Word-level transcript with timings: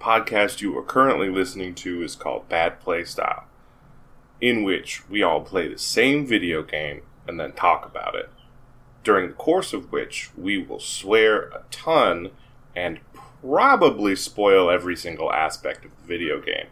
podcast 0.00 0.60
you 0.60 0.76
are 0.78 0.82
currently 0.82 1.28
listening 1.28 1.74
to 1.76 2.02
is 2.02 2.14
called 2.14 2.48
Bad 2.48 2.80
Play 2.80 3.04
Style, 3.04 3.44
in 4.40 4.62
which 4.62 5.08
we 5.08 5.22
all 5.22 5.40
play 5.40 5.68
the 5.68 5.78
same 5.78 6.26
video 6.26 6.62
game 6.62 7.02
and 7.26 7.38
then 7.38 7.52
talk 7.52 7.84
about 7.84 8.14
it. 8.14 8.30
During 9.04 9.28
the 9.28 9.34
course 9.34 9.72
of 9.72 9.92
which 9.92 10.30
we 10.36 10.58
will 10.58 10.80
swear 10.80 11.48
a 11.48 11.62
ton 11.70 12.30
and 12.74 13.00
probably 13.42 14.16
spoil 14.16 14.70
every 14.70 14.96
single 14.96 15.32
aspect 15.32 15.84
of 15.84 15.90
the 16.00 16.06
video 16.06 16.40
game. 16.40 16.66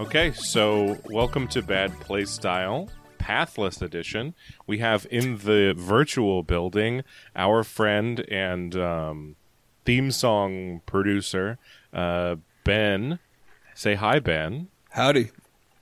Okay, 0.00 0.30
so 0.30 0.96
welcome 1.10 1.48
to 1.48 1.60
Bad 1.60 1.92
Play 1.98 2.24
Style, 2.24 2.88
Pathless 3.18 3.82
Edition. 3.82 4.32
We 4.64 4.78
have 4.78 5.08
in 5.10 5.38
the 5.38 5.74
virtual 5.76 6.44
building 6.44 7.02
our 7.34 7.64
friend 7.64 8.20
and 8.30 8.76
um, 8.76 9.34
theme 9.84 10.12
song 10.12 10.82
producer, 10.86 11.58
uh, 11.92 12.36
Ben. 12.62 13.18
Say 13.74 13.96
hi, 13.96 14.20
Ben. 14.20 14.68
Howdy. 14.90 15.32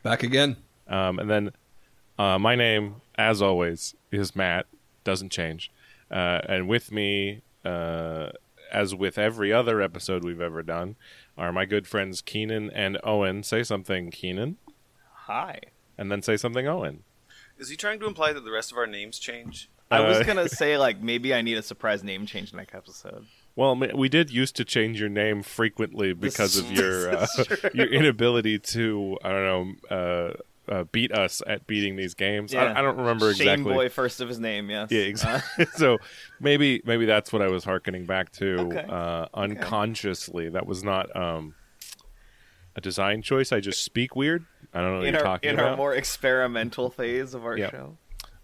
Back 0.02 0.23
again. 0.23 0.56
Um, 0.89 1.19
and 1.19 1.28
then 1.28 1.51
uh, 2.19 2.39
my 2.39 2.55
name, 2.56 3.03
as 3.17 3.42
always, 3.42 3.95
is 4.11 4.34
Matt. 4.34 4.64
Doesn't 5.05 5.30
change. 5.30 5.70
Uh, 6.11 6.41
and 6.48 6.69
with 6.69 6.91
me, 6.91 7.42
uh, 7.67 8.30
as 8.73 8.95
with 8.95 9.19
every 9.19 9.53
other 9.53 9.83
episode 9.83 10.25
we've 10.25 10.41
ever 10.41 10.62
done, 10.62 10.97
are 11.36 11.52
my 11.52 11.64
good 11.64 11.86
friends 11.86 12.20
Keenan 12.22 12.70
and 12.70 12.98
Owen. 13.05 13.42
Say 13.42 13.62
something, 13.62 14.11
Keenan, 14.11 14.56
Hi. 15.27 15.61
and 15.98 16.11
then 16.11 16.22
say 16.22 16.36
something, 16.36 16.66
Owen. 16.66 17.02
Is 17.58 17.69
he 17.70 17.77
trying 17.77 18.00
to 18.00 18.06
imply 18.06 18.33
that 18.33 18.44
the 18.44 18.50
rest 18.50 18.70
of 18.72 18.78
our 18.78 18.86
names 18.86 19.19
change? 19.19 19.70
I 19.91 19.98
Uh, 19.98 20.08
was 20.08 20.27
gonna 20.27 20.48
say 20.62 20.77
like 20.78 21.00
maybe 21.00 21.33
I 21.34 21.42
need 21.42 21.56
a 21.56 21.62
surprise 21.62 22.02
name 22.05 22.27
change 22.27 22.52
next 22.52 22.74
episode. 22.74 23.27
Well, 23.55 23.74
we 23.74 24.11
did 24.11 24.28
used 24.30 24.55
to 24.56 24.64
change 24.66 25.00
your 25.00 25.08
name 25.08 25.42
frequently 25.42 26.12
because 26.12 26.58
of 26.58 26.70
your 26.70 27.11
uh, 27.16 27.20
this 27.36 27.39
is 27.39 27.46
true. 27.46 27.70
your 27.72 27.86
inability 27.86 28.58
to 28.58 29.18
I 29.24 29.28
don't 29.30 29.78
know 29.91 29.96
uh, 29.96 30.33
uh, 30.69 30.84
beat 30.92 31.12
us 31.12 31.42
at 31.47 31.67
beating 31.67 31.97
these 31.97 32.14
games. 32.14 32.55
I, 32.55 32.72
I 32.78 32.83
don't 32.83 32.97
remember 32.97 33.33
Shame 33.34 33.48
exactly. 33.48 33.75
Boy 33.75 33.89
first 33.89 34.20
of 34.20 34.28
his 34.28 34.39
name. 34.41 34.69
Yes. 34.70 34.91
Yeah, 34.91 35.00
Uh, 35.00 35.05
exactly. 35.05 35.67
so 35.75 35.98
maybe 36.41 36.83
maybe 36.84 37.06
that's 37.06 37.33
what 37.33 37.42
I 37.42 37.48
was 37.48 37.64
harkening 37.64 38.06
back 38.06 38.33
to 38.33 38.58
Okay. 38.61 38.84
uh, 38.89 39.27
unconsciously. 39.34 40.48
That 40.48 40.67
was 40.67 40.83
not 40.84 41.14
um, 41.17 41.55
a 42.75 42.81
design 42.81 43.23
choice. 43.23 43.53
I 43.53 43.61
just 43.61 43.83
speak 43.84 44.14
weird. 44.17 44.45
I 44.75 44.81
don't 44.81 44.92
know 44.92 44.98
what 44.98 45.06
in 45.06 45.14
you're 45.14 45.23
our 45.23 45.27
talking 45.34 45.50
in 45.50 45.56
about. 45.56 45.70
our 45.70 45.77
more 45.77 45.95
experimental 45.95 46.91
phase 46.91 47.34
of 47.34 47.45
our 47.45 47.56
Yeah. 47.56 47.70
show. 47.70 47.98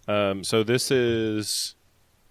Um, 0.07 0.43
so 0.43 0.63
this 0.63 0.91
is 0.91 1.75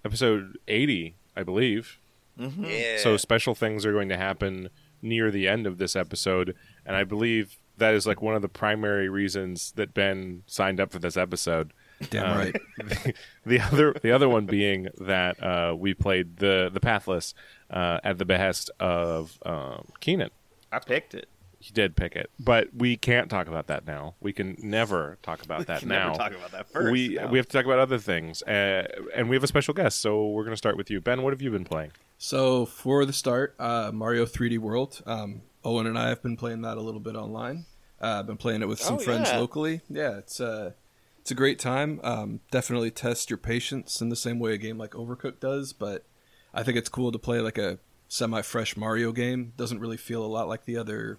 episode 0.04 0.58
80, 0.68 1.16
I 1.36 1.42
believe. 1.42 1.98
Mm-hmm. 2.38 2.64
Yeah. 2.64 2.98
So 2.98 3.16
special 3.16 3.54
things 3.54 3.86
are 3.86 3.92
going 3.92 4.08
to 4.08 4.16
happen 4.16 4.68
near 5.00 5.30
the 5.30 5.48
end 5.48 5.66
of 5.66 5.78
this 5.78 5.94
episode, 5.96 6.54
and 6.86 6.96
I 6.96 7.04
believe 7.04 7.58
that 7.78 7.94
is 7.94 8.06
like 8.06 8.20
one 8.22 8.34
of 8.34 8.42
the 8.42 8.48
primary 8.48 9.08
reasons 9.08 9.72
that 9.76 9.94
Ben 9.94 10.42
signed 10.46 10.80
up 10.80 10.92
for 10.92 10.98
this 10.98 11.16
episode. 11.16 11.72
Damn 12.10 12.30
Um, 12.32 12.38
right. 12.38 12.56
the, 12.78 13.14
the 13.46 13.60
other 13.60 13.94
the 14.02 14.10
other 14.10 14.28
one 14.28 14.46
being 14.46 14.88
that 14.98 15.42
uh, 15.42 15.74
we 15.76 15.94
played 15.94 16.38
the 16.38 16.70
the 16.72 16.80
Pathless 16.80 17.34
uh, 17.70 18.00
at 18.02 18.18
the 18.18 18.24
behest 18.24 18.70
of 18.80 19.38
um, 19.46 19.88
Keenan. 20.00 20.30
I 20.70 20.78
picked 20.78 21.14
it. 21.14 21.28
He 21.60 21.72
did 21.72 21.94
pick 21.94 22.16
it, 22.16 22.28
but 22.40 22.74
we 22.76 22.96
can't 22.96 23.30
talk 23.30 23.46
about 23.46 23.68
that 23.68 23.86
now. 23.86 24.14
We 24.20 24.32
can 24.32 24.56
never 24.60 25.16
talk 25.22 25.44
about 25.44 25.68
that 25.68 25.78
Can 25.80 25.90
now. 25.90 26.06
never 26.08 26.18
talk 26.18 26.32
about 26.32 26.50
that 26.50 26.68
first. 26.68 26.90
we 26.90 27.10
no. 27.10 27.28
we 27.28 27.38
have 27.38 27.46
to 27.46 27.52
talk 27.56 27.64
about 27.64 27.78
other 27.78 27.98
things, 27.98 28.42
uh, 28.42 28.88
and 29.14 29.28
we 29.28 29.36
have 29.36 29.44
a 29.44 29.46
special 29.46 29.72
guest. 29.72 30.00
So 30.00 30.26
we're 30.26 30.42
going 30.42 30.54
to 30.54 30.56
start 30.58 30.76
with 30.76 30.90
you, 30.90 31.00
Ben. 31.00 31.22
What 31.22 31.32
have 31.32 31.40
you 31.40 31.52
been 31.52 31.64
playing? 31.64 31.92
So 32.18 32.66
for 32.66 33.04
the 33.04 33.12
start, 33.12 33.54
uh, 33.60 33.92
Mario 33.94 34.26
3D 34.26 34.58
World. 34.58 35.02
Um, 35.06 35.42
Owen 35.64 35.86
and 35.86 35.98
I 35.98 36.08
have 36.08 36.22
been 36.22 36.36
playing 36.36 36.62
that 36.62 36.76
a 36.76 36.80
little 36.80 37.00
bit 37.00 37.14
online. 37.16 37.66
Uh, 38.00 38.18
I've 38.20 38.26
been 38.26 38.36
playing 38.36 38.62
it 38.62 38.68
with 38.68 38.80
some 38.80 38.96
Oh, 38.96 38.98
friends 38.98 39.28
yeah. 39.30 39.38
locally. 39.38 39.80
Yeah, 39.88 40.18
it's 40.18 40.40
uh, 40.40 40.72
it's 41.20 41.30
a 41.30 41.34
great 41.36 41.58
time. 41.58 42.00
Um, 42.02 42.40
definitely 42.50 42.90
test 42.90 43.30
your 43.30 43.36
patience 43.36 44.00
in 44.00 44.08
the 44.08 44.16
same 44.16 44.38
way 44.40 44.54
a 44.54 44.58
game 44.58 44.76
like 44.78 44.90
Overcooked 44.92 45.38
does, 45.40 45.72
but 45.72 46.04
I 46.52 46.62
think 46.64 46.76
it's 46.76 46.88
cool 46.88 47.12
to 47.12 47.18
play 47.18 47.40
like 47.40 47.58
a 47.58 47.78
semi-fresh 48.08 48.76
Mario 48.76 49.12
game. 49.12 49.52
Doesn't 49.56 49.78
really 49.78 49.96
feel 49.96 50.24
a 50.24 50.26
lot 50.26 50.48
like 50.48 50.64
the 50.64 50.76
other 50.76 51.18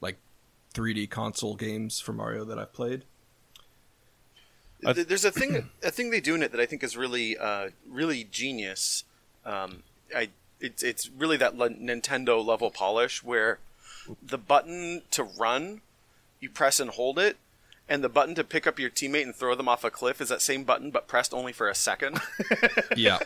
like 0.00 0.16
3D 0.74 1.10
console 1.10 1.54
games 1.54 2.00
for 2.00 2.12
Mario 2.14 2.44
that 2.46 2.58
I've 2.58 2.72
played. 2.72 3.04
There's 4.80 5.24
a 5.24 5.30
thing 5.30 5.70
a 5.84 5.90
thing 5.92 6.10
they 6.10 6.20
do 6.20 6.34
in 6.34 6.42
it 6.42 6.50
that 6.50 6.60
I 6.60 6.66
think 6.66 6.82
is 6.82 6.96
really 6.96 7.36
uh, 7.38 7.68
really 7.88 8.24
genius. 8.24 9.04
Um, 9.44 9.84
I 10.16 10.30
it's 10.60 10.82
it's 10.82 11.08
really 11.08 11.36
that 11.36 11.54
Nintendo 11.56 12.44
level 12.44 12.70
polish 12.72 13.22
where 13.22 13.60
the 14.22 14.38
button 14.38 15.02
to 15.12 15.22
run 15.22 15.80
you 16.42 16.50
press 16.50 16.80
and 16.80 16.90
hold 16.90 17.18
it, 17.18 17.38
and 17.88 18.02
the 18.04 18.08
button 18.08 18.34
to 18.34 18.44
pick 18.44 18.66
up 18.66 18.78
your 18.78 18.90
teammate 18.90 19.22
and 19.22 19.34
throw 19.34 19.54
them 19.54 19.68
off 19.68 19.84
a 19.84 19.90
cliff 19.90 20.20
is 20.20 20.28
that 20.28 20.42
same 20.42 20.64
button 20.64 20.90
but 20.90 21.06
pressed 21.06 21.32
only 21.32 21.52
for 21.52 21.68
a 21.68 21.74
second. 21.74 22.20
Yeah, 22.96 23.20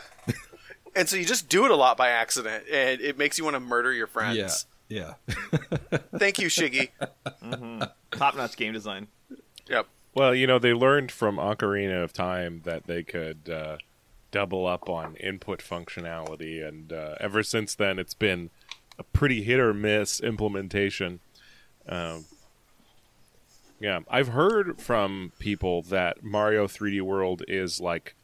and 0.95 1.09
so 1.09 1.17
you 1.17 1.25
just 1.25 1.49
do 1.49 1.65
it 1.65 1.71
a 1.71 1.75
lot 1.75 1.97
by 1.97 2.09
accident, 2.09 2.63
and 2.71 3.01
it 3.01 3.17
makes 3.17 3.37
you 3.37 3.43
want 3.43 3.55
to 3.55 3.59
murder 3.59 3.91
your 3.91 4.07
friends. 4.07 4.65
yeah, 4.87 5.13
yeah. 5.27 5.97
Thank 6.17 6.39
you, 6.39 6.47
Shiggy. 6.47 6.89
top 8.11 8.37
notch 8.37 8.55
game 8.55 8.71
design. 8.73 9.07
Yep. 9.67 9.87
Well, 10.13 10.33
you 10.33 10.47
know, 10.47 10.57
they 10.57 10.73
learned 10.73 11.11
from 11.11 11.35
Ocarina 11.35 12.03
of 12.03 12.13
Time 12.13 12.61
that 12.63 12.87
they 12.87 13.03
could 13.03 13.49
uh, 13.49 13.77
double 14.31 14.65
up 14.65 14.89
on 14.89 15.15
input 15.17 15.59
functionality, 15.59 16.65
and 16.65 16.93
uh, 16.93 17.15
ever 17.19 17.43
since 17.43 17.75
then, 17.75 17.99
it's 17.99 18.13
been 18.13 18.49
a 18.99 19.03
pretty 19.03 19.43
hit 19.43 19.59
or 19.59 19.73
miss 19.73 20.19
implementation. 20.19 21.19
Um, 21.87 22.25
yeah, 23.79 23.99
I've 24.09 24.29
heard 24.29 24.81
from 24.81 25.31
people 25.39 25.83
that 25.83 26.23
Mario 26.23 26.67
3D 26.67 27.01
World 27.01 27.43
is 27.47 27.79
like 27.79 28.15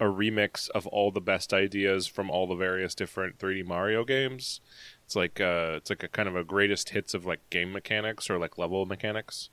a 0.00 0.04
remix 0.04 0.70
of 0.70 0.86
all 0.86 1.10
the 1.10 1.20
best 1.20 1.52
ideas 1.52 2.06
from 2.06 2.30
all 2.30 2.46
the 2.46 2.54
various 2.54 2.94
different 2.94 3.38
3D 3.38 3.66
Mario 3.66 4.04
games. 4.04 4.60
It's 5.04 5.16
like 5.16 5.40
uh, 5.40 5.74
it's 5.76 5.90
like 5.90 6.02
a 6.02 6.08
kind 6.08 6.28
of 6.28 6.36
a 6.36 6.44
greatest 6.44 6.90
hits 6.90 7.14
of 7.14 7.26
like 7.26 7.40
game 7.50 7.72
mechanics 7.72 8.30
or 8.30 8.38
like 8.38 8.58
level 8.58 8.84
mechanics. 8.86 9.50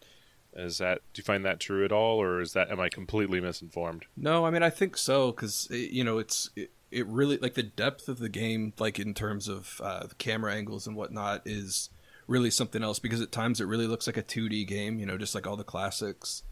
Is 0.53 0.77
that 0.77 1.01
do 1.13 1.19
you 1.19 1.23
find 1.23 1.43
that 1.45 1.59
true 1.59 1.83
at 1.83 1.91
all, 1.91 2.21
or 2.21 2.39
is 2.39 2.53
that 2.53 2.71
am 2.71 2.79
I 2.79 2.89
completely 2.89 3.41
misinformed? 3.41 4.05
No, 4.15 4.45
I 4.45 4.51
mean 4.51 4.63
I 4.63 4.69
think 4.69 4.97
so 4.97 5.31
because 5.31 5.67
you 5.69 6.03
know 6.03 6.17
it's 6.17 6.49
it, 6.55 6.71
it 6.95 7.05
really 7.07 7.37
like 7.37 7.55
the 7.55 7.63
depth 7.63 8.07
of 8.07 8.19
the 8.19 8.29
game, 8.29 8.71
like 8.79 8.99
in 8.99 9.13
terms 9.13 9.49
of 9.49 9.81
uh, 9.83 10.07
the 10.07 10.15
camera 10.15 10.55
angles 10.55 10.87
and 10.87 10.95
whatnot, 10.95 11.41
is 11.45 11.89
really 12.25 12.49
something 12.49 12.81
else. 12.81 12.99
Because 12.99 13.19
at 13.19 13.33
times 13.33 13.59
it 13.59 13.65
really 13.65 13.85
looks 13.85 14.07
like 14.07 14.15
a 14.15 14.23
2D 14.23 14.65
game, 14.65 14.97
you 14.97 15.05
know, 15.05 15.17
just 15.17 15.35
like 15.35 15.45
all 15.45 15.57
the 15.57 15.65
classics, 15.65 16.43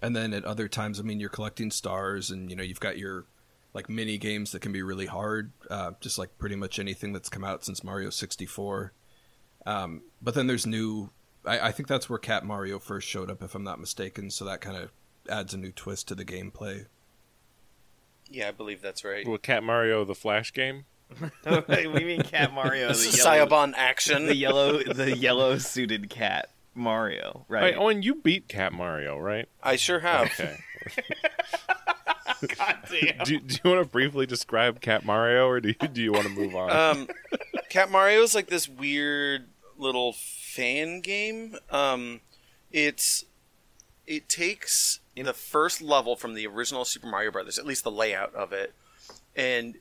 and 0.00 0.16
then 0.16 0.32
at 0.32 0.46
other 0.46 0.68
times, 0.68 0.98
I 0.98 1.02
mean, 1.02 1.20
you're 1.20 1.28
collecting 1.28 1.70
stars, 1.70 2.30
and 2.30 2.48
you 2.48 2.56
know 2.56 2.62
you've 2.62 2.80
got 2.80 2.96
your 2.96 3.26
like 3.74 3.90
mini 3.90 4.16
games 4.16 4.52
that 4.52 4.62
can 4.62 4.72
be 4.72 4.82
really 4.82 5.06
hard, 5.06 5.52
uh, 5.68 5.92
just 6.00 6.18
like 6.18 6.38
pretty 6.38 6.56
much 6.56 6.78
anything 6.78 7.12
that's 7.12 7.28
come 7.28 7.44
out 7.44 7.62
since 7.62 7.84
Mario 7.84 8.08
64. 8.08 8.94
Um, 9.66 10.02
but 10.22 10.32
then 10.32 10.46
there's 10.46 10.66
new. 10.66 11.10
I, 11.44 11.68
I 11.68 11.72
think 11.72 11.88
that's 11.88 12.08
where 12.08 12.18
Cat 12.18 12.42
Mario 12.46 12.78
first 12.78 13.06
showed 13.06 13.30
up, 13.30 13.42
if 13.42 13.54
I'm 13.54 13.64
not 13.64 13.78
mistaken. 13.78 14.30
So 14.30 14.46
that 14.46 14.62
kind 14.62 14.78
of 14.78 14.92
adds 15.28 15.52
a 15.52 15.58
new 15.58 15.72
twist 15.72 16.08
to 16.08 16.14
the 16.14 16.24
gameplay. 16.24 16.86
Yeah, 18.30 18.48
I 18.48 18.50
believe 18.52 18.80
that's 18.80 19.04
right. 19.04 19.26
Well, 19.26 19.38
Cat 19.38 19.62
Mario 19.62 20.04
the 20.04 20.14
Flash 20.14 20.52
game. 20.52 20.84
we 21.44 22.04
mean 22.04 22.22
Cat 22.22 22.52
Mario, 22.54 22.88
the 22.88 22.92
This 22.92 23.18
yellow, 23.18 23.46
Syobon 23.46 23.74
action. 23.76 24.26
the 24.26 24.36
yellow, 24.36 24.82
the 24.82 25.16
yellow 25.16 25.58
suited 25.58 26.08
cat 26.08 26.50
Mario, 26.74 27.44
right? 27.48 27.62
Wait, 27.64 27.74
Owen, 27.74 28.02
you 28.02 28.14
beat 28.14 28.46
Cat 28.48 28.72
Mario, 28.72 29.18
right? 29.18 29.48
I 29.62 29.74
sure 29.76 29.98
have. 29.98 30.26
Okay. 30.26 30.56
God 32.56 32.78
damn. 32.88 33.24
do, 33.24 33.40
do 33.40 33.58
you 33.62 33.70
want 33.70 33.84
to 33.84 33.90
briefly 33.90 34.24
describe 34.24 34.80
Cat 34.80 35.04
Mario, 35.04 35.46
or 35.48 35.60
do 35.60 35.68
you, 35.68 35.88
do 35.88 36.00
you 36.00 36.12
want 36.12 36.24
to 36.24 36.30
move 36.32 36.54
on? 36.54 36.70
um, 36.70 37.08
Cat 37.68 37.90
Mario 37.90 38.22
is 38.22 38.34
like 38.34 38.46
this 38.48 38.68
weird 38.68 39.48
little 39.76 40.12
fan 40.12 41.00
game. 41.00 41.56
Um, 41.70 42.20
it's 42.70 43.24
it 44.06 44.28
takes 44.28 44.99
the 45.16 45.32
first 45.32 45.82
level 45.82 46.16
from 46.16 46.34
the 46.34 46.46
original 46.46 46.84
Super 46.84 47.06
Mario 47.06 47.30
Brothers, 47.30 47.58
at 47.58 47.66
least 47.66 47.84
the 47.84 47.90
layout 47.90 48.34
of 48.34 48.52
it, 48.52 48.72
and 49.36 49.76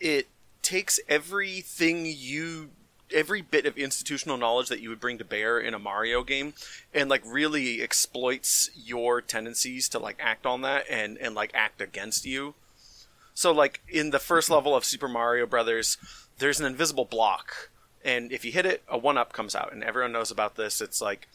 it 0.00 0.26
takes 0.62 0.98
everything 1.08 2.06
you 2.06 2.70
every 3.14 3.40
bit 3.40 3.66
of 3.66 3.78
institutional 3.78 4.36
knowledge 4.36 4.68
that 4.68 4.80
you 4.80 4.88
would 4.88 4.98
bring 4.98 5.16
to 5.18 5.24
bear 5.24 5.60
in 5.60 5.74
a 5.74 5.78
Mario 5.78 6.24
game 6.24 6.54
and 6.92 7.08
like 7.08 7.22
really 7.24 7.80
exploits 7.80 8.68
your 8.74 9.20
tendencies 9.20 9.88
to 9.88 9.98
like 9.98 10.16
act 10.18 10.44
on 10.44 10.62
that 10.62 10.84
and 10.90 11.16
and 11.18 11.34
like 11.34 11.50
act 11.54 11.80
against 11.80 12.24
you. 12.24 12.54
So 13.34 13.52
like 13.52 13.80
in 13.88 14.10
the 14.10 14.18
first 14.18 14.50
level 14.50 14.74
of 14.74 14.84
Super 14.84 15.08
Mario 15.08 15.46
Brothers, 15.46 15.98
there's 16.38 16.58
an 16.58 16.66
invisible 16.66 17.04
block, 17.04 17.70
and 18.04 18.32
if 18.32 18.44
you 18.44 18.52
hit 18.52 18.66
it, 18.66 18.82
a 18.88 18.98
one 18.98 19.18
up 19.18 19.32
comes 19.32 19.54
out, 19.54 19.72
and 19.72 19.84
everyone 19.84 20.12
knows 20.12 20.30
about 20.30 20.56
this. 20.56 20.80
It's 20.80 21.00
like 21.00 21.28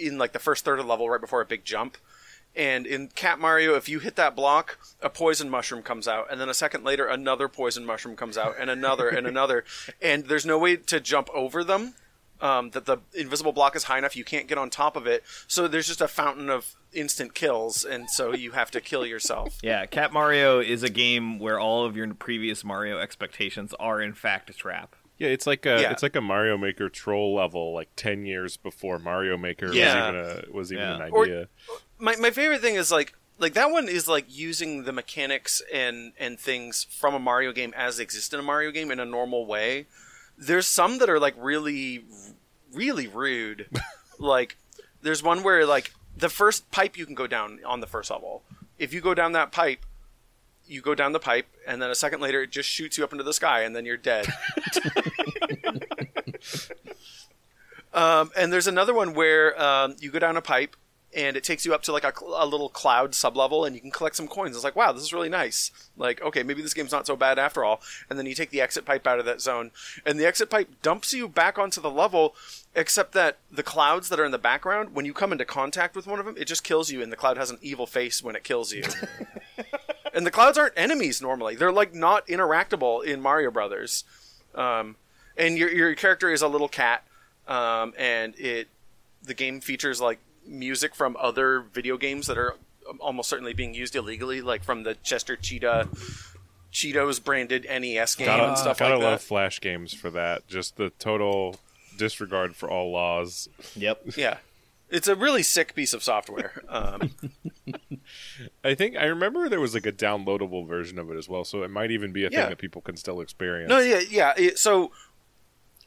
in 0.00 0.18
like 0.18 0.32
the 0.32 0.38
first 0.38 0.64
third 0.64 0.78
of 0.78 0.86
the 0.86 0.90
level, 0.90 1.08
right 1.08 1.20
before 1.20 1.40
a 1.40 1.46
big 1.46 1.64
jump. 1.64 1.96
And 2.56 2.86
in 2.86 3.08
Cat 3.08 3.38
Mario, 3.38 3.74
if 3.76 3.88
you 3.88 4.00
hit 4.00 4.16
that 4.16 4.34
block, 4.34 4.78
a 5.00 5.08
poison 5.10 5.48
mushroom 5.48 5.82
comes 5.82 6.08
out, 6.08 6.26
and 6.30 6.40
then 6.40 6.48
a 6.48 6.54
second 6.54 6.82
later, 6.82 7.06
another 7.06 7.46
poison 7.46 7.84
mushroom 7.86 8.16
comes 8.16 8.36
out, 8.36 8.56
and 8.58 8.68
another, 8.68 9.08
and 9.08 9.26
another, 9.26 9.64
and 10.02 10.24
there's 10.26 10.46
no 10.46 10.58
way 10.58 10.76
to 10.76 10.98
jump 10.98 11.28
over 11.34 11.62
them. 11.62 11.94
Um, 12.40 12.70
that 12.70 12.86
the 12.86 12.98
invisible 13.14 13.50
block 13.52 13.74
is 13.74 13.84
high 13.84 13.98
enough, 13.98 14.14
you 14.14 14.22
can't 14.22 14.46
get 14.46 14.58
on 14.58 14.70
top 14.70 14.94
of 14.94 15.08
it. 15.08 15.24
So 15.48 15.66
there's 15.66 15.88
just 15.88 16.00
a 16.00 16.06
fountain 16.06 16.48
of 16.48 16.76
instant 16.92 17.34
kills, 17.34 17.84
and 17.84 18.08
so 18.08 18.32
you 18.32 18.52
have 18.52 18.70
to 18.72 18.80
kill 18.80 19.04
yourself. 19.04 19.58
Yeah, 19.62 19.84
Cat 19.86 20.12
Mario 20.12 20.60
is 20.60 20.84
a 20.84 20.88
game 20.88 21.40
where 21.40 21.58
all 21.58 21.84
of 21.84 21.96
your 21.96 22.12
previous 22.14 22.62
Mario 22.62 23.00
expectations 23.00 23.74
are 23.80 24.00
in 24.00 24.14
fact 24.14 24.50
a 24.50 24.52
trap. 24.52 24.94
Yeah, 25.18 25.28
it's 25.28 25.46
like 25.46 25.66
a 25.66 25.80
Yeah. 25.82 25.90
it's 25.90 26.02
like 26.02 26.16
a 26.16 26.20
Mario 26.20 26.56
Maker 26.56 26.88
troll 26.88 27.34
level, 27.34 27.72
like 27.74 27.88
ten 27.96 28.24
years 28.24 28.56
before 28.56 28.98
Mario 28.98 29.36
Maker 29.36 29.72
Yeah. 29.72 30.10
was 30.10 30.14
even 30.14 30.20
a 30.50 30.52
was 30.56 30.72
even 30.72 30.84
Yeah. 30.84 31.06
an 31.06 31.10
Or- 31.12 31.24
idea. 31.24 31.48
my 31.98 32.16
my 32.16 32.30
favorite 32.30 32.60
thing 32.60 32.76
is 32.76 32.90
like 32.92 33.14
like 33.38 33.54
that 33.54 33.70
one 33.70 33.88
is 33.88 34.08
like 34.08 34.26
using 34.28 34.84
the 34.84 34.92
mechanics 34.92 35.62
and 35.72 36.12
and 36.18 36.38
things 36.38 36.84
from 36.90 37.14
a 37.14 37.18
Mario 37.18 37.52
game 37.52 37.72
as 37.76 37.96
they 37.96 38.02
exist 38.04 38.32
in 38.32 38.40
a 38.40 38.42
Mario 38.42 38.70
game 38.70 38.90
in 38.90 39.00
a 39.00 39.04
normal 39.04 39.46
way. 39.46 39.86
There's 40.36 40.66
some 40.66 40.98
that 40.98 41.10
are 41.10 41.18
like 41.20 41.34
really 41.36 42.04
really 42.72 43.06
rude. 43.08 43.68
like 44.18 44.56
there's 45.02 45.22
one 45.22 45.42
where 45.42 45.66
like 45.66 45.92
the 46.16 46.28
first 46.28 46.70
pipe 46.70 46.96
you 46.96 47.06
can 47.06 47.14
go 47.14 47.26
down 47.26 47.60
on 47.64 47.80
the 47.80 47.86
first 47.86 48.10
level. 48.10 48.42
If 48.78 48.92
you 48.92 49.00
go 49.00 49.14
down 49.14 49.32
that 49.32 49.50
pipe, 49.52 49.84
you 50.68 50.80
go 50.80 50.94
down 50.94 51.12
the 51.12 51.18
pipe 51.18 51.46
and 51.66 51.80
then 51.80 51.90
a 51.90 51.94
second 51.94 52.20
later 52.20 52.42
it 52.42 52.50
just 52.50 52.68
shoots 52.68 52.98
you 52.98 53.04
up 53.04 53.12
into 53.12 53.24
the 53.24 53.32
sky 53.32 53.62
and 53.62 53.74
then 53.74 53.84
you're 53.84 53.96
dead. 53.96 54.26
Um, 57.92 58.30
and 58.36 58.52
there's 58.52 58.66
another 58.66 58.94
one 58.94 59.14
where 59.14 59.60
um, 59.60 59.96
you 59.98 60.10
go 60.10 60.18
down 60.18 60.36
a 60.36 60.42
pipe 60.42 60.76
and 61.16 61.36
it 61.36 61.42
takes 61.42 61.64
you 61.64 61.74
up 61.74 61.82
to 61.82 61.92
like 61.92 62.04
a, 62.04 62.12
a 62.36 62.46
little 62.46 62.68
cloud 62.68 63.12
sublevel 63.12 63.66
and 63.66 63.74
you 63.74 63.80
can 63.80 63.90
collect 63.90 64.14
some 64.14 64.28
coins. 64.28 64.54
It's 64.54 64.64
like, 64.64 64.76
wow, 64.76 64.92
this 64.92 65.02
is 65.02 65.12
really 65.12 65.30
nice. 65.30 65.70
Like, 65.96 66.20
okay, 66.22 66.42
maybe 66.42 66.60
this 66.60 66.74
game's 66.74 66.92
not 66.92 67.06
so 67.06 67.16
bad 67.16 67.38
after 67.38 67.64
all. 67.64 67.80
And 68.08 68.18
then 68.18 68.26
you 68.26 68.34
take 68.34 68.50
the 68.50 68.60
exit 68.60 68.84
pipe 68.84 69.06
out 69.06 69.18
of 69.18 69.24
that 69.24 69.40
zone 69.40 69.70
and 70.04 70.20
the 70.20 70.26
exit 70.26 70.50
pipe 70.50 70.68
dumps 70.82 71.12
you 71.14 71.28
back 71.28 71.58
onto 71.58 71.80
the 71.80 71.90
level, 71.90 72.36
except 72.74 73.12
that 73.12 73.38
the 73.50 73.62
clouds 73.62 74.10
that 74.10 74.20
are 74.20 74.24
in 74.24 74.32
the 74.32 74.38
background, 74.38 74.94
when 74.94 75.06
you 75.06 75.14
come 75.14 75.32
into 75.32 75.44
contact 75.46 75.96
with 75.96 76.06
one 76.06 76.20
of 76.20 76.26
them, 76.26 76.36
it 76.38 76.44
just 76.44 76.62
kills 76.62 76.90
you 76.90 77.02
and 77.02 77.10
the 77.10 77.16
cloud 77.16 77.38
has 77.38 77.50
an 77.50 77.58
evil 77.62 77.86
face 77.86 78.22
when 78.22 78.36
it 78.36 78.44
kills 78.44 78.72
you. 78.72 78.84
and 80.18 80.26
the 80.26 80.32
clouds 80.32 80.58
aren't 80.58 80.74
enemies 80.76 81.22
normally. 81.22 81.54
They're 81.54 81.70
like 81.70 81.94
not 81.94 82.26
interactable 82.26 83.04
in 83.04 83.22
Mario 83.22 83.52
Brothers. 83.52 84.02
Um, 84.52 84.96
and 85.36 85.56
your 85.56 85.70
your 85.70 85.94
character 85.94 86.28
is 86.30 86.42
a 86.42 86.48
little 86.48 86.68
cat, 86.68 87.04
um, 87.46 87.94
and 87.96 88.34
it 88.36 88.66
the 89.22 89.32
game 89.32 89.60
features 89.60 90.00
like 90.00 90.18
music 90.44 90.96
from 90.96 91.16
other 91.20 91.60
video 91.60 91.96
games 91.96 92.26
that 92.26 92.36
are 92.36 92.56
almost 92.98 93.28
certainly 93.28 93.52
being 93.52 93.74
used 93.74 93.94
illegally, 93.94 94.40
like 94.40 94.64
from 94.64 94.82
the 94.82 94.96
Chester 94.96 95.36
Cheetah 95.36 95.88
Cheetos 96.72 97.22
branded 97.22 97.64
NES 97.64 98.16
game 98.16 98.26
Gotta, 98.26 98.48
and 98.48 98.58
stuff 98.58 98.78
gotta 98.78 98.96
like 98.96 99.04
love. 99.04 99.22
Flash 99.22 99.60
games 99.60 99.94
for 99.94 100.10
that. 100.10 100.48
Just 100.48 100.76
the 100.76 100.90
total 100.98 101.54
disregard 101.96 102.56
for 102.56 102.68
all 102.68 102.90
laws. 102.90 103.48
Yep. 103.76 104.16
Yeah, 104.16 104.38
it's 104.90 105.08
a 105.08 105.14
really 105.14 105.42
sick 105.42 105.74
piece 105.74 105.92
of 105.92 106.02
software. 106.02 106.62
Um, 106.68 107.10
I 108.64 108.74
think 108.74 108.96
I 108.96 109.04
remember 109.04 109.48
there 109.48 109.60
was 109.60 109.74
like 109.74 109.86
a 109.86 109.92
downloadable 109.92 110.66
version 110.66 110.98
of 110.98 111.10
it 111.10 111.16
as 111.16 111.28
well, 111.28 111.44
so 111.44 111.62
it 111.62 111.70
might 111.70 111.90
even 111.90 112.12
be 112.12 112.24
a 112.24 112.30
Yeah. 112.30 112.40
thing 112.42 112.50
that 112.50 112.58
people 112.58 112.80
can 112.80 112.96
still 112.96 113.20
experience. 113.20 113.68
No, 113.68 113.78
yeah, 113.80 114.00
yeah. 114.08 114.32
It, 114.36 114.58
so 114.58 114.92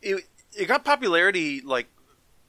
it 0.01 0.25
it 0.57 0.67
got 0.67 0.83
popularity 0.85 1.61
like 1.61 1.87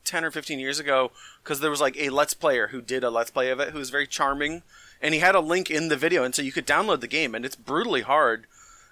ten 0.04 0.25
or 0.25 0.31
fifteen 0.31 0.58
years 0.58 0.78
ago 0.78 1.12
because 1.43 1.60
there 1.60 1.70
was 1.70 1.81
like 1.81 1.96
a 1.96 2.10
Let's 2.10 2.34
Player 2.34 2.69
who 2.69 2.81
did 2.82 3.04
a 3.04 3.10
Let's 3.10 3.31
Play 3.31 3.50
of 3.50 3.60
it 3.60 3.70
who 3.70 3.78
was 3.78 3.90
very 3.90 4.06
charming, 4.06 4.62
and 5.00 5.14
he 5.14 5.20
had 5.20 5.34
a 5.34 5.40
link 5.40 5.70
in 5.70 5.88
the 5.88 5.96
video, 5.96 6.25
and 6.25 6.34
so 6.34 6.43
you 6.43 6.52
could 6.52 6.66
download 6.66 7.00
the 7.00 7.08
game, 7.08 7.34
and 7.34 7.44
it's 7.44 7.56
brutally 7.56 8.02
hard. 8.02 8.46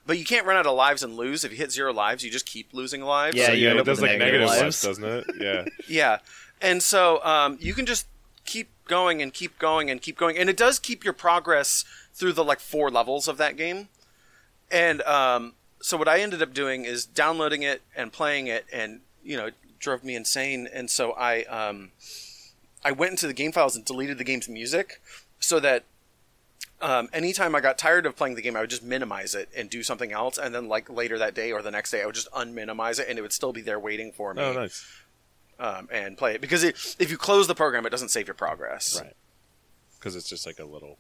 But 0.07 0.19
you 0.19 0.25
can't 0.25 0.47
run 0.47 0.57
out 0.57 0.67
of 0.67 0.75
lives 0.75 1.03
and 1.03 1.15
lose. 1.15 1.45
If 1.45 1.53
you 1.53 1.59
hit 1.59 1.71
zero 1.71 1.93
lives, 1.93 2.25
you 2.25 2.31
just 2.31 2.47
keep 2.47 2.73
losing 2.73 3.03
lives. 3.03 3.37
Yeah, 3.37 3.47
So, 3.49 3.53
you 3.53 3.65
yeah, 3.65 3.71
end 3.71 3.79
it 3.79 3.81
up 3.83 3.87
with 3.87 3.97
does 3.99 4.01
like 4.03 4.19
negative 4.19 4.41
negative 4.41 4.49
lives, 4.49 4.63
lives. 4.63 4.99
doesn't 4.99 5.05
it? 5.05 5.25
Yeah. 5.39 5.65
Yeah. 5.89 6.19
And 6.61 6.83
so 6.83 7.23
um, 7.25 7.59
you 7.61 7.75
can 7.75 7.87
just 7.87 8.07
keep 8.45 8.69
going 8.87 9.23
and 9.23 9.33
keep 9.33 9.59
going 9.59 9.91
and 9.91 10.03
keep 10.03 10.19
going. 10.19 10.37
And 10.37 10.51
it 10.51 10.57
does 10.57 10.79
keep 10.79 11.05
your 11.05 11.13
progress 11.13 11.85
through 12.13 12.33
the 12.33 12.45
like 12.45 12.61
four 12.61 12.91
levels 12.91 13.29
of 13.29 13.37
that 13.39 13.57
game. 13.57 13.89
And 14.71 15.03
um, 15.03 15.55
so 15.81 15.97
what 15.97 16.09
I 16.09 16.21
ended 16.21 16.43
up 16.43 16.53
doing 16.53 16.85
is 16.85 17.07
downloading 17.07 17.63
it 17.63 17.83
and 17.97 18.13
playing 18.13 18.47
it 18.47 18.67
and, 18.73 19.01
you 19.23 19.37
know, 19.37 19.47
it 19.47 19.55
drove 19.79 20.05
me 20.05 20.15
insane. 20.15 20.69
And 20.73 20.91
so 20.91 21.13
I 21.13 21.45
um, 21.45 21.93
I 22.85 22.93
went 22.93 23.13
into 23.13 23.27
the 23.27 23.35
game 23.35 23.53
files 23.53 23.77
and 23.77 23.85
deleted 23.85 24.19
the 24.19 24.25
game's 24.25 24.49
music 24.49 25.01
so 25.39 25.61
that 25.61 25.85
um, 26.83 27.09
anytime 27.13 27.55
I 27.55 27.61
got 27.61 27.77
tired 27.77 28.07
of 28.07 28.17
playing 28.17 28.37
the 28.37 28.43
game, 28.43 28.57
I 28.57 28.61
would 28.61 28.71
just 28.71 28.83
minimize 28.83 29.35
it 29.35 29.51
and 29.55 29.69
do 29.69 29.83
something 29.83 30.13
else. 30.13 30.39
And 30.39 30.55
then, 30.55 30.67
like 30.69 30.89
later 30.89 31.19
that 31.19 31.35
day 31.35 31.53
or 31.53 31.61
the 31.61 31.71
next 31.71 31.91
day, 31.91 32.03
I 32.03 32.07
would 32.07 32.15
just 32.15 32.31
unminimize 32.33 32.99
it, 32.99 33.07
and 33.09 33.19
it 33.19 33.23
would 33.23 33.33
still 33.33 33.53
be 33.53 33.61
there 33.61 33.79
waiting 33.79 34.13
for 34.13 34.33
me 34.33 34.43
Oh, 34.43 34.53
nice. 34.55 34.85
Um, 35.61 35.89
and 35.93 36.17
play 36.17 36.35
it 36.35 36.41
because 36.41 36.65
it, 36.65 36.97
if 36.99 37.11
you 37.11 37.17
close 37.17 37.47
the 37.47 37.55
program, 37.55 37.87
it 37.87 37.91
doesn't 37.91 38.09
save 38.09 38.27
your 38.27 38.35
progress. 38.35 39.01
Right. 39.01 39.15
Because 39.99 40.17
it's 40.17 40.29
just 40.29 40.47
like 40.47 40.59
a 40.59 40.65
little. 40.65 40.99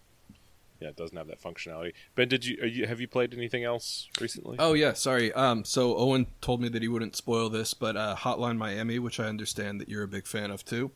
Yeah, 0.78 0.88
it 0.88 0.96
doesn't 0.96 1.16
have 1.16 1.26
that 1.26 1.42
functionality. 1.42 1.92
Ben, 2.14 2.28
did 2.28 2.44
you, 2.44 2.58
are 2.62 2.66
you 2.66 2.86
have 2.86 3.00
you 3.00 3.08
played 3.08 3.34
anything 3.34 3.64
else 3.64 4.08
recently? 4.20 4.56
Oh 4.58 4.72
yeah, 4.72 4.94
sorry. 4.94 5.32
Um, 5.32 5.64
so 5.64 5.96
Owen 5.96 6.26
told 6.40 6.62
me 6.62 6.68
that 6.70 6.80
he 6.80 6.88
wouldn't 6.88 7.16
spoil 7.16 7.50
this, 7.50 7.74
but 7.74 7.96
uh, 7.96 8.16
Hotline 8.16 8.56
Miami, 8.56 8.98
which 8.98 9.20
I 9.20 9.24
understand 9.24 9.80
that 9.80 9.88
you're 9.88 10.04
a 10.04 10.08
big 10.08 10.26
fan 10.26 10.50
of 10.50 10.64
too. 10.64 10.90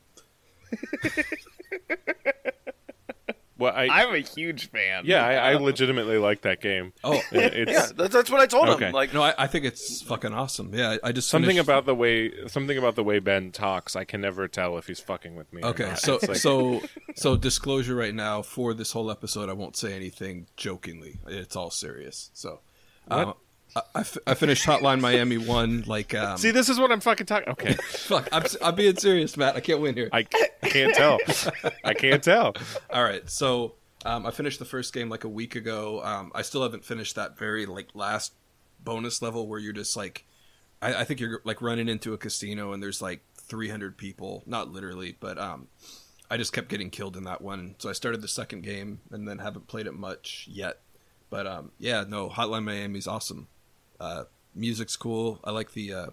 well, 3.56 3.72
I, 3.74 3.86
I'm 3.88 4.14
a 4.14 4.18
huge 4.18 4.70
fan. 4.70 5.04
yeah, 5.06 5.24
I, 5.24 5.52
I 5.52 5.54
legitimately 5.58 6.18
like 6.18 6.42
that 6.42 6.60
game. 6.60 6.92
Oh 7.04 7.20
It- 7.30 7.68
Yeah, 7.68 7.82
It's 7.82 7.92
that, 7.92 8.10
that's 8.10 8.30
what 8.30 8.40
I 8.40 8.46
told 8.46 8.68
Okay. 8.70 8.86
him. 8.86 8.92
Like, 8.92 9.14
no, 9.14 9.22
I, 9.22 9.34
I 9.38 9.46
think 9.46 9.64
it's 9.64 10.02
fucking 10.02 10.32
awesome. 10.34 10.74
Yeah, 10.74 10.96
I 11.04 11.12
just 11.12 11.28
something 11.28 11.48
finished- 11.50 11.64
about 11.68 11.86
the 11.86 11.94
way 11.94 12.46
something 12.48 12.76
about 12.76 12.94
the 12.96 13.04
way 13.04 13.18
Ben 13.20 13.52
talks. 13.52 13.94
I 13.96 14.04
can 14.04 14.20
never 14.20 14.48
tell 14.48 14.76
if 14.78 14.86
he's 14.86 15.00
fucking 15.00 15.36
with 15.36 15.52
me. 15.52 15.62
or 15.62 15.68
Okay, 15.68 15.86
not. 15.88 15.98
so 15.98 16.18
like- 16.26 16.36
so 16.36 16.82
so 17.14 17.36
disclosure 17.36 17.94
right 17.94 18.14
now 18.14 18.42
for 18.42 18.74
this 18.74 18.92
whole 18.92 19.10
episode, 19.10 19.48
I 19.48 19.52
won't 19.52 19.76
say 19.76 19.94
anything 19.94 20.46
jokingly. 20.56 21.18
It's 21.26 21.54
all 21.56 21.70
serious. 21.70 22.30
So, 22.34 22.60
um, 23.08 23.34
I, 23.76 23.82
I 23.94 24.00
f- 24.00 24.18
I 24.26 24.34
finished 24.34 24.66
Hotline 24.66 25.00
Miami 25.00 25.38
one. 25.38 25.84
Like, 25.86 26.14
um, 26.14 26.38
see, 26.38 26.50
this 26.50 26.68
is 26.68 26.78
what 26.78 26.92
I'm 26.92 27.00
fucking 27.00 27.26
talking. 27.26 27.48
Okay, 27.50 27.74
fuck, 27.82 28.28
I'm, 28.32 28.44
I'm 28.62 28.74
being 28.74 28.96
serious, 28.96 29.36
Matt. 29.36 29.56
I 29.56 29.60
can't 29.60 29.80
win 29.80 29.94
here. 29.94 30.08
I, 30.12 30.26
I 30.62 30.68
can't 30.68 30.94
tell. 30.94 31.18
I 31.82 31.94
can't 31.94 32.22
tell. 32.22 32.54
All 32.90 33.02
right, 33.02 33.28
so 33.28 33.74
um, 34.04 34.26
I 34.26 34.30
finished 34.30 34.58
the 34.58 34.64
first 34.64 34.92
game 34.92 35.08
like 35.08 35.24
a 35.24 35.28
week 35.28 35.56
ago. 35.56 36.02
Um, 36.04 36.30
I 36.34 36.42
still 36.42 36.62
haven't 36.62 36.84
finished 36.84 37.16
that 37.16 37.38
very 37.38 37.66
like 37.66 37.88
last 37.94 38.32
bonus 38.80 39.22
level 39.22 39.48
where 39.48 39.58
you're 39.58 39.72
just 39.72 39.96
like, 39.96 40.24
I, 40.82 40.94
I 40.94 41.04
think 41.04 41.20
you're 41.20 41.40
like 41.44 41.62
running 41.62 41.88
into 41.88 42.12
a 42.12 42.18
casino 42.18 42.72
and 42.72 42.82
there's 42.82 43.00
like 43.00 43.24
300 43.36 43.96
people, 43.96 44.42
not 44.46 44.70
literally, 44.70 45.16
but 45.18 45.38
um, 45.38 45.68
I 46.30 46.36
just 46.36 46.52
kept 46.52 46.68
getting 46.68 46.90
killed 46.90 47.16
in 47.16 47.24
that 47.24 47.40
one. 47.40 47.76
So 47.78 47.88
I 47.88 47.92
started 47.92 48.20
the 48.20 48.28
second 48.28 48.62
game 48.62 49.00
and 49.10 49.26
then 49.26 49.38
haven't 49.38 49.66
played 49.66 49.86
it 49.86 49.94
much 49.94 50.46
yet. 50.50 50.80
But 51.30 51.46
um, 51.46 51.72
yeah, 51.78 52.04
no, 52.06 52.28
Hotline 52.28 52.64
Miami's 52.64 53.06
awesome. 53.06 53.48
Uh, 54.00 54.24
music's 54.54 54.96
cool. 54.96 55.40
I 55.44 55.50
like 55.50 55.72
the 55.72 55.92
uh, 55.92 56.06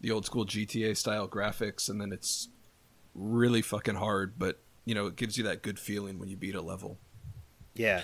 the 0.00 0.10
old 0.10 0.26
school 0.26 0.44
GTA 0.46 0.96
style 0.96 1.28
graphics, 1.28 1.88
and 1.88 2.00
then 2.00 2.12
it's 2.12 2.48
really 3.14 3.62
fucking 3.62 3.96
hard, 3.96 4.38
but 4.38 4.60
you 4.84 4.94
know 4.94 5.06
it 5.06 5.16
gives 5.16 5.36
you 5.36 5.44
that 5.44 5.62
good 5.62 5.78
feeling 5.78 6.18
when 6.18 6.28
you 6.28 6.36
beat 6.36 6.54
a 6.54 6.62
level. 6.62 6.98
Yeah. 7.74 8.02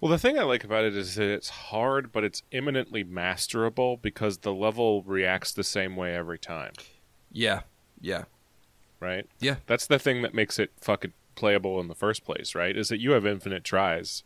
Well, 0.00 0.10
the 0.12 0.18
thing 0.18 0.38
I 0.38 0.42
like 0.44 0.62
about 0.62 0.84
it 0.84 0.96
is 0.96 1.16
that 1.16 1.28
it's 1.28 1.48
hard, 1.48 2.12
but 2.12 2.22
it's 2.22 2.42
imminently 2.52 3.02
masterable 3.02 4.00
because 4.00 4.38
the 4.38 4.52
level 4.54 5.02
reacts 5.02 5.52
the 5.52 5.64
same 5.64 5.96
way 5.96 6.14
every 6.14 6.38
time. 6.38 6.72
Yeah, 7.32 7.62
yeah, 8.00 8.24
Right? 9.00 9.26
yeah. 9.40 9.56
That's 9.66 9.86
the 9.86 9.98
thing 9.98 10.22
that 10.22 10.34
makes 10.34 10.60
it 10.60 10.70
fucking 10.80 11.12
playable 11.34 11.80
in 11.80 11.88
the 11.88 11.94
first 11.96 12.24
place, 12.24 12.54
right? 12.54 12.76
Is 12.76 12.88
that 12.90 13.00
you 13.00 13.10
have 13.10 13.26
infinite 13.26 13.64
tries 13.64 14.22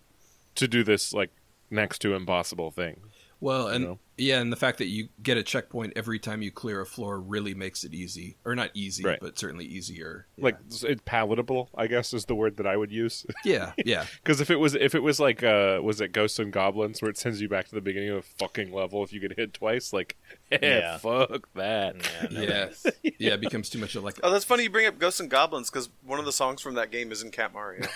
to 0.56 0.68
do 0.68 0.84
this 0.84 1.14
like 1.14 1.30
next 1.70 2.00
to 2.00 2.14
impossible 2.14 2.70
thing. 2.70 3.00
Well, 3.42 3.68
and 3.68 3.84
know? 3.84 3.98
yeah, 4.18 4.38
and 4.40 4.52
the 4.52 4.56
fact 4.56 4.76
that 4.78 4.88
you 4.88 5.08
get 5.22 5.38
a 5.38 5.42
checkpoint 5.42 5.94
every 5.96 6.18
time 6.18 6.42
you 6.42 6.50
clear 6.50 6.82
a 6.82 6.84
floor 6.86 7.18
really 7.18 7.54
makes 7.54 7.84
it 7.84 7.94
easy, 7.94 8.36
or 8.44 8.54
not 8.54 8.70
easy, 8.74 9.02
Right. 9.02 9.18
but 9.18 9.38
certainly 9.38 9.64
easier. 9.64 10.26
Yeah. 10.36 10.44
Like 10.44 10.58
it's 10.68 10.84
palatable, 11.06 11.70
I 11.74 11.86
guess 11.86 12.12
is 12.12 12.26
the 12.26 12.34
word 12.34 12.58
that 12.58 12.66
I 12.66 12.76
would 12.76 12.92
use. 12.92 13.24
yeah, 13.46 13.72
yeah, 13.82 14.04
Because 14.22 14.42
if 14.42 14.50
it 14.50 14.56
was 14.56 14.74
if 14.74 14.94
it 14.94 15.02
was 15.02 15.20
like 15.20 15.42
uh 15.42 15.80
was 15.82 16.02
it 16.02 16.12
Ghosts 16.12 16.38
and 16.38 16.52
Goblins 16.52 17.00
where 17.00 17.10
it 17.10 17.16
sends 17.16 17.40
you 17.40 17.48
back 17.48 17.66
to 17.68 17.74
the 17.74 17.80
beginning 17.80 18.10
of 18.10 18.18
a 18.18 18.22
fucking 18.22 18.72
level 18.72 19.02
if 19.04 19.10
you 19.12 19.20
get 19.20 19.38
hit 19.38 19.54
twice, 19.54 19.92
like 19.94 20.18
eh, 20.52 20.58
Yeah. 20.60 20.98
fuck 20.98 21.48
that. 21.54 21.96
yeah, 22.30 22.68
yeah. 23.18 23.32
It 23.34 23.40
becomes 23.40 23.70
too 23.70 23.78
much 23.78 23.94
of 23.96 24.04
like 24.04 24.20
oh, 24.22 24.30
that's 24.30 24.44
funny 24.44 24.64
you 24.64 24.70
bring 24.70 24.86
up 24.86 24.98
Ghosts 24.98 25.20
and 25.20 25.30
Goblins 25.30 25.70
because 25.70 25.88
one 26.04 26.18
of 26.18 26.26
the 26.26 26.32
songs 26.32 26.60
from 26.60 26.74
that 26.74 26.90
game 26.90 27.10
is 27.10 27.22
in 27.22 27.30
Cat 27.30 27.54
Mario. 27.54 27.86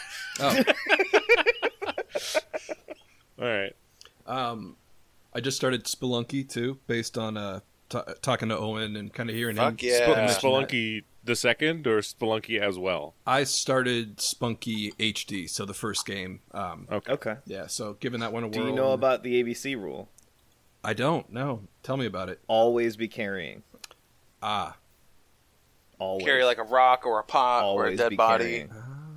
oh, 0.41 0.63
All 3.39 3.45
right. 3.47 3.75
um, 4.27 4.77
I 5.35 5.41
just 5.41 5.57
started 5.57 5.85
Spelunky 5.85 6.49
too, 6.49 6.79
based 6.87 7.19
on 7.19 7.37
uh 7.37 7.61
t- 7.89 7.99
talking 8.23 8.49
to 8.51 8.59
Owen 8.59 8.97
and 8.97 9.13
kind 9.13 9.29
of 9.31 9.37
hearing 9.37 9.57
Fuck 9.57 9.83
him. 9.83 9.91
yeah. 9.91 9.99
mention 10.07 10.27
that. 10.27 10.41
Spelunky 10.41 11.03
the 11.25 11.35
second 11.37 11.87
or 11.87 11.99
Spelunky 12.01 12.61
as 12.61 12.79
well? 12.79 13.15
I 13.27 13.45
started 13.45 14.19
Spelunky 14.19 14.95
HD, 14.97 15.49
so 15.49 15.65
the 15.65 15.73
first 15.75 16.05
game. 16.07 16.41
Um, 16.53 16.87
Okay. 16.93 17.13
Okay. 17.13 17.37
yeah, 17.47 17.67
so 17.67 17.95
giving 17.95 18.21
that 18.21 18.33
one 18.33 18.45
a 18.45 18.51
Do 18.51 18.61
you 18.67 18.73
know 18.73 18.93
about 18.93 19.23
the 19.23 19.43
ABC 19.43 19.75
rule? 19.77 20.09
I 20.85 20.93
don't. 20.93 21.31
No, 21.33 21.63
tell 21.83 21.97
me 21.97 22.05
about 22.05 22.29
it. 22.29 22.41
Always 22.47 22.97
be 22.97 23.09
carrying. 23.09 23.63
Ah, 24.43 24.77
Always. 25.99 26.25
Carry 26.27 26.45
like 26.45 26.59
a 26.59 26.63
rock 26.65 27.07
or 27.07 27.19
a 27.21 27.25
pot 27.25 27.65
or 27.65 27.87
a 27.87 27.97
dead 27.97 28.11
be 28.11 28.17
body. 28.17 28.45
carrying. 28.45 28.71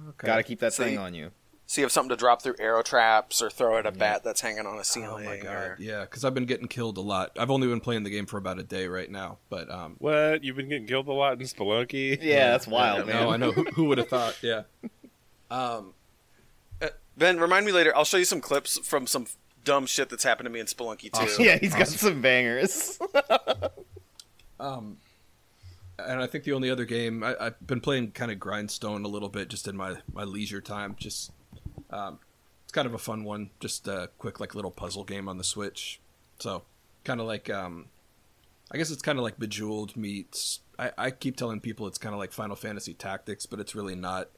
okay. 0.10 0.28
Got 0.28 0.38
to 0.38 0.44
keep 0.44 0.60
that 0.62 0.74
So 0.74 0.84
thing 0.86 0.94
you- 0.94 1.00
on 1.00 1.14
you. 1.14 1.32
So 1.70 1.82
you 1.82 1.86
have 1.86 1.92
something 1.92 2.10
to 2.10 2.16
drop 2.16 2.42
through 2.42 2.56
arrow 2.60 2.82
traps 2.82 3.42
or 3.42 3.50
throw 3.50 3.78
at 3.78 3.86
a 3.86 3.92
bat 3.92 4.24
that's 4.24 4.40
hanging 4.40 4.66
on 4.66 4.80
a 4.80 4.86
ceiling. 4.86 5.10
Oh 5.12 5.18
ceiling. 5.18 5.40
my 5.40 5.46
god, 5.46 5.54
or- 5.54 5.78
yeah, 5.80 6.02
because 6.02 6.24
I've 6.24 6.34
been 6.34 6.46
getting 6.46 6.68
killed 6.70 6.98
a 6.98 7.02
lot. 7.02 7.32
I've 7.38 7.52
only 7.52 7.68
been 7.68 7.82
playing 7.82 8.04
the 8.04 8.10
game 8.10 8.26
for 8.26 8.38
about 8.38 8.58
a 8.58 8.64
day 8.64 8.88
right 8.88 9.12
now, 9.12 9.38
but 9.50 9.70
um, 9.70 9.96
What? 10.00 10.46
You've 10.46 10.56
been 10.56 10.70
getting 10.70 10.88
killed 10.88 11.08
a 11.10 11.14
lot 11.14 11.34
in 11.34 11.40
Spelunky? 11.46 12.18
Yeah, 12.22 12.52
that's 12.52 12.68
wild, 12.68 13.06
man. 13.06 13.16
no, 13.24 13.30
I 13.32 13.38
know 13.38 13.52
who, 13.52 13.64
who 13.74 13.84
would 13.86 13.98
have 13.98 14.08
thought. 14.10 14.38
Yeah. 14.42 14.64
Um, 15.50 15.94
Ben, 17.18 17.40
remind 17.40 17.66
me 17.66 17.72
later. 17.72 17.96
I'll 17.96 18.04
show 18.04 18.18
you 18.18 18.26
some 18.26 18.42
clips 18.42 18.78
from 18.80 19.08
some 19.08 19.28
dumb 19.64 19.86
shit 19.86 20.10
that's 20.10 20.24
happened 20.26 20.46
to 20.46 20.50
me 20.52 20.60
in 20.60 20.66
Spelunky 20.66 21.04
too. 21.12 21.22
Awesome. 21.22 21.46
Yeah, 21.46 21.58
he's 21.58 21.74
got 21.74 21.88
some 21.88 22.22
bangers. 22.22 23.00
um, 24.60 24.98
and 25.98 26.22
I 26.22 26.28
think 26.28 26.44
the 26.44 26.54
only 26.54 26.70
other 26.70 26.86
game 26.86 27.24
I, 27.24 27.36
I've 27.40 27.66
been 27.66 27.82
playing 27.82 28.12
kind 28.12 28.32
of 28.32 28.40
Grindstone 28.40 29.04
a 29.04 29.08
little 29.08 29.30
bit 29.30 29.48
just 29.48 29.68
in 29.68 29.76
my 29.76 29.96
my 30.14 30.24
leisure 30.26 30.62
time. 30.62 30.96
Just 31.00 31.32
um, 31.90 32.20
it's 32.64 32.72
kind 32.74 32.86
of 32.88 32.94
a 32.94 32.98
fun 32.98 33.24
one, 33.24 33.50
just 33.60 33.88
a 33.88 34.10
quick 34.18 34.40
like 34.40 34.56
little 34.56 34.72
puzzle 34.72 35.04
game 35.04 35.28
on 35.30 35.38
the 35.38 35.44
Switch. 35.44 36.00
So 36.40 36.64
kind 37.04 37.20
of 37.22 37.28
like 37.28 37.50
um, 37.50 37.86
I 38.72 38.78
guess 38.78 38.92
it's 38.92 39.02
kind 39.02 39.18
of 39.18 39.24
like 39.24 39.38
Bejeweled 39.40 39.96
meets. 39.96 40.60
I, 40.78 40.92
I 40.98 41.12
keep 41.12 41.38
telling 41.38 41.60
people 41.60 41.88
it's 41.88 41.98
kind 41.98 42.14
of 42.14 42.20
like 42.20 42.32
Final 42.32 42.56
Fantasy 42.56 42.94
Tactics, 42.94 43.46
but 43.46 43.60
it's 43.60 43.74
really 43.76 43.96
not. 43.96 44.30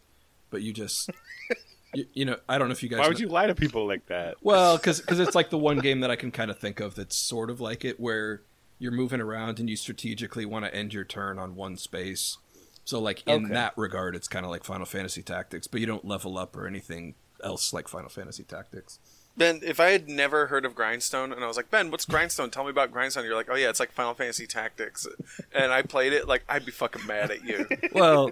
But 0.51 0.61
you 0.61 0.73
just 0.73 1.09
you, 1.93 2.05
you 2.13 2.25
know 2.25 2.37
I 2.47 2.57
don't 2.57 2.67
know 2.69 2.73
if 2.73 2.83
you 2.83 2.89
guys 2.89 2.99
Why 2.99 3.07
would 3.07 3.17
know- 3.19 3.25
you 3.25 3.29
lie 3.29 3.47
to 3.47 3.55
people 3.55 3.87
like 3.87 4.05
that? 4.07 4.35
well, 4.41 4.77
because 4.77 4.99
it's 5.07 5.35
like 5.35 5.49
the 5.49 5.57
one 5.69 5.79
game 5.79 5.99
that 6.01 6.11
I 6.11 6.15
can 6.15 6.31
kind 6.31 6.49
of 6.51 6.59
think 6.59 6.79
of 6.79 6.95
that's 6.95 7.15
sort 7.17 7.49
of 7.49 7.59
like 7.59 7.83
it, 7.85 7.99
where 7.99 8.41
you're 8.77 8.91
moving 8.91 9.19
around 9.19 9.59
and 9.59 9.69
you 9.69 9.75
strategically 9.75 10.45
want 10.45 10.63
to 10.65 10.73
end 10.73 10.93
your 10.93 11.03
turn 11.03 11.37
on 11.37 11.55
one 11.55 11.75
space. 11.77 12.37
So, 12.85 12.99
like 12.99 13.21
in 13.27 13.45
Okay. 13.45 13.53
that 13.53 13.73
regard, 13.77 14.15
it's 14.15 14.27
kind 14.27 14.45
of 14.45 14.49
like 14.51 14.63
Final 14.63 14.85
Fantasy 14.85 15.21
Tactics, 15.21 15.67
but 15.67 15.81
you 15.81 15.85
don't 15.87 16.05
level 16.05 16.37
up 16.37 16.55
or 16.55 16.65
anything 16.65 17.13
else 17.43 17.73
like 17.73 17.87
Final 17.87 18.09
Fantasy 18.09 18.43
Tactics. 18.43 18.99
Ben, 19.37 19.61
if 19.63 19.79
I 19.79 19.91
had 19.91 20.09
never 20.09 20.47
heard 20.47 20.65
of 20.65 20.75
Grindstone 20.75 21.31
and 21.31 21.43
I 21.43 21.47
was 21.47 21.55
like, 21.55 21.71
Ben, 21.71 21.91
what's 21.91 22.03
Grindstone? 22.05 22.49
Tell 22.51 22.65
me 22.65 22.71
about 22.71 22.91
Grindstone. 22.91 23.23
You're 23.23 23.35
like, 23.35 23.47
oh 23.49 23.55
yeah, 23.55 23.69
it's 23.69 23.79
like 23.79 23.91
Final 23.91 24.13
Fantasy 24.13 24.45
Tactics, 24.47 25.07
and 25.53 25.71
I 25.71 25.81
played 25.81 26.11
it. 26.13 26.27
Like, 26.27 26.43
I'd 26.49 26.65
be 26.65 26.71
fucking 26.71 27.05
mad 27.05 27.31
at 27.31 27.43
you. 27.43 27.65
Well, 27.93 28.31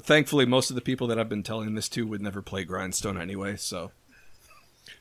thankfully, 0.00 0.46
most 0.46 0.70
of 0.70 0.76
the 0.76 0.80
people 0.82 1.06
that 1.08 1.18
I've 1.18 1.28
been 1.28 1.42
telling 1.42 1.74
this 1.74 1.88
to 1.90 2.06
would 2.06 2.20
never 2.22 2.40
play 2.42 2.64
Grindstone 2.64 3.20
anyway. 3.20 3.56
So, 3.56 3.90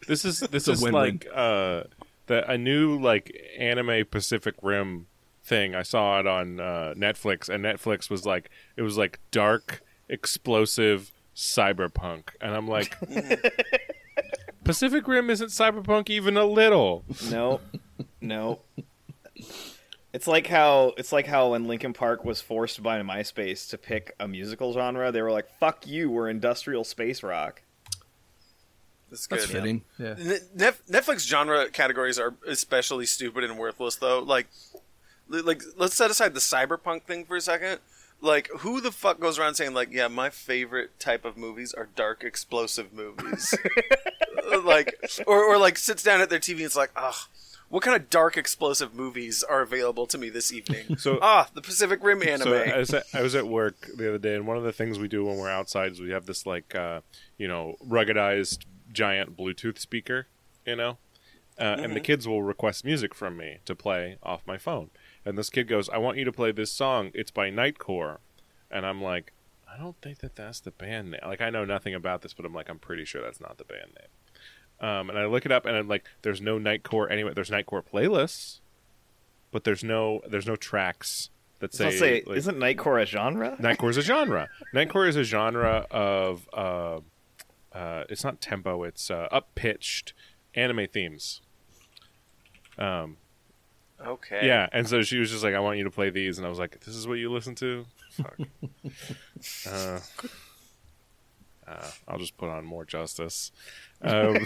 This 0.08 0.26
is 0.26 0.40
this 0.40 0.68
is 0.68 0.82
win-win. 0.82 1.04
like 1.04 1.28
uh, 1.34 1.84
the 2.26 2.50
a 2.50 2.58
new 2.58 3.00
like 3.00 3.36
anime 3.60 4.06
Pacific 4.10 4.56
Rim 4.64 5.06
thing. 5.44 5.76
I 5.76 5.84
saw 5.84 6.20
it 6.20 6.26
on 6.28 6.60
uh, 6.60 6.94
Netflix, 6.98 7.48
and 7.48 7.64
Netflix 7.64 8.10
was 8.10 8.26
like 8.26 8.50
it 8.76 8.82
was 8.82 8.98
like 8.98 9.20
dark, 9.32 9.82
explosive 10.10 11.12
cyberpunk, 11.38 12.30
and 12.42 12.54
I'm 12.56 12.68
like, 12.68 12.98
Pacific 14.64 15.08
Rim 15.08 15.30
isn't 15.30 15.50
cyberpunk 15.50 16.10
even 16.10 16.36
a 16.36 16.46
little. 16.46 17.06
no, 17.30 17.62
no. 18.20 18.60
It's 20.14 20.26
like 20.28 20.48
how 20.48 20.94
it's 20.98 21.12
like 21.12 21.28
how 21.28 21.52
when 21.52 21.68
Linkin 21.68 21.94
Park 21.94 22.26
was 22.26 22.42
forced 22.42 22.82
by 22.82 23.00
MySpace 23.02 23.70
to 23.70 23.78
pick 23.78 24.16
a 24.20 24.28
musical 24.28 24.74
genre, 24.74 25.12
they 25.12 25.22
were 25.22 25.32
like, 25.32 25.48
"Fuck 25.60 25.86
you, 25.86 26.10
we're 26.10 26.28
industrial 26.28 26.84
space 26.84 27.22
rock." 27.22 27.62
That's 29.12 29.28
good. 29.28 29.40
that's 29.40 29.52
fitting. 29.52 29.84
Yeah. 30.00 30.16
N- 30.18 30.40
Nef- 30.56 30.86
Netflix 30.88 31.28
genre 31.28 31.70
categories 31.70 32.18
are 32.18 32.34
especially 32.48 33.06
stupid 33.06 33.44
and 33.44 33.58
worthless, 33.60 33.98
though. 33.98 34.20
Like, 34.20 34.48
like 35.30 35.62
let's 35.78 35.96
set 35.96 36.10
aside 36.10 36.34
the 36.34 36.40
cyberpunk 36.40 37.04
thing 37.04 37.24
for 37.24 37.36
a 37.36 37.42
second. 37.42 37.80
Like, 38.20 38.50
who 38.60 38.82
the 38.82 38.92
fuck 38.92 39.20
goes 39.20 39.38
around 39.38 39.56
saying 39.56 39.74
like, 39.74 39.90
"Yeah, 39.92 40.08
my 40.08 40.30
favorite 40.30 41.00
type 41.00 41.24
of 41.26 41.38
movies 41.38 41.74
are 41.74 41.88
dark, 41.96 42.24
explosive 42.24 42.92
movies," 42.94 43.54
like, 44.64 44.96
or 45.28 45.44
or 45.44 45.58
like 45.58 45.78
sits 45.78 46.04
down 46.04 46.22
at 46.22 46.30
their 46.30 46.40
TV 46.40 46.54
and 46.58 46.62
it's 46.62 46.76
like, 46.76 46.92
"Ugh, 46.96 47.16
what 47.70 47.84
kind 47.84 47.96
of 47.96 48.10
dark, 48.10 48.36
explosive 48.38 48.94
movies 48.96 49.44
are 49.44 49.62
available 49.62 50.08
to 50.08 50.18
me 50.18 50.30
this 50.30 50.52
evening?" 50.52 50.86
So- 50.98 51.20
ah, 51.22 51.48
the 51.54 51.62
Pacific 51.62 52.00
Rim 52.04 52.24
anime. 52.24 52.42
So 52.48 52.54
I 52.56 52.78
was, 52.78 52.94
at, 52.94 53.04
I 53.14 53.22
was 53.22 53.36
at 53.36 53.48
work 53.48 53.88
the 53.96 54.10
other 54.10 54.18
day, 54.18 54.36
and 54.36 54.48
one 54.48 54.58
of 54.58 54.64
the 54.64 54.74
things 54.74 54.98
we 55.00 55.08
do 55.08 55.26
when 55.26 55.38
we're 55.38 55.50
outside 55.50 55.92
is 55.92 56.00
we 56.02 56.12
have 56.12 56.26
this 56.26 56.46
like 56.46 56.74
uh, 56.76 57.02
you 57.38 57.48
know 57.48 57.76
ruggedized 57.86 58.66
giant 58.92 59.38
Bluetooth 59.38 59.78
speaker, 59.78 60.26
you 60.66 60.76
know, 60.76 60.98
uh, 61.60 61.78
and 61.80 61.96
the 61.96 62.00
kids 62.00 62.28
will 62.28 62.42
request 62.42 62.84
music 62.84 63.14
from 63.14 63.38
me 63.38 63.58
to 63.66 63.76
play 63.76 64.18
off 64.24 64.42
my 64.48 64.58
phone. 64.58 64.90
And 65.28 65.38
this 65.38 65.50
kid 65.50 65.68
goes, 65.68 65.90
"I 65.90 65.98
want 65.98 66.18
you 66.18 66.24
to 66.24 66.32
play 66.32 66.54
this 66.54 66.72
song. 66.72 67.12
It's 67.14 67.32
by 67.32 67.52
Nightcore," 67.52 68.20
and 68.72 68.86
I'm 68.86 69.02
like, 69.02 69.34
"I 69.70 69.78
don't 69.78 70.00
think 70.02 70.20
that 70.20 70.38
that's 70.38 70.62
the 70.62 70.72
band 70.72 71.12
name. 71.12 71.20
Like 71.26 71.42
I 71.42 71.50
know 71.50 71.66
nothing 71.66 71.94
about 71.94 72.22
this, 72.22 72.34
but 72.34 72.46
I'm 72.46 72.54
like, 72.54 72.70
I'm 72.70 72.80
pretty 72.80 73.04
sure 73.04 73.22
that's 73.22 73.42
not 73.42 73.58
the 73.58 73.66
band 73.66 73.92
name." 74.00 74.90
Um, 74.90 75.10
and 75.10 75.20
I 75.20 75.26
look 75.26 75.46
it 75.46 75.52
up, 75.52 75.66
and 75.66 75.76
I'm 75.76 75.90
like, 75.90 76.06
"There's 76.22 76.40
no 76.40 76.58
Nightcore 76.58 77.12
anyway. 77.12 77.34
There's 77.34 77.50
Nightcore 77.50 77.84
playlists." 77.84 78.60
But 79.52 79.66
there's 79.66 79.84
no 79.84 80.22
there's 80.30 80.48
no 80.48 80.56
tracks 80.56 81.30
that 81.60 81.74
say, 81.74 81.86
I'll 81.88 81.92
say, 81.92 82.24
like- 82.26 82.38
isn't 82.38 82.58
Nightcore 82.58 83.02
a 83.02 83.06
genre? 83.06 83.58
Nightcore 83.60 83.90
is 83.90 83.98
a 83.98 84.02
genre. 84.14 84.48
Nightcore 84.74 85.10
is 85.10 85.18
a 85.18 85.24
genre 85.26 85.88
of 85.92 86.48
uh, 86.54 87.00
uh, 87.74 88.04
it's 88.10 88.24
not 88.24 88.40
tempo, 88.40 88.84
it's 88.84 89.12
uh, 89.12 89.28
up 89.30 89.54
pitched 89.56 90.14
anime 90.56 90.88
themes. 90.88 91.42
Um, 92.78 93.18
okay. 94.06 94.46
yeah, 94.46 94.68
and 94.72 94.88
so 94.88 95.02
she 95.02 95.20
was 95.20 95.32
just 95.32 95.44
like, 95.44 95.54
"I 95.56 95.60
want 95.60 95.78
you 95.78 95.84
to 95.84 95.92
play 95.92 96.10
these," 96.10 96.38
and 96.38 96.46
I 96.46 96.50
was 96.50 96.60
like, 96.60 96.80
"This 96.80 96.96
is 96.96 97.08
what 97.08 97.16
you 97.16 97.32
listen 97.32 97.56
to." 97.56 97.86
Fuck. 98.12 98.38
uh, 99.68 100.00
uh, 101.68 101.92
I'll 102.08 102.20
just 102.20 102.38
put 102.38 102.50
on 102.50 102.66
more 102.66 102.86
justice. 102.86 103.52
Um, 104.00 104.38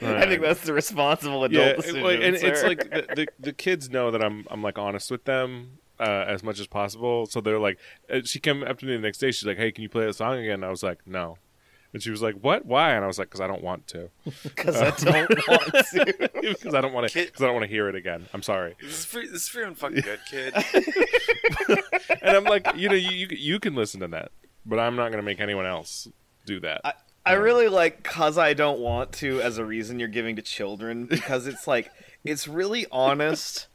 I 0.00 0.26
think 0.26 0.40
that's 0.40 0.62
the 0.62 0.72
responsible 0.72 1.44
adult 1.44 1.66
yeah, 1.66 1.74
decision. 1.74 2.02
like, 2.02 2.20
and 2.20 2.34
it's 2.34 2.62
like 2.62 2.90
the, 2.90 3.06
the 3.14 3.26
the 3.38 3.52
kids 3.52 3.90
know 3.90 4.10
that 4.10 4.24
I'm 4.24 4.46
I'm 4.50 4.62
like 4.62 4.78
honest 4.78 5.10
with 5.10 5.24
them 5.24 5.78
uh, 6.00 6.24
as 6.26 6.42
much 6.42 6.60
as 6.60 6.66
possible. 6.66 7.26
So 7.26 7.40
they're 7.40 7.58
like, 7.58 7.78
uh, 8.10 8.20
she 8.24 8.40
came 8.40 8.62
up 8.62 8.78
to 8.78 8.86
me 8.86 8.92
the 8.92 9.02
next 9.02 9.18
day. 9.18 9.32
She's 9.32 9.46
like, 9.46 9.58
"Hey, 9.58 9.72
can 9.72 9.82
you 9.82 9.88
play 9.88 10.06
that 10.06 10.14
song 10.14 10.38
again?" 10.38 10.54
And 10.54 10.64
I 10.64 10.70
was 10.70 10.82
like, 10.82 11.06
"No." 11.06 11.36
And 11.92 12.02
she 12.02 12.10
was 12.10 12.20
like, 12.20 12.34
"What? 12.34 12.66
Why?" 12.66 12.92
And 12.92 13.02
I 13.02 13.06
was 13.06 13.18
like, 13.18 13.30
"Cause 13.30 13.40
I 13.40 13.46
don't 13.46 13.62
want 13.62 13.86
to. 13.88 14.10
because 14.42 14.76
uh, 14.76 14.92
I 15.06 15.26
don't 15.26 15.48
want 15.48 15.72
to. 15.72 16.30
Because 16.42 16.74
I 16.74 16.80
don't 16.80 16.92
want 16.92 17.08
to. 17.08 17.24
Because 17.24 17.42
I 17.42 17.46
don't 17.46 17.54
want 17.54 17.64
to 17.64 17.70
hear 17.70 17.88
it 17.88 17.94
again. 17.94 18.26
I'm 18.34 18.42
sorry." 18.42 18.76
This 18.80 18.98
is 18.98 19.04
for, 19.04 19.20
this 19.20 19.42
is 19.42 19.48
for 19.48 19.60
your 19.60 19.74
fucking 19.74 20.02
good, 20.02 20.20
kid. 20.30 20.54
And 22.22 22.36
I'm 22.36 22.44
like, 22.44 22.76
you 22.76 22.88
know, 22.88 22.94
you 22.94 23.10
you, 23.10 23.28
you 23.30 23.60
can 23.60 23.74
listen 23.74 24.00
to 24.00 24.08
that, 24.08 24.32
but 24.66 24.78
I'm 24.78 24.96
not 24.96 25.08
going 25.10 25.18
to 25.18 25.22
make 25.22 25.40
anyone 25.40 25.66
else 25.66 26.08
do 26.44 26.60
that. 26.60 26.82
I, 26.84 26.92
I 27.24 27.36
um, 27.36 27.42
really 27.42 27.68
like 27.68 28.02
"cause 28.02 28.36
I 28.36 28.54
don't 28.54 28.80
want 28.80 29.12
to" 29.14 29.40
as 29.40 29.58
a 29.58 29.64
reason 29.64 29.98
you're 29.98 30.08
giving 30.08 30.36
to 30.36 30.42
children 30.42 31.06
because 31.06 31.46
it's 31.46 31.66
like 31.66 31.90
it's 32.24 32.48
really 32.48 32.86
honest, 32.90 33.68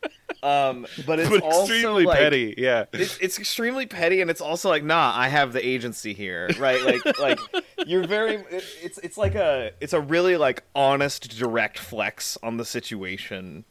um, 0.43 0.85
but 1.05 1.19
it's 1.19 1.29
but 1.29 1.41
also 1.41 1.73
extremely 1.73 2.05
like, 2.05 2.19
petty. 2.19 2.53
Yeah. 2.57 2.85
It's, 2.93 3.17
it's 3.19 3.39
extremely 3.39 3.85
petty, 3.85 4.21
and 4.21 4.29
it's 4.29 4.41
also 4.41 4.69
like, 4.69 4.83
nah, 4.83 5.13
I 5.15 5.27
have 5.29 5.53
the 5.53 5.65
agency 5.65 6.13
here, 6.13 6.49
right? 6.59 6.83
Like, 6.83 7.19
like 7.19 7.39
you're 7.87 8.05
very. 8.05 8.35
It, 8.35 8.63
it's 8.81 8.97
it's 8.99 9.17
like 9.17 9.35
a 9.35 9.71
it's 9.79 9.93
a 9.93 10.01
really 10.01 10.37
like 10.37 10.63
honest, 10.75 11.37
direct 11.37 11.79
flex 11.79 12.37
on 12.43 12.57
the 12.57 12.65
situation. 12.65 13.65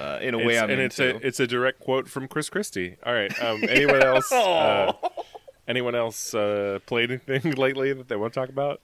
Uh, 0.00 0.18
in 0.20 0.34
a 0.34 0.38
way, 0.38 0.44
It's- 0.54 0.62
I'm 0.62 0.70
and 0.70 0.80
it's 0.80 0.98
a 0.98 1.16
it's 1.26 1.40
a 1.40 1.46
direct 1.46 1.80
quote 1.80 2.08
from 2.08 2.28
Chris 2.28 2.50
Christie. 2.50 2.96
All 3.04 3.12
right. 3.14 3.32
Um, 3.42 3.62
anyone 3.68 4.02
else? 4.02 4.30
uh, 4.32 4.92
anyone 5.68 5.94
else 5.94 6.34
uh, 6.34 6.78
played 6.86 7.10
anything 7.28 7.52
lately 7.56 7.92
that 7.92 8.08
they 8.08 8.16
want 8.16 8.32
to 8.34 8.40
talk 8.40 8.48
about? 8.48 8.80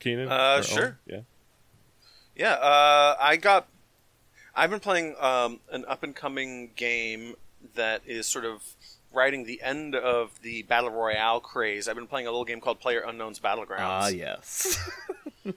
Keenan? 0.00 0.28
Uh, 0.28 0.60
sure. 0.62 0.82
Owen? 0.82 0.96
Yeah. 1.06 1.20
Yeah, 2.36 2.52
uh, 2.54 3.16
I 3.20 3.36
got. 3.36 3.68
I've 4.56 4.70
been 4.70 4.80
playing 4.80 5.16
um, 5.20 5.60
an 5.70 5.84
up 5.86 6.02
and 6.02 6.14
coming 6.14 6.70
game 6.76 7.34
that 7.74 8.02
is 8.06 8.26
sort 8.26 8.44
of 8.44 8.62
riding 9.12 9.44
the 9.44 9.62
end 9.62 9.94
of 9.94 10.30
the 10.42 10.62
battle 10.62 10.90
royale 10.90 11.40
craze. 11.40 11.88
I've 11.88 11.96
been 11.96 12.06
playing 12.06 12.26
a 12.26 12.30
little 12.30 12.44
game 12.44 12.60
called 12.60 12.80
Player 12.80 13.00
Unknown's 13.00 13.40
Battlegrounds. 13.40 13.78
Ah, 13.78 14.08
yes. 14.08 14.78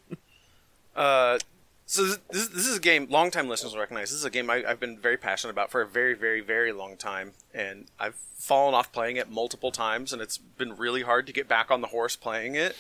Uh, 0.97 1.37
so 1.85 2.03
this, 2.05 2.17
this, 2.31 2.47
this 2.47 2.67
is 2.67 2.77
a 2.77 2.81
game 2.81 3.07
longtime 3.09 3.47
listeners 3.47 3.73
will 3.73 3.79
recognize. 3.79 4.09
This 4.09 4.17
is 4.17 4.25
a 4.25 4.31
game 4.31 4.49
I, 4.49 4.63
I've 4.67 4.79
been 4.79 4.97
very 4.97 5.15
passionate 5.15 5.51
about 5.51 5.69
for 5.69 5.81
a 5.81 5.87
very, 5.87 6.15
very, 6.15 6.41
very 6.41 6.71
long 6.71 6.97
time, 6.97 7.33
and 7.53 7.85
I've 7.99 8.15
fallen 8.15 8.73
off 8.73 8.91
playing 8.91 9.17
it 9.17 9.29
multiple 9.29 9.71
times, 9.71 10.11
and 10.11 10.21
it's 10.21 10.37
been 10.37 10.75
really 10.75 11.03
hard 11.03 11.27
to 11.27 11.33
get 11.33 11.47
back 11.47 11.69
on 11.69 11.81
the 11.81 11.87
horse 11.87 12.15
playing 12.15 12.55
it. 12.55 12.75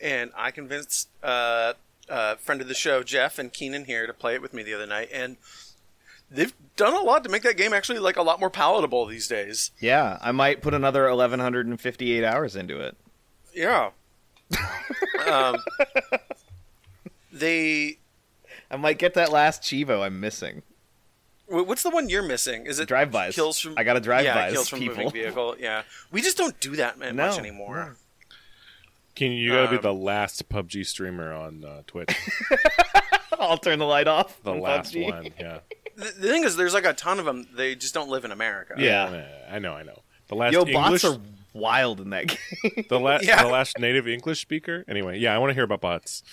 And 0.00 0.32
I 0.34 0.50
convinced 0.50 1.08
uh, 1.22 1.74
uh, 2.08 2.36
friend 2.36 2.60
of 2.60 2.68
the 2.68 2.74
show 2.74 3.02
Jeff 3.02 3.38
and 3.38 3.52
Keenan 3.52 3.84
here 3.86 4.06
to 4.06 4.12
play 4.12 4.34
it 4.34 4.42
with 4.42 4.52
me 4.54 4.62
the 4.62 4.74
other 4.74 4.86
night, 4.86 5.08
and 5.12 5.36
they've 6.30 6.52
done 6.76 6.94
a 6.94 7.00
lot 7.00 7.24
to 7.24 7.30
make 7.30 7.42
that 7.42 7.56
game 7.56 7.72
actually 7.72 7.98
like 7.98 8.16
a 8.16 8.22
lot 8.22 8.40
more 8.40 8.50
palatable 8.50 9.06
these 9.06 9.28
days. 9.28 9.70
Yeah, 9.80 10.18
I 10.22 10.32
might 10.32 10.62
put 10.62 10.74
another 10.74 11.08
1158 11.08 12.24
hours 12.24 12.56
into 12.56 12.80
it. 12.80 12.96
Yeah. 13.54 13.90
um, 15.26 15.56
they. 17.32 17.98
I 18.70 18.76
might 18.76 18.98
get 18.98 19.14
that 19.14 19.30
last 19.30 19.62
Chivo 19.62 20.02
I'm 20.02 20.20
missing. 20.20 20.62
What's 21.46 21.82
the 21.82 21.90
one 21.90 22.08
you're 22.08 22.22
missing? 22.22 22.64
Is 22.66 22.78
it 22.80 22.88
Drive-bys. 22.88 23.34
Kills 23.34 23.60
from? 23.60 23.74
I 23.76 23.84
got 23.84 23.96
a 23.98 24.00
drive-bys, 24.00 24.24
Yeah, 24.34 24.50
kills 24.50 24.68
from 24.68 24.78
people. 24.78 24.96
moving 24.96 25.10
vehicle. 25.12 25.56
Yeah, 25.60 25.82
we 26.10 26.22
just 26.22 26.38
don't 26.38 26.58
do 26.58 26.74
that 26.76 26.98
much 26.98 27.14
No, 27.14 27.36
anymore. 27.36 27.96
Can 29.14 29.32
you 29.32 29.50
gotta 29.52 29.68
be 29.70 29.76
Um, 29.76 29.82
the 29.82 29.94
last 29.94 30.48
PUBG 30.48 30.84
streamer 30.86 31.32
on 31.32 31.64
uh, 31.64 31.82
Twitch? 31.86 32.10
I'll 33.38 33.58
turn 33.58 33.78
the 33.78 33.84
light 33.86 34.08
off. 34.08 34.40
The 34.42 34.52
on 34.52 34.60
last 34.60 34.94
PUBG. 34.94 35.04
one, 35.04 35.28
yeah. 35.38 35.58
The, 35.96 36.06
the 36.06 36.28
thing 36.28 36.42
is, 36.42 36.56
there's 36.56 36.74
like 36.74 36.86
a 36.86 36.92
ton 36.92 37.20
of 37.20 37.24
them. 37.24 37.46
They 37.54 37.76
just 37.76 37.94
don't 37.94 38.08
live 38.08 38.24
in 38.24 38.32
America. 38.32 38.74
Yeah. 38.76 39.26
I 39.48 39.60
know, 39.60 39.74
I 39.74 39.84
know. 39.84 40.02
The 40.26 40.34
last 40.34 40.52
Yo, 40.52 40.62
English, 40.66 40.74
bots 40.74 41.04
are 41.04 41.20
wild 41.52 42.00
in 42.00 42.10
that 42.10 42.26
game. 42.26 42.84
the 42.88 42.98
last, 42.98 43.24
Yeah. 43.28 43.44
the 43.44 43.48
last 43.48 43.78
native 43.78 44.08
English 44.08 44.40
speaker. 44.40 44.84
Anyway, 44.88 45.20
yeah, 45.20 45.32
I 45.32 45.38
want 45.38 45.50
to 45.50 45.54
hear 45.54 45.62
about 45.62 45.80
bots. 45.80 46.24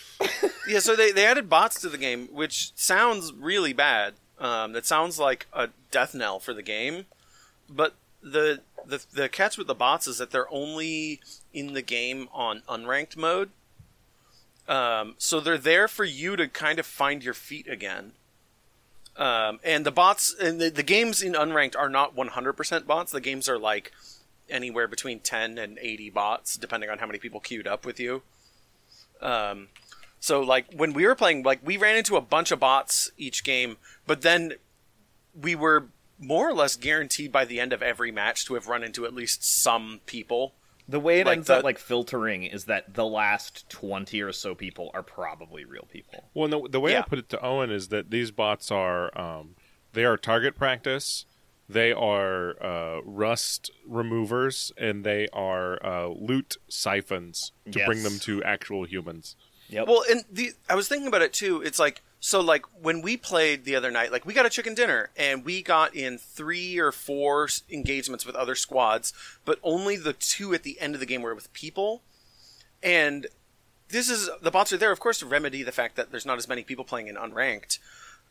Yeah, 0.67 0.79
so 0.79 0.95
they, 0.95 1.11
they 1.11 1.27
added 1.27 1.47
bots 1.47 1.79
to 1.81 1.89
the 1.89 2.00
game, 2.00 2.27
which 2.31 2.71
sounds 2.75 3.31
really 3.33 3.71
bad. 3.73 4.15
Um, 4.39 4.73
that 4.73 4.88
sounds 4.88 5.19
like 5.19 5.45
a 5.53 5.69
death 5.91 6.15
knell 6.15 6.39
for 6.39 6.55
the 6.55 6.63
game. 6.63 7.05
But 7.69 7.93
the, 8.21 8.61
the 8.85 9.03
the 9.13 9.29
catch 9.29 9.57
with 9.57 9.67
the 9.67 9.75
bots 9.75 10.07
is 10.07 10.17
that 10.17 10.31
they're 10.31 10.51
only 10.51 11.19
in 11.53 11.73
the 11.73 11.81
game 11.81 12.27
on 12.31 12.61
unranked 12.69 13.17
mode. 13.17 13.49
Um, 14.67 15.15
so 15.17 15.39
they're 15.39 15.57
there 15.57 15.87
for 15.87 16.05
you 16.05 16.35
to 16.35 16.47
kind 16.47 16.79
of 16.79 16.85
find 16.85 17.23
your 17.23 17.33
feet 17.33 17.67
again. 17.67 18.13
Um, 19.17 19.59
and 19.63 19.85
the 19.85 19.91
bots 19.91 20.33
and 20.33 20.61
the, 20.61 20.69
the 20.69 20.83
games 20.83 21.21
in 21.21 21.33
unranked 21.33 21.75
are 21.75 21.89
not 21.89 22.15
100% 22.15 22.87
bots. 22.87 23.11
The 23.11 23.19
games 23.19 23.49
are 23.49 23.59
like 23.59 23.91
anywhere 24.49 24.87
between 24.87 25.19
10 25.19 25.57
and 25.57 25.77
80 25.79 26.09
bots, 26.11 26.55
depending 26.55 26.89
on 26.89 26.99
how 26.99 27.05
many 27.05 27.19
people 27.19 27.39
queued 27.39 27.67
up 27.67 27.85
with 27.85 27.99
you. 27.99 28.21
Um, 29.21 29.67
so 30.19 30.41
like 30.41 30.71
when 30.73 30.93
we 30.93 31.05
were 31.05 31.15
playing, 31.15 31.43
like 31.43 31.59
we 31.63 31.77
ran 31.77 31.97
into 31.97 32.15
a 32.15 32.21
bunch 32.21 32.51
of 32.51 32.59
bots 32.59 33.11
each 33.17 33.43
game, 33.43 33.77
but 34.07 34.21
then 34.21 34.53
we 35.39 35.55
were 35.55 35.87
more 36.21 36.47
or 36.47 36.53
less 36.53 36.75
guaranteed 36.77 37.31
by 37.31 37.43
the 37.43 37.59
end 37.59 37.73
of 37.73 37.81
every 37.81 38.11
match 38.11 38.45
to 38.45 38.53
have 38.53 38.67
run 38.67 38.83
into 38.83 39.05
at 39.05 39.13
least 39.13 39.43
some 39.43 39.99
people. 40.05 40.53
The 40.87 40.99
way 40.99 41.19
it 41.21 41.25
Like 41.25 41.37
ends 41.37 41.47
the- 41.47 41.57
up 41.57 41.63
like 41.63 41.79
filtering 41.79 42.43
is 42.43 42.65
that 42.65 42.93
the 42.93 43.05
last 43.05 43.69
20 43.69 44.21
or 44.21 44.31
so 44.31 44.53
people 44.55 44.91
are 44.93 45.03
probably 45.03 45.65
real 45.65 45.87
people. 45.91 46.25
Well, 46.33 46.47
the, 46.47 46.69
the 46.69 46.79
way 46.79 46.95
I 46.97 47.01
put 47.01 47.19
it 47.19 47.29
to 47.29 47.41
Owen 47.43 47.71
is 47.71 47.87
that 47.89 48.11
these 48.11 48.31
bots 48.31 48.71
are 48.71 49.17
um, 49.19 49.55
they 49.93 50.03
are 50.05 50.17
target 50.17 50.55
practice, 50.55 51.25
they 51.69 51.91
are 51.93 52.61
uh, 52.61 53.01
rust 53.03 53.71
removers, 53.87 54.71
and 54.77 55.03
they 55.05 55.27
are 55.31 55.83
uh, 55.85 56.07
loot 56.07 56.57
siphons 56.67 57.51
to 57.71 57.79
Yes. 57.79 57.85
bring 57.87 58.03
them 58.03 58.19
to 58.19 58.43
actual 58.43 58.83
humans. 58.85 59.35
Yep. 59.69 59.87
Well, 59.87 60.03
and 60.09 60.25
the 60.29 60.51
I 60.69 60.75
was 60.75 60.87
thinking 60.89 61.07
about 61.07 61.21
it 61.21 61.31
too. 61.31 61.61
It's 61.61 61.79
like 61.79 62.01
so 62.23 62.39
like 62.39 62.65
when 62.79 63.01
we 63.01 63.17
played 63.17 63.65
the 63.65 63.75
other 63.75 63.89
night, 63.89 64.11
like 64.11 64.27
we 64.27 64.35
got 64.35 64.45
a 64.45 64.49
chicken 64.49 64.75
dinner 64.75 65.09
and 65.17 65.43
we 65.43 65.63
got 65.63 65.95
in 65.95 66.19
three 66.19 66.77
or 66.77 66.91
four 66.91 67.49
engagements 67.69 68.27
with 68.27 68.35
other 68.35 68.53
squads, 68.53 69.11
but 69.43 69.57
only 69.63 69.97
the 69.97 70.13
two 70.13 70.53
at 70.53 70.61
the 70.61 70.79
end 70.79 70.93
of 70.93 70.99
the 70.99 71.07
game 71.07 71.23
were 71.23 71.33
with 71.33 71.51
people. 71.51 72.03
And 72.83 73.25
this 73.89 74.07
is 74.07 74.29
the 74.39 74.51
bots 74.51 74.71
are 74.71 74.77
there, 74.77 74.91
of 74.91 74.99
course, 74.99 75.17
to 75.19 75.25
remedy 75.25 75.63
the 75.63 75.71
fact 75.71 75.95
that 75.95 76.11
there's 76.11 76.25
not 76.25 76.37
as 76.37 76.47
many 76.47 76.61
people 76.61 76.85
playing 76.85 77.07
in 77.07 77.15
unranked. 77.15 77.79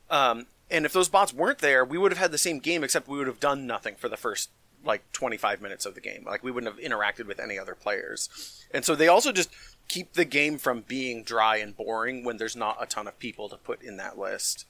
Um, 0.09 0.47
and 0.71 0.87
if 0.87 0.93
those 0.93 1.09
bots 1.09 1.35
weren't 1.35 1.59
there, 1.59 1.85
we 1.85 1.99
would 1.99 2.13
have 2.13 2.19
had 2.19 2.31
the 2.31 2.39
same 2.39 2.61
game, 2.61 2.85
except 2.85 3.09
we 3.09 3.19
would 3.19 3.27
have 3.27 3.41
done 3.41 3.67
nothing 3.67 3.97
for 3.97 4.09
the 4.09 4.17
first 4.17 4.51
like 4.85 5.03
25 5.13 5.61
minutes 5.61 5.85
of 5.85 5.97
the 5.97 6.01
game. 6.01 6.25
Like 6.25 6.45
we 6.45 6.53
wouldn't 6.53 6.73
have 6.73 6.83
interacted 6.83 7.27
with 7.27 7.41
any 7.41 7.59
other 7.59 7.75
players. 7.75 8.29
And 8.73 8.85
so 8.85 8.95
they 8.95 9.09
also 9.09 9.33
just 9.33 9.51
keep 9.91 10.13
the 10.15 10.25
game 10.25 10.57
from 10.57 10.83
being 10.87 11.23
dry 11.25 11.57
and 11.57 11.77
boring 11.77 12.23
when 12.25 12.37
there's 12.37 12.57
not 12.57 12.77
a 12.81 12.87
ton 12.87 13.07
of 13.09 13.19
people 13.19 13.49
to 13.49 13.57
put 13.57 13.83
in 13.83 13.97
that 13.99 14.17
list. 14.17 14.65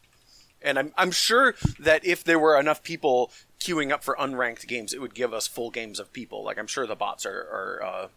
And 0.62 0.78
I'm 0.78 0.92
I'm 0.96 1.10
sure 1.10 1.54
that 1.78 2.04
if 2.04 2.24
there 2.24 2.38
were 2.38 2.58
enough 2.58 2.82
people 2.82 3.30
queuing 3.60 3.92
up 3.92 4.02
for 4.02 4.16
unranked 4.18 4.66
games, 4.66 4.92
it 4.92 5.00
would 5.00 5.14
give 5.14 5.32
us 5.32 5.46
full 5.46 5.70
games 5.70 6.00
of 6.00 6.12
people. 6.12 6.42
Like 6.42 6.58
I'm 6.58 6.66
sure 6.66 6.86
the 6.86 6.96
bots 6.96 7.24
are, 7.26 7.30
are 7.38 7.82
uh, 7.82 8.08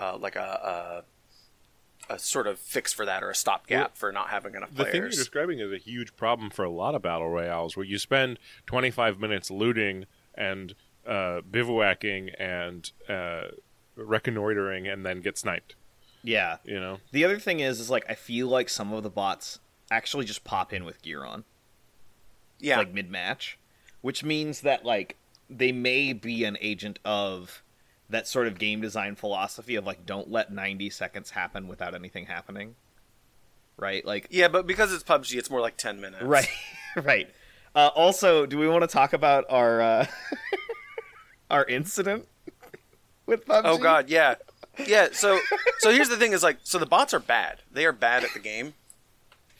uh, 0.00 0.18
like 0.18 0.36
a, 0.36 1.04
a 2.08 2.14
a 2.14 2.18
sort 2.18 2.46
of 2.46 2.58
fix 2.58 2.92
for 2.92 3.04
that 3.04 3.22
or 3.22 3.28
a 3.30 3.34
stopgap 3.34 3.78
Well, 3.80 3.90
for 3.94 4.12
not 4.12 4.30
having 4.30 4.54
enough 4.54 4.70
The 4.70 4.84
thing 4.84 4.94
you're 4.94 5.02
players. 5.04 5.16
describing 5.16 5.60
is 5.60 5.70
a 5.70 5.76
huge 5.78 6.16
problem 6.16 6.48
for 6.48 6.64
a 6.64 6.70
lot 6.70 6.94
of 6.94 7.02
battle 7.02 7.28
royales, 7.28 7.76
where 7.76 7.84
you 7.84 7.98
spend 7.98 8.38
25 8.66 9.18
minutes 9.20 9.50
looting 9.50 10.06
and 10.34 10.74
uh, 11.06 11.42
bivouacking 11.50 12.30
and 12.38 12.90
uh, 13.10 13.48
reconnoitering, 13.94 14.88
and 14.88 15.04
then 15.04 15.20
get 15.20 15.36
sniped. 15.36 15.74
Yeah. 16.22 16.56
You 16.64 16.80
know, 16.80 16.98
The 17.12 17.24
other 17.24 17.38
thing 17.38 17.60
is, 17.60 17.80
is 17.80 17.90
like 17.90 18.04
I 18.08 18.14
feel 18.14 18.48
like 18.48 18.68
some 18.68 18.92
of 18.92 19.02
the 19.02 19.10
bots 19.10 19.58
actually 19.90 20.24
just 20.24 20.44
pop 20.44 20.72
in 20.72 20.84
with 20.84 21.02
gear 21.02 21.24
on, 21.24 21.44
yeah, 22.58 22.78
like 22.78 22.92
mid 22.92 23.10
match, 23.10 23.58
which 24.00 24.22
means 24.24 24.60
that 24.62 24.84
like 24.84 25.16
they 25.50 25.72
may 25.72 26.12
be 26.12 26.44
an 26.44 26.58
agent 26.60 26.98
of 27.04 27.62
that 28.10 28.26
sort 28.26 28.46
of 28.46 28.58
game 28.58 28.80
design 28.80 29.14
philosophy 29.14 29.74
of 29.74 29.84
like 29.86 30.06
don't 30.06 30.30
let 30.30 30.52
90 30.52 30.90
seconds 30.90 31.30
happen 31.30 31.68
without 31.68 31.94
anything 31.94 32.26
happening. 32.26 32.74
Right? 33.76 34.04
Like 34.04 34.26
yeah, 34.30 34.48
but 34.48 34.66
because 34.66 34.92
it's 34.92 35.04
PUBG, 35.04 35.36
it's 35.36 35.50
more 35.50 35.60
like 35.60 35.76
10 35.76 36.00
minutes. 36.00 36.22
right. 36.22 36.48
right. 36.96 37.30
Uh, 37.74 37.90
also, 37.94 38.44
do 38.46 38.58
we 38.58 38.66
want 38.66 38.82
to 38.82 38.88
talk 38.88 39.12
about 39.12 39.44
our 39.50 39.80
uh, 39.80 40.06
our 41.50 41.64
incident 41.66 42.26
with 43.26 43.46
PUBG? 43.46 43.62
Oh 43.64 43.78
god, 43.78 44.08
yeah, 44.08 44.34
yeah. 44.86 45.08
So, 45.12 45.38
so 45.78 45.90
here's 45.90 46.08
the 46.08 46.16
thing: 46.16 46.32
is 46.32 46.42
like, 46.42 46.58
so 46.62 46.78
the 46.78 46.86
bots 46.86 47.14
are 47.14 47.20
bad. 47.20 47.58
They 47.72 47.84
are 47.84 47.92
bad 47.92 48.24
at 48.24 48.32
the 48.32 48.40
game. 48.40 48.74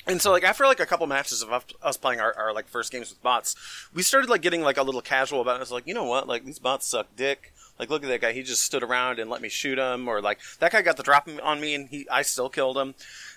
And 0.07 0.23
so, 0.23 0.31
like 0.31 0.43
after 0.45 0.65
like 0.65 0.81
a 0.81 0.87
couple 0.87 1.07
matches 1.07 1.43
of 1.43 1.53
us- 1.83 1.97
playing 1.99 2.21
our, 2.21 2.33
our 2.37 2.55
like 2.55 2.67
first 2.67 2.91
games 2.91 3.11
with 3.11 3.23
bots, 3.23 3.55
we 3.93 4.03
started 4.03 4.31
like 4.31 4.41
getting 4.41 4.63
like 4.63 4.79
a 4.79 4.83
little 4.83 5.03
casual 5.03 5.43
about 5.43 5.59
it. 5.59 5.63
It's 5.63 5.71
like, 5.71 5.87
you 5.87 5.95
know 5.95 6.05
what? 6.05 6.27
Like 6.27 6.45
these 6.45 6.59
bots 6.59 6.87
suck 6.87 7.15
dick. 7.15 7.53
Like 7.79 7.91
look 7.91 8.03
at 8.03 8.09
that 8.09 8.21
guy. 8.21 8.33
He 8.33 8.43
just 8.43 8.63
stood 8.63 8.83
around 8.83 9.19
and 9.19 9.31
let 9.31 9.41
me 9.41 9.49
shoot 9.49 9.79
him. 9.79 10.09
Or 10.09 10.21
like 10.21 10.41
that 10.59 10.73
guy 10.73 10.83
got 10.83 10.97
the 10.97 11.03
drop 11.03 11.29
on 11.43 11.61
me 11.61 11.75
and 11.75 11.89
he 11.89 12.07
I 12.11 12.23
still 12.23 12.49
killed 12.49 12.77
him. 12.77 12.95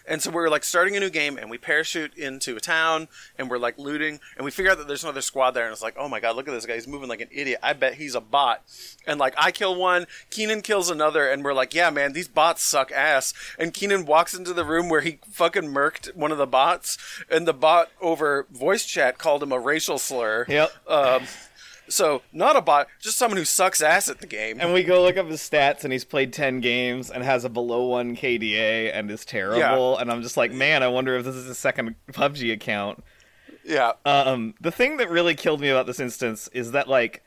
And 0.07 0.21
so 0.21 0.31
we're 0.31 0.49
like 0.49 0.63
starting 0.63 0.97
a 0.97 0.99
new 0.99 1.11
game 1.11 1.37
and 1.37 1.49
we 1.49 1.57
parachute 1.57 2.15
into 2.15 2.55
a 2.55 2.59
town 2.59 3.07
and 3.37 3.49
we're 3.49 3.59
like 3.59 3.77
looting 3.77 4.19
and 4.35 4.43
we 4.43 4.51
figure 4.51 4.71
out 4.71 4.79
that 4.79 4.87
there's 4.87 5.03
another 5.03 5.21
squad 5.21 5.51
there 5.51 5.65
and 5.65 5.71
it's 5.71 5.81
like, 5.81 5.95
oh 5.97 6.09
my 6.09 6.19
god, 6.19 6.35
look 6.35 6.47
at 6.47 6.51
this 6.51 6.65
guy. 6.65 6.73
He's 6.73 6.87
moving 6.87 7.07
like 7.07 7.21
an 7.21 7.29
idiot. 7.31 7.59
I 7.61 7.73
bet 7.73 7.95
he's 7.95 8.15
a 8.15 8.21
bot. 8.21 8.63
And 9.05 9.19
like 9.19 9.33
I 9.37 9.51
kill 9.51 9.75
one, 9.75 10.05
Keenan 10.29 10.61
kills 10.61 10.89
another, 10.89 11.27
and 11.27 11.43
we're 11.43 11.53
like, 11.53 11.73
yeah, 11.73 11.89
man, 11.89 12.13
these 12.13 12.27
bots 12.27 12.63
suck 12.63 12.91
ass. 12.91 13.33
And 13.57 13.73
Keenan 13.73 14.05
walks 14.05 14.33
into 14.33 14.53
the 14.53 14.65
room 14.65 14.89
where 14.89 15.01
he 15.01 15.19
fucking 15.29 15.63
murked 15.63 16.15
one 16.15 16.31
of 16.31 16.37
the 16.37 16.47
bots, 16.47 16.97
and 17.29 17.47
the 17.47 17.53
bot 17.53 17.89
over 17.99 18.45
voice 18.51 18.85
chat 18.85 19.17
called 19.17 19.41
him 19.43 19.51
a 19.51 19.59
racial 19.59 19.97
slur. 19.97 20.45
Yep. 20.47 20.71
Um, 20.87 21.23
so 21.91 22.21
not 22.33 22.55
a 22.55 22.61
bot, 22.61 22.87
just 22.99 23.17
someone 23.17 23.37
who 23.37 23.45
sucks 23.45 23.81
ass 23.81 24.09
at 24.09 24.19
the 24.19 24.27
game. 24.27 24.59
And 24.59 24.73
we 24.73 24.83
go 24.83 25.01
look 25.03 25.17
up 25.17 25.27
his 25.27 25.41
stats, 25.41 25.83
and 25.83 25.93
he's 25.93 26.05
played 26.05 26.33
10 26.33 26.59
games 26.59 27.11
and 27.11 27.23
has 27.23 27.45
a 27.45 27.49
below 27.49 27.85
1 27.87 28.15
KDA 28.15 28.91
and 28.93 29.11
is 29.11 29.25
terrible. 29.25 29.97
And 29.97 30.11
I'm 30.11 30.21
just 30.21 30.37
like, 30.37 30.51
man, 30.51 30.83
I 30.83 30.87
wonder 30.87 31.15
if 31.17 31.25
this 31.25 31.35
is 31.35 31.45
his 31.47 31.57
second 31.57 31.95
PUBG 32.11 32.51
account. 32.53 33.03
yeah. 33.63 33.93
Um, 34.05 34.55
the 34.59 34.71
thing 34.71 34.97
that 34.97 35.09
really 35.09 35.35
killed 35.35 35.61
me 35.61 35.69
about 35.69 35.85
this 35.85 35.99
instance 35.99 36.49
is 36.53 36.71
that, 36.71 36.87
like, 36.87 37.23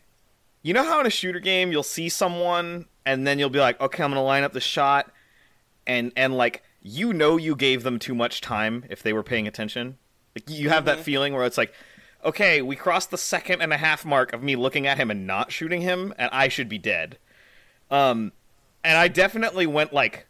you 0.63 0.73
know 0.73 0.85
how 0.85 0.99
in 1.01 1.07
a 1.07 1.11
shooter 1.11 1.41
game 1.41 1.71
you'll 1.71 1.83
see 1.83 2.09
someone 2.09 2.87
and 3.07 3.27
then 3.27 3.39
you'll 3.39 3.51
be 3.51 3.59
like, 3.59 3.81
okay, 3.81 4.03
I'm 4.03 4.11
gonna 4.11 4.23
line 4.23 4.45
up 4.45 4.53
the 4.53 4.61
shot, 4.61 5.11
and 5.87 6.11
and 6.17 6.37
like 6.37 6.63
you 6.81 7.13
know 7.13 7.37
you 7.37 7.55
gave 7.55 7.83
them 7.83 7.99
too 7.99 8.15
much 8.15 8.41
time 8.41 8.85
if 8.89 9.03
they 9.03 9.13
were 9.13 9.23
paying 9.23 9.47
attention. 9.47 9.99
Like 10.35 10.49
you 10.49 10.71
have 10.71 10.87
that 10.87 11.01
feeling 11.01 11.35
where 11.35 11.45
it's 11.45 11.59
like, 11.59 11.75
okay, 12.25 12.63
we 12.63 12.77
crossed 12.77 13.11
the 13.11 13.19
second 13.19 13.61
and 13.63 13.73
a 13.73 13.77
half 13.77 14.05
mark 14.05 14.33
of 14.33 14.43
me 14.43 14.57
looking 14.57 14.87
at 14.87 14.99
him 14.99 15.11
and 15.11 15.27
not 15.27 15.53
shooting 15.53 15.81
him, 15.83 16.15
and 16.19 16.31
I 16.33 16.49
should 16.49 16.69
be 16.69 16.79
dead. 16.79 17.19
Um, 17.91 18.33
and 18.83 18.97
I 18.99 19.09
definitely 19.09 19.67
went 19.67 19.93
like 19.93 20.27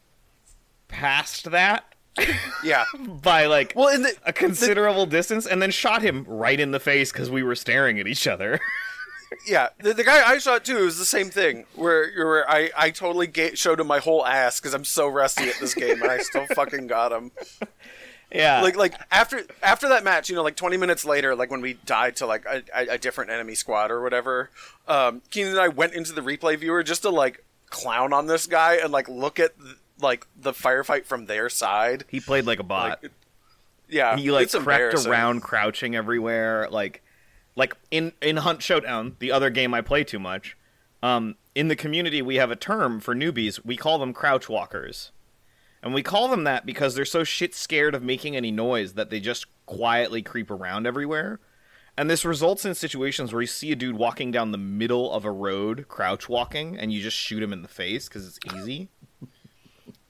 past 0.88 1.50
that 1.50 1.84
Yeah. 2.64 2.84
by 3.22 3.46
like 3.46 3.72
Well, 3.74 3.88
in 3.88 4.02
the 4.02 4.14
a 4.24 4.32
considerable 4.32 5.06
distance 5.06 5.46
and 5.46 5.60
then 5.60 5.70
shot 5.70 6.02
him 6.02 6.24
right 6.28 6.58
in 6.58 6.70
the 6.70 6.80
face 6.80 7.10
because 7.12 7.30
we 7.30 7.42
were 7.42 7.54
staring 7.56 7.98
at 8.00 8.06
each 8.06 8.26
other. 8.26 8.60
Yeah, 9.48 9.70
the, 9.80 9.92
the 9.94 10.04
guy 10.04 10.22
I 10.24 10.38
shot 10.38 10.64
too 10.64 10.84
was 10.84 10.96
the 10.96 11.04
same 11.04 11.28
thing. 11.28 11.64
Where 11.74 12.08
where 12.24 12.48
I 12.48 12.70
I 12.76 12.90
totally 12.90 13.26
ga- 13.26 13.56
showed 13.56 13.80
him 13.80 13.88
my 13.88 13.98
whole 13.98 14.24
ass 14.24 14.60
because 14.60 14.74
I'm 14.74 14.84
so 14.84 15.08
rusty 15.08 15.48
at 15.48 15.58
this 15.58 15.74
game 15.74 16.00
and 16.02 16.08
I 16.08 16.18
still 16.18 16.46
fucking 16.54 16.86
got 16.86 17.10
him. 17.10 17.32
Yeah. 18.34 18.60
Like 18.60 18.76
like 18.76 18.94
after 19.10 19.44
after 19.62 19.88
that 19.88 20.04
match, 20.04 20.28
you 20.28 20.36
know, 20.36 20.42
like 20.42 20.56
20 20.56 20.76
minutes 20.76 21.04
later, 21.04 21.34
like 21.34 21.50
when 21.50 21.60
we 21.60 21.74
died 21.74 22.16
to 22.16 22.26
like 22.26 22.44
a, 22.44 22.62
a, 22.74 22.98
different 22.98 23.30
enemy 23.30 23.54
squad 23.54 23.90
or 23.90 24.02
whatever, 24.02 24.50
um, 24.88 25.22
Keenan 25.30 25.52
and 25.52 25.60
I 25.60 25.68
went 25.68 25.94
into 25.94 26.12
the 26.12 26.20
replay 26.20 26.58
viewer 26.58 26.82
just 26.82 27.02
to 27.02 27.10
like 27.10 27.44
clown 27.70 28.12
on 28.12 28.26
this 28.26 28.46
guy 28.46 28.76
and 28.76 28.92
like 28.92 29.08
look 29.08 29.38
at. 29.38 29.52
like 30.00 30.26
the 30.36 30.52
firefight 30.52 31.06
from 31.06 31.26
their 31.26 31.48
side. 31.48 32.04
He 32.08 32.18
played 32.18 32.46
like 32.46 32.58
a 32.58 32.64
bot. 32.64 33.00
Like, 33.00 33.12
yeah, 33.88 34.16
he 34.16 34.30
like 34.30 34.50
crept 34.50 35.06
around 35.06 35.42
crouching 35.42 35.94
everywhere 35.94 36.68
like 36.68 37.02
like 37.56 37.76
in 37.90 38.12
in 38.20 38.38
hunt 38.38 38.62
showdown 38.62 39.16
the 39.18 39.30
other 39.32 39.50
game 39.50 39.74
i 39.74 39.80
play 39.80 40.04
too 40.04 40.18
much 40.18 40.56
um 41.02 41.36
in 41.54 41.68
the 41.68 41.76
community 41.76 42.22
we 42.22 42.36
have 42.36 42.50
a 42.50 42.56
term 42.56 43.00
for 43.00 43.14
newbies 43.14 43.64
we 43.64 43.76
call 43.76 43.98
them 43.98 44.12
crouch 44.12 44.48
walkers 44.48 45.12
and 45.84 45.94
we 45.94 46.02
call 46.02 46.26
them 46.26 46.42
that 46.42 46.66
because 46.66 46.96
they're 46.96 47.04
so 47.04 47.22
shit 47.22 47.54
scared 47.54 47.94
of 47.94 48.02
making 48.02 48.34
any 48.34 48.50
noise 48.50 48.94
that 48.94 49.10
they 49.10 49.20
just 49.20 49.46
quietly 49.66 50.20
creep 50.20 50.50
around 50.50 50.86
everywhere 50.86 51.38
and 51.96 52.10
this 52.10 52.24
results 52.24 52.64
in 52.64 52.74
situations 52.74 53.32
where 53.32 53.42
you 53.42 53.46
see 53.46 53.70
a 53.70 53.76
dude 53.76 53.96
walking 53.96 54.32
down 54.32 54.50
the 54.50 54.58
middle 54.58 55.12
of 55.12 55.24
a 55.24 55.30
road 55.30 55.86
crouch 55.86 56.28
walking 56.28 56.76
and 56.76 56.92
you 56.92 57.00
just 57.00 57.16
shoot 57.16 57.42
him 57.42 57.52
in 57.52 57.62
the 57.62 57.68
face 57.68 58.08
because 58.08 58.26
it's 58.26 58.38
easy 58.56 58.88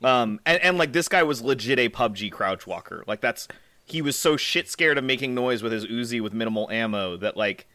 um, 0.05 0.39
and, 0.45 0.63
and 0.63 0.79
like 0.79 0.93
this 0.93 1.09
guy 1.09 1.23
was 1.23 1.43
legit 1.43 1.79
a 1.79 1.89
PUBG 1.89 2.31
crouch 2.31 2.67
walker. 2.67 3.03
Like 3.07 3.23
that's 3.23 3.49
he 3.85 4.03
was 4.03 4.17
so 4.17 4.37
shit 4.37 4.69
scared 4.69 4.99
of 4.99 5.05
making 5.05 5.35
noise 5.35 5.63
with 5.63 5.73
his 5.73 5.87
Uzi 5.87 6.21
with 6.21 6.35
minimal 6.35 6.71
ammo 6.71 7.17
that 7.17 7.37
like 7.37 7.67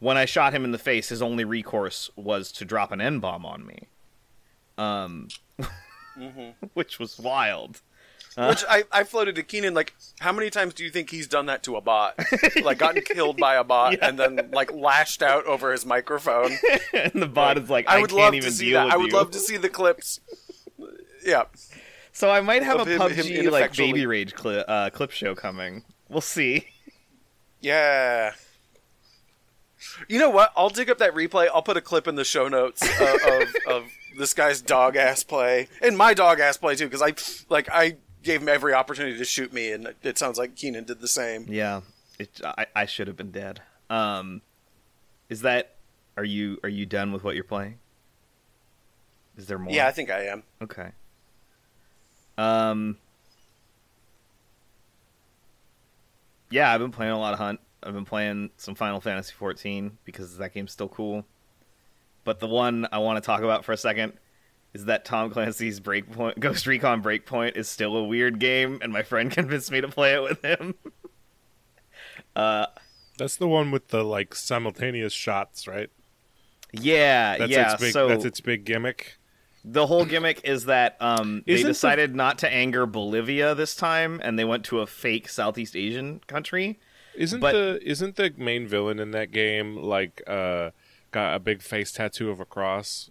when 0.00 0.16
I 0.16 0.24
shot 0.24 0.52
him 0.52 0.64
in 0.64 0.72
the 0.72 0.78
face, 0.78 1.08
his 1.08 1.22
only 1.22 1.44
recourse 1.44 2.10
was 2.16 2.52
to 2.52 2.64
drop 2.64 2.90
an 2.90 3.00
N 3.00 3.20
bomb 3.20 3.46
on 3.46 3.64
me. 3.64 3.88
Um, 4.76 5.28
which 6.74 6.98
was 6.98 7.18
wild. 7.18 7.80
Which 8.36 8.62
I, 8.68 8.84
I 8.92 9.02
floated 9.02 9.34
to 9.34 9.42
Keenan 9.42 9.74
like, 9.74 9.94
how 10.20 10.30
many 10.30 10.48
times 10.48 10.72
do 10.74 10.84
you 10.84 10.90
think 10.90 11.10
he's 11.10 11.26
done 11.26 11.46
that 11.46 11.64
to 11.64 11.74
a 11.74 11.80
bot? 11.80 12.14
like 12.62 12.78
gotten 12.78 13.02
killed 13.02 13.36
by 13.36 13.56
a 13.56 13.64
bot 13.64 13.96
and 14.00 14.16
then 14.16 14.50
like 14.52 14.72
lashed 14.72 15.22
out 15.22 15.44
over 15.46 15.72
his 15.72 15.84
microphone. 15.84 16.52
and 16.92 17.20
the 17.20 17.26
bot 17.26 17.58
is 17.58 17.68
like, 17.68 17.88
I, 17.88 17.96
I 17.96 18.00
would 18.00 18.10
can't 18.10 18.20
love 18.20 18.34
even 18.34 18.50
to 18.50 18.54
see 18.54 18.72
that. 18.74 18.92
I 18.92 18.96
would 18.96 19.10
you. 19.10 19.16
love 19.16 19.32
to 19.32 19.40
see 19.40 19.56
the 19.56 19.68
clips. 19.68 20.20
Yeah. 21.24 21.44
So 22.12 22.30
I 22.30 22.40
might 22.40 22.62
have 22.62 22.80
of 22.80 22.86
a 22.86 22.90
him- 22.90 23.00
him 23.10 23.26
PUBG 23.26 23.50
like 23.50 23.76
baby 23.76 24.06
rage 24.06 24.34
cli- 24.34 24.64
uh, 24.68 24.90
clip 24.90 25.10
show 25.10 25.34
coming. 25.34 25.82
We'll 26.08 26.20
see. 26.20 26.68
Yeah. 27.60 28.34
You 30.08 30.18
know 30.20 30.30
what? 30.30 30.52
I'll 30.56 30.70
dig 30.70 30.90
up 30.90 30.98
that 30.98 31.14
replay. 31.14 31.48
I'll 31.52 31.62
put 31.62 31.76
a 31.76 31.80
clip 31.80 32.06
in 32.06 32.14
the 32.14 32.24
show 32.24 32.46
notes 32.48 32.82
uh, 33.00 33.16
of, 33.26 33.48
of 33.66 33.84
this 34.16 34.34
guy's 34.34 34.60
dog 34.60 34.96
ass 34.96 35.22
play 35.22 35.68
and 35.82 35.96
my 35.96 36.14
dog 36.14 36.40
ass 36.40 36.56
play 36.56 36.74
too, 36.74 36.86
because 36.88 37.02
I 37.02 37.14
like 37.52 37.68
I 37.70 37.96
gave 38.22 38.42
him 38.42 38.48
every 38.48 38.74
opportunity 38.74 39.16
to 39.18 39.24
shoot 39.24 39.52
me, 39.52 39.72
and 39.72 39.94
it 40.02 40.18
sounds 40.18 40.38
like 40.38 40.56
Keenan 40.56 40.84
did 40.84 41.00
the 41.00 41.08
same. 41.08 41.46
Yeah, 41.48 41.82
it, 42.18 42.40
I, 42.44 42.66
I 42.74 42.86
should 42.86 43.06
have 43.06 43.16
been 43.16 43.30
dead. 43.30 43.62
Um, 43.90 44.42
is 45.28 45.42
that? 45.42 45.74
Are 46.16 46.24
you 46.24 46.58
are 46.62 46.68
you 46.68 46.84
done 46.84 47.12
with 47.12 47.22
what 47.24 47.34
you're 47.34 47.44
playing? 47.44 47.78
Is 49.36 49.46
there 49.46 49.58
more? 49.58 49.72
Yeah, 49.72 49.86
I 49.86 49.92
think 49.92 50.10
I 50.10 50.26
am. 50.26 50.42
Okay. 50.62 50.90
Um. 52.36 52.96
Yeah, 56.50 56.72
I've 56.72 56.80
been 56.80 56.92
playing 56.92 57.12
a 57.12 57.18
lot 57.18 57.34
of 57.34 57.38
Hunt. 57.38 57.60
I've 57.82 57.94
been 57.94 58.04
playing 58.04 58.50
some 58.56 58.74
Final 58.74 59.00
Fantasy 59.00 59.34
14 59.38 59.98
because 60.04 60.38
that 60.38 60.54
game's 60.54 60.72
still 60.72 60.88
cool. 60.88 61.24
But 62.28 62.40
the 62.40 62.46
one 62.46 62.86
I 62.92 62.98
want 62.98 63.16
to 63.16 63.26
talk 63.26 63.40
about 63.40 63.64
for 63.64 63.72
a 63.72 63.76
second 63.78 64.12
is 64.74 64.84
that 64.84 65.06
Tom 65.06 65.30
Clancy's 65.30 65.80
Breakpoint, 65.80 66.38
Ghost 66.38 66.66
Recon 66.66 67.02
Breakpoint, 67.02 67.56
is 67.56 67.70
still 67.70 67.96
a 67.96 68.04
weird 68.04 68.38
game, 68.38 68.80
and 68.82 68.92
my 68.92 69.02
friend 69.02 69.30
convinced 69.38 69.70
me 69.72 69.80
to 69.80 69.88
play 69.88 70.12
it 70.12 70.22
with 70.22 70.42
him. 70.44 70.74
uh, 72.36 72.66
That's 73.16 73.36
the 73.36 73.48
one 73.48 73.70
with 73.70 73.88
the 73.88 74.02
like 74.04 74.34
simultaneous 74.34 75.14
shots, 75.14 75.66
right? 75.66 75.88
yeah, 76.72 77.38
That's 77.38 77.50
yeah. 77.50 77.72
its 77.72 77.80
big. 77.80 77.92
so 77.94 78.08
that's 78.08 78.26
its 78.26 78.42
big 78.42 78.66
gimmick. 78.66 79.16
the 79.64 79.86
whole 79.86 80.04
gimmick 80.04 80.42
is 80.44 80.66
that 80.66 80.98
um, 81.00 81.42
they 81.46 81.54
Isn't 81.54 81.66
the- 81.68 81.72
decided 81.72 82.14
not 82.14 82.36
to 82.40 82.52
anger 82.52 82.84
Bolivia 82.84 83.54
this 83.54 83.74
time, 83.74 84.20
and 84.22 84.38
they 84.38 84.44
went 84.44 84.66
to 84.66 84.80
a 84.80 84.86
fake 84.86 85.30
Southeast 85.30 85.74
Asian 85.74 86.20
country. 86.26 86.78
Isn't 87.14 87.40
But- 87.40 87.52
the 87.52 87.80
isn't 87.82 88.16
the 88.16 88.34
main 88.36 88.68
villain 88.68 88.98
in 88.98 89.12
that 89.12 89.30
game 89.30 89.76
like 89.76 90.22
uh 90.26 90.72
got 91.10 91.34
a 91.34 91.38
big 91.38 91.62
face 91.62 91.92
tattoo 91.92 92.30
of 92.30 92.40
a 92.40 92.44
cross? 92.44 93.10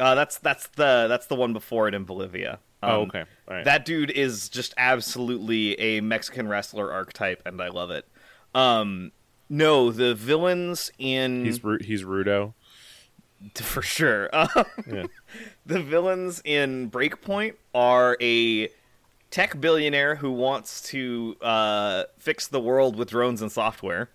Uh, 0.00 0.14
that's 0.14 0.38
that's 0.38 0.66
the 0.68 1.06
that's 1.08 1.26
the 1.26 1.34
one 1.36 1.52
before 1.52 1.86
it 1.88 1.94
in 1.94 2.04
Bolivia. 2.04 2.58
oh, 2.82 3.02
Um, 3.02 3.08
okay. 3.08 3.24
All 3.48 3.54
right. 3.56 3.64
That 3.64 3.84
dude 3.84 4.10
is 4.10 4.48
just 4.48 4.74
absolutely 4.76 5.78
a 5.80 6.00
Mexican 6.00 6.48
wrestler 6.48 6.90
archetype, 6.92 7.42
and 7.46 7.60
I 7.62 7.68
love 7.68 7.90
it. 7.90 8.06
Um, 8.54 9.12
no, 9.48 9.90
the 9.92 10.14
villains 10.14 10.90
in 10.98 11.44
he's 11.44 11.62
Ru- 11.62 11.78
he's 11.80 12.02
Rudo. 12.02 12.54
for 13.56 13.82
sure. 13.82 14.30
Um, 14.32 14.48
Yeah. 14.92 15.04
the 15.66 15.80
villains 15.82 16.40
in 16.44 16.90
Breakpoint 16.90 17.54
are 17.74 18.16
a 18.20 18.68
tech 19.30 19.60
billionaire 19.60 20.16
who 20.16 20.30
wants 20.32 20.80
to 20.90 21.36
uh, 21.42 22.04
fix 22.18 22.46
the 22.48 22.60
world 22.60 22.96
with 22.96 23.10
drones 23.10 23.42
and 23.42 23.50
software, 23.52 24.08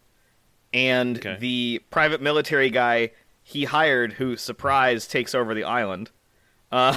and 0.73 1.17
Okay. 1.17 1.37
the 1.39 1.81
private 1.89 2.21
military 2.21 2.69
guy 2.69 3.11
he 3.43 3.65
hired, 3.65 4.13
who 4.13 4.37
surprise 4.37 5.07
takes 5.07 5.33
over 5.33 5.53
the 5.55 5.63
island, 5.63 6.11
uh, 6.71 6.95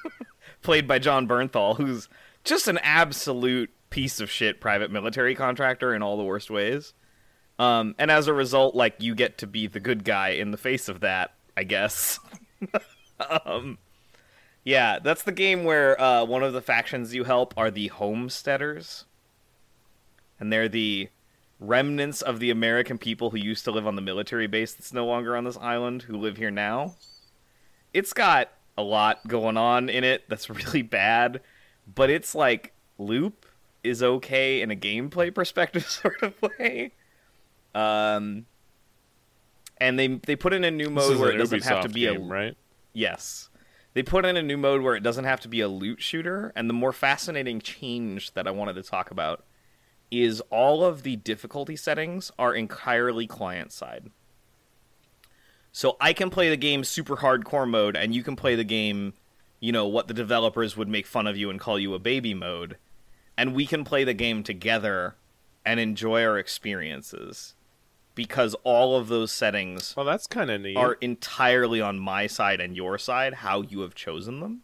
played 0.62 0.86
by 0.86 0.98
Jon 0.98 1.26
Bernthal, 1.26 1.76
who's 1.76 2.08
just 2.44 2.68
an 2.68 2.78
absolute 2.78 3.70
piece 3.90 4.20
of 4.20 4.30
shit 4.30 4.60
private 4.60 4.90
military 4.90 5.34
contractor 5.34 5.94
in 5.94 6.02
all 6.02 6.16
the 6.18 6.24
worst 6.24 6.50
ways. 6.50 6.92
Um, 7.58 7.94
and 7.98 8.10
as 8.10 8.28
a 8.28 8.34
result, 8.34 8.74
like 8.74 8.96
you 8.98 9.14
get 9.14 9.38
to 9.38 9.46
be 9.46 9.66
the 9.66 9.80
good 9.80 10.04
guy 10.04 10.30
in 10.30 10.50
the 10.50 10.56
face 10.58 10.88
of 10.88 11.00
that, 11.00 11.32
I 11.56 11.64
guess. 11.64 12.20
um, 13.46 13.78
yeah, 14.62 14.98
that's 14.98 15.22
the 15.22 15.32
game 15.32 15.64
where 15.64 16.00
uh, 16.00 16.24
one 16.24 16.42
of 16.42 16.52
the 16.52 16.60
factions 16.60 17.14
you 17.14 17.24
help 17.24 17.54
are 17.56 17.70
the 17.70 17.88
homesteaders, 17.88 19.06
and 20.38 20.52
they're 20.52 20.68
the 20.68 21.08
remnants 21.60 22.22
of 22.22 22.40
the 22.40 22.50
American 22.50 22.98
people 22.98 23.30
who 23.30 23.38
used 23.38 23.64
to 23.64 23.70
live 23.70 23.86
on 23.86 23.96
the 23.96 24.02
military 24.02 24.46
base 24.46 24.74
that's 24.74 24.92
no 24.92 25.06
longer 25.06 25.36
on 25.36 25.44
this 25.44 25.56
island, 25.56 26.02
who 26.02 26.16
live 26.16 26.36
here 26.36 26.50
now. 26.50 26.94
It's 27.92 28.12
got 28.12 28.50
a 28.76 28.82
lot 28.82 29.26
going 29.26 29.56
on 29.56 29.88
in 29.88 30.04
it 30.04 30.28
that's 30.28 30.48
really 30.50 30.82
bad, 30.82 31.40
but 31.92 32.10
it's 32.10 32.34
like 32.34 32.72
loop 32.98 33.46
is 33.82 34.02
okay 34.02 34.60
in 34.60 34.70
a 34.70 34.76
gameplay 34.76 35.34
perspective 35.34 35.86
sort 35.86 36.22
of 36.22 36.34
way. 36.42 36.92
Um, 37.74 38.46
and 39.78 39.98
they 39.98 40.08
they 40.08 40.36
put 40.36 40.52
in 40.52 40.64
a 40.64 40.70
new 40.70 40.90
mode 40.90 41.18
where 41.18 41.30
it 41.30 41.36
doesn't 41.36 41.62
have 41.64 41.82
to 41.82 41.88
Ubisoft 41.88 41.94
be 41.94 42.06
a 42.06 42.18
right? 42.18 42.56
Yes. 42.92 43.48
They 43.94 44.02
put 44.02 44.24
in 44.24 44.36
a 44.36 44.42
new 44.42 44.56
mode 44.56 44.82
where 44.82 44.94
it 44.94 45.02
doesn't 45.02 45.24
have 45.24 45.40
to 45.40 45.48
be 45.48 45.60
a 45.60 45.68
loot 45.68 46.00
shooter, 46.00 46.52
and 46.54 46.68
the 46.68 46.74
more 46.74 46.92
fascinating 46.92 47.60
change 47.60 48.32
that 48.34 48.46
I 48.46 48.50
wanted 48.50 48.74
to 48.74 48.82
talk 48.82 49.10
about 49.10 49.44
is 50.10 50.40
all 50.50 50.84
of 50.84 51.02
the 51.02 51.16
difficulty 51.16 51.76
settings 51.76 52.30
are 52.38 52.54
entirely 52.54 53.26
client 53.26 53.72
side. 53.72 54.10
So 55.72 55.96
I 56.00 56.12
can 56.12 56.30
play 56.30 56.48
the 56.48 56.56
game 56.56 56.82
super 56.84 57.16
hardcore 57.16 57.68
mode, 57.68 57.96
and 57.96 58.14
you 58.14 58.22
can 58.22 58.36
play 58.36 58.54
the 58.54 58.64
game, 58.64 59.12
you 59.60 59.70
know, 59.70 59.86
what 59.86 60.08
the 60.08 60.14
developers 60.14 60.76
would 60.76 60.88
make 60.88 61.06
fun 61.06 61.26
of 61.26 61.36
you 61.36 61.50
and 61.50 61.60
call 61.60 61.78
you 61.78 61.94
a 61.94 61.98
baby 61.98 62.34
mode, 62.34 62.78
and 63.36 63.54
we 63.54 63.66
can 63.66 63.84
play 63.84 64.02
the 64.04 64.14
game 64.14 64.42
together 64.42 65.16
and 65.64 65.78
enjoy 65.78 66.24
our 66.24 66.38
experiences. 66.38 67.54
Because 68.14 68.56
all 68.64 68.96
of 68.96 69.06
those 69.06 69.30
settings 69.30 69.94
Well, 69.96 70.04
that's 70.06 70.26
kind 70.26 70.50
of 70.50 70.62
neat. 70.62 70.76
are 70.76 70.94
entirely 70.94 71.80
on 71.80 72.00
my 72.00 72.26
side 72.26 72.60
and 72.60 72.74
your 72.74 72.98
side 72.98 73.34
how 73.34 73.62
you 73.62 73.82
have 73.82 73.94
chosen 73.94 74.40
them 74.40 74.62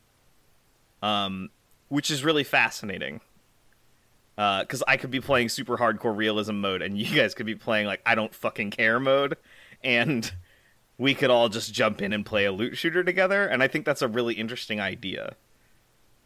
um 1.01 1.51
which 1.89 2.11
is 2.11 2.25
really 2.25 2.43
fascinating 2.43 3.21
because 4.37 4.83
I 4.89 4.97
could 4.97 5.11
be 5.11 5.21
playing 5.21 5.49
super 5.49 5.77
hardcore 5.77 6.17
realism 6.17 6.57
mode, 6.57 6.83
and 6.83 6.99
you 6.99 7.15
guys 7.15 7.35
could 7.35 7.47
be 7.47 7.55
playing 7.55 7.87
like 7.87 8.01
I 8.05 8.15
don't 8.15 8.35
fucking 8.35 8.71
care 8.71 8.99
mode, 9.01 9.37
and 9.83 10.31
we 10.99 11.15
could 11.15 11.31
all 11.31 11.49
just 11.49 11.73
jump 11.73 12.01
in 12.03 12.13
and 12.13 12.25
play 12.27 12.45
a 12.45 12.53
loot 12.53 12.77
shooter 12.77 13.03
together. 13.05 13.47
And 13.47 13.63
I 13.63 13.69
think 13.69 13.85
that's 13.85 14.03
a 14.03 14.09
really 14.09 14.35
interesting 14.35 14.81
idea. 14.81 15.35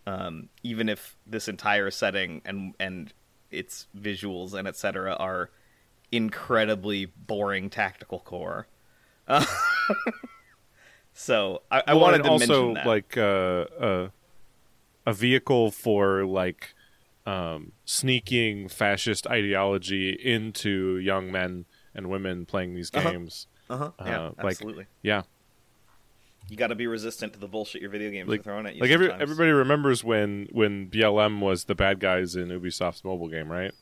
Um, 0.07 0.49
even 0.62 0.88
if 0.88 1.16
this 1.27 1.49
entire 1.49 1.90
setting 1.90 2.40
and 2.44 2.75
and 2.81 3.12
its 3.51 3.87
visuals 3.99 4.55
and 4.55 4.66
etc. 4.68 5.14
are 5.14 5.51
incredibly 6.11 7.07
boring 7.07 7.68
tactical 7.71 8.21
core. 8.21 8.66
Uh, 9.27 9.44
so 11.12 11.62
I, 11.71 11.83
I 11.88 11.94
Well, 11.94 12.03
wanted 12.03 12.23
to 12.25 12.31
also 12.31 12.73
mention 12.73 12.75
that. 12.75 12.87
like 12.87 13.16
uh, 13.16 13.21
uh, 13.81 14.09
a 15.07 15.12
vehicle 15.12 15.71
for 15.71 16.25
like 16.25 16.75
um, 17.29 17.73
sneaking 17.85 18.69
fascist 18.69 19.27
ideology 19.27 20.11
into 20.11 20.99
young 20.99 21.31
men 21.33 21.64
and 21.95 22.09
women 22.09 22.47
playing 22.47 22.75
these 22.75 22.91
Uh-huh. 22.95 23.11
games. 23.11 23.47
uh-huh. 23.69 23.91
yeah, 24.05 24.21
uh, 24.21 24.31
like- 24.38 24.47
absolutely. 24.53 24.87
Yeah, 25.03 25.23
You 26.49 26.57
got 26.57 26.69
to 26.69 26.75
be 26.75 26.87
resistant 26.87 27.35
to 27.35 27.38
the 27.38 27.49
bullshit 27.49 27.83
your 27.83 27.91
video 27.91 28.11
games 28.11 28.29
like 28.31 28.41
are 28.41 28.43
throwing 28.45 28.67
at 28.67 28.75
you. 28.77 28.81
like 28.81 28.91
every, 28.91 29.12
everybody 29.12 29.51
remembers 29.51 30.03
when 30.03 30.49
when 30.53 30.88
BLM 30.88 31.41
was 31.41 31.64
the 31.64 31.75
bad 31.75 32.01
guys 32.01 32.35
in 32.37 32.49
Ubisoft's 32.49 33.05
mobile 33.05 33.29
game, 33.29 33.51
right? 33.53 33.73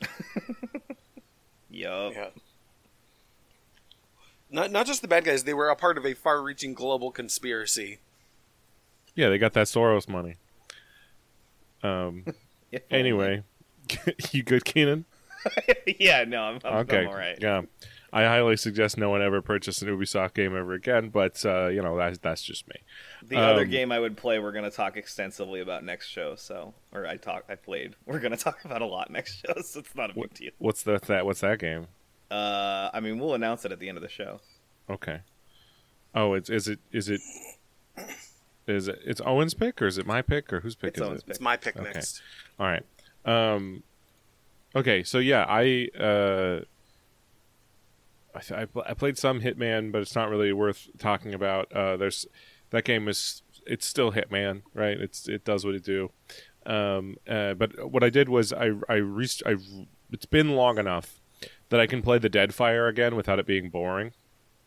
Yup. 1.70 2.12
Yeah. 2.14 2.28
Not 4.50 4.70
not 4.70 4.86
just 4.86 5.02
the 5.02 5.08
bad 5.08 5.24
guys; 5.24 5.44
they 5.44 5.54
were 5.54 5.68
a 5.68 5.74
part 5.76 5.98
of 5.98 6.06
a 6.06 6.14
far-reaching 6.14 6.74
global 6.74 7.10
conspiracy. 7.10 7.98
Yeah, 9.16 9.28
they 9.28 9.38
got 9.38 9.52
that 9.54 9.66
Soros 9.66 10.08
money. 10.08 10.36
Um, 11.82 12.22
If 12.26 12.36
anyway, 12.90 13.42
you 14.32 14.42
good, 14.42 14.64
Keenan? 14.64 15.04
yeah, 15.98 16.24
no, 16.24 16.42
I'm, 16.42 16.58
I'm, 16.64 16.74
Okay, 16.80 17.00
I'm 17.02 17.08
all 17.08 17.14
right. 17.14 17.38
yeah. 17.40 17.62
I 18.12 18.22
highly 18.22 18.56
suggest 18.56 18.96
no 18.96 19.10
one 19.10 19.22
ever 19.22 19.42
purchase 19.42 19.82
an 19.82 19.88
Ubisoft 19.88 20.34
game 20.34 20.56
ever 20.56 20.72
again, 20.74 21.08
but 21.08 21.44
uh, 21.44 21.66
you 21.66 21.82
know 21.82 21.96
that's 21.96 22.18
that's 22.18 22.42
just 22.44 22.68
me. 22.68 22.76
The 23.24 23.36
other 23.36 23.62
Um, 23.62 23.70
game 23.70 23.90
I 23.90 23.98
would 23.98 24.16
play, 24.16 24.38
we're 24.38 24.52
gonna 24.52 24.70
talk 24.70 24.96
extensively 24.96 25.60
about 25.60 25.82
next 25.82 26.06
show. 26.10 26.36
So, 26.36 26.74
or 26.92 27.08
I 27.08 27.16
talk, 27.16 27.44
I 27.48 27.56
played. 27.56 27.96
We're 28.06 28.20
gonna 28.20 28.36
talk 28.36 28.64
about 28.64 28.82
a 28.82 28.86
lot 28.86 29.10
next 29.10 29.44
show, 29.44 29.54
so 29.62 29.80
it's 29.80 29.94
not 29.96 30.10
a 30.10 30.14
big 30.14 30.32
deal. 30.32 30.52
What's 30.58 30.84
that? 30.84 31.02
That 31.02 31.26
what's 31.26 31.40
that 31.40 31.58
game? 31.58 31.88
Uh, 32.30 32.90
I 32.94 33.00
mean, 33.00 33.18
we'll 33.18 33.34
announce 33.34 33.64
it 33.64 33.72
at 33.72 33.80
the 33.80 33.88
end 33.88 33.98
of 33.98 34.02
the 34.02 34.08
show. 34.08 34.40
Okay. 34.88 35.18
Oh, 36.14 36.34
it's 36.34 36.48
is 36.50 36.68
it 36.68 36.78
is 36.92 37.08
it 37.08 37.20
is 38.66 38.88
it 38.88 38.98
it's 39.04 39.20
Owen's 39.24 39.54
pick 39.54 39.80
or 39.82 39.86
is 39.86 39.98
it 39.98 40.06
my 40.06 40.22
pick 40.22 40.52
or 40.52 40.60
whose 40.60 40.74
pick 40.74 40.90
It's 40.90 40.98
is 41.00 41.06
Owen's 41.06 41.20
it? 41.20 41.26
pick. 41.26 41.30
It's 41.30 41.40
my 41.40 41.56
pick 41.56 41.76
Okay. 41.76 41.90
next. 41.92 42.22
All 42.58 42.66
right. 42.66 42.84
Um. 43.24 43.82
Okay, 44.76 45.02
so 45.04 45.18
yeah, 45.18 45.44
I 45.48 45.88
uh, 45.98 46.60
I, 48.34 48.62
I, 48.62 48.66
I 48.86 48.94
played 48.94 49.16
some 49.16 49.40
Hitman, 49.40 49.92
but 49.92 50.02
it's 50.02 50.14
not 50.14 50.28
really 50.28 50.52
worth 50.52 50.88
talking 50.98 51.32
about. 51.34 51.72
Uh, 51.72 51.96
there's 51.96 52.26
that 52.70 52.84
game 52.84 53.08
is 53.08 53.42
it's 53.66 53.86
still 53.86 54.12
Hitman, 54.12 54.62
right? 54.74 54.98
It's 55.00 55.28
it 55.28 55.44
does 55.44 55.64
what 55.64 55.74
it 55.74 55.84
do. 55.84 56.10
Um. 56.66 57.16
Uh. 57.28 57.54
But 57.54 57.90
what 57.90 58.02
I 58.02 58.10
did 58.10 58.28
was 58.28 58.52
I 58.52 58.72
I 58.88 58.94
re- 58.94 59.28
I 59.46 59.56
it's 60.10 60.26
been 60.26 60.50
long 60.50 60.78
enough 60.78 61.20
that 61.68 61.80
I 61.80 61.86
can 61.86 62.02
play 62.02 62.18
the 62.18 62.30
Deadfire 62.30 62.88
again 62.88 63.16
without 63.16 63.38
it 63.38 63.46
being 63.46 63.70
boring. 63.70 64.12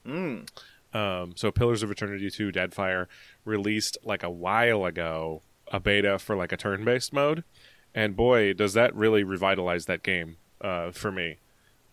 Mm. 0.06 0.48
Um, 0.94 1.34
so 1.36 1.52
Pillars 1.52 1.84
of 1.84 1.92
Eternity 1.92 2.30
2 2.30 2.52
Deadfire 2.52 3.08
released 3.46 3.98
like 4.04 4.24
a 4.24 4.30
while 4.30 4.86
ago 4.86 5.42
a 5.72 5.80
beta 5.80 6.18
for 6.18 6.36
like 6.36 6.52
a 6.52 6.58
turn-based 6.58 7.12
mode, 7.12 7.44
and 7.94 8.16
boy, 8.16 8.54
does 8.54 8.74
that 8.74 8.96
really 8.96 9.24
revitalize 9.24 9.86
that 9.86 10.02
game 10.02 10.38
uh, 10.62 10.92
for 10.92 11.12
me. 11.12 11.38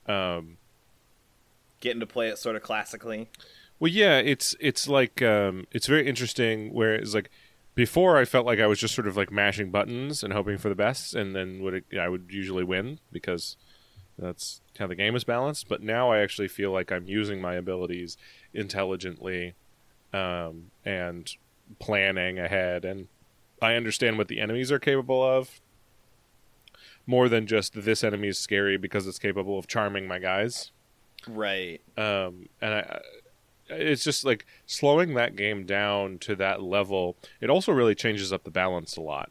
Um, 0.07 0.59
Getting 1.81 2.01
to 2.01 2.07
play 2.07 2.29
it 2.29 2.39
sort 2.39 2.57
of 2.57 2.63
classically. 2.63 3.29
well, 3.79 3.91
yeah, 3.91 4.19
it's 4.19 4.55
it's 4.61 4.89
like 4.89 5.21
um, 5.23 5.67
it's 5.71 5.87
very 5.87 6.07
interesting. 6.07 6.73
Where 6.73 6.95
it's 6.95 7.15
like 7.15 7.31
before, 7.75 8.17
I 8.17 8.25
felt 8.25 8.47
like 8.47 8.59
I 8.61 8.67
was 8.67 8.79
just 8.79 8.95
sort 8.95 9.07
of 9.07 9.17
like 9.17 9.31
mashing 9.31 9.71
buttons 9.71 10.23
and 10.23 10.33
hoping 10.33 10.57
for 10.57 10.69
the 10.69 10.75
best, 10.75 11.15
and 11.15 11.35
then 11.35 11.63
would 11.63 11.75
it, 11.75 11.85
I 11.99 12.09
would 12.09 12.27
usually 12.31 12.65
win 12.65 13.01
because 13.13 13.57
that's 14.19 14.61
how 14.79 14.87
the 14.87 14.95
game 14.95 15.17
is 15.17 15.25
balanced. 15.25 15.69
But 15.69 15.83
now 15.83 16.11
I 16.11 16.19
actually 16.19 16.49
feel 16.49 16.71
like 16.71 16.93
I'm 16.93 17.07
using 17.07 17.41
my 17.41 17.55
abilities 17.55 18.17
intelligently 18.53 19.55
um, 20.13 20.71
and 20.85 21.31
planning 21.79 22.39
ahead, 22.39 22.85
and 22.85 23.09
I 23.61 23.75
understand 23.75 24.19
what 24.19 24.29
the 24.29 24.41
enemies 24.41 24.71
are 24.71 24.79
capable 24.79 25.23
of 25.23 25.61
more 27.07 27.29
than 27.29 27.47
just 27.47 27.75
this 27.75 28.03
enemy 28.03 28.29
is 28.29 28.39
scary 28.39 28.77
because 28.77 29.07
it's 29.07 29.19
capable 29.19 29.59
of 29.59 29.67
charming 29.67 30.09
my 30.09 30.19
guys 30.19 30.71
Right. 31.29 31.81
um, 31.99 32.49
and 32.61 32.75
I, 32.75 33.01
it's 33.69 34.05
just 34.05 34.25
like 34.25 34.47
slowing 34.67 35.15
that 35.15 35.37
game 35.37 35.65
down 35.65 36.19
to 36.19 36.37
that 36.37 36.63
level. 36.63 37.17
It 37.41 37.51
also 37.51 37.73
really 37.73 37.95
changes 37.95 38.33
up 38.33 38.45
the 38.45 38.51
balance 38.51 38.97
a 38.97 39.01
lot. 39.01 39.31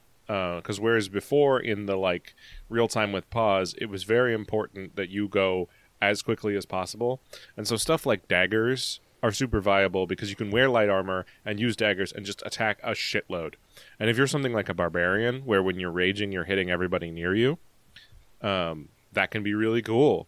Because 0.57 0.79
whereas 0.79 1.09
before 1.09 1.59
in 1.59 1.85
the 1.85 1.95
like 1.95 2.33
real 2.69 2.87
time 2.87 3.11
with 3.11 3.29
pause, 3.29 3.75
it 3.77 3.85
was 3.85 4.03
very 4.03 4.33
important 4.33 4.95
that 4.95 5.09
you 5.09 5.27
go 5.27 5.69
as 6.01 6.21
quickly 6.21 6.55
as 6.55 6.65
possible, 6.65 7.21
and 7.55 7.67
so 7.67 7.75
stuff 7.75 8.05
like 8.05 8.27
daggers 8.27 8.99
are 9.21 9.31
super 9.31 9.61
viable 9.61 10.05
because 10.07 10.29
you 10.29 10.35
can 10.35 10.49
wear 10.51 10.67
light 10.69 10.89
armor 10.89 11.25
and 11.45 11.59
use 11.59 11.75
daggers 11.77 12.11
and 12.11 12.25
just 12.25 12.41
attack 12.45 12.77
a 12.83 12.91
shitload. 12.91 13.53
And 13.99 14.09
if 14.09 14.17
you're 14.17 14.27
something 14.27 14.51
like 14.53 14.67
a 14.69 14.73
barbarian, 14.73 15.41
where 15.45 15.61
when 15.63 15.79
you're 15.79 15.91
raging 15.91 16.31
you're 16.31 16.43
hitting 16.45 16.69
everybody 16.69 17.09
near 17.11 17.33
you, 17.35 17.57
um, 18.41 18.89
that 19.13 19.29
can 19.31 19.43
be 19.43 19.53
really 19.53 19.81
cool 19.81 20.27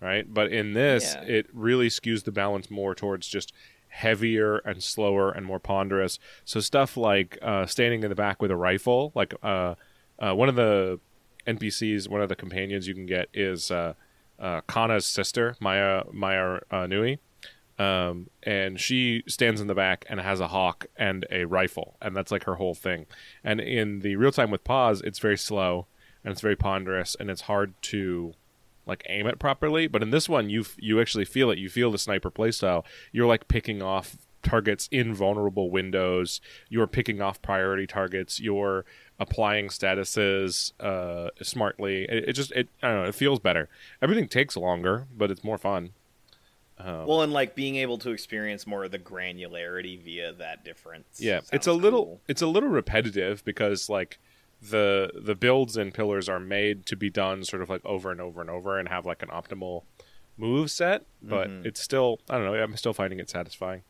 right? 0.00 0.34
But 0.34 0.52
in 0.52 0.72
this, 0.72 1.14
Yeah. 1.14 1.22
it 1.22 1.46
really 1.52 1.88
skews 1.88 2.24
the 2.24 2.32
balance 2.32 2.68
more 2.68 2.92
towards 2.92 3.28
just 3.28 3.52
heavier 3.92 4.56
and 4.58 4.82
slower 4.82 5.30
and 5.30 5.44
more 5.44 5.60
ponderous. 5.60 6.18
So 6.44 6.60
stuff 6.60 6.96
like 6.96 7.38
uh, 7.42 7.66
standing 7.66 8.02
in 8.02 8.08
the 8.08 8.14
back 8.14 8.40
with 8.40 8.50
a 8.50 8.56
rifle, 8.56 9.12
like 9.14 9.34
uh, 9.42 9.74
uh, 10.18 10.34
one 10.34 10.48
of 10.48 10.56
the 10.56 10.98
NPCs, 11.46 12.08
one 12.08 12.22
of 12.22 12.28
the 12.28 12.34
companions 12.34 12.88
you 12.88 12.94
can 12.94 13.06
get 13.06 13.28
is 13.34 13.70
uh, 13.70 13.92
uh, 14.38 14.62
Kana's 14.62 15.04
sister, 15.04 15.56
Maia 15.60 16.04
Maia 16.10 16.60
uh, 16.70 16.86
Nui. 16.86 17.20
Um, 17.78 18.28
and 18.42 18.78
she 18.78 19.24
stands 19.26 19.60
in 19.60 19.66
the 19.66 19.74
back 19.74 20.04
and 20.08 20.20
has 20.20 20.40
a 20.40 20.48
hawk 20.48 20.86
and 20.96 21.26
a 21.30 21.44
rifle, 21.44 21.96
and 22.00 22.16
that's 22.16 22.30
like 22.30 22.44
her 22.44 22.54
whole 22.54 22.74
thing. 22.74 23.06
And 23.44 23.60
in 23.60 24.00
the 24.00 24.16
real 24.16 24.32
time 24.32 24.50
with 24.50 24.62
pause, 24.64 25.00
it's 25.02 25.18
very 25.18 25.38
slow 25.38 25.86
and 26.24 26.32
it's 26.32 26.40
very 26.40 26.56
ponderous, 26.56 27.16
and 27.18 27.30
it's 27.30 27.42
hard 27.42 27.74
to 27.82 28.34
like 28.86 29.04
aim 29.08 29.26
it 29.26 29.38
properly. 29.38 29.86
But 29.86 30.02
in 30.02 30.10
this 30.10 30.28
one, 30.28 30.50
you 30.50 30.60
f- 30.62 30.76
you 30.78 31.00
actually 31.00 31.24
feel 31.24 31.50
it. 31.50 31.58
You 31.58 31.68
feel 31.68 31.90
the 31.90 31.98
sniper 31.98 32.30
playstyle. 32.30 32.84
You're 33.12 33.26
like 33.26 33.48
picking 33.48 33.80
off 33.82 34.16
targets 34.42 34.88
in 34.90 35.14
vulnerable 35.14 35.70
windows. 35.70 36.40
You're 36.68 36.88
picking 36.88 37.20
off 37.22 37.40
priority 37.42 37.86
targets. 37.86 38.40
You're 38.40 38.84
applying 39.20 39.68
statuses 39.68 40.72
uh, 40.80 41.30
smartly. 41.42 42.04
It, 42.04 42.30
it 42.30 42.32
just 42.32 42.50
it 42.52 42.68
I 42.82 42.88
don't 42.88 43.02
know. 43.02 43.08
It 43.08 43.14
feels 43.14 43.38
better. 43.38 43.68
Everything 44.00 44.26
takes 44.28 44.56
longer, 44.56 45.06
but 45.16 45.30
it's 45.30 45.44
more 45.44 45.58
fun. 45.58 45.90
Um, 46.78 47.06
Well, 47.06 47.22
and 47.22 47.32
like 47.32 47.54
being 47.54 47.76
able 47.76 47.98
to 47.98 48.10
experience 48.10 48.66
more 48.66 48.82
of 48.84 48.90
the 48.90 48.98
granularity 48.98 50.02
via 50.02 50.32
that 50.32 50.64
difference. 50.64 51.20
yeah, 51.20 51.40
it's 51.52 51.66
a 51.68 51.72
little 51.72 52.04
cool. 52.04 52.20
it's 52.26 52.42
a 52.42 52.46
little 52.48 52.68
repetitive 52.70 53.44
because 53.44 53.88
like 53.88 54.18
the 54.62 55.10
the 55.14 55.34
builds 55.34 55.76
and 55.76 55.92
pillars 55.92 56.28
are 56.28 56.38
made 56.40 56.86
to 56.86 56.96
be 56.96 57.10
done 57.10 57.44
sort 57.44 57.62
of 57.62 57.68
like 57.68 57.84
over 57.84 58.10
and 58.12 58.20
over 58.20 58.40
and 58.40 58.48
over 58.48 58.78
and 58.78 58.88
have 58.88 59.04
like 59.04 59.22
an 59.22 59.28
optimal 59.28 59.82
move 60.36 60.70
set, 60.70 61.04
but 61.20 61.48
Mhm. 61.48 61.66
it's 61.66 61.80
still 61.80 62.20
I 62.30 62.36
don't 62.38 62.44
know. 62.44 62.54
I'm 62.54 62.76
still 62.76 62.92
finding 62.92 63.18
it 63.18 63.28
satisfying. 63.28 63.82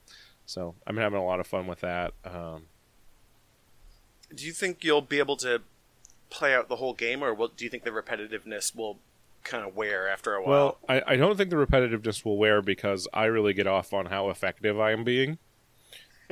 So 0.46 0.74
I'm 0.86 0.96
having 0.96 1.18
a 1.18 1.24
lot 1.24 1.40
of 1.40 1.46
fun 1.46 1.66
with 1.66 1.80
that. 1.80 2.14
Um, 2.24 2.66
Do 4.34 4.46
you 4.46 4.52
think 4.52 4.82
you'll 4.82 5.02
be 5.02 5.18
able 5.18 5.36
to 5.38 5.60
play 6.30 6.54
out 6.54 6.68
the 6.68 6.76
whole 6.76 6.94
game, 6.94 7.22
or 7.22 7.34
will, 7.34 7.48
do 7.48 7.64
you 7.64 7.70
think 7.70 7.84
the 7.84 7.90
repetitiveness 7.90 8.74
will 8.74 8.98
kind 9.44 9.64
of 9.66 9.76
wear 9.76 10.08
after 10.08 10.34
a 10.34 10.42
while? 10.42 10.50
well, 10.50 10.78
I, 10.88 11.02
I 11.12 11.16
don't 11.16 11.36
think 11.36 11.50
the 11.50 11.56
repetitiveness 11.56 12.24
will 12.24 12.38
wear 12.38 12.62
because 12.62 13.06
I 13.12 13.26
really 13.26 13.52
get 13.52 13.66
off 13.66 13.92
on 13.92 14.06
how 14.06 14.30
effective 14.30 14.80
I 14.80 14.92
am 14.92 15.04
being. 15.04 15.38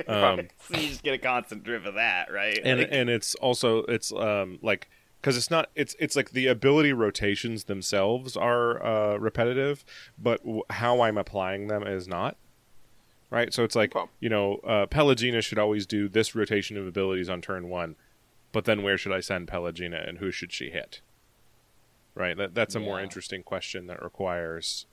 Um, 0.09 0.47
so 0.69 0.77
you 0.79 0.87
just 0.89 1.03
get 1.03 1.13
a 1.13 1.17
constant 1.17 1.63
drip 1.63 1.85
of 1.85 1.95
that, 1.95 2.31
right? 2.31 2.59
and 2.63 2.79
Like- 2.79 2.89
and 2.91 3.09
it's 3.09 3.35
also 3.35 3.79
it's 3.83 4.11
um 4.11 4.59
like 4.61 4.89
because 5.21 5.37
it's 5.37 5.51
not 5.51 5.69
it's 5.75 5.95
it's 5.99 6.15
like 6.15 6.31
the 6.31 6.47
ability 6.47 6.93
rotations 6.93 7.65
themselves 7.65 8.35
are 8.35 8.83
uh, 8.83 9.17
repetitive, 9.17 9.85
but 10.17 10.39
w- 10.43 10.63
how 10.71 11.01
I'm 11.01 11.17
applying 11.17 11.67
them 11.67 11.83
is 11.85 12.07
not. 12.07 12.37
Right, 13.29 13.53
so 13.53 13.63
it's 13.63 13.75
like 13.77 13.95
Okay. 13.95 14.11
you 14.19 14.27
know, 14.29 14.55
uh, 14.65 14.87
Pallegina 14.87 15.41
should 15.41 15.57
always 15.59 15.85
do 15.85 16.09
this 16.09 16.35
rotation 16.35 16.75
of 16.75 16.85
abilities 16.85 17.29
on 17.29 17.39
turn 17.41 17.69
one, 17.69 17.95
but 18.51 18.65
then 18.65 18.83
where 18.83 18.97
should 18.97 19.13
I 19.13 19.21
send 19.21 19.47
Pallegina 19.47 20.05
and 20.07 20.17
who 20.17 20.31
should 20.31 20.51
she 20.51 20.69
hit? 20.69 20.99
Right, 22.13 22.35
that 22.35 22.53
that's 22.53 22.75
a 22.75 22.79
more 22.81 22.99
interesting 22.99 23.41
question 23.41 23.87
that 23.87 24.03
requires 24.03 24.85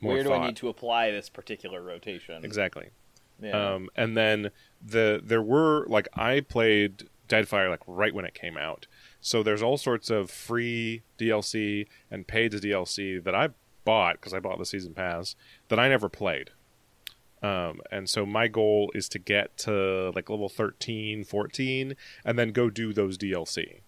more 0.00 0.14
where 0.14 0.22
do 0.24 0.30
thought. 0.30 0.42
I 0.42 0.46
need 0.46 0.56
to 0.56 0.68
apply 0.68 1.12
this 1.12 1.28
particular 1.28 1.80
rotation? 1.80 2.44
Exactly. 2.44 2.88
Um, 3.50 3.88
and 3.96 4.16
then 4.16 4.50
the 4.84 5.20
there 5.22 5.42
were 5.42 5.86
like 5.88 6.08
I 6.14 6.40
played 6.40 7.08
Deadfire 7.28 7.70
like 7.70 7.82
right 7.86 8.14
when 8.14 8.24
it 8.24 8.34
came 8.34 8.56
out, 8.56 8.86
so 9.20 9.42
there's 9.42 9.62
all 9.62 9.76
sorts 9.76 10.10
of 10.10 10.30
free 10.30 11.02
DLC 11.18 11.86
and 12.10 12.26
paid 12.26 12.52
DLC 12.52 13.22
that 13.22 13.34
I 13.34 13.50
bought 13.84 14.16
because 14.16 14.34
I 14.34 14.40
bought 14.40 14.58
the 14.58 14.66
season 14.66 14.94
pass 14.94 15.34
that 15.68 15.78
I 15.78 15.88
never 15.88 16.08
played. 16.08 16.50
Um, 17.42 17.80
and 17.90 18.08
so 18.08 18.24
my 18.24 18.46
goal 18.46 18.92
is 18.94 19.08
to 19.10 19.18
get 19.18 19.56
to 19.58 20.12
like 20.14 20.30
level 20.30 20.48
13, 20.48 21.24
14, 21.24 21.96
and 22.24 22.38
then 22.38 22.52
go 22.52 22.70
do 22.70 22.92
those 22.92 23.18
DLC. 23.18 23.80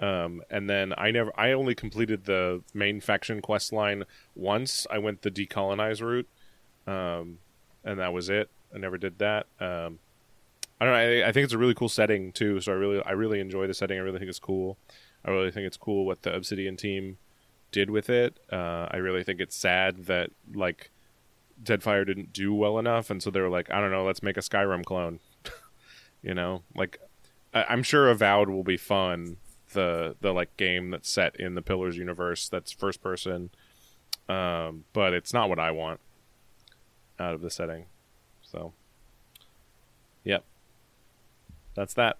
Um, 0.00 0.42
and 0.50 0.68
then 0.68 0.92
I 0.96 1.10
never, 1.10 1.32
I 1.38 1.52
only 1.52 1.74
completed 1.74 2.24
the 2.24 2.62
main 2.74 3.00
faction 3.00 3.40
quest 3.40 3.72
line 3.72 4.04
once. 4.34 4.86
I 4.90 4.98
went 4.98 5.22
the 5.22 5.30
decolonize 5.30 6.00
route. 6.00 6.28
Um, 6.86 7.38
and 7.86 8.00
that 8.00 8.12
was 8.12 8.28
it. 8.28 8.50
I 8.74 8.78
never 8.78 8.98
did 8.98 9.18
that. 9.20 9.46
Um, 9.60 10.00
I 10.78 10.84
don't 10.84 10.92
know. 10.92 11.22
I, 11.24 11.28
I 11.28 11.32
think 11.32 11.44
it's 11.44 11.54
a 11.54 11.58
really 11.58 11.72
cool 11.72 11.88
setting 11.88 12.32
too. 12.32 12.60
So 12.60 12.72
I 12.72 12.74
really, 12.74 13.02
I 13.02 13.12
really 13.12 13.40
enjoy 13.40 13.66
the 13.66 13.72
setting. 13.72 13.96
I 13.96 14.02
really 14.02 14.18
think 14.18 14.28
it's 14.28 14.40
cool. 14.40 14.76
I 15.24 15.30
really 15.30 15.50
think 15.50 15.66
it's 15.66 15.78
cool 15.78 16.04
what 16.04 16.22
the 16.22 16.34
Obsidian 16.34 16.76
team 16.76 17.16
did 17.70 17.88
with 17.88 18.10
it. 18.10 18.38
Uh, 18.52 18.88
I 18.90 18.96
really 18.96 19.22
think 19.22 19.40
it's 19.40 19.56
sad 19.56 20.06
that 20.06 20.30
like 20.52 20.90
Deadfire 21.62 22.04
didn't 22.04 22.32
do 22.32 22.52
well 22.52 22.78
enough, 22.78 23.08
and 23.08 23.22
so 23.22 23.30
they 23.30 23.40
were 23.40 23.48
like, 23.48 23.70
I 23.70 23.80
don't 23.80 23.90
know, 23.90 24.04
let's 24.04 24.22
make 24.22 24.36
a 24.36 24.40
Skyrim 24.40 24.84
clone. 24.84 25.20
you 26.22 26.34
know, 26.34 26.62
like 26.74 26.98
I, 27.54 27.64
I'm 27.68 27.82
sure 27.82 28.10
Avowed 28.10 28.50
will 28.50 28.64
be 28.64 28.76
fun. 28.76 29.38
The 29.72 30.16
the 30.20 30.32
like 30.32 30.56
game 30.56 30.90
that's 30.90 31.10
set 31.10 31.38
in 31.40 31.54
the 31.54 31.62
Pillars 31.62 31.96
universe 31.96 32.48
that's 32.48 32.72
first 32.72 33.02
person, 33.02 33.50
um, 34.28 34.84
but 34.92 35.12
it's 35.14 35.32
not 35.32 35.48
what 35.48 35.58
I 35.58 35.70
want 35.70 36.00
out 37.18 37.34
of 37.34 37.40
the 37.40 37.50
setting. 37.50 37.86
So, 38.42 38.72
yep, 40.24 40.44
that's 41.74 41.94
that. 41.94 42.18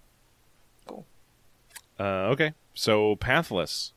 Cool. 0.87 1.07
Uh, 1.99 2.31
okay, 2.33 2.53
so 2.75 3.17
Pathless. 3.17 3.93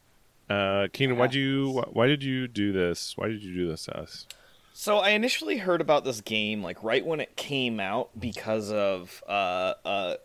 Uh, 0.49 0.87
Keenan, 0.91 1.17
why'd 1.17 1.35
you 1.35 1.83
why 1.91 2.07
did 2.07 2.23
you 2.23 2.47
do 2.47 2.71
this? 2.71 3.13
Why 3.15 3.27
did 3.27 3.43
you 3.43 3.53
do 3.53 3.67
this 3.67 3.85
to 3.85 3.97
us? 3.99 4.25
So 4.73 4.97
I 4.97 5.09
initially 5.09 5.57
heard 5.57 5.81
about 5.81 6.05
this 6.05 6.21
game 6.21 6.63
like 6.63 6.83
right 6.83 7.05
when 7.05 7.19
it 7.19 7.35
came 7.35 7.79
out 7.79 8.17
because 8.19 8.71
of 8.71 9.21
uh, 9.27 9.73
uh, 9.83 10.15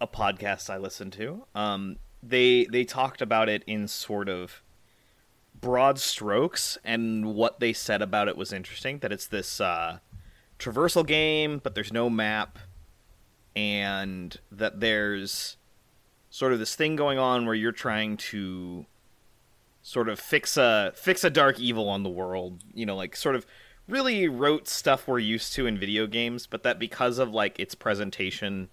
a 0.00 0.06
podcast 0.06 0.70
I 0.70 0.78
listened 0.78 1.12
to. 1.14 1.44
Um, 1.54 1.96
they 2.22 2.64
they 2.64 2.84
talked 2.84 3.20
about 3.20 3.48
it 3.48 3.64
in 3.66 3.88
sort 3.88 4.28
of 4.28 4.62
broad 5.64 5.98
strokes, 5.98 6.76
and 6.84 7.34
what 7.34 7.58
they 7.58 7.72
said 7.72 8.02
about 8.02 8.28
it 8.28 8.36
was 8.36 8.52
interesting. 8.52 8.98
That 8.98 9.12
it's 9.12 9.26
this 9.26 9.62
uh, 9.62 10.00
traversal 10.58 11.06
game, 11.06 11.58
but 11.62 11.74
there's 11.74 11.90
no 11.90 12.10
map, 12.10 12.58
and 13.56 14.36
that 14.52 14.80
there's 14.80 15.56
sort 16.28 16.52
of 16.52 16.58
this 16.58 16.76
thing 16.76 16.96
going 16.96 17.18
on 17.18 17.46
where 17.46 17.54
you're 17.54 17.72
trying 17.72 18.18
to 18.18 18.84
sort 19.80 20.10
of 20.10 20.20
fix 20.20 20.58
a 20.58 20.92
fix 20.96 21.24
a 21.24 21.30
dark 21.30 21.58
evil 21.60 21.88
on 21.90 22.02
the 22.02 22.08
world 22.08 22.64
you 22.72 22.86
know 22.86 22.96
like 22.96 23.14
sort 23.14 23.36
of 23.36 23.46
really 23.86 24.26
rote 24.26 24.66
stuff 24.66 25.06
we're 25.06 25.18
used 25.18 25.52
to 25.52 25.66
in 25.66 25.78
video 25.78 26.06
games 26.06 26.46
but 26.46 26.62
that 26.62 26.78
because 26.78 27.18
of 27.18 27.34
like 27.34 27.60
its 27.60 27.74
presentation 27.74 28.70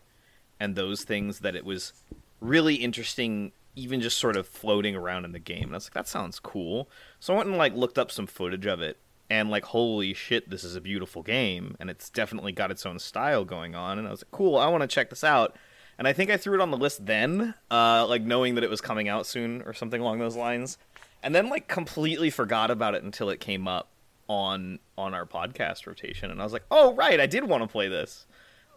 and 0.57 0.75
those 0.75 1.03
things 1.03 1.39
that 1.39 1.53
it 1.53 1.65
was 1.65 1.91
really 2.39 2.75
interesting 2.75 3.51
even 3.75 4.01
just 4.01 4.17
sort 4.17 4.35
of 4.35 4.47
floating 4.47 4.95
around 4.95 5.25
in 5.25 5.31
the 5.31 5.39
game. 5.39 5.65
And 5.65 5.73
i 5.73 5.77
was 5.77 5.85
like 5.85 5.93
that 5.93 6.07
sounds 6.07 6.39
cool. 6.39 6.89
So 7.19 7.33
i 7.33 7.37
went 7.37 7.49
and 7.49 7.57
like 7.57 7.75
looked 7.75 7.97
up 7.97 8.11
some 8.11 8.27
footage 8.27 8.65
of 8.65 8.81
it. 8.81 8.97
And 9.29 9.49
like 9.49 9.65
holy 9.65 10.13
shit 10.13 10.49
this 10.49 10.63
is 10.63 10.75
a 10.75 10.81
beautiful 10.81 11.23
game. 11.23 11.75
And 11.79 11.89
it's 11.89 12.09
definitely 12.09 12.51
got 12.51 12.71
its 12.71 12.85
own 12.85 12.99
style 12.99 13.45
going 13.45 13.75
on. 13.75 13.97
And 13.97 14.07
i 14.07 14.11
was 14.11 14.23
like 14.23 14.31
cool 14.31 14.57
i 14.57 14.67
want 14.67 14.81
to 14.81 14.87
check 14.87 15.09
this 15.09 15.23
out. 15.23 15.55
And 15.97 16.07
i 16.07 16.13
think 16.13 16.29
i 16.29 16.37
threw 16.37 16.55
it 16.55 16.61
on 16.61 16.71
the 16.71 16.77
list 16.77 17.05
then 17.05 17.53
uh, 17.69 18.05
like 18.07 18.23
knowing 18.23 18.55
that 18.55 18.63
it 18.63 18.69
was 18.69 18.81
coming 18.81 19.07
out 19.07 19.25
soon 19.25 19.61
or 19.63 19.73
something 19.73 20.01
along 20.01 20.19
those 20.19 20.35
lines. 20.35 20.77
And 21.23 21.35
then 21.35 21.49
like 21.49 21.67
completely 21.67 22.29
forgot 22.29 22.71
about 22.71 22.95
it 22.95 23.03
until 23.03 23.29
it 23.29 23.39
came 23.39 23.67
up 23.67 23.89
on 24.27 24.79
on 24.97 25.13
our 25.13 25.25
podcast 25.25 25.87
rotation. 25.87 26.31
And 26.31 26.41
i 26.41 26.43
was 26.43 26.53
like 26.53 26.65
oh 26.71 26.93
right 26.95 27.19
i 27.19 27.25
did 27.25 27.45
want 27.45 27.63
to 27.63 27.67
play 27.67 27.87
this. 27.87 28.25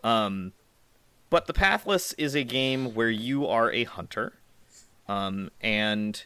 Um 0.04 0.52
but 1.30 1.46
the 1.46 1.52
pathless 1.52 2.12
is 2.12 2.37
a 2.37 2.44
game 2.44 2.94
where 2.94 3.11
you 3.11 3.46
are 3.48 3.72
a 3.72 3.83
hunter 3.85 4.35
um 5.08 5.50
and 5.60 6.24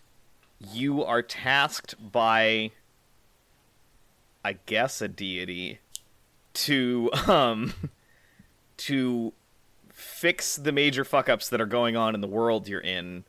you 0.59 1.05
are 1.05 1.23
tasked 1.23 1.95
by 2.13 2.71
i 4.45 4.55
guess 4.67 5.01
a 5.01 5.09
deity 5.09 5.79
to 6.53 7.11
um 7.27 7.73
to 8.77 9.33
fix 9.93 10.57
the 10.57 10.73
major 10.73 11.05
fuck 11.05 11.29
ups 11.29 11.49
that 11.49 11.61
are 11.61 11.67
going 11.67 11.97
on 11.97 12.15
in 12.15 12.21
the 12.21 12.29
world 12.29 12.69
you're 12.69 12.81
in 12.81 13.25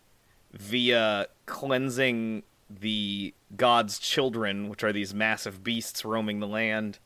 via 0.53 1.27
cleansing 1.45 2.43
the 2.69 3.33
god's 3.55 3.99
children, 3.99 4.69
which 4.69 4.83
are 4.83 4.93
these 4.93 5.13
massive 5.13 5.63
beasts 5.63 6.05
roaming 6.05 6.39
the 6.39 6.47
land, 6.47 6.99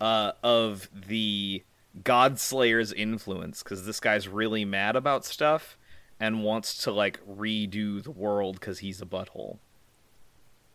uh, 0.00 0.32
of 0.42 0.88
the 0.94 1.62
god 2.04 2.38
slayer's 2.38 2.92
influence. 2.92 3.62
Because 3.62 3.84
this 3.84 4.00
guy's 4.00 4.28
really 4.28 4.64
mad 4.64 4.96
about 4.96 5.24
stuff 5.24 5.76
and 6.20 6.42
wants 6.42 6.82
to 6.84 6.90
like 6.92 7.20
redo 7.26 8.02
the 8.02 8.10
world 8.10 8.58
because 8.60 8.80
he's 8.80 9.00
a 9.02 9.06
butthole. 9.06 9.58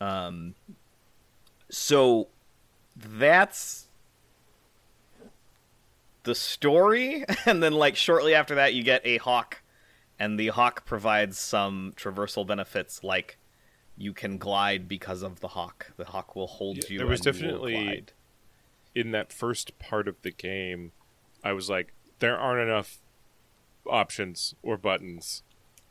Um. 0.02 0.56
So 1.70 2.28
that's 2.96 3.88
the 6.24 6.36
story, 6.36 7.26
and 7.46 7.62
then 7.62 7.74
like 7.74 7.96
shortly 7.96 8.34
after 8.34 8.56
that, 8.56 8.74
you 8.74 8.84
get 8.84 9.02
a 9.06 9.18
hawk, 9.18 9.62
and 10.20 10.40
the 10.40 10.48
hawk 10.50 10.86
provides 10.86 11.38
some 11.38 11.94
traversal 11.98 12.46
benefits 12.46 13.04
like 13.04 13.38
you 13.98 14.14
can 14.14 14.38
glide 14.38 14.88
because 14.88 15.22
of 15.22 15.40
the 15.40 15.50
hawk. 15.50 15.92
The 15.98 16.06
hawk 16.06 16.36
will 16.36 16.48
hold 16.48 16.78
Yeah, 16.78 16.84
you. 16.90 16.98
there 17.00 17.08
was 17.08 17.22
definitely- 17.22 18.06
in 18.96 19.10
that 19.12 19.34
first 19.34 19.78
part 19.80 20.08
of 20.08 20.22
the 20.22 20.30
game, 20.32 20.92
I 21.44 21.54
was 21.54 21.68
like, 21.70 21.94
there 22.20 22.38
aren't 22.38 22.62
enough 22.70 23.00
options 23.88 24.56
or 24.64 24.78
buttons. 24.78 25.44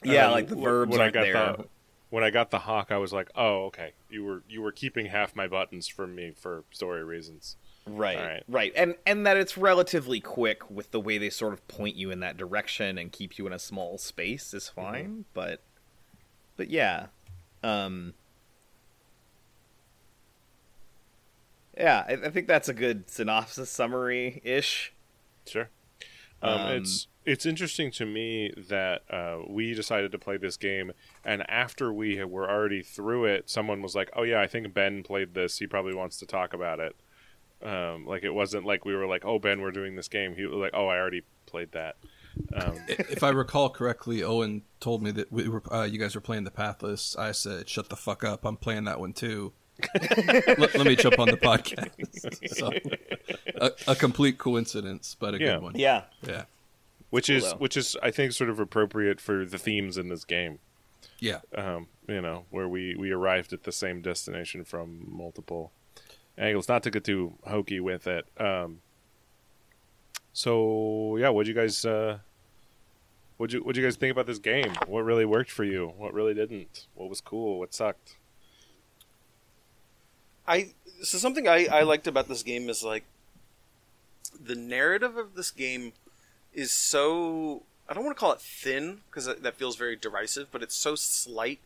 Yeah, 0.02 0.30
like 0.30 0.48
the 0.48 0.56
verbs 0.56 0.90
when 0.90 1.00
I 1.00 1.10
got 1.10 1.22
there. 1.22 1.32
The, 1.32 1.64
when 2.10 2.22
I 2.22 2.30
got 2.30 2.50
the 2.50 2.60
hawk, 2.60 2.88
I 2.90 2.98
was 2.98 3.12
like, 3.12 3.30
oh, 3.34 3.64
okay, 3.66 3.92
you 4.10 4.24
were 4.24 4.42
you 4.48 4.60
were 4.60 4.72
keeping 4.72 5.06
half 5.06 5.34
my 5.34 5.46
buttons 5.46 5.88
from 5.88 6.14
me 6.14 6.32
for 6.36 6.64
story 6.70 7.02
reasons. 7.02 7.56
Right, 7.86 8.16
Alright. 8.16 8.42
right, 8.48 8.72
and 8.76 8.94
and 9.06 9.26
that 9.26 9.36
it's 9.36 9.56
relatively 9.56 10.20
quick 10.20 10.70
with 10.70 10.90
the 10.92 11.00
way 11.00 11.18
they 11.18 11.30
sort 11.30 11.52
of 11.52 11.66
point 11.68 11.96
you 11.96 12.10
in 12.10 12.20
that 12.20 12.36
direction 12.36 12.98
and 12.98 13.10
keep 13.10 13.38
you 13.38 13.46
in 13.46 13.52
a 13.52 13.58
small 13.58 13.98
space 13.98 14.54
is 14.54 14.68
fine. 14.68 15.24
But, 15.34 15.62
but 16.56 16.70
yeah, 16.70 17.06
um, 17.64 18.14
yeah, 21.76 22.04
I, 22.06 22.12
I 22.12 22.30
think 22.30 22.46
that's 22.46 22.68
a 22.68 22.74
good 22.74 23.10
synopsis 23.10 23.70
summary 23.70 24.40
ish. 24.44 24.92
Sure. 25.46 25.70
Um, 26.40 26.60
Um, 26.60 26.72
it's 26.76 27.08
it's 27.24 27.46
interesting 27.46 27.90
to 27.92 28.06
me 28.06 28.52
that 28.68 29.02
uh, 29.10 29.38
we 29.48 29.74
decided 29.74 30.12
to 30.12 30.18
play 30.18 30.36
this 30.36 30.56
game, 30.56 30.92
and 31.24 31.48
after 31.50 31.92
we 31.92 32.22
were 32.24 32.48
already 32.50 32.82
through 32.82 33.26
it, 33.26 33.48
someone 33.50 33.82
was 33.82 33.94
like, 33.94 34.10
"Oh 34.16 34.22
yeah, 34.22 34.40
I 34.40 34.46
think 34.46 34.72
Ben 34.74 35.02
played 35.02 35.34
this. 35.34 35.58
He 35.58 35.66
probably 35.66 35.94
wants 35.94 36.18
to 36.18 36.26
talk 36.26 36.52
about 36.54 36.80
it." 36.80 36.96
Um, 37.62 38.06
like 38.06 38.24
it 38.24 38.30
wasn't 38.34 38.66
like 38.66 38.84
we 38.84 38.94
were 38.94 39.06
like, 39.06 39.24
"Oh 39.24 39.38
Ben, 39.38 39.60
we're 39.60 39.70
doing 39.70 39.94
this 39.96 40.08
game." 40.08 40.34
He 40.34 40.44
was 40.44 40.56
like, 40.56 40.72
"Oh, 40.74 40.88
I 40.88 40.98
already 40.98 41.22
played 41.46 41.72
that." 41.72 41.96
Um, 42.54 42.78
if 42.88 43.22
I 43.22 43.28
recall 43.28 43.68
correctly, 43.70 44.22
Owen 44.22 44.62
told 44.80 45.02
me 45.02 45.10
that 45.12 45.30
we 45.30 45.48
were, 45.48 45.62
uh, 45.72 45.84
you 45.84 45.98
guys 45.98 46.14
were 46.14 46.20
playing 46.22 46.44
the 46.44 46.50
Pathless. 46.50 47.14
I 47.16 47.32
said, 47.32 47.68
"Shut 47.68 47.88
the 47.88 47.96
fuck 47.96 48.24
up! 48.24 48.44
I'm 48.44 48.56
playing 48.56 48.84
that 48.84 48.98
one 48.98 49.12
too." 49.12 49.52
let, 49.94 50.74
let 50.76 50.86
me 50.86 50.94
jump 50.96 51.18
on 51.18 51.28
the 51.28 51.36
podcast. 51.36 51.90
So, 52.54 52.70
a, 53.56 53.70
a 53.88 53.94
complete 53.96 54.38
coincidence, 54.38 55.16
but 55.18 55.34
a 55.34 55.38
Yeah. 55.40 55.54
good 55.54 55.62
one. 55.62 55.72
Yeah, 55.76 56.02
Yeah, 56.26 56.44
which 57.12 57.28
is 57.28 57.44
though. 57.44 57.56
which 57.58 57.76
is 57.76 57.94
I 58.02 58.10
think 58.10 58.32
sort 58.32 58.48
of 58.48 58.58
appropriate 58.58 59.20
for 59.20 59.44
the 59.44 59.58
themes 59.58 59.98
in 59.98 60.08
this 60.08 60.24
game. 60.24 60.60
yeah. 61.20 61.40
Um, 61.54 61.88
you 62.08 62.22
know, 62.22 62.46
where 62.48 62.66
we 62.66 62.96
we 62.96 63.10
arrived 63.10 63.52
at 63.52 63.64
the 63.64 63.70
same 63.70 64.00
destination 64.00 64.64
from 64.64 65.04
multiple 65.06 65.72
angles. 66.38 66.68
Not 66.68 66.82
to 66.84 66.90
get 66.90 67.04
too 67.04 67.34
hokey 67.46 67.80
with 67.80 68.06
it. 68.06 68.24
Um, 68.38 68.80
so 70.32 71.18
yeah, 71.18 71.28
what 71.28 71.46
you 71.46 71.52
guys 71.52 71.84
uh, 71.84 72.20
what 73.36 73.52
you 73.52 73.62
what 73.62 73.76
you 73.76 73.82
guys 73.82 73.96
think 73.96 74.12
about 74.12 74.24
this 74.24 74.38
game? 74.38 74.72
What 74.86 75.04
really 75.04 75.26
worked 75.26 75.50
for 75.50 75.64
you? 75.64 75.92
What 75.98 76.14
really 76.14 76.32
didn't? 76.32 76.86
What 76.94 77.10
was 77.10 77.20
cool? 77.20 77.58
What 77.58 77.74
sucked? 77.74 78.16
I 80.48 80.70
so 81.02 81.18
something 81.18 81.46
I, 81.46 81.66
I 81.66 81.82
liked 81.82 82.06
about 82.06 82.28
this 82.28 82.42
game 82.42 82.70
is 82.70 82.82
like 82.82 83.04
the 84.42 84.54
narrative 84.54 85.18
of 85.18 85.34
this 85.34 85.50
game 85.50 85.92
is 86.54 86.70
so 86.70 87.62
I 87.88 87.94
don't 87.94 88.04
want 88.04 88.16
to 88.16 88.20
call 88.20 88.32
it 88.32 88.40
thin 88.40 89.00
because 89.10 89.26
that, 89.26 89.42
that 89.42 89.56
feels 89.56 89.76
very 89.76 89.96
derisive, 89.96 90.48
but 90.50 90.62
it's 90.62 90.76
so 90.76 90.94
slight 90.94 91.60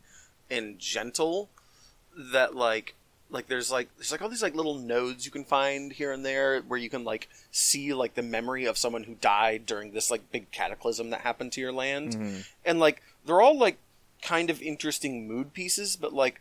and 0.49 0.79
gentle 0.79 1.49
that 2.15 2.55
like 2.55 2.95
like 3.29 3.47
there's 3.47 3.71
like 3.71 3.89
there's 3.97 4.11
like 4.11 4.21
all 4.21 4.29
these 4.29 4.41
like 4.41 4.55
little 4.55 4.75
nodes 4.75 5.25
you 5.25 5.31
can 5.31 5.43
find 5.43 5.91
here 5.91 6.11
and 6.11 6.25
there 6.25 6.61
where 6.61 6.79
you 6.79 6.89
can 6.89 7.03
like 7.03 7.27
see 7.51 7.93
like 7.93 8.13
the 8.15 8.21
memory 8.21 8.65
of 8.65 8.77
someone 8.77 9.03
who 9.03 9.15
died 9.15 9.65
during 9.65 9.91
this 9.91 10.09
like 10.09 10.31
big 10.31 10.49
cataclysm 10.51 11.09
that 11.09 11.21
happened 11.21 11.51
to 11.51 11.59
your 11.59 11.73
land 11.73 12.13
mm-hmm. 12.13 12.39
and 12.65 12.79
like 12.79 13.01
they're 13.25 13.41
all 13.41 13.57
like 13.57 13.77
kind 14.21 14.49
of 14.49 14.61
interesting 14.61 15.27
mood 15.27 15.53
pieces 15.53 15.97
but 15.97 16.13
like 16.13 16.39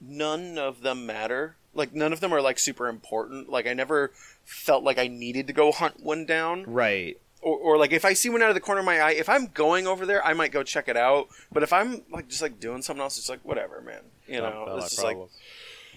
none 0.00 0.58
of 0.58 0.82
them 0.82 1.06
matter. 1.06 1.56
Like 1.74 1.94
none 1.94 2.12
of 2.12 2.20
them 2.20 2.32
are 2.32 2.40
like 2.40 2.58
super 2.58 2.88
important. 2.88 3.48
Like 3.48 3.66
I 3.66 3.74
never 3.74 4.10
felt 4.44 4.84
like 4.84 4.98
I 4.98 5.08
needed 5.08 5.46
to 5.48 5.52
go 5.52 5.72
hunt 5.72 6.02
one 6.02 6.24
down, 6.24 6.64
right. 6.64 7.18
Or, 7.46 7.56
or 7.58 7.78
like 7.78 7.92
if 7.92 8.04
I 8.04 8.12
see 8.12 8.28
one 8.28 8.42
out 8.42 8.48
of 8.48 8.54
the 8.56 8.60
corner 8.60 8.80
of 8.80 8.84
my 8.84 9.00
eye, 9.00 9.12
if 9.12 9.28
I'm 9.28 9.46
going 9.46 9.86
over 9.86 10.04
there, 10.04 10.24
I 10.26 10.34
might 10.34 10.50
go 10.50 10.64
check 10.64 10.88
it 10.88 10.96
out. 10.96 11.28
But 11.52 11.62
if 11.62 11.72
I'm 11.72 12.02
like 12.10 12.28
just 12.28 12.42
like 12.42 12.58
doing 12.58 12.82
something 12.82 13.00
else, 13.00 13.18
it's 13.18 13.28
like 13.28 13.44
whatever, 13.44 13.80
man. 13.80 14.00
You 14.26 14.40
know, 14.40 14.50
Not- 14.50 14.66
not 14.66 14.74
this 14.80 15.02
my 15.02 15.10
is 15.10 15.16
like. 15.16 15.28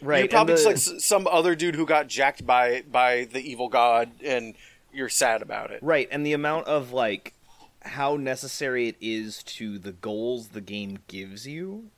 Right, 0.01 0.19
you're 0.19 0.28
probably 0.30 0.53
the- 0.53 0.63
just 0.63 0.88
like 0.91 0.99
some 1.01 1.28
other 1.28 1.55
dude 1.55 1.76
who 1.76 1.86
got 1.86 2.07
jacked 2.07 2.45
by 2.45 2.84
by 2.89 3.26
the 3.26 3.39
evil 3.41 3.67
god, 3.67 4.11
and 4.23 4.53
you're 4.93 5.09
sad 5.09 5.41
about 5.41 5.71
it. 5.71 5.82
Right, 5.84 6.07
and 6.11 6.26
the 6.26 6.34
amount 6.34 6.67
of 6.67 6.93
like 6.93 7.34
how 7.82 8.15
necessary 8.15 8.88
it 8.88 8.95
is 9.01 9.41
to 9.43 9.80
the 9.80 9.91
goals 9.91 10.49
the 10.49 10.61
game 10.61 10.99
gives 11.07 11.47
you 11.47 11.89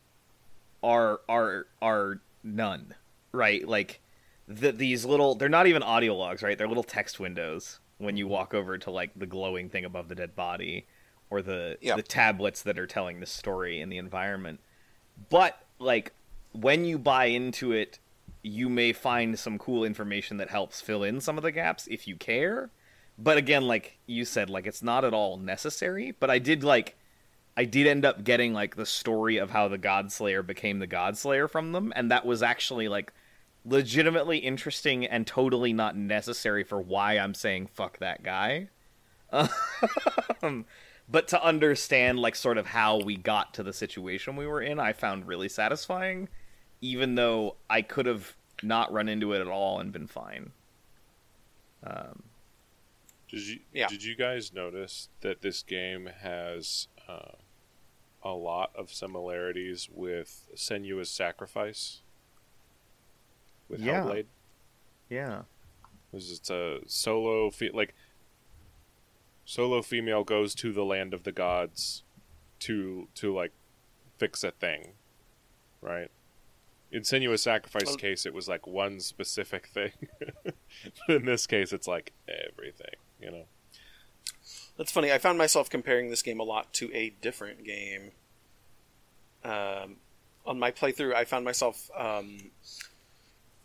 are 0.81 1.19
are 1.27 1.67
are 1.81 2.21
none. 2.43 2.95
Right? 3.33 3.67
Like 3.67 3.99
the, 4.47 4.71
these 4.71 5.05
little 5.05 5.35
they're 5.35 5.49
not 5.49 5.67
even 5.67 5.83
audio 5.83 6.15
logs, 6.15 6.41
right? 6.41 6.57
They're 6.57 6.67
little 6.69 6.83
text 6.83 7.19
windows 7.19 7.79
when 8.01 8.17
you 8.17 8.27
walk 8.27 8.53
over 8.53 8.77
to 8.77 8.91
like 8.91 9.11
the 9.15 9.25
glowing 9.25 9.69
thing 9.69 9.85
above 9.85 10.09
the 10.09 10.15
dead 10.15 10.35
body 10.35 10.85
or 11.29 11.41
the 11.41 11.77
Yeah. 11.81 11.95
the 11.95 12.03
tablets 12.03 12.63
that 12.63 12.77
are 12.77 12.87
telling 12.87 13.19
the 13.19 13.25
story 13.25 13.79
in 13.79 13.89
the 13.89 13.97
environment. 13.97 14.59
But 15.29 15.61
like 15.79 16.13
when 16.51 16.85
you 16.85 16.97
buy 16.97 17.25
into 17.25 17.71
it, 17.71 17.99
you 18.43 18.69
may 18.69 18.91
find 18.91 19.37
some 19.37 19.57
cool 19.57 19.83
information 19.83 20.37
that 20.37 20.49
helps 20.49 20.81
fill 20.81 21.03
in 21.03 21.21
some 21.21 21.37
of 21.37 21.43
the 21.43 21.51
gaps 21.51 21.87
if 21.87 22.07
you 22.07 22.15
care. 22.15 22.69
But 23.17 23.37
again, 23.37 23.67
like 23.67 23.99
you 24.07 24.25
said, 24.25 24.49
like 24.49 24.65
it's 24.65 24.81
not 24.81 25.05
at 25.05 25.13
all 25.13 25.37
necessary. 25.37 26.11
But 26.19 26.29
I 26.29 26.39
did 26.39 26.63
like 26.63 26.95
I 27.55 27.65
did 27.65 27.85
end 27.85 28.05
up 28.05 28.23
getting 28.23 28.53
like 28.53 28.75
the 28.75 28.85
story 28.85 29.37
of 29.37 29.49
how 29.51 29.67
the 29.67 29.77
Godslayer 29.77 30.45
became 30.45 30.79
the 30.79 30.87
Godslayer 30.87 31.49
from 31.49 31.73
them, 31.73 31.91
and 31.95 32.09
that 32.09 32.25
was 32.25 32.41
actually 32.41 32.87
like 32.87 33.13
legitimately 33.65 34.39
interesting 34.39 35.05
and 35.05 35.25
totally 35.27 35.73
not 35.73 35.95
necessary 35.95 36.63
for 36.63 36.81
why 36.81 37.17
I'm 37.17 37.33
saying 37.33 37.67
fuck 37.67 37.99
that 37.99 38.23
guy. 38.23 38.69
Um, 40.43 40.65
but 41.09 41.27
to 41.29 41.43
understand 41.43 42.19
like 42.19 42.35
sort 42.35 42.57
of 42.57 42.67
how 42.67 42.99
we 42.99 43.15
got 43.17 43.53
to 43.55 43.63
the 43.63 43.73
situation 43.73 44.35
we 44.35 44.47
were 44.47 44.61
in, 44.61 44.79
I 44.79 44.93
found 44.93 45.27
really 45.27 45.49
satisfying, 45.49 46.29
even 46.81 47.15
though 47.15 47.55
I 47.69 47.81
could 47.81 48.05
have 48.05 48.35
not 48.63 48.91
run 48.91 49.07
into 49.07 49.33
it 49.33 49.41
at 49.41 49.47
all 49.47 49.79
and 49.79 49.91
been 49.91 50.07
fine. 50.07 50.51
Um, 51.83 52.23
Did 53.29 53.47
you 53.47 53.59
Yeah. 53.73 53.87
did 53.87 54.03
you 54.03 54.15
guys 54.15 54.53
notice 54.53 55.09
that 55.21 55.41
this 55.41 55.63
game 55.63 56.07
has 56.21 56.87
uh, 57.07 57.33
a 58.23 58.31
lot 58.31 58.71
of 58.75 58.91
similarities 58.93 59.89
with 59.91 60.47
Senua's 60.55 61.09
Sacrifice? 61.09 62.01
With 63.71 63.79
Yeah. 63.79 64.03
Hellblade, 64.03 64.25
yeah. 65.09 65.41
because 66.11 66.27
just 66.27 66.49
a 66.51 66.81
solo 66.87 67.49
fe- 67.49 67.71
like 67.73 67.95
solo 69.45 69.81
female 69.81 70.23
goes 70.23 70.53
to 70.55 70.71
the 70.73 70.83
land 70.85 71.13
of 71.13 71.23
the 71.23 71.31
gods 71.31 72.03
to 72.59 73.07
to 73.15 73.33
like 73.33 73.51
fix 74.17 74.43
a 74.43 74.51
thing, 74.51 74.93
right? 75.81 76.11
In 76.91 77.03
Senua's 77.03 77.41
Sacrifice 77.41 77.85
Well- 77.87 77.95
case, 77.95 78.25
it 78.25 78.33
was 78.33 78.49
like 78.49 78.67
one 78.67 78.99
specific 78.99 79.67
thing. 79.67 79.93
In 81.07 81.23
this 81.25 81.47
case, 81.47 81.71
it's 81.71 81.87
like 81.87 82.11
everything, 82.27 82.95
you 83.21 83.31
know. 83.31 83.45
That's 84.77 84.91
funny. 84.91 85.11
I 85.11 85.17
found 85.17 85.37
myself 85.37 85.69
comparing 85.69 86.09
this 86.09 86.21
game 86.21 86.39
a 86.41 86.43
lot 86.43 86.73
to 86.73 86.93
a 86.93 87.11
different 87.21 87.63
game. 87.63 88.11
Um, 89.43 89.97
on 90.45 90.59
my 90.59 90.71
playthrough, 90.71 91.13
I 91.15 91.23
found 91.25 91.45
myself. 91.45 91.89
Um, 91.97 92.51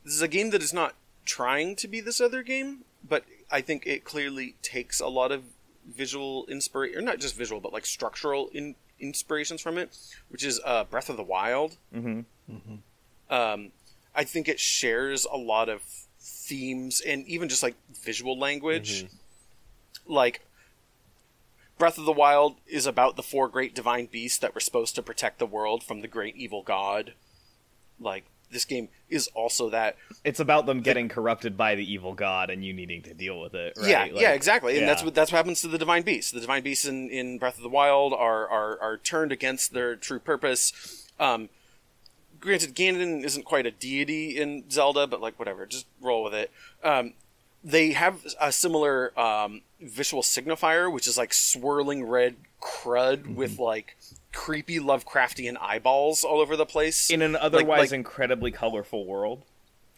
this 0.07 0.15
is 0.15 0.23
a 0.23 0.29
game 0.29 0.51
that 0.51 0.63
is 0.63 0.73
not 0.73 0.95
trying 1.25 1.75
to 1.75 1.89
be 1.89 2.01
this 2.01 2.21
other 2.21 2.45
game, 2.45 2.85
but 3.07 3.25
I 3.51 3.61
think 3.61 3.85
it 3.87 4.05
clearly 4.05 4.55
takes 4.63 5.01
a 5.01 5.09
lot 5.09 5.33
of 5.33 5.43
visual 5.85 6.47
inspiration, 6.47 6.97
or 6.97 7.03
not 7.03 7.19
just 7.19 7.35
visual, 7.35 7.61
but 7.61 7.73
like 7.73 7.85
structural 7.85 8.49
in- 8.53 8.77
inspirations 9.01 9.61
from 9.61 9.77
it, 9.77 9.99
which 10.29 10.45
is 10.45 10.61
uh, 10.65 10.85
Breath 10.85 11.11
of 11.11 11.17
the 11.17 11.25
Wild. 11.25 11.77
Mm-hmm. 11.93 12.21
Um, 13.29 13.73
I 14.15 14.23
think 14.23 14.49
it 14.49 14.61
shares 14.61 15.27
a 15.31 15.37
lot 15.37 15.69
of 15.69 15.83
themes 16.21 17.01
and 17.01 17.27
even 17.27 17.49
just 17.49 17.65
like 17.65 17.75
visual 17.93 18.39
language. 18.39 19.07
Like 20.07 20.43
Breath 21.79 21.99
of 21.99 22.05
the 22.05 22.13
Wild 22.13 22.59
is 22.69 22.87
about 22.87 23.17
the 23.17 23.25
four 23.25 23.49
great 23.49 23.75
divine 23.75 24.07
beasts 24.07 24.39
that 24.39 24.55
were 24.55 24.61
supposed 24.61 24.95
to 24.95 25.03
protect 25.03 25.41
the 25.41 25.47
world 25.47 25.83
from 25.83 26.01
the 26.01 26.09
great 26.09 26.37
evil 26.37 26.63
god. 26.63 27.15
Like 27.99 28.27
this 28.51 28.65
game 28.65 28.89
is 29.09 29.29
also 29.35 29.71
that. 29.71 29.97
It's 30.25 30.41
about 30.41 30.67
them 30.67 30.81
getting 30.81 31.09
corrupted 31.09 31.57
by 31.57 31.75
the 31.75 31.93
evil 31.93 32.15
god 32.15 32.51
and 32.51 32.65
you 32.65 32.73
needing 32.73 33.03
to 33.03 33.15
deal 33.15 33.41
with 33.41 33.55
it. 33.55 33.75
Right? 33.77 33.89
Yeah, 33.89 34.03
Like, 34.05 34.21
yeah, 34.21 34.33
exactly. 34.33 34.79
And 34.79 34.89
that's 34.89 35.03
what 35.03 35.15
that's 35.15 35.31
what 35.33 35.37
happens 35.39 35.61
to 35.63 35.69
the 35.69 35.79
divine 35.79 36.03
beasts. 36.03 36.31
The 36.33 36.41
divine 36.41 36.63
beasts 36.63 36.85
in, 36.85 37.09
in 37.11 37.39
Breath 37.39 37.57
of 37.57 37.63
the 37.63 37.69
Wild 37.69 38.13
are, 38.13 38.49
are 38.49 38.79
are 38.81 38.97
turned 38.99 39.33
against 39.33 39.73
their 39.73 39.97
true 39.97 40.19
purpose. 40.19 40.73
Um, 41.19 41.49
granted, 42.41 42.75
Ganon 42.75 43.25
isn't 43.25 43.45
quite 43.45 43.67
a 43.67 43.71
deity 43.71 44.39
in 44.39 44.69
Zelda, 44.71 45.07
but 45.07 45.21
like 45.21 45.39
whatever, 45.39 45.67
just 45.67 45.87
roll 46.01 46.23
with 46.25 46.35
it. 46.35 46.51
Um, 46.85 47.15
they 47.65 47.93
have 47.93 48.21
a 48.41 48.53
similar 48.53 49.19
um, 49.19 49.63
visual 49.81 50.23
signifier, 50.23 50.93
which 50.93 51.09
is 51.09 51.19
like 51.19 51.35
swirling 51.35 52.05
red 52.05 52.37
crud 52.63 53.19
Mm-hmm. 53.23 53.35
with 53.35 53.59
like 53.59 53.97
creepy 54.37 54.79
Lovecraftian 54.79 55.57
eyeballs 55.61 56.23
all 56.23 56.41
over 56.41 56.57
the 56.57 56.67
place 56.67 57.09
in 57.11 57.23
an 57.23 57.35
otherwise 57.35 57.91
like- 57.91 57.93
incredibly 57.93 58.51
colorful 58.53 59.07
world. 59.07 59.43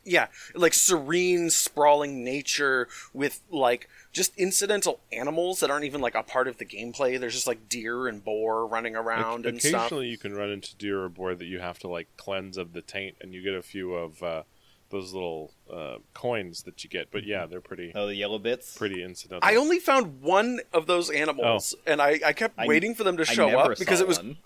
yeah, 0.05 0.29
like 0.55 0.73
serene, 0.73 1.51
sprawling 1.51 2.23
nature 2.25 2.89
with 3.13 3.41
like 3.51 3.89
just 4.13 4.33
incidental 4.39 5.01
animals 5.13 5.61
that 5.61 5.71
aren't 5.71 5.85
even 5.85 6.01
like 6.01 6.15
a 6.15 6.23
part 6.23 6.49
of 6.49 6.57
the 6.59 6.65
gameplay. 6.65 7.19
There's 7.21 7.35
just 7.35 7.47
like 7.49 7.69
deer 7.69 8.07
and 8.09 8.25
boar 8.25 8.65
running 8.67 8.97
around 8.97 9.45
Oc- 9.45 9.51
and 9.51 9.61
stuff. 9.61 9.75
occasionally 9.87 10.09
you 10.09 10.17
can 10.19 10.35
run 10.35 10.51
into 10.51 10.75
deer 10.77 11.03
or 11.03 11.09
boar 11.09 11.35
that 11.35 11.45
you 11.45 11.59
have 11.59 11.79
to 11.81 11.89
like 11.89 12.07
cleanse 12.17 12.57
of 12.57 12.73
the 12.73 12.81
taint 12.81 13.17
and 13.21 13.35
you 13.35 13.43
get 13.43 13.55
a 13.55 13.61
few 13.63 13.93
of 13.95 14.23
uh, 14.23 14.43
those 14.91 15.13
little 15.13 15.53
uh, 15.73 15.97
coins 16.15 16.63
that 16.63 16.83
you 16.83 16.89
get 16.91 17.11
but 17.11 17.25
yeah 17.25 17.45
they're 17.47 17.61
pretty 17.61 17.93
Oh, 17.95 18.07
the 18.07 18.15
yellow 18.15 18.39
bits. 18.39 18.77
pretty 18.77 19.03
incidental 19.03 19.41
I 19.49 19.57
only 19.57 19.79
found 19.79 20.23
one 20.23 20.61
of 20.73 20.87
those 20.87 21.11
animals, 21.11 21.75
and 21.87 22.01
I, 22.01 22.19
I 22.25 22.33
kept 22.33 22.59
I- 22.59 22.67
waiting 22.67 22.95
for 22.95 23.05
them 23.05 23.17
to 23.19 23.23
I 23.23 23.27
show 23.35 23.49
never 23.51 23.73
up 23.73 23.79
because 23.79 24.01
it 24.01 24.09
was 24.09 24.19
one. 24.19 24.39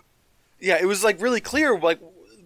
yeah, 0.59 0.77
it 0.81 0.85
was 0.85 1.03
like 1.03 1.21
really 1.21 1.41
clear 1.41 1.77
like 1.79 1.99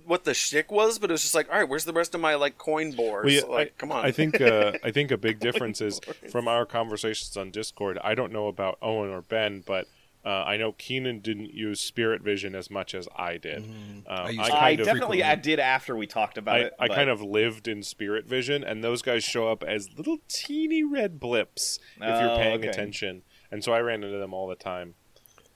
what 0.06 0.24
the 0.24 0.34
shtick 0.34 0.72
was, 0.72 1.00
but 1.00 1.10
it 1.10 1.14
was 1.14 1.22
just 1.22 1.36
like, 1.36 1.50
all 1.52 1.60
right, 1.60 1.68
where's 1.68 1.84
the 1.84 1.92
rest 1.92 2.16
of 2.16 2.22
my 2.22 2.36
like 2.36 2.58
coin 2.58 2.94
boars? 2.94 3.26
Well, 3.26 3.34
yeah, 3.34 3.42
like, 3.42 3.68
I, 3.68 3.72
come 3.78 3.92
on. 3.92 4.06
I 4.06 4.12
think 4.12 4.40
uh, 4.40 4.72
I 4.84 4.92
think 4.92 5.12
a 5.12 5.18
big 5.18 5.40
difference 5.40 5.82
is 5.82 6.00
from 6.32 6.48
our 6.48 6.66
conversations 6.66 7.36
on 7.36 7.52
Discord. 7.52 7.98
I 8.04 8.16
don't 8.16 8.32
know 8.32 8.48
about 8.48 8.78
Owen 8.82 9.10
or 9.10 9.22
Ben, 9.22 9.64
but 9.66 9.86
uh, 10.26 10.30
I 10.30 10.58
know 10.58 10.74
Keenan 10.74 11.20
didn't 11.20 11.54
use 11.54 11.80
Spirit 11.80 12.22
Vision 12.22 12.54
as 12.56 12.70
much 12.70 12.94
as 12.94 13.08
I 13.16 13.38
did. 13.38 13.64
Um, 13.66 14.04
I 14.08 14.14
I 14.14 14.30
it. 14.30 14.38
I 14.40 14.70
of 14.72 14.78
definitely 14.80 14.84
frequently. 14.84 15.24
I 15.24 15.36
did 15.36 15.60
after 15.60 15.96
we 15.96 16.06
talked 16.08 16.38
about 16.38 16.56
I, 16.56 16.60
it. 16.60 16.74
I 16.80 16.88
but- 16.88 16.96
kind 16.96 17.10
of 17.10 17.22
lived 17.22 17.68
in 17.68 17.82
Spirit 17.84 18.26
Vision, 18.26 18.64
and 18.64 18.84
those 18.84 19.02
guys 19.02 19.24
show 19.24 19.48
up 19.48 19.64
as 19.64 19.90
little 19.98 20.18
teeny 20.28 20.84
red 20.84 21.20
blips 21.20 21.80
if 21.98 22.02
you're 22.22 22.32
Oh, 22.32 22.38
paying 22.38 22.60
okay. 22.60 22.68
attention, 22.68 23.22
and 23.52 23.64
so 23.64 23.72
I 23.74 23.80
ran 23.80 24.04
into 24.04 24.18
them 24.18 24.34
all 24.34 24.48
the 24.48 24.56
time. 24.56 24.96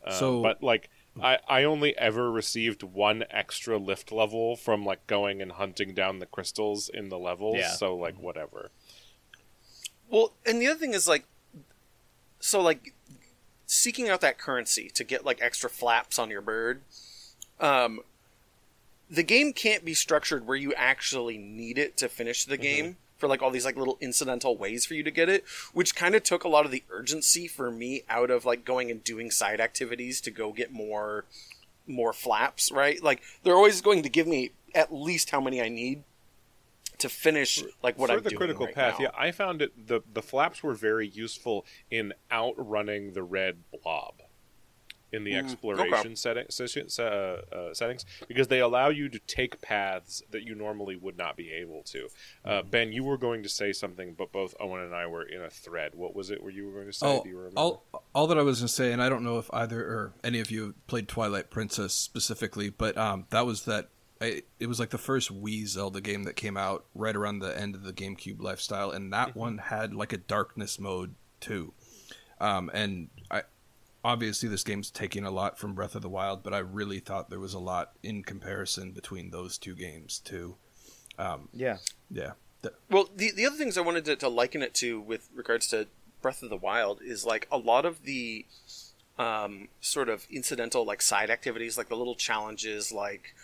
Uh, 0.05 0.11
So- 0.11 0.41
but 0.41 0.63
like, 0.63 0.89
I 1.21 1.39
I 1.49 1.63
only 1.65 1.97
ever 1.97 2.31
received 2.31 2.81
one 2.83 3.25
extra 3.29 3.77
lift 3.77 4.13
level 4.13 4.55
from 4.55 4.85
like 4.85 5.05
going 5.07 5.41
and 5.41 5.51
hunting 5.51 5.93
down 5.93 6.19
the 6.19 6.25
crystals 6.25 6.87
in 6.87 7.09
the 7.09 7.19
levels. 7.19 7.57
Yeah. 7.57 7.71
So 7.73 7.95
like, 7.97 8.17
whatever. 8.17 8.71
Well, 10.09 10.33
and 10.45 10.61
the 10.61 10.67
other 10.67 10.79
thing 10.79 10.93
is 10.93 11.07
like, 11.07 11.25
so 12.39 12.61
like, 12.61 12.93
seeking 13.71 14.09
out 14.09 14.19
that 14.19 14.37
currency 14.37 14.89
to 14.93 15.01
get 15.01 15.25
like 15.25 15.41
extra 15.41 15.69
flaps 15.69 16.19
on 16.19 16.29
your 16.29 16.41
bird. 16.41 16.81
Um, 17.57 18.01
the 19.09 19.23
game 19.23 19.53
can't 19.53 19.85
be 19.85 19.93
structured 19.93 20.45
where 20.45 20.57
you 20.57 20.73
actually 20.73 21.37
need 21.37 21.77
it 21.77 21.95
to 21.97 22.09
finish 22.09 22.43
the 22.43 22.57
game 22.57 22.97
for 23.17 23.27
like 23.27 23.41
all 23.41 23.49
these 23.49 23.63
like 23.63 23.77
little 23.77 23.97
incidental 24.01 24.57
ways 24.57 24.85
for 24.85 24.93
you 24.93 25.03
to 25.03 25.11
get 25.11 25.29
it, 25.29 25.45
which 25.73 25.95
kind 25.95 26.15
of 26.15 26.23
took 26.23 26.43
a 26.43 26.49
lot 26.49 26.65
of 26.65 26.71
the 26.71 26.83
urgency 26.89 27.47
for 27.47 27.71
me 27.71 28.03
out 28.09 28.29
of 28.29 28.43
like 28.43 28.65
going 28.65 28.91
and 28.91 29.05
doing 29.05 29.31
side 29.31 29.61
activities 29.61 30.19
to 30.21 30.31
go 30.31 30.51
get 30.51 30.73
more 30.73 31.23
more 31.87 32.11
flaps, 32.11 32.71
right? 32.73 33.01
Like 33.01 33.21
they're 33.43 33.55
always 33.55 33.79
going 33.79 34.03
to 34.03 34.09
give 34.09 34.27
me 34.27 34.51
at 34.75 34.93
least 34.93 35.29
how 35.29 35.39
many 35.39 35.61
I 35.61 35.69
need 35.69 36.03
to 37.01 37.09
finish 37.09 37.63
like 37.83 37.97
what 37.97 38.09
for 38.09 38.17
I'm 38.17 38.23
the 38.23 38.29
doing 38.29 38.37
critical 38.37 38.65
right 38.65 38.75
path, 38.75 38.99
now. 38.99 39.05
yeah, 39.05 39.11
I 39.17 39.31
found 39.31 39.61
it 39.61 39.87
the 39.87 40.01
the 40.11 40.21
flaps 40.21 40.63
were 40.63 40.73
very 40.73 41.07
useful 41.07 41.65
in 41.89 42.13
outrunning 42.31 43.13
the 43.13 43.23
red 43.23 43.63
blob 43.83 44.21
in 45.13 45.25
the 45.25 45.33
Mm, 45.33 45.39
exploration 45.43 45.93
okay. 45.93 46.15
setting, 46.15 46.87
uh, 46.99 47.03
uh, 47.03 47.73
settings 47.73 48.05
because 48.29 48.47
they 48.47 48.59
allow 48.61 48.87
you 48.87 49.09
to 49.09 49.19
take 49.19 49.59
paths 49.61 50.23
that 50.31 50.43
you 50.43 50.55
normally 50.55 50.95
would 50.95 51.17
not 51.17 51.35
be 51.35 51.51
able 51.51 51.83
to. 51.83 52.07
Uh, 52.45 52.61
ben, 52.61 52.93
you 52.93 53.03
were 53.03 53.17
going 53.17 53.43
to 53.43 53.49
say 53.49 53.73
something, 53.73 54.13
but 54.17 54.31
both 54.31 54.55
Owen 54.59 54.81
and 54.81 54.95
I 54.95 55.07
were 55.07 55.23
in 55.23 55.41
a 55.41 55.49
thread. 55.49 55.95
What 55.95 56.15
was 56.15 56.31
it? 56.31 56.41
Were 56.41 56.49
you 56.49 56.65
were 56.67 56.71
going 56.71 56.85
to 56.87 56.93
say? 56.93 57.07
Oh, 57.07 57.23
Do 57.23 57.29
you 57.29 57.37
remember? 57.37 57.59
all, 57.59 57.83
all 58.15 58.27
that 58.27 58.37
I 58.37 58.41
was 58.41 58.59
going 58.59 58.67
to 58.69 58.73
say, 58.73 58.93
and 58.93 59.03
I 59.03 59.09
don't 59.09 59.23
know 59.25 59.37
if 59.37 59.49
either 59.53 59.81
or 59.81 60.13
any 60.23 60.39
of 60.39 60.49
you 60.49 60.75
played 60.87 61.09
Twilight 61.09 61.49
Princess 61.49 61.93
specifically, 61.93 62.69
but 62.69 62.97
um, 62.97 63.25
that 63.31 63.45
was 63.45 63.65
that. 63.65 63.89
I, 64.21 64.43
it 64.59 64.67
was 64.67 64.79
like 64.79 64.91
the 64.91 64.97
first 64.99 65.33
Wii 65.33 65.67
Zelda 65.67 65.99
game 65.99 66.23
that 66.23 66.35
came 66.35 66.55
out 66.55 66.85
right 66.93 67.15
around 67.15 67.39
the 67.39 67.59
end 67.59 67.73
of 67.75 67.83
the 67.83 67.91
GameCube 67.93 68.41
lifestyle, 68.41 68.91
and 68.91 69.11
that 69.11 69.35
one 69.35 69.57
had 69.57 69.93
like 69.95 70.13
a 70.13 70.17
darkness 70.17 70.79
mode 70.79 71.15
too. 71.39 71.73
Um, 72.39 72.69
and 72.73 73.09
I 73.29 73.43
obviously 74.03 74.47
this 74.49 74.63
game's 74.63 74.91
taking 74.91 75.25
a 75.25 75.31
lot 75.31 75.57
from 75.57 75.73
Breath 75.73 75.95
of 75.95 76.01
the 76.01 76.09
Wild, 76.09 76.43
but 76.43 76.53
I 76.53 76.59
really 76.59 76.99
thought 76.99 77.29
there 77.29 77.39
was 77.39 77.53
a 77.53 77.59
lot 77.59 77.91
in 78.03 78.23
comparison 78.23 78.91
between 78.91 79.31
those 79.31 79.57
two 79.57 79.75
games 79.75 80.19
too. 80.19 80.55
yeah. 81.53 81.77
Yeah, 82.09 82.31
Th- 82.61 82.73
Well, 82.89 83.09
the 83.15 83.31
the 83.31 83.45
other 83.45 83.55
things 83.55 83.77
I 83.77 83.81
wanted 83.81 84.05
to, 84.05 84.15
to 84.17 84.29
liken 84.29 84.61
it 84.61 84.73
to 84.75 84.99
with 84.99 85.29
regards 85.33 85.67
to 85.67 85.87
Breath 86.21 86.43
of 86.43 86.49
the 86.49 86.57
Wild 86.57 87.01
is 87.01 87.25
like 87.25 87.47
a 87.51 87.57
lot 87.57 87.85
of 87.85 88.03
the 88.03 88.45
um, 89.17 89.67
sort 89.79 90.09
of 90.09 90.25
incidental 90.29 90.85
like 90.85 91.01
side 91.01 91.29
activities, 91.29 91.77
like 91.77 91.89
the 91.89 91.95
little 91.95 92.15
challenges, 92.15 92.91
like 92.91 93.35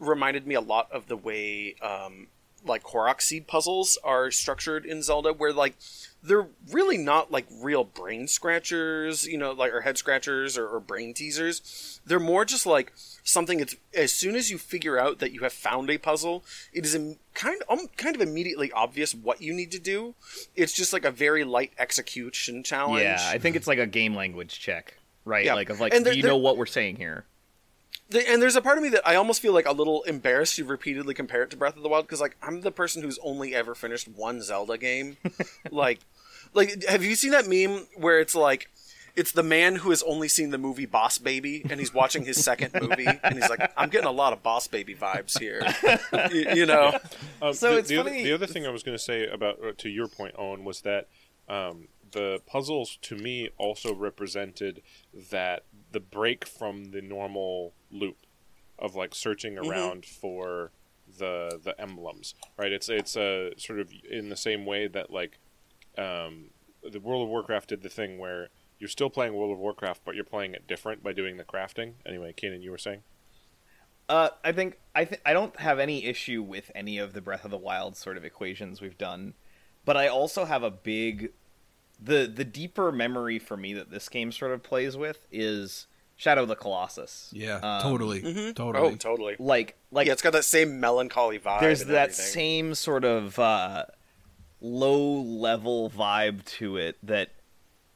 reminded 0.00 0.46
me 0.46 0.54
a 0.56 0.60
lot 0.60 0.90
of 0.90 1.06
the 1.06 1.16
way 1.16 1.76
um, 1.80 2.26
like 2.64 2.82
Korok 2.82 3.20
seed 3.20 3.46
puzzles 3.46 3.98
are 4.02 4.30
structured 4.30 4.84
in 4.84 5.02
Zelda, 5.02 5.32
where 5.32 5.52
like 5.52 5.76
they're 6.22 6.48
really 6.70 6.98
not 6.98 7.30
like 7.30 7.46
real 7.50 7.84
brain 7.84 8.28
scratchers, 8.28 9.26
you 9.26 9.38
know, 9.38 9.52
like 9.52 9.72
or 9.72 9.82
head 9.82 9.96
scratchers 9.96 10.58
or, 10.58 10.66
or 10.68 10.80
brain 10.80 11.14
teasers. 11.14 12.00
They're 12.04 12.20
more 12.20 12.44
just 12.44 12.66
like 12.66 12.92
something 13.24 13.58
that's 13.58 13.76
as 13.94 14.12
soon 14.12 14.36
as 14.36 14.50
you 14.50 14.58
figure 14.58 14.98
out 14.98 15.18
that 15.20 15.32
you 15.32 15.40
have 15.40 15.52
found 15.52 15.90
a 15.90 15.98
puzzle, 15.98 16.44
it 16.72 16.84
is 16.84 16.94
im- 16.94 17.16
kind 17.34 17.62
um, 17.68 17.88
kind 17.96 18.14
of 18.14 18.22
immediately 18.22 18.70
obvious 18.72 19.14
what 19.14 19.40
you 19.40 19.54
need 19.54 19.70
to 19.72 19.78
do. 19.78 20.14
It's 20.54 20.72
just 20.72 20.92
like 20.92 21.04
a 21.04 21.10
very 21.10 21.44
light 21.44 21.72
execution 21.78 22.62
challenge. 22.62 23.02
Yeah, 23.02 23.18
I 23.28 23.38
think 23.38 23.56
it's 23.56 23.66
like 23.66 23.78
a 23.78 23.86
game 23.86 24.14
language 24.14 24.60
check, 24.60 24.98
right? 25.24 25.44
Yeah. 25.46 25.54
Like 25.54 25.70
of 25.70 25.80
like, 25.80 25.94
And 25.94 26.04
do 26.04 26.16
you 26.16 26.22
know 26.22 26.36
what 26.36 26.56
we're 26.56 26.66
saying 26.66 26.96
here? 26.96 27.24
The- 28.10 28.28
and 28.28 28.42
there's 28.42 28.56
a 28.56 28.60
part 28.62 28.76
of 28.76 28.82
me 28.82 28.90
that 28.90 29.06
I 29.06 29.14
almost 29.14 29.40
feel 29.40 29.52
like 29.52 29.66
a 29.66 29.72
little 29.72 30.02
embarrassed 30.02 30.56
to 30.56 30.64
repeatedly 30.64 31.14
compare 31.14 31.42
it 31.42 31.50
to 31.50 31.56
Breath 31.56 31.76
of 31.76 31.82
the 31.82 31.88
Wild 31.88 32.06
because 32.06 32.20
like 32.20 32.36
I'm 32.42 32.60
the 32.62 32.70
person 32.72 33.02
who's 33.02 33.18
only 33.22 33.54
ever 33.54 33.74
finished 33.74 34.08
one 34.08 34.42
Zelda 34.42 34.76
game. 34.78 35.16
like, 35.70 36.00
like 36.54 36.84
have 36.84 37.04
you 37.04 37.14
seen 37.14 37.30
that 37.32 37.46
meme 37.46 37.86
where 37.96 38.18
it's 38.20 38.34
like 38.34 38.68
it's 39.16 39.32
the 39.32 39.42
man 39.42 39.76
who 39.76 39.90
has 39.90 40.02
only 40.04 40.28
seen 40.28 40.50
the 40.50 40.58
movie 40.58 40.86
Boss 40.86 41.18
Baby 41.18 41.62
and 41.68 41.78
he's 41.80 41.92
watching 41.92 42.24
his 42.24 42.42
second 42.42 42.72
movie 42.80 43.06
and 43.06 43.34
he's 43.34 43.48
like 43.50 43.70
I'm 43.76 43.90
getting 43.90 44.06
a 44.08 44.12
lot 44.12 44.32
of 44.32 44.42
Boss 44.42 44.66
Baby 44.66 44.94
vibes 44.94 45.38
here. 45.38 45.62
you, 46.32 46.54
you 46.54 46.66
know, 46.66 46.96
Um, 47.42 47.52
So 47.54 47.72
the, 47.72 47.78
it's 47.78 47.88
the, 47.88 47.96
funny- 47.96 48.10
Other, 48.10 48.22
the 48.22 48.32
other 48.32 48.46
thing 48.46 48.66
I 48.66 48.70
was 48.70 48.82
going 48.82 48.96
to 48.96 49.02
say 49.02 49.26
about 49.26 49.58
uh, 49.64 49.72
to 49.78 49.88
your 49.88 50.08
point, 50.08 50.34
Owen, 50.38 50.64
was 50.64 50.80
that 50.82 51.06
um, 51.48 51.88
the 52.12 52.40
puzzles 52.46 52.98
to 53.02 53.16
me 53.16 53.50
also 53.58 53.94
represented 53.94 54.82
that 55.30 55.64
the 55.90 56.00
break 56.00 56.46
from 56.46 56.92
the 56.92 57.02
normal 57.02 57.74
loop 57.90 58.26
of 58.78 58.94
like 58.94 59.14
searching 59.14 59.58
around 59.58 60.04
for 60.04 60.72
the 61.18 61.60
the 61.62 61.78
emblems. 61.80 62.34
Right? 62.56 62.72
It's 62.72 62.88
it's 62.88 63.16
a 63.16 63.52
sort 63.56 63.80
of 63.80 63.90
in 64.10 64.28
the 64.28 64.36
same 64.36 64.66
way 64.66 64.88
that 64.88 65.10
like 65.10 65.38
um, 65.98 66.50
the 66.88 67.00
World 67.00 67.22
of 67.22 67.28
Warcraft 67.28 67.68
did 67.68 67.82
the 67.82 67.88
thing 67.88 68.18
where 68.18 68.48
you're 68.78 68.88
still 68.88 69.10
playing 69.10 69.34
World 69.34 69.52
of 69.52 69.58
Warcraft, 69.58 70.02
but 70.04 70.14
you're 70.14 70.24
playing 70.24 70.54
it 70.54 70.66
different 70.66 71.02
by 71.02 71.12
doing 71.12 71.36
the 71.36 71.44
crafting. 71.44 71.94
Anyway, 72.06 72.32
Keenan, 72.34 72.62
you 72.62 72.70
were 72.70 72.78
saying. 72.78 73.02
Uh, 74.08 74.30
I 74.42 74.52
think 74.52 74.80
I 74.94 75.04
th- 75.04 75.20
I 75.24 75.32
don't 75.32 75.58
have 75.60 75.78
any 75.78 76.04
issue 76.04 76.42
with 76.42 76.72
any 76.74 76.98
of 76.98 77.12
the 77.12 77.20
Breath 77.20 77.44
of 77.44 77.50
the 77.50 77.58
Wild 77.58 77.96
sort 77.96 78.16
of 78.16 78.24
equations 78.24 78.80
we've 78.80 78.98
done, 78.98 79.34
but 79.84 79.96
I 79.96 80.08
also 80.08 80.46
have 80.46 80.62
a 80.62 80.70
big 80.70 81.32
the 82.02 82.30
the 82.32 82.44
deeper 82.44 82.90
memory 82.92 83.38
for 83.38 83.56
me 83.56 83.74
that 83.74 83.90
this 83.90 84.08
game 84.08 84.32
sort 84.32 84.52
of 84.52 84.62
plays 84.62 84.96
with 84.96 85.26
is 85.30 85.86
Shadow 86.16 86.42
of 86.42 86.48
the 86.48 86.56
Colossus. 86.56 87.30
Yeah, 87.32 87.56
Um, 87.62 87.82
totally, 87.82 88.22
oh 88.24 88.52
totally. 88.52 88.96
totally. 88.96 89.36
Like 89.38 89.76
like 89.90 90.06
yeah, 90.06 90.12
it's 90.14 90.22
got 90.22 90.32
that 90.34 90.44
same 90.44 90.80
melancholy 90.80 91.38
vibe. 91.38 91.60
there's 91.60 91.82
and 91.82 91.90
that 91.90 92.10
everything. 92.10 92.24
same 92.26 92.74
sort 92.74 93.04
of 93.04 93.38
uh, 93.38 93.84
low 94.60 95.20
level 95.20 95.88
vibe 95.90 96.44
to 96.44 96.76
it 96.76 96.96
that 97.02 97.30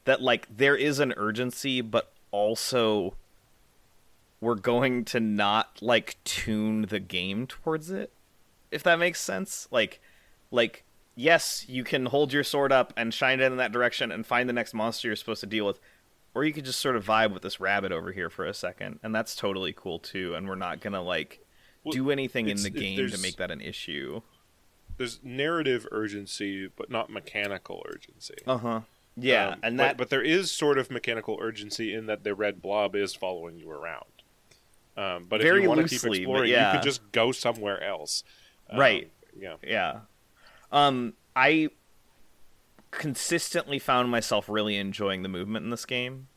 that 0.05 0.21
like 0.21 0.47
there 0.55 0.75
is 0.75 0.99
an 0.99 1.13
urgency 1.17 1.81
but 1.81 2.11
also 2.31 3.15
we're 4.41 4.55
going 4.55 5.05
to 5.05 5.19
not 5.19 5.77
like 5.81 6.17
tune 6.23 6.83
the 6.83 6.99
game 6.99 7.47
towards 7.47 7.89
it 7.91 8.11
if 8.71 8.83
that 8.83 8.97
makes 8.99 9.19
sense 9.21 9.67
like 9.71 9.99
like 10.51 10.83
yes 11.15 11.65
you 11.67 11.83
can 11.83 12.05
hold 12.07 12.33
your 12.33 12.43
sword 12.43 12.71
up 12.71 12.93
and 12.97 13.13
shine 13.13 13.39
it 13.39 13.45
in 13.45 13.57
that 13.57 13.71
direction 13.71 14.11
and 14.11 14.25
find 14.25 14.47
the 14.49 14.53
next 14.53 14.73
monster 14.73 15.07
you're 15.07 15.15
supposed 15.15 15.39
to 15.41 15.47
deal 15.47 15.65
with 15.65 15.79
or 16.33 16.43
you 16.43 16.51
could 16.51 16.65
just 16.65 16.79
sort 16.79 16.95
of 16.97 17.05
vibe 17.05 17.33
with 17.33 17.41
this 17.41 17.59
rabbit 17.59 17.91
over 17.91 18.11
here 18.11 18.29
for 18.29 18.45
a 18.45 18.53
second 18.53 18.99
and 19.01 19.15
that's 19.15 19.35
totally 19.35 19.73
cool 19.73 19.99
too 19.99 20.35
and 20.35 20.47
we're 20.47 20.55
not 20.55 20.81
gonna 20.81 21.01
like 21.01 21.39
Well, 21.83 21.93
do 21.93 22.11
anything 22.11 22.49
in 22.49 22.61
the 22.61 22.69
game 22.69 23.09
to 23.09 23.17
make 23.19 23.37
that 23.37 23.51
an 23.51 23.61
issue 23.61 24.21
There's 24.97 25.19
narrative 25.23 25.85
urgency, 25.91 26.67
but 26.75 26.89
not 26.89 27.09
mechanical 27.09 27.83
urgency. 27.87 28.35
uh-huh 28.45 28.81
yeah 29.15 29.49
Um, 29.51 29.59
and 29.63 29.77
but- 29.77 29.83
that 29.83 29.97
but, 29.97 30.09
there 30.09 30.21
is 30.21 30.51
sort 30.51 30.77
of 30.77 30.91
mechanical 30.91 31.37
urgency 31.41 31.93
in 31.93 32.05
that 32.07 32.23
the 32.25 32.35
red 32.35 32.61
blob 32.61 32.95
is 32.95 33.13
following 33.15 33.57
you 33.57 33.71
around. 33.71 34.03
Um, 34.97 35.25
but 35.29 35.41
if 35.41 35.47
you 35.61 35.67
want 35.67 35.81
to 35.81 35.87
keep 35.87 36.03
exploring, 36.05 36.49
yeah. 36.51 36.71
you 36.73 36.77
could 36.79 36.83
just 36.85 37.11
go 37.11 37.31
somewhere 37.33 37.81
else. 37.83 38.23
Um, 38.69 38.79
Right. 38.79 39.11
Yeah. 39.37 39.55
Yeah. 39.61 39.99
Um, 40.75 41.13
I 41.35 41.69
consistently 42.91 43.79
found 43.79 44.09
myself 44.09 44.47
really 44.49 44.77
enjoying 44.77 45.23
the 45.23 45.29
movement 45.29 45.65
in 45.65 45.71
this 45.71 45.85
game. 45.85 46.27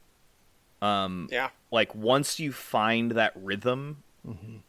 Um, 0.81 1.29
Yeah. 1.31 1.51
like 1.71 1.95
once 1.95 2.39
you 2.41 2.53
find 2.53 3.13
that 3.13 3.33
rhythm, 3.37 4.03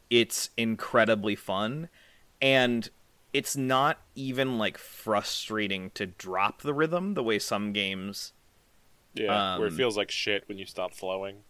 it's 0.08 0.50
incredibly 0.56 1.36
fun, 1.36 1.88
and 2.40 2.88
it's 3.32 3.56
not 3.56 3.98
even 4.14 4.58
like 4.58 4.76
frustrating 4.78 5.90
to 5.90 6.06
drop 6.06 6.62
the 6.62 6.74
rhythm 6.74 7.14
the 7.14 7.22
way 7.22 7.38
some 7.38 7.72
games. 7.72 8.32
Yeah. 9.14 9.58
where 9.58 9.66
it 9.66 9.70
Um, 9.72 9.76
feels 9.76 9.96
like 9.96 10.10
shit 10.10 10.48
when 10.48 10.56
you 10.58 10.66
stop 10.66 10.94
flowing. 10.94 11.42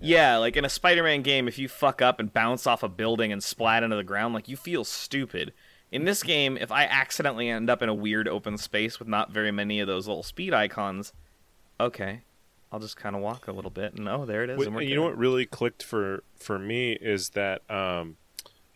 Yeah, 0.00 0.36
like 0.36 0.56
in 0.56 0.64
a 0.64 0.68
Spider-Man 0.68 1.22
game, 1.22 1.48
if 1.48 1.58
you 1.58 1.68
fuck 1.68 2.00
up 2.02 2.20
and 2.20 2.32
bounce 2.32 2.66
off 2.66 2.82
a 2.82 2.88
building 2.88 3.32
and 3.32 3.42
splat 3.42 3.82
into 3.82 3.96
the 3.96 4.04
ground, 4.04 4.34
like 4.34 4.46
you 4.46 4.56
feel 4.56 4.84
stupid. 4.84 5.52
In 5.90 6.04
this 6.04 6.22
game, 6.22 6.56
if 6.58 6.70
I 6.70 6.84
accidentally 6.84 7.48
end 7.48 7.70
up 7.70 7.80
in 7.82 7.88
a 7.88 7.94
weird 7.94 8.28
open 8.28 8.58
space 8.58 8.98
with 8.98 9.08
not 9.08 9.30
very 9.30 9.50
many 9.50 9.80
of 9.80 9.86
those 9.86 10.06
little 10.06 10.22
speed 10.22 10.52
icons, 10.52 11.12
okay, 11.80 12.22
I'll 12.70 12.80
just 12.80 12.96
kind 12.96 13.16
of 13.16 13.22
walk 13.22 13.48
a 13.48 13.52
little 13.52 13.70
bit, 13.70 13.94
and 13.94 14.06
oh, 14.08 14.26
there 14.26 14.44
it 14.44 14.50
is. 14.50 14.68
Wait, 14.68 14.88
you 14.88 14.94
know 14.94 15.02
what 15.02 15.16
really 15.16 15.46
clicked 15.46 15.82
for 15.82 16.22
for 16.36 16.58
me 16.58 16.92
is 16.92 17.30
that 17.30 17.62
um, 17.70 18.16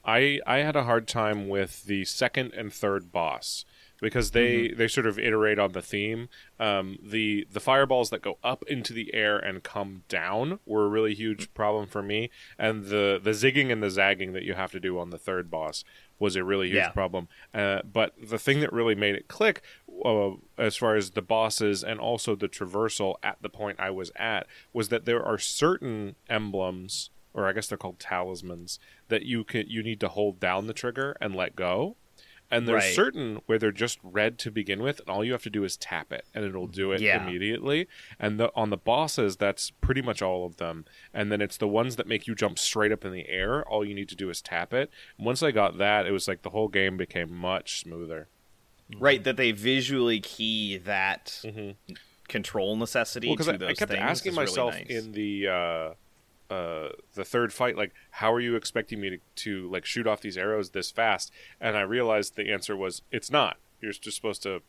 I 0.04 0.40
I 0.46 0.58
had 0.58 0.76
a 0.76 0.84
hard 0.84 1.06
time 1.06 1.48
with 1.48 1.84
the 1.84 2.04
second 2.06 2.54
and 2.54 2.72
third 2.72 3.12
boss 3.12 3.66
because 4.00 4.30
they 4.32 4.68
Mm-hmm. 4.68 4.78
they 4.78 4.88
sort 4.88 5.06
of 5.06 5.18
iterate 5.18 5.58
on 5.58 5.72
the 5.72 5.82
theme. 5.82 6.30
Um, 6.58 6.98
the 7.02 7.46
the 7.52 7.60
fireballs 7.60 8.08
that 8.10 8.22
go 8.22 8.38
up 8.42 8.64
into 8.66 8.94
the 8.94 9.12
air 9.12 9.36
and 9.38 9.62
come 9.62 10.04
down 10.08 10.58
were 10.64 10.86
a 10.86 10.88
really 10.88 11.14
huge 11.14 11.52
problem 11.52 11.86
for 11.86 12.02
me, 12.02 12.30
and 12.58 12.86
the 12.86 13.20
the 13.22 13.30
zigging 13.30 13.70
and 13.70 13.82
the 13.82 13.90
zagging 13.90 14.32
that 14.32 14.42
you 14.44 14.54
have 14.54 14.72
to 14.72 14.80
do 14.80 14.98
on 14.98 15.10
the 15.10 15.18
third 15.18 15.50
boss 15.50 15.84
was 16.22 16.36
a 16.36 16.44
really 16.44 16.68
huge 16.68 16.76
Yeah. 16.76 16.90
problem. 16.90 17.28
Uh, 17.52 17.82
but 17.82 18.14
the 18.22 18.38
thing 18.38 18.60
that 18.60 18.72
really 18.72 18.94
made 18.94 19.16
it 19.16 19.26
click, 19.28 19.60
uh, 20.04 20.30
as 20.56 20.76
far 20.76 20.94
as 20.94 21.10
the 21.10 21.20
bosses 21.22 21.82
and 21.82 21.98
also 21.98 22.36
the 22.36 22.48
traversal 22.48 23.16
at 23.22 23.38
the 23.42 23.48
point 23.48 23.80
I 23.80 23.90
was 23.90 24.12
at, 24.14 24.46
was 24.72 24.88
that 24.90 25.04
there 25.04 25.22
are 25.22 25.36
certain 25.38 26.14
emblems, 26.30 27.10
or 27.34 27.48
I 27.48 27.52
guess 27.52 27.66
they're 27.66 27.76
called 27.78 27.98
talismans, 27.98 28.78
that 29.08 29.22
you 29.24 29.42
can 29.42 29.64
you 29.68 29.82
need 29.82 29.98
to 30.00 30.08
hold 30.08 30.38
down 30.38 30.66
the 30.68 30.72
trigger 30.74 31.16
and 31.20 31.34
let 31.34 31.56
go. 31.56 31.96
And 32.52 32.68
there's 32.68 32.84
Right. 32.84 32.94
certain 32.94 33.36
where 33.46 33.58
they're 33.58 33.72
just 33.72 33.98
red 34.02 34.38
to 34.40 34.50
begin 34.50 34.82
with, 34.82 35.00
and 35.00 35.08
all 35.08 35.24
you 35.24 35.32
have 35.32 35.42
to 35.44 35.50
do 35.50 35.64
is 35.64 35.76
tap 35.76 36.12
it, 36.12 36.26
and 36.34 36.44
it'll 36.44 36.66
do 36.68 36.92
it 36.92 37.00
Yeah. 37.00 37.26
immediately. 37.26 37.88
And 38.20 38.38
the, 38.38 38.52
on 38.54 38.70
the 38.70 38.76
bosses, 38.76 39.36
that's 39.38 39.70
pretty 39.70 40.02
much 40.02 40.20
all 40.22 40.44
of 40.44 40.58
them. 40.58 40.84
And 41.14 41.32
then 41.32 41.40
it's 41.40 41.56
the 41.56 41.66
ones 41.66 41.96
that 41.96 42.06
make 42.06 42.26
you 42.26 42.34
jump 42.34 42.58
straight 42.58 42.92
up 42.92 43.04
in 43.04 43.12
the 43.12 43.28
air. 43.28 43.66
All 43.66 43.84
you 43.84 43.94
need 43.94 44.08
to 44.10 44.14
do 44.16 44.28
is 44.30 44.42
tap 44.42 44.72
it. 44.74 44.90
Once 45.18 45.42
I 45.42 45.50
got 45.50 45.78
that, 45.78 46.06
it 46.06 46.12
was 46.12 46.28
like 46.28 46.42
the 46.42 46.50
whole 46.50 46.68
game 46.68 46.96
became 46.96 47.34
much 47.34 47.80
smoother. 47.80 48.28
right 48.98 49.24
that 49.24 49.38
they 49.38 49.52
visually 49.52 50.20
key 50.20 50.76
that 50.76 51.40
Mhm. 51.44 51.76
control 52.28 52.76
necessity 52.76 53.28
Well, 53.28 53.36
because 53.36 53.46
to 53.58 53.64
I, 53.66 53.70
I 53.70 53.74
kept 53.74 53.90
asking 53.92 54.32
is 54.32 54.36
really 54.36 54.46
myself 54.50 54.74
nice. 54.74 54.86
in 54.90 55.12
the 55.12 55.46
uh, 55.48 55.94
uh, 56.52 56.88
the 57.14 57.24
third 57.24 57.52
fight, 57.52 57.76
like, 57.76 57.92
how 58.12 58.32
are 58.32 58.40
you 58.40 58.56
expecting 58.56 59.00
me 59.00 59.10
to, 59.10 59.18
to 59.36 59.70
like 59.70 59.84
shoot 59.84 60.06
off 60.06 60.20
these 60.20 60.36
arrows 60.36 60.70
this 60.70 60.90
fast? 60.90 61.32
And 61.60 61.76
I 61.76 61.82
realized 61.82 62.36
the 62.36 62.52
answer 62.52 62.76
was 62.76 63.02
it's 63.10 63.30
not. 63.30 63.56
You're 63.80 63.92
just 63.92 64.16
supposed 64.16 64.42
to 64.42 64.60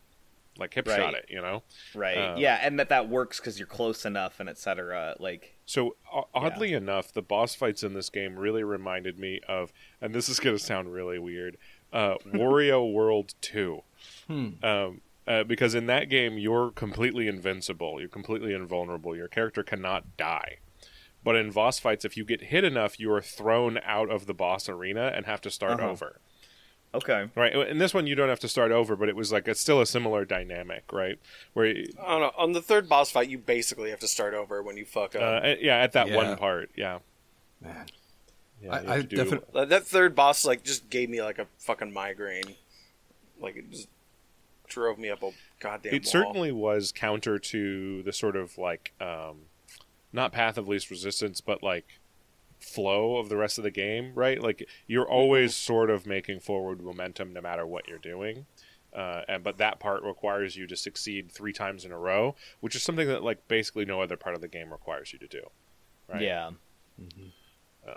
like 0.57 0.73
hip 0.73 0.87
shot 0.87 1.15
it, 1.15 1.25
you 1.29 1.41
know. 1.41 1.63
right 1.95 2.15
uh, 2.15 2.35
yeah 2.37 2.59
and 2.61 2.79
that 2.79 2.89
that 2.89 3.09
works 3.09 3.39
because 3.39 3.57
you're 3.57 3.65
close 3.67 4.05
enough 4.05 4.39
and 4.39 4.47
etc 4.47 5.15
like 5.19 5.55
So 5.65 5.95
o- 6.13 6.27
oddly 6.33 6.73
enough, 6.73 7.11
the 7.11 7.23
boss 7.23 7.55
fights 7.55 7.81
in 7.81 7.93
this 7.95 8.09
game 8.09 8.35
really 8.37 8.63
reminded 8.63 9.17
me 9.17 9.39
of, 9.47 9.73
and 9.99 10.13
this 10.13 10.29
is 10.29 10.39
going 10.39 10.55
to 10.55 10.63
sound 10.63 10.93
really 10.93 11.17
weird, 11.17 11.57
uh, 11.91 12.15
Wario 12.27 12.91
World 12.91 13.33
Two, 13.41 13.81
um, 14.29 15.01
uh, 15.27 15.43
because 15.43 15.73
in 15.73 15.87
that 15.87 16.09
game 16.09 16.37
you're 16.37 16.69
completely 16.69 17.27
invincible, 17.27 17.99
you're 17.99 18.09
completely 18.09 18.53
invulnerable, 18.53 19.15
your 19.15 19.27
character 19.27 19.63
cannot 19.63 20.17
die. 20.17 20.57
But 21.23 21.35
in 21.37 21.51
boss 21.51 21.79
fights, 21.79 22.03
if 22.05 22.17
you 22.17 22.25
get 22.25 22.41
hit 22.45 22.63
enough, 22.63 22.99
you 22.99 23.11
are 23.13 23.21
thrown 23.21 23.79
out 23.83 24.09
of 24.09 24.25
the 24.25 24.33
boss 24.33 24.67
arena 24.67 25.11
and 25.15 25.25
have 25.25 25.39
to 25.41 25.49
start 25.51 25.79
Uh-huh. 25.79 25.89
over. 25.91 26.19
okay 26.93 27.29
Right. 27.35 27.55
In 27.55 27.77
this 27.79 27.93
one, 27.93 28.05
you 28.07 28.13
don't 28.15 28.29
have 28.29 28.39
to 28.41 28.47
start 28.47 28.71
over, 28.71 28.95
but 28.95 29.09
it 29.09 29.15
was 29.15 29.31
like 29.31 29.47
it's 29.47 29.59
still 29.61 29.81
a 29.81 29.85
similar 29.85 30.25
dynamic, 30.25 30.83
right? 30.91 31.17
Where 31.53 31.65
I 31.67 31.83
don't 32.07 32.21
know. 32.21 32.31
On 32.37 32.51
the 32.51 32.61
third 32.61 32.87
boss 32.89 33.09
fight, 33.09 33.29
you 33.29 33.37
basically 33.37 33.89
have 33.89 33.99
to 34.01 34.07
start 34.07 34.33
over 34.33 34.61
when 34.61 34.77
you 34.77 34.85
fuck 34.85 35.15
up. 35.15 35.43
uh, 35.43 35.55
yeah, 35.59 35.77
at 35.77 35.93
that 35.93 36.09
Yeah. 36.09 36.15
one 36.15 36.37
part, 36.37 36.69
yeah. 36.75 36.99
Man. 37.61 37.87
yeah 38.61 38.71
I- 38.75 38.81
you 38.81 38.89
I 38.91 38.95
to 38.97 39.03
do- 39.03 39.15
definite- 39.15 39.53
That- 39.53 39.69
that 39.69 39.83
third 39.87 40.13
boss 40.15 40.45
like 40.45 40.63
just 40.63 40.89
gave 40.89 41.09
me 41.09 41.21
like 41.21 41.39
a 41.39 41.47
fucking 41.59 41.91
migraine. 41.93 42.55
Like 43.39 43.55
it 43.55 43.71
just 43.71 43.87
drove 44.67 44.97
me 44.99 45.09
up 45.09 45.23
a 45.23 45.31
goddamn. 45.59 45.93
it 45.93 46.03
wall. 46.03 46.11
certainly 46.11 46.51
was 46.51 46.91
counter 46.91 47.39
to 47.39 48.03
the 48.03 48.11
sort 48.13 48.35
of 48.35 48.57
like 48.57 48.91
um 49.01 49.45
not 50.13 50.31
path 50.31 50.57
of 50.57 50.67
least 50.67 50.89
resistance 50.89 51.41
but 51.41 51.61
like 51.61 51.99
flow 52.59 53.17
of 53.17 53.27
the 53.29 53.35
rest 53.35 53.57
of 53.57 53.63
the 53.63 53.71
game 53.71 54.13
right? 54.15 54.41
Like 54.41 54.67
you're 54.87 55.07
always 55.07 55.51
mm-hmm. 55.51 55.73
sort 55.73 55.89
of 55.89 56.05
making 56.05 56.39
forward 56.39 56.81
momentum 56.81 57.33
no 57.33 57.41
matter 57.41 57.65
what 57.65 57.87
you're 57.87 57.97
doing. 57.97 58.45
Uh, 58.95 59.23
and 59.27 59.43
but 59.43 59.57
that 59.57 59.79
part 59.79 60.03
requires 60.03 60.55
you 60.55 60.67
to 60.67 60.75
succeed 60.75 61.31
three 61.31 61.51
times 61.51 61.83
in 61.83 61.91
a 61.91 61.97
row 61.97 62.35
which 62.59 62.75
is 62.75 62.83
something 62.83 63.07
that 63.07 63.23
like 63.23 63.47
basically 63.47 63.85
no 63.85 64.01
other 64.01 64.15
part 64.15 64.35
of 64.35 64.41
the 64.41 64.47
game 64.47 64.71
requires 64.71 65.11
you 65.11 65.17
to 65.17 65.27
do 65.27 65.41
right? 66.07 66.21
Yeah. 66.21 66.51
Mm-hmm. 67.01 67.89
Um, 67.89 67.95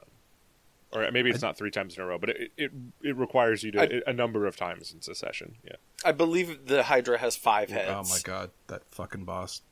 or 0.92 1.10
maybe 1.10 1.28
it's 1.28 1.42
not 1.42 1.58
three 1.58 1.70
times 1.70 1.96
in 1.96 2.02
a 2.02 2.06
row 2.06 2.16
but 2.16 2.30
it 2.30 2.50
it, 2.56 2.72
it 3.02 3.14
requires 3.14 3.62
you 3.62 3.72
to 3.72 3.82
I- 3.82 4.10
a 4.10 4.12
number 4.14 4.46
of 4.46 4.56
times 4.56 4.92
in 4.92 5.02
succession. 5.02 5.56
Yeah. 5.64 5.76
I 6.04 6.12
believe 6.12 6.66
the 6.66 6.84
Hydra 6.84 7.18
has 7.18 7.36
five 7.36 7.70
heads. 7.70 7.90
Oh 7.90 8.02
my 8.08 8.20
god, 8.22 8.50
that 8.68 8.82
fucking 8.90 9.24
boss. 9.24 9.62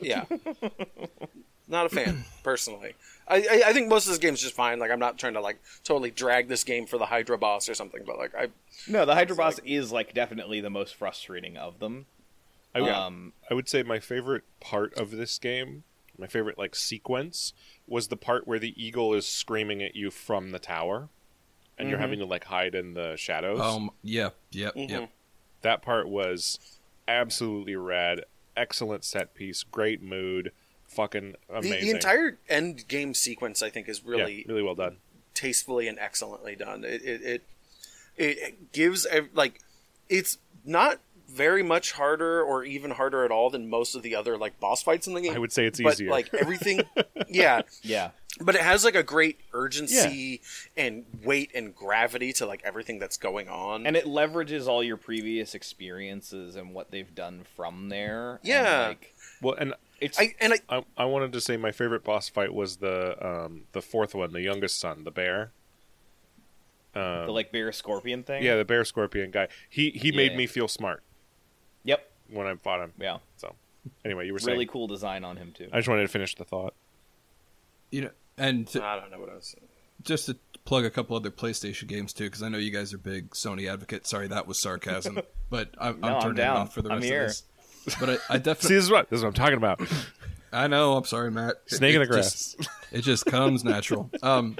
Yeah. 0.00 0.24
Not 1.68 1.86
a 1.86 1.88
fan, 1.88 2.24
personally. 2.42 2.94
I, 3.26 3.36
I 3.36 3.62
I 3.68 3.72
think 3.72 3.88
most 3.88 4.04
of 4.06 4.10
this 4.10 4.18
game's 4.18 4.42
just 4.42 4.54
fine. 4.54 4.78
Like 4.78 4.90
I'm 4.90 4.98
not 4.98 5.18
trying 5.18 5.32
to 5.32 5.40
like 5.40 5.58
totally 5.82 6.10
drag 6.10 6.46
this 6.48 6.62
game 6.62 6.84
for 6.84 6.98
the 6.98 7.06
Hydra 7.06 7.38
boss 7.38 7.70
or 7.70 7.74
something, 7.74 8.02
but 8.06 8.18
like 8.18 8.34
I 8.34 8.48
No, 8.86 9.06
the 9.06 9.14
Hydra 9.14 9.34
boss 9.34 9.58
is 9.64 9.90
like 9.90 10.12
definitely 10.12 10.60
the 10.60 10.68
most 10.68 10.94
frustrating 10.94 11.56
of 11.56 11.78
them. 11.78 12.04
I 12.74 12.82
would, 12.82 12.90
Um, 12.90 13.32
I 13.50 13.54
would 13.54 13.66
say 13.68 13.82
my 13.82 13.98
favorite 13.98 14.42
part 14.60 14.92
of 14.94 15.10
this 15.12 15.38
game, 15.38 15.84
my 16.18 16.26
favorite 16.26 16.58
like 16.58 16.74
sequence, 16.74 17.54
was 17.86 18.08
the 18.08 18.16
part 18.18 18.46
where 18.46 18.58
the 18.58 18.74
eagle 18.82 19.14
is 19.14 19.26
screaming 19.26 19.82
at 19.82 19.96
you 19.96 20.10
from 20.10 20.50
the 20.50 20.58
tower, 20.58 21.08
and 21.78 21.88
you're 21.88 21.98
having 21.98 22.18
to 22.18 22.26
like 22.26 22.44
hide 22.44 22.74
in 22.74 22.92
the 22.92 23.16
shadows. 23.16 23.60
Um, 23.60 23.90
yeah, 24.02 24.30
yep, 24.50 24.74
Mhm. 24.74 24.90
yep. 24.90 25.10
that 25.62 25.80
part 25.80 26.10
was 26.10 26.58
absolutely 27.08 27.74
rad. 27.76 28.24
Excellent 28.56 29.04
set 29.04 29.34
piece, 29.34 29.62
great 29.62 30.02
mood, 30.02 30.52
fucking 30.88 31.34
amazing. 31.48 31.80
the 31.80 31.90
entire 31.90 32.38
end 32.48 32.86
game 32.88 33.14
sequence 33.14 33.62
I 33.62 33.70
think 33.70 33.88
is 33.88 34.04
really 34.04 34.38
yeah, 34.38 34.44
really 34.48 34.62
well 34.62 34.74
done. 34.74 34.96
tastefully 35.34 35.88
and 35.88 35.98
excellently 35.98 36.54
done. 36.56 36.84
It 36.84 37.02
it 37.04 37.22
it, 37.22 37.42
it 38.16 38.72
gives 38.72 39.06
ev- 39.06 39.30
like 39.34 39.60
it's 40.08 40.38
not 40.64 41.00
very 41.28 41.62
much 41.62 41.92
harder 41.92 42.42
or 42.42 42.64
even 42.64 42.92
harder 42.92 43.24
at 43.24 43.30
all 43.30 43.50
than 43.50 43.68
most 43.68 43.94
of 43.96 44.02
the 44.02 44.14
other 44.14 44.36
like 44.38 44.60
boss 44.60 44.82
fights 44.82 45.06
in 45.06 45.14
the 45.14 45.20
game. 45.20 45.34
I 45.34 45.38
would 45.38 45.52
say 45.52 45.66
it's 45.66 45.80
but 45.80 45.94
easier. 45.94 46.10
like 46.10 46.32
everything, 46.34 46.82
yeah. 47.28 47.62
Yeah. 47.82 48.10
But 48.40 48.56
it 48.56 48.62
has 48.62 48.84
like 48.84 48.96
a 48.96 49.02
great 49.04 49.38
urgency 49.52 50.40
and 50.76 51.04
weight 51.22 51.52
and 51.54 51.74
gravity 51.74 52.32
to 52.34 52.46
like 52.46 52.62
everything 52.64 52.98
that's 52.98 53.16
going 53.16 53.48
on. 53.48 53.86
And 53.86 53.96
it 53.96 54.06
leverages 54.06 54.66
all 54.66 54.82
your 54.82 54.96
previous 54.96 55.54
experiences 55.54 56.56
and 56.56 56.74
what 56.74 56.90
they've 56.90 57.14
done 57.14 57.44
from 57.54 57.88
there. 57.90 58.30
and, 58.36 58.40
Yeah. 58.42 58.86
like, 58.88 59.14
well, 59.40 59.54
and 59.54 59.74
it's 60.00 60.18
I 60.18 60.34
and 60.40 60.52
I 60.54 60.58
I, 60.68 60.84
I 60.96 61.04
wanted 61.04 61.32
to 61.34 61.40
say 61.40 61.56
my 61.56 61.70
favorite 61.70 62.02
boss 62.02 62.28
fight 62.28 62.52
was 62.52 62.78
the 62.78 63.16
um, 63.24 63.66
the 63.72 63.80
fourth 63.80 64.14
one, 64.14 64.32
the 64.32 64.42
youngest 64.42 64.80
son, 64.80 65.04
the 65.04 65.10
bear. 65.12 65.52
Um, 66.96 67.26
the 67.26 67.32
like 67.32 67.50
bear 67.52 67.72
scorpion 67.72 68.22
thing. 68.22 68.42
yeah, 68.42 68.56
the 68.56 68.64
bear 68.64 68.84
scorpion 68.84 69.30
guy. 69.30 69.48
He 69.68 69.90
he 69.90 70.12
made 70.12 70.36
me 70.36 70.46
feel 70.46 70.68
smart 70.68 71.02
Yep. 71.84 72.08
when 72.30 72.46
I 72.46 72.54
fought 72.56 72.80
him. 72.80 72.92
Yeah. 73.00 73.18
So 73.36 73.54
anyway, 74.04 74.26
you 74.26 74.32
were 74.32 74.38
saying. 74.38 74.54
Really 74.54 74.66
cool 74.66 74.86
design 74.86 75.24
on 75.24 75.36
him 75.36 75.52
too. 75.52 75.68
I 75.72 75.78
just 75.78 75.88
wanted 75.88 76.02
to 76.02 76.08
finish 76.08 76.34
the 76.34 76.44
thought. 76.44 76.74
You 77.90 78.02
know, 78.02 78.10
and 78.38 78.66
to, 78.68 78.84
I 78.84 78.98
don't 78.98 79.10
know 79.10 79.18
what 79.20 79.30
I 79.30 79.34
was 79.34 79.46
saying. 79.46 79.68
just 80.02 80.26
to 80.26 80.36
plug 80.64 80.84
a 80.84 80.90
couple 80.90 81.16
other 81.16 81.30
PlayStation 81.30 81.86
games 81.88 82.12
too, 82.12 82.24
because 82.24 82.42
I 82.42 82.48
know 82.48 82.58
you 82.58 82.70
guys 82.70 82.92
are 82.94 82.98
big 82.98 83.30
Sony 83.30 83.70
advocates. 83.70 84.08
Sorry, 84.10 84.28
that 84.28 84.46
was 84.46 84.58
sarcasm, 84.58 85.18
but 85.50 85.70
I'm, 85.78 86.00
No, 86.00 86.08
I'm 86.08 86.14
I'm 86.14 86.20
turning 86.22 86.36
down. 86.36 86.56
it 86.56 86.60
off 86.60 86.74
for 86.74 86.82
the 86.82 86.90
I'm 86.90 86.96
rest 87.00 87.06
here. 87.06 87.22
of 87.24 87.28
this. 87.28 87.94
But 88.00 88.08
I, 88.30 88.34
I 88.36 88.38
See, 88.54 88.74
this 88.74 88.84
is 88.84 88.90
what 88.90 89.10
this 89.10 89.18
is 89.18 89.22
what 89.24 89.28
I'm 89.28 89.34
talking 89.34 89.56
about. 89.58 89.80
I 90.52 90.68
know. 90.68 90.96
I'm 90.96 91.04
sorry, 91.04 91.30
Matt. 91.30 91.56
It- 91.66 91.74
Snake 91.76 91.94
in 91.96 92.02
it 92.02 92.08
the 92.08 92.16
just- 92.16 92.56
grass. 92.56 92.68
it 92.92 93.00
just 93.02 93.26
comes 93.26 93.64
natural. 93.64 94.08
Um, 94.22 94.56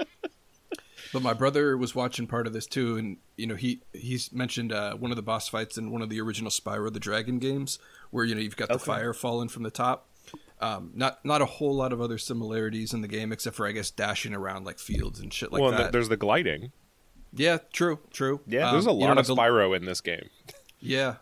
but 1.13 1.21
my 1.21 1.33
brother 1.33 1.77
was 1.77 1.95
watching 1.95 2.27
part 2.27 2.45
of 2.47 2.53
this 2.53 2.65
too, 2.67 2.97
and 2.97 3.17
you 3.37 3.47
know 3.47 3.55
he 3.55 3.79
he's 3.93 4.31
mentioned 4.33 4.73
uh, 4.73 4.95
one 4.95 5.11
of 5.11 5.15
the 5.15 5.23
boss 5.23 5.47
fights 5.47 5.77
in 5.77 5.91
one 5.91 6.01
of 6.01 6.09
the 6.09 6.19
original 6.19 6.51
Spyro 6.51 6.91
the 6.91 6.99
Dragon 6.99 7.39
games, 7.39 7.79
where 8.11 8.25
you 8.25 8.35
know 8.35 8.41
you've 8.41 8.57
got 8.57 8.67
the 8.69 8.77
fire 8.79 9.13
falling 9.13 9.47
from 9.47 9.63
the 9.63 9.71
top. 9.71 10.07
Um, 10.65 10.91
not 10.95 11.23
not 11.23 11.41
a 11.41 11.45
whole 11.45 11.75
lot 11.75 11.93
of 11.93 12.01
other 12.01 12.17
similarities 12.17 12.93
in 12.93 13.01
the 13.01 13.07
game, 13.07 13.31
except 13.31 13.55
for 13.55 13.67
I 13.67 13.71
guess 13.71 13.91
dashing 13.91 14.33
around 14.33 14.65
like 14.65 14.79
fields 14.79 15.19
and 15.19 15.31
shit 15.31 15.51
like 15.51 15.61
well, 15.61 15.71
that. 15.71 15.77
th- 15.77 15.91
there's 15.91 16.09
the 16.09 16.17
gliding. 16.17 16.71
yeah, 17.33 17.59
true, 17.71 17.99
true. 18.11 18.41
Yeah. 18.47 18.67
Um, 18.69 18.73
There's 18.73 18.87
a 18.87 18.91
you 18.91 18.99
know, 19.01 19.05
lot 19.07 19.17
of 19.17 19.27
the- 19.27 19.35
Spyro 19.35 19.75
in 19.75 19.85
this 19.85 20.01
game. 20.01 20.29
Yeah. 20.79 21.15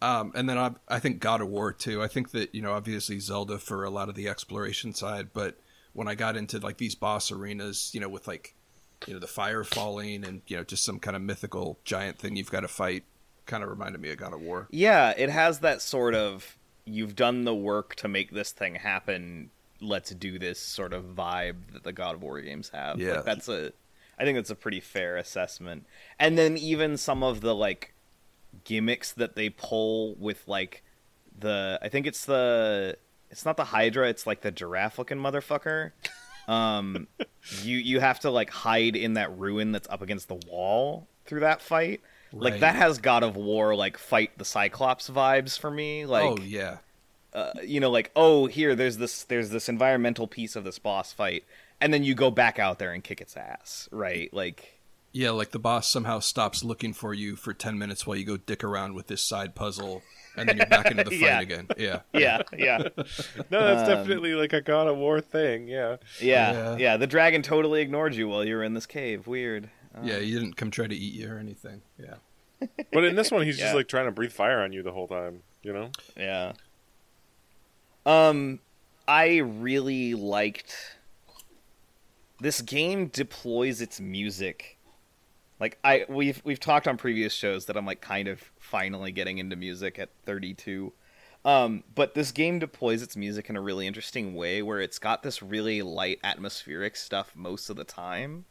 Um, 0.00 0.32
and 0.34 0.48
then 0.48 0.58
I, 0.58 0.72
I 0.88 0.98
think 0.98 1.20
God 1.20 1.40
of 1.40 1.48
War 1.48 1.72
too. 1.72 2.02
I 2.02 2.08
think 2.08 2.32
that 2.32 2.54
you 2.54 2.60
know 2.62 2.72
obviously 2.72 3.20
Zelda 3.20 3.58
for 3.58 3.84
a 3.84 3.90
lot 3.90 4.08
of 4.08 4.16
the 4.16 4.28
exploration 4.28 4.92
side, 4.94 5.28
but 5.32 5.58
when 5.92 6.08
I 6.08 6.16
got 6.16 6.36
into 6.36 6.58
like 6.58 6.78
these 6.78 6.96
boss 6.96 7.30
arenas, 7.30 7.90
you 7.94 8.00
know, 8.00 8.08
with 8.08 8.26
like 8.26 8.54
you 9.06 9.14
know 9.14 9.20
the 9.20 9.28
fire 9.28 9.62
falling 9.62 10.24
and 10.24 10.42
you 10.48 10.56
know 10.56 10.64
just 10.64 10.84
some 10.84 10.98
kind 10.98 11.14
of 11.16 11.22
mythical 11.22 11.78
giant 11.84 12.18
thing 12.18 12.34
you've 12.34 12.50
got 12.50 12.60
to 12.60 12.68
fight, 12.68 13.04
kind 13.46 13.62
of 13.62 13.70
reminded 13.70 14.00
me 14.00 14.10
of 14.10 14.16
God 14.18 14.32
of 14.32 14.40
War. 14.40 14.66
Yeah, 14.70 15.14
it 15.16 15.30
has 15.30 15.60
that 15.60 15.82
sort 15.82 16.16
of 16.16 16.58
you've 16.84 17.14
done 17.14 17.44
the 17.44 17.54
work 17.54 17.94
to 17.96 18.08
make 18.08 18.30
this 18.30 18.52
thing 18.52 18.76
happen. 18.76 19.50
Let's 19.80 20.10
do 20.10 20.38
this 20.38 20.60
sort 20.60 20.92
of 20.92 21.04
vibe 21.16 21.72
that 21.72 21.84
the 21.84 21.92
God 21.92 22.16
of 22.16 22.22
War 22.22 22.40
games 22.40 22.70
have. 22.70 22.98
Yeah. 22.98 23.16
Like, 23.16 23.24
that's 23.24 23.48
a 23.48 23.72
I 24.18 24.24
think 24.24 24.36
that's 24.36 24.50
a 24.50 24.54
pretty 24.54 24.80
fair 24.80 25.16
assessment. 25.16 25.86
And 26.18 26.36
then 26.38 26.56
even 26.56 26.96
some 26.96 27.22
of 27.22 27.40
the 27.40 27.54
like 27.54 27.94
gimmicks 28.64 29.12
that 29.12 29.34
they 29.34 29.48
pull 29.48 30.14
with 30.16 30.46
like 30.46 30.82
the 31.38 31.78
I 31.82 31.88
think 31.88 32.06
it's 32.06 32.24
the 32.24 32.96
it's 33.30 33.44
not 33.44 33.56
the 33.56 33.64
Hydra, 33.64 34.08
it's 34.08 34.26
like 34.26 34.42
the 34.42 34.50
giraffe 34.50 34.98
looking 34.98 35.18
motherfucker. 35.18 35.92
Um 36.46 37.08
you 37.62 37.78
you 37.78 38.00
have 38.00 38.20
to 38.20 38.30
like 38.30 38.50
hide 38.50 38.96
in 38.96 39.14
that 39.14 39.36
ruin 39.36 39.72
that's 39.72 39.88
up 39.88 40.02
against 40.02 40.28
the 40.28 40.40
wall 40.48 41.08
through 41.24 41.40
that 41.40 41.60
fight. 41.60 42.00
Like 42.32 42.60
that 42.60 42.74
has 42.76 42.98
God 42.98 43.22
of 43.22 43.36
War 43.36 43.74
like 43.74 43.98
fight 43.98 44.36
the 44.38 44.44
Cyclops 44.44 45.08
vibes 45.10 45.58
for 45.58 45.70
me. 45.70 46.06
Like 46.06 46.24
oh 46.24 46.38
yeah, 46.42 46.78
uh, 47.34 47.52
you 47.64 47.80
know, 47.80 47.90
like 47.90 48.10
oh 48.16 48.46
here 48.46 48.74
there's 48.74 48.98
this 48.98 49.24
there's 49.24 49.50
this 49.50 49.68
environmental 49.68 50.26
piece 50.26 50.56
of 50.56 50.64
this 50.64 50.78
boss 50.78 51.12
fight, 51.12 51.44
and 51.80 51.92
then 51.92 52.04
you 52.04 52.14
go 52.14 52.30
back 52.30 52.58
out 52.58 52.78
there 52.78 52.92
and 52.92 53.04
kick 53.04 53.20
its 53.20 53.36
ass, 53.36 53.88
right? 53.92 54.32
Like 54.32 54.78
yeah. 55.12 55.30
Like 55.30 55.50
the 55.50 55.58
boss 55.58 55.88
somehow 55.88 56.20
stops 56.20 56.64
looking 56.64 56.92
for 56.92 57.12
you 57.12 57.36
for 57.36 57.52
ten 57.52 57.78
minutes 57.78 58.06
while 58.06 58.16
you 58.16 58.24
go 58.24 58.36
dick 58.38 58.64
around 58.64 58.94
with 58.94 59.08
this 59.08 59.20
side 59.20 59.54
puzzle, 59.54 60.00
and 60.36 60.48
then 60.48 60.56
you're 60.56 60.66
back 60.66 60.90
into 60.90 61.04
the 61.04 61.10
fight 61.20 61.20
Yeah. 61.20 61.40
again. 61.40 61.66
Yeah. 61.76 62.00
yeah, 62.14 62.42
yeah, 62.56 62.78
No, 63.50 63.74
that's 63.76 63.88
Um, 63.90 63.96
definitely 63.98 64.32
like 64.34 64.54
a 64.54 64.62
God 64.62 64.86
of 64.86 64.96
War 64.96 65.20
thing. 65.20 65.68
Yeah. 65.68 65.96
yeah, 66.18 66.52
Yeah. 66.52 66.76
yeah. 66.78 66.96
The 66.96 67.06
dragon 67.06 67.42
totally 67.42 67.82
ignored 67.82 68.14
you 68.14 68.26
while 68.28 68.42
you 68.42 68.56
were 68.56 68.64
in 68.64 68.72
this 68.72 68.86
cave. 68.86 69.26
Weird. 69.26 69.68
Uh, 69.94 70.00
Yeah, 70.02 70.18
he 70.18 70.32
didn't 70.32 70.56
come 70.56 70.70
try 70.70 70.86
to 70.86 70.94
eat 70.94 71.14
you 71.14 71.30
or 71.30 71.38
anything. 71.38 71.82
Yeah. 71.98 72.14
But 72.92 73.04
in 73.04 73.16
this 73.16 73.30
one, 73.32 73.44
he's 73.44 73.58
just 73.58 73.74
like 73.74 73.88
trying 73.88 74.06
to 74.06 74.12
breathe 74.12 74.30
fire 74.32 74.60
on 74.60 74.72
you 74.72 74.82
the 74.82 74.92
whole 74.92 75.08
time. 75.08 75.42
You 75.62 75.72
know. 75.72 75.90
Yeah. 76.16 76.52
Um, 78.06 78.60
I 79.08 79.38
really 79.38 80.14
liked. 80.14 80.74
This 82.40 82.60
game 82.60 83.06
deploys 83.08 83.80
its 83.80 84.00
music. 84.00 84.78
Like 85.60 85.78
I 85.84 86.06
we've 86.08 86.40
we've 86.44 86.58
talked 86.60 86.88
on 86.88 86.96
previous 86.96 87.32
shows 87.32 87.66
that 87.66 87.76
I'm 87.76 87.86
like 87.86 88.00
kind 88.00 88.26
of 88.28 88.40
finally 88.58 89.12
getting 89.12 89.38
into 89.38 89.54
music 89.56 89.98
at 89.98 90.10
32. 90.26 90.92
Um, 91.44 91.82
but 91.94 92.14
this 92.14 92.30
game 92.30 92.58
deploys 92.58 93.02
its 93.02 93.16
music 93.16 93.50
in 93.50 93.56
a 93.56 93.60
really 93.60 93.86
interesting 93.86 94.34
way 94.34 94.62
where 94.62 94.80
it's 94.80 94.98
got 94.98 95.22
this 95.22 95.42
really 95.42 95.82
light 95.82 96.20
atmospheric 96.22 96.96
stuff 96.96 97.32
most 97.34 97.70
of 97.70 97.76
the 97.76 97.84
time. 97.84 98.44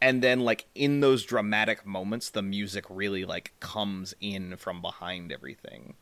And 0.00 0.22
then 0.22 0.40
like 0.40 0.66
in 0.74 1.00
those 1.00 1.24
dramatic 1.24 1.86
moments 1.86 2.30
the 2.30 2.42
music 2.42 2.84
really 2.90 3.24
like 3.24 3.52
comes 3.60 4.14
in 4.20 4.56
from 4.56 4.82
behind 4.82 5.32
everything. 5.32 5.94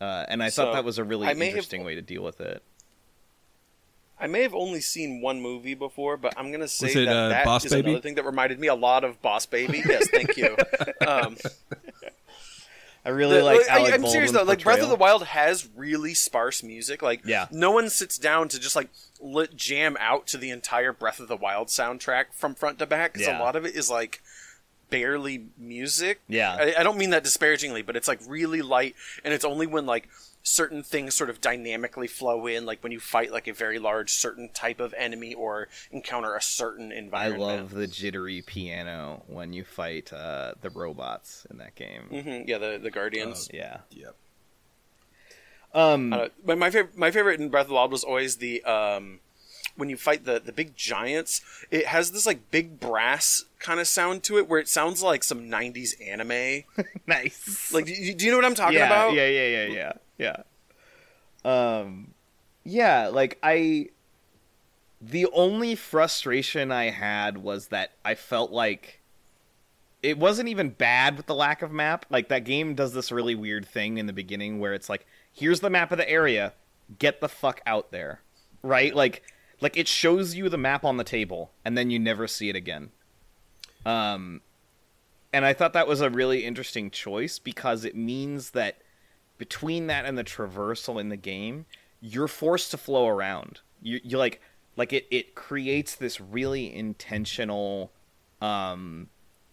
Uh, 0.00 0.24
and 0.28 0.42
I 0.42 0.50
So, 0.50 0.64
thought 0.66 0.74
that 0.74 0.84
was 0.84 0.98
a 0.98 1.04
really 1.04 1.26
I 1.26 1.32
may 1.34 1.46
have- 1.46 1.54
interesting 1.54 1.84
way 1.84 1.94
to 1.94 2.02
deal 2.02 2.22
with 2.22 2.40
it. 2.40 2.62
I 4.18 4.26
may 4.28 4.42
have 4.42 4.54
only 4.54 4.80
seen 4.80 5.20
one 5.20 5.42
movie 5.42 5.74
before, 5.74 6.16
but 6.16 6.32
I'm 6.38 6.50
gonna 6.50 6.68
say 6.68 6.90
it, 6.90 7.04
that 7.04 7.08
uh, 7.16 7.28
that 7.28 7.44
Boss 7.44 7.66
is 7.66 7.72
Baby? 7.72 7.90
another 7.90 8.00
thing 8.02 8.14
that 8.14 8.24
reminded 8.24 8.58
me 8.58 8.66
a 8.66 8.74
lot 8.74 9.04
of 9.04 9.20
Boss 9.20 9.44
Baby. 9.44 9.82
Yes, 9.86 10.08
thank 10.08 10.36
you. 10.38 10.56
Um, 11.06 11.36
I 13.06 13.10
really 13.10 13.38
the- 13.38 13.44
like. 13.44 13.60
I, 13.70 13.78
Alec 13.80 13.94
I'm 13.94 14.06
serious 14.06 14.32
though. 14.32 14.42
Like 14.42 14.62
Breath 14.62 14.82
of 14.82 14.88
the. 14.88 14.96
Wild 14.96 15.24
has 15.24 15.68
really 15.76 16.12
sparse 16.12 16.62
music. 16.62 17.00
Like, 17.02 17.22
Yeah. 17.24 17.46
no 17.50 17.70
one 17.70 17.88
sits 17.88 18.18
down 18.18 18.48
to 18.48 18.58
just 18.60 18.74
like 18.76 18.88
lit 19.20 19.56
jam 19.56 19.96
out 20.00 20.26
to 20.28 20.36
the 20.38 20.50
entire 20.50 20.92
Breath 20.92 21.20
of 21.20 21.28
the 21.28 21.36
Wild 21.36 21.68
soundtrack 21.68 22.26
from 22.34 22.54
front 22.54 22.78
to 22.80 22.86
back 22.86 23.12
because 23.14 23.28
Yeah. 23.28 23.38
a 23.38 23.42
lot 23.42 23.56
of 23.56 23.64
it 23.64 23.74
is 23.76 23.88
like 23.88 24.20
barely 24.90 25.46
music. 25.56 26.20
Yeah. 26.28 26.54
I, 26.58 26.74
I 26.80 26.82
don't 26.82 26.98
mean 26.98 27.10
that 27.10 27.24
disparagingly, 27.24 27.82
but 27.82 27.96
it's 27.96 28.08
like 28.08 28.20
really 28.26 28.62
light, 28.62 28.94
and 29.24 29.32
it's 29.32 29.44
only 29.44 29.66
when 29.66 29.86
like 29.86 30.08
certain 30.46 30.80
things 30.80 31.12
sort 31.12 31.28
of 31.28 31.40
dynamically 31.40 32.06
flow 32.06 32.46
in, 32.46 32.64
like 32.64 32.80
when 32.82 32.92
you 32.92 33.00
fight 33.00 33.32
like 33.32 33.48
a 33.48 33.52
very 33.52 33.80
large 33.80 34.12
certain 34.12 34.48
type 34.48 34.78
of 34.78 34.94
enemy 34.96 35.34
or 35.34 35.66
encounter 35.90 36.36
a 36.36 36.42
certain 36.42 36.92
environment. 36.92 37.42
I 37.42 37.56
love 37.56 37.70
the 37.72 37.88
jittery 37.88 38.42
piano 38.42 39.24
when 39.26 39.52
you 39.52 39.64
fight 39.64 40.12
uh, 40.12 40.52
the 40.60 40.70
robots 40.70 41.46
in 41.50 41.58
that 41.58 41.74
game. 41.74 42.02
hmm 42.10 42.48
yeah, 42.48 42.58
the 42.58 42.78
the 42.80 42.92
Guardians. 42.92 43.50
Yeah. 43.52 43.78
Yep. 43.90 44.14
Um. 45.74 46.12
Uh, 46.12 46.28
but 46.44 46.58
my 46.58 46.70
favorite, 46.70 46.96
my 46.96 47.10
favorite 47.10 47.40
in 47.40 47.48
Breath 47.48 47.64
of 47.64 47.68
the 47.68 47.74
Wild 47.74 47.90
was 47.90 48.04
always 48.04 48.36
the 48.36 48.62
um, 48.62 49.18
when 49.74 49.90
you 49.90 49.96
fight 49.96 50.24
the 50.24 50.40
the 50.40 50.52
big 50.52 50.76
giants. 50.76 51.40
It 51.72 51.86
has 51.86 52.12
this 52.12 52.24
like 52.24 52.52
big 52.52 52.78
brass 52.78 53.44
kind 53.58 53.80
of 53.80 53.88
sound 53.88 54.22
to 54.24 54.38
it, 54.38 54.48
where 54.48 54.60
it 54.60 54.68
sounds 54.68 55.02
like 55.02 55.24
some 55.24 55.50
'90s 55.50 56.00
anime. 56.00 56.64
nice. 57.06 57.72
like, 57.74 57.86
do 57.86 57.92
you, 57.92 58.14
do 58.14 58.24
you 58.24 58.30
know 58.30 58.38
what 58.38 58.46
I'm 58.46 58.54
talking 58.54 58.78
yeah, 58.78 58.86
about? 58.86 59.14
Yeah, 59.14 59.26
yeah, 59.26 59.48
yeah, 59.48 59.66
yeah, 59.66 59.92
yeah. 60.18 60.42
Um, 61.44 62.14
yeah, 62.64 63.08
like 63.08 63.38
I. 63.42 63.90
The 65.00 65.26
only 65.32 65.74
frustration 65.74 66.72
I 66.72 66.90
had 66.90 67.38
was 67.38 67.68
that 67.68 67.92
I 68.04 68.14
felt 68.14 68.50
like 68.50 69.02
it 70.02 70.18
wasn't 70.18 70.48
even 70.48 70.70
bad 70.70 71.16
with 71.16 71.26
the 71.26 71.34
lack 71.34 71.62
of 71.62 71.70
map. 71.70 72.06
Like 72.10 72.28
that 72.28 72.44
game 72.44 72.74
does 72.74 72.94
this 72.94 73.12
really 73.12 73.34
weird 73.34 73.66
thing 73.66 73.98
in 73.98 74.06
the 74.06 74.12
beginning 74.12 74.58
where 74.58 74.72
it's 74.72 74.88
like, 74.88 75.06
here's 75.32 75.60
the 75.60 75.70
map 75.70 75.92
of 75.92 75.98
the 75.98 76.08
area, 76.08 76.54
get 76.98 77.20
the 77.20 77.28
fuck 77.28 77.60
out 77.66 77.90
there. 77.92 78.20
right? 78.62 78.94
Like 78.94 79.22
like 79.60 79.76
it 79.76 79.88
shows 79.88 80.34
you 80.34 80.48
the 80.48 80.58
map 80.58 80.84
on 80.84 80.96
the 80.96 81.04
table 81.04 81.50
and 81.64 81.76
then 81.76 81.90
you 81.90 81.98
never 81.98 82.26
see 82.26 82.48
it 82.48 82.56
again. 82.56 82.90
Um 83.84 84.42
and 85.32 85.44
I 85.44 85.52
thought 85.52 85.72
that 85.74 85.88
was 85.88 86.00
a 86.00 86.10
really 86.10 86.44
interesting 86.44 86.90
choice 86.90 87.38
because 87.38 87.84
it 87.84 87.96
means 87.96 88.50
that 88.50 88.78
between 89.38 89.86
that 89.88 90.04
and 90.04 90.16
the 90.16 90.24
traversal 90.24 91.00
in 91.00 91.08
the 91.08 91.16
game, 91.16 91.66
you're 92.00 92.28
forced 92.28 92.70
to 92.72 92.76
flow 92.76 93.06
around. 93.08 93.60
You 93.82 94.00
you 94.02 94.18
like 94.18 94.40
like 94.76 94.92
it 94.92 95.06
it 95.10 95.34
creates 95.34 95.94
this 95.94 96.20
really 96.20 96.74
intentional 96.74 97.92
um 98.40 99.08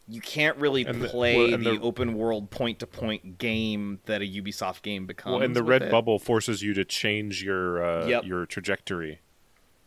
you 0.08 0.20
can't 0.20 0.58
really 0.58 0.84
And 0.86 1.02
the- 1.02 1.08
play 1.08 1.38
well, 1.38 1.52
the, 1.52 1.58
the- 1.58 1.80
open 1.82 2.16
world 2.16 2.50
point 2.50 2.80
to 2.80 2.88
point 2.88 3.38
game 3.38 4.00
that 4.06 4.22
a 4.22 4.26
Ubisoft 4.26 4.82
game 4.82 5.06
becomes. 5.06 5.36
Well, 5.36 5.42
and 5.44 5.56
the 5.56 5.62
with 5.64 5.70
red 5.70 5.82
it. 5.84 5.92
bubble 5.92 6.20
forces 6.20 6.62
you 6.62 6.74
to 6.74 6.84
change 6.84 7.42
your 7.42 7.84
uh, 7.84 8.08
Yep. 8.08 8.26
your 8.26 8.46
trajectory. 8.46 9.20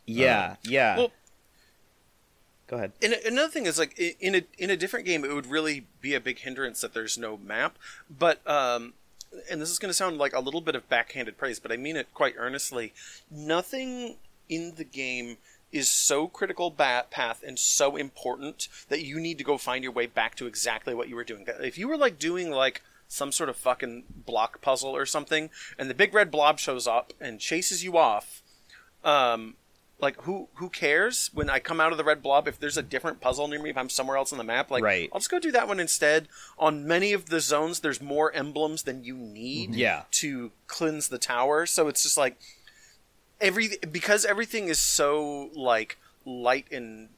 Yeah, 0.07 0.57
yeah. 0.63 0.97
Well- 0.97 1.13
Go 2.69 2.77
ahead. 2.77 2.93
And 3.01 3.13
another 3.13 3.49
thing 3.49 3.67
is 3.67 3.79
like 3.79 3.97
in 3.99 4.35
a 4.35 4.43
in 4.59 4.71
a 4.71 4.77
different 4.77 5.07
game, 5.07 5.25
it 5.25 5.33
would 5.33 5.47
really 5.47 5.87
be 6.01 6.15
a 6.15 6.21
big 6.21 6.41
hindrance 6.41 6.81
that 6.81 6.95
there's 6.95 7.17
no 7.17 7.37
map. 7.37 7.79
But 8.11 8.41
um, 8.49 8.95
and 9.51 9.61
this 9.61 9.70
is 9.70 9.79
going 9.79 9.91
to 9.91 9.95
sound 9.95 10.18
like 10.18 10.35
a 10.35 10.41
little 10.41 10.61
bit 10.61 10.74
of 10.74 10.89
backhanded 10.89 11.39
praise, 11.39 11.59
but 11.59 11.72
I 11.72 11.77
mean 11.77 11.97
it 11.97 12.12
quite 12.14 12.35
earnestly. 12.37 12.93
Nothing 13.31 14.16
in 14.49 14.74
the 14.77 14.85
game 14.85 15.39
is 15.72 15.89
so 15.89 16.29
critical 16.29 16.70
path 16.70 17.43
and 17.47 17.59
so 17.59 17.97
important 17.97 18.68
that 18.89 19.03
you 19.03 19.18
need 19.20 19.39
to 19.39 19.45
go 19.45 19.59
find 19.59 19.83
your 19.83 19.93
way 19.93 20.07
back 20.07 20.35
to 20.37 20.47
exactly 20.47 20.95
what 20.95 21.09
you 21.09 21.16
were 21.16 21.24
doing. 21.24 21.47
If 21.61 21.77
you 21.77 21.89
were 21.89 21.97
like 21.97 22.18
doing 22.18 22.51
like 22.51 22.83
some 23.09 23.33
sort 23.33 23.51
of 23.51 23.57
fucking 23.57 24.05
block 24.24 24.61
puzzle 24.61 24.97
or 24.97 25.07
something, 25.07 25.51
and 25.79 25.91
the 25.91 25.95
big 25.95 26.14
red 26.14 26.31
blob 26.31 26.59
shows 26.59 26.87
up 26.87 27.12
and 27.20 27.41
chases 27.41 27.85
you 27.85 27.97
off, 27.97 28.43
um, 29.05 29.55
like 29.99 30.21
who 30.23 30.49
who 30.55 30.69
cares 30.69 31.31
when 31.33 31.49
I 31.49 31.59
come 31.59 31.81
out 31.81 31.93
of 31.93 31.99
the 31.99 32.05
red 32.05 32.23
blob 32.23 32.47
if 32.47 32.59
there's 32.59 32.77
a 32.77 32.83
different 32.83 33.21
puzzle 33.21 33.49
near 33.49 33.61
me 33.61 33.71
if 33.71 33.79
I'm 33.79 33.89
somewhere 33.89 34.17
else 34.17 34.33
on 34.33 34.39
the 34.39 34.45
map 34.45 34.71
like 34.71 34.83
Right. 34.85 35.09
I'll 35.13 35.21
just 35.21 35.31
go 35.31 35.39
do 35.39 35.51
that 35.53 35.69
one 35.69 35.81
instead 35.81 36.29
on 36.59 36.87
many 36.87 37.13
of 37.13 37.27
the 37.31 37.41
zones 37.41 37.81
there's 37.81 38.01
more 38.01 38.33
emblems 38.33 38.83
than 38.83 39.05
you 39.05 39.17
need 39.17 39.71
mm-hmm. 39.71 39.79
Yeah. 39.79 40.03
to 40.13 40.53
cleanse 40.67 41.09
the 41.09 41.19
tower 41.19 41.65
so 41.67 41.89
it's 41.89 42.03
just 42.03 42.19
like 42.19 42.37
every 43.41 43.71
because 43.91 44.25
everything 44.25 44.69
is 44.69 44.79
so 44.79 45.51
like 45.55 45.97
light 46.25 46.67
and 46.71 47.09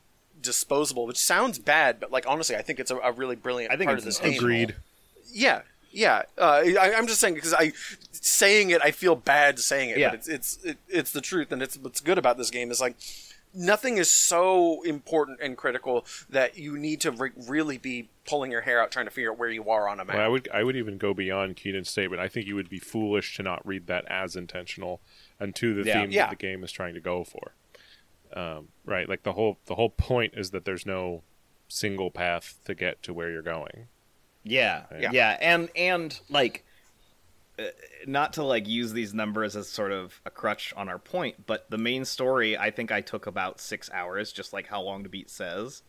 disposable 0.40 1.06
which 1.06 1.18
sounds 1.18 1.58
bad 1.58 1.98
but 1.98 2.12
like 2.12 2.26
honestly 2.28 2.54
I 2.54 2.62
think 2.62 2.78
it's 2.78 2.92
a, 2.92 2.96
a 2.98 3.10
really 3.10 3.36
brilliant 3.36 3.72
I 3.72 3.76
think 3.76 3.88
part 3.88 3.98
it's 3.98 4.18
of 4.18 4.22
this 4.22 4.30
game 4.30 4.38
Agreed. 4.38 4.76
yeah 5.32 5.62
yeah 5.98 6.22
uh, 6.38 6.62
I, 6.80 6.92
i'm 6.96 7.06
just 7.06 7.20
saying 7.20 7.34
because 7.34 7.52
i 7.54 7.72
saying 8.12 8.70
it 8.70 8.80
i 8.82 8.90
feel 8.90 9.16
bad 9.16 9.58
saying 9.58 9.90
it 9.90 9.98
Yeah. 9.98 10.10
but 10.10 10.14
it's 10.20 10.28
it's 10.28 10.64
it, 10.64 10.78
it's 10.88 11.10
the 11.12 11.20
truth 11.20 11.50
and 11.52 11.60
it's 11.62 11.76
what's 11.76 12.00
good 12.00 12.18
about 12.18 12.36
this 12.38 12.50
game 12.50 12.70
is 12.70 12.80
like 12.80 12.96
nothing 13.54 13.96
is 13.96 14.10
so 14.10 14.82
important 14.82 15.40
and 15.42 15.56
critical 15.56 16.04
that 16.28 16.58
you 16.58 16.78
need 16.78 17.00
to 17.00 17.10
re- 17.10 17.30
really 17.48 17.78
be 17.78 18.08
pulling 18.26 18.50
your 18.52 18.60
hair 18.60 18.80
out 18.82 18.90
trying 18.90 19.06
to 19.06 19.10
figure 19.10 19.32
out 19.32 19.38
where 19.38 19.48
you 19.50 19.68
are 19.70 19.88
on 19.88 19.98
a 20.00 20.04
map 20.04 20.16
Well, 20.16 20.24
I 20.24 20.28
would 20.28 20.48
I 20.52 20.62
would 20.62 20.76
even 20.76 20.98
go 20.98 21.14
beyond 21.14 21.56
Keenan's 21.56 21.88
statement. 21.88 22.20
I 22.20 22.28
think 22.28 22.46
you 22.46 22.54
would 22.56 22.68
be 22.68 22.78
foolish 22.78 23.36
to 23.36 23.42
not 23.42 23.66
read 23.66 23.86
that 23.86 24.04
as 24.06 24.36
intentional 24.36 25.00
and 25.40 25.54
to 25.56 25.74
the 25.74 25.82
Yeah. 25.88 26.02
theme 26.02 26.10
Yeah. 26.12 26.24
that 26.26 26.30
the 26.38 26.46
game 26.46 26.62
is 26.62 26.70
trying 26.70 26.92
to 26.94 27.00
go 27.00 27.24
for. 27.24 27.54
Um, 28.34 28.68
right, 28.84 29.08
like 29.08 29.22
the 29.22 29.32
whole 29.32 29.58
the 29.64 29.76
whole 29.76 29.88
point 29.90 30.34
is 30.36 30.50
that 30.50 30.66
there's 30.66 30.84
no 30.84 31.22
single 31.68 32.10
path 32.10 32.58
to 32.66 32.74
get 32.74 33.02
to 33.04 33.14
where 33.14 33.30
you're 33.30 33.40
going. 33.42 33.88
Yeah, 34.48 34.84
Yeah. 34.98 35.10
yeah, 35.12 35.36
and 35.40 35.68
and 35.76 36.18
like, 36.28 36.64
uh, 37.58 37.64
not 38.06 38.32
to 38.34 38.42
like 38.44 38.66
use 38.68 38.92
these 38.92 39.12
numbers 39.14 39.56
as 39.56 39.68
sort 39.68 39.92
of 39.92 40.20
a 40.24 40.30
crutch 40.30 40.72
on 40.76 40.88
our 40.88 40.98
point, 40.98 41.46
but 41.46 41.70
the 41.70 41.78
main 41.78 42.04
story 42.04 42.56
I 42.56 42.70
think 42.70 42.90
I 42.92 43.00
took 43.00 43.26
about 43.26 43.60
six 43.60 43.90
hours, 43.92 44.32
just 44.32 44.52
like 44.52 44.66
how 44.68 44.80
long 44.82 45.02
to 45.02 45.08
beat 45.08 45.30
says, 45.30 45.82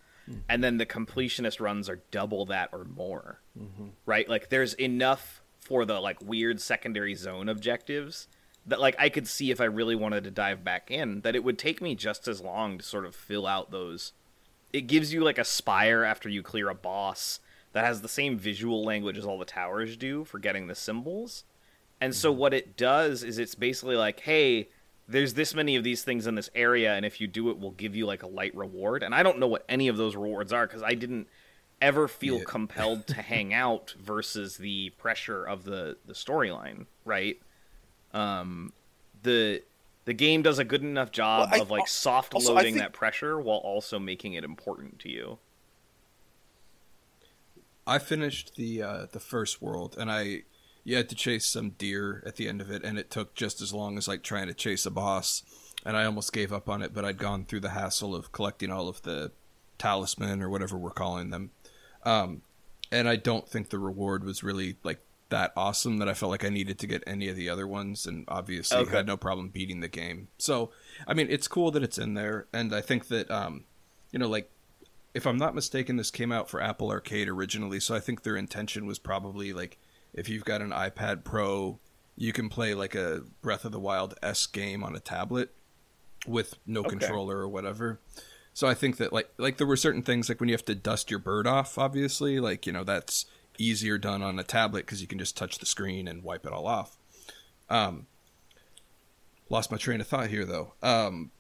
and 0.47 0.63
then 0.63 0.77
the 0.77 0.85
completionist 0.85 1.59
runs 1.59 1.89
are 1.89 2.01
double 2.11 2.45
that 2.47 2.69
or 2.71 2.83
more. 2.85 3.41
Right, 4.05 4.27
like 4.29 4.49
there's 4.49 4.73
enough 4.75 5.41
for 5.59 5.85
the 5.85 5.99
like 5.99 6.17
weird 6.21 6.59
secondary 6.61 7.15
zone 7.15 7.49
objectives 7.49 8.27
that 8.65 8.79
like 8.79 8.95
I 8.99 9.09
could 9.09 9.27
see 9.27 9.51
if 9.51 9.61
I 9.61 9.65
really 9.65 9.95
wanted 9.95 10.23
to 10.23 10.31
dive 10.31 10.63
back 10.63 10.89
in 10.89 11.21
that 11.21 11.35
it 11.35 11.43
would 11.43 11.57
take 11.57 11.81
me 11.81 11.95
just 11.95 12.27
as 12.27 12.41
long 12.41 12.77
to 12.77 12.83
sort 12.83 13.05
of 13.05 13.15
fill 13.15 13.45
out 13.45 13.69
those 13.71 14.13
it 14.71 14.81
gives 14.81 15.13
you 15.13 15.23
like 15.23 15.37
a 15.37 15.43
spire 15.43 16.03
after 16.03 16.29
you 16.29 16.41
clear 16.43 16.69
a 16.69 16.75
boss 16.75 17.39
that 17.73 17.85
has 17.85 18.01
the 18.01 18.07
same 18.09 18.37
visual 18.37 18.83
language 18.83 19.17
as 19.17 19.25
all 19.25 19.37
the 19.39 19.45
towers 19.45 19.95
do 19.97 20.23
for 20.23 20.39
getting 20.39 20.67
the 20.67 20.75
symbols. 20.75 21.43
And 22.01 22.15
so 22.15 22.31
what 22.31 22.53
it 22.53 22.77
does 22.77 23.23
is 23.23 23.37
it's 23.37 23.55
basically 23.55 23.95
like, 23.97 24.21
hey, 24.21 24.69
there's 25.07 25.33
this 25.33 25.53
many 25.53 25.75
of 25.75 25.83
these 25.83 26.03
things 26.03 26.27
in 26.27 26.35
this 26.35 26.49
area 26.55 26.93
and 26.93 27.05
if 27.05 27.19
you 27.19 27.27
do 27.27 27.49
it 27.49 27.57
we'll 27.57 27.71
give 27.71 27.95
you 27.95 28.05
like 28.05 28.23
a 28.23 28.27
light 28.27 28.55
reward. 28.55 29.03
And 29.03 29.13
I 29.15 29.23
don't 29.23 29.39
know 29.39 29.47
what 29.47 29.65
any 29.67 29.87
of 29.87 29.97
those 29.97 30.15
rewards 30.15 30.53
are 30.53 30.67
cuz 30.67 30.83
I 30.83 30.93
didn't 30.93 31.27
ever 31.81 32.07
feel 32.07 32.37
Yeah. 32.39 32.43
compelled 32.45 33.07
to 33.07 33.21
hang 33.33 33.53
out 33.53 33.95
versus 33.99 34.57
the 34.57 34.91
pressure 34.91 35.43
of 35.43 35.63
the 35.63 35.97
the 36.05 36.13
storyline, 36.13 36.85
right? 37.05 37.39
Um 38.13 38.73
the 39.23 39.63
the 40.05 40.13
game 40.13 40.41
does 40.41 40.59
a 40.59 40.63
good 40.63 40.81
enough 40.81 41.11
job 41.11 41.49
Well, 41.51 41.59
I- 41.59 41.63
of 41.63 41.71
like 41.71 41.87
soft 41.87 42.33
also, 42.33 42.53
loading 42.53 42.75
think- 42.75 42.83
that 42.83 42.93
pressure 42.93 43.39
while 43.39 43.57
also 43.57 43.99
making 43.99 44.33
it 44.33 44.43
important 44.43 44.99
to 44.99 45.09
you. 45.09 45.39
I 47.89 47.99
finished 47.99 48.55
the 48.55 48.81
uh, 48.83 49.05
the 49.11 49.19
first 49.19 49.61
world, 49.61 49.95
and 49.97 50.11
I 50.11 50.43
you 50.83 50.95
had 50.95 51.09
to 51.09 51.15
chase 51.15 51.45
some 51.45 51.71
deer 51.71 52.23
at 52.25 52.35
the 52.37 52.47
end 52.47 52.61
of 52.61 52.71
it, 52.71 52.83
and 52.83 52.97
it 52.97 53.11
took 53.11 53.35
just 53.35 53.61
as 53.61 53.73
long 53.73 53.97
as 53.97 54.07
like 54.07 54.23
trying 54.23 54.47
to 54.47 54.53
chase 54.53 54.85
a 54.85 54.91
boss. 54.91 55.43
And 55.85 55.95
I 55.95 56.03
almost 56.05 56.33
gave 56.33 56.51
up 56.51 56.67
on 56.67 56.81
it, 56.81 56.93
but 56.93 57.05
I'd 57.05 57.17
gone 57.17 57.45
through 57.45 57.61
the 57.61 57.69
hassle 57.69 58.13
of 58.13 58.31
collecting 58.33 58.69
all 58.71 58.89
of 58.89 59.01
the 59.03 59.31
talisman 59.77 60.41
or 60.41 60.49
whatever 60.49 60.77
we're 60.77 60.89
calling 60.91 61.29
them, 61.29 61.51
um, 62.03 62.41
and 62.91 63.07
I 63.07 63.15
don't 63.15 63.47
think 63.47 63.69
the 63.69 63.79
reward 63.79 64.23
was 64.25 64.43
really 64.43 64.75
like 64.83 64.99
that 65.29 65.53
awesome 65.55 65.99
that 65.99 66.09
I 66.09 66.13
felt 66.15 66.31
like 66.31 66.43
I 66.43 66.49
needed 66.49 66.79
to 66.79 66.87
get 66.87 67.03
any 67.07 67.29
of 67.29 67.35
the 67.37 67.47
other 67.49 67.65
ones, 67.67 68.05
and 68.05 68.25
obviously 68.27 68.79
Okay. 68.79 68.91
had 68.97 69.07
no 69.07 69.15
problem 69.15 69.49
beating 69.49 69.79
the 69.79 69.87
game. 69.87 70.27
So 70.37 70.71
I 71.07 71.13
mean, 71.13 71.27
it's 71.29 71.47
cool 71.47 71.71
that 71.71 71.83
it's 71.83 71.97
in 71.97 72.13
there, 72.13 72.47
and 72.51 72.73
I 72.75 72.81
think 72.81 73.07
that 73.07 73.31
um, 73.31 73.63
you 74.11 74.19
know, 74.19 74.27
like 74.27 74.51
if 75.13 75.25
I'm 75.25 75.37
not 75.37 75.55
mistaken, 75.55 75.95
this 75.97 76.11
came 76.11 76.31
out 76.31 76.49
for 76.49 76.61
Apple 76.61 76.89
Arcade 76.91 77.27
originally, 77.27 77.79
so 77.79 77.95
I 77.95 77.99
think 77.99 78.23
their 78.23 78.35
intention 78.37 78.85
was 78.85 78.99
probably 78.99 79.53
like 79.53 79.77
if 80.13 80.29
you've 80.29 80.45
got 80.45 80.61
an 80.61 80.71
iPad 80.71 81.23
Pro, 81.23 81.79
you 82.15 82.33
can 82.33 82.49
play 82.49 82.73
like 82.73 82.95
a 82.95 83.21
Breath 83.41 83.65
of 83.65 83.71
the 83.71 83.79
Wild 83.79 84.15
S 84.21 84.45
game 84.45 84.83
on 84.83 84.95
a 84.95 84.99
tablet 84.99 85.53
with 86.27 86.55
no 86.65 86.81
Okay. 86.81 86.89
controller 86.89 87.37
or 87.37 87.47
whatever. 87.47 87.99
So 88.53 88.67
I 88.67 88.73
think 88.73 88.97
that 88.97 89.13
like 89.13 89.29
like 89.37 89.57
there 89.57 89.67
were 89.67 89.77
certain 89.77 90.01
things 90.03 90.27
like 90.29 90.39
when 90.39 90.49
you 90.49 90.53
have 90.53 90.65
to 90.65 90.75
dust 90.75 91.09
your 91.09 91.19
bird 91.19 91.47
off, 91.47 91.77
obviously, 91.77 92.39
like 92.39 92.65
you 92.65 92.73
know 92.73 92.83
that's 92.83 93.25
easier 93.57 93.97
done 93.97 94.21
on 94.21 94.37
a 94.39 94.43
tablet 94.43 94.85
because 94.85 95.01
you 95.01 95.07
can 95.07 95.19
just 95.19 95.35
touch 95.37 95.59
the 95.59 95.65
screen 95.65 96.07
and 96.07 96.23
wipe 96.23 96.45
it 96.45 96.51
all 96.53 96.67
off. 96.67 96.97
Um, 97.69 98.07
lost 99.49 99.71
my 99.71 99.77
train 99.77 100.01
of 100.01 100.07
thought 100.07 100.27
here 100.29 100.45
though. 100.45 100.73
Um, 100.81 101.31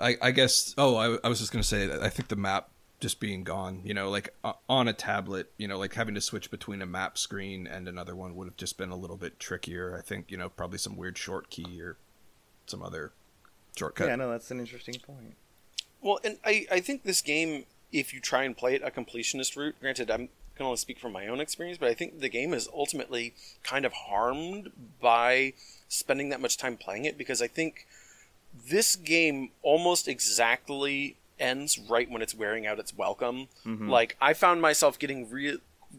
I, 0.00 0.16
I 0.20 0.30
guess. 0.30 0.74
Oh, 0.78 0.96
I, 0.96 1.18
I 1.24 1.28
was 1.28 1.38
just 1.38 1.52
gonna 1.52 1.62
say 1.62 1.90
I 2.00 2.08
think 2.08 2.28
the 2.28 2.36
map 2.36 2.70
just 3.00 3.18
being 3.18 3.44
gone, 3.44 3.80
you 3.82 3.94
know, 3.94 4.10
like 4.10 4.34
uh, 4.44 4.52
on 4.68 4.86
a 4.86 4.92
tablet, 4.92 5.50
you 5.56 5.66
know, 5.66 5.78
like 5.78 5.94
having 5.94 6.14
to 6.14 6.20
switch 6.20 6.50
between 6.50 6.82
a 6.82 6.86
map 6.86 7.16
screen 7.16 7.66
and 7.66 7.88
another 7.88 8.14
one 8.14 8.36
would 8.36 8.46
have 8.46 8.56
just 8.56 8.76
been 8.76 8.90
a 8.90 8.96
little 8.96 9.16
bit 9.16 9.40
trickier. 9.40 9.96
I 9.96 10.02
think, 10.02 10.30
you 10.30 10.36
know, 10.36 10.50
probably 10.50 10.78
some 10.78 10.96
weird 10.96 11.16
short 11.16 11.48
key 11.50 11.80
or 11.80 11.96
some 12.66 12.82
other 12.82 13.12
shortcut. 13.76 14.08
Yeah, 14.08 14.16
no, 14.16 14.30
that's 14.30 14.50
an 14.50 14.60
interesting 14.60 14.96
point. 15.00 15.34
Well, 16.02 16.20
and 16.22 16.38
I, 16.44 16.66
I 16.70 16.80
think 16.80 17.04
this 17.04 17.22
game, 17.22 17.64
if 17.90 18.12
you 18.12 18.20
try 18.20 18.44
and 18.44 18.56
play 18.56 18.74
it 18.74 18.82
a 18.84 18.90
completionist 18.90 19.56
route, 19.56 19.76
granted, 19.80 20.10
I'm 20.10 20.28
can 20.60 20.66
only 20.66 20.76
speak 20.76 20.98
from 20.98 21.12
my 21.12 21.26
own 21.26 21.40
experience, 21.40 21.78
but 21.78 21.88
I 21.88 21.94
think 21.94 22.20
the 22.20 22.28
game 22.28 22.52
is 22.52 22.68
ultimately 22.74 23.32
kind 23.62 23.86
of 23.86 23.94
harmed 23.94 24.70
by 25.00 25.54
spending 25.88 26.28
that 26.28 26.40
much 26.42 26.58
time 26.58 26.76
playing 26.76 27.06
it 27.06 27.16
because 27.16 27.40
I 27.40 27.46
think 27.46 27.86
this 28.68 28.96
game 28.96 29.50
almost 29.62 30.08
exactly 30.08 31.16
ends 31.38 31.78
right 31.78 32.10
when 32.10 32.22
it's 32.22 32.34
wearing 32.34 32.66
out 32.66 32.78
its 32.78 32.96
welcome. 32.96 33.48
Mm-hmm. 33.66 33.88
Like 33.88 34.16
I 34.20 34.34
found 34.34 34.60
myself 34.60 34.98
getting 34.98 35.28
real 35.30 35.58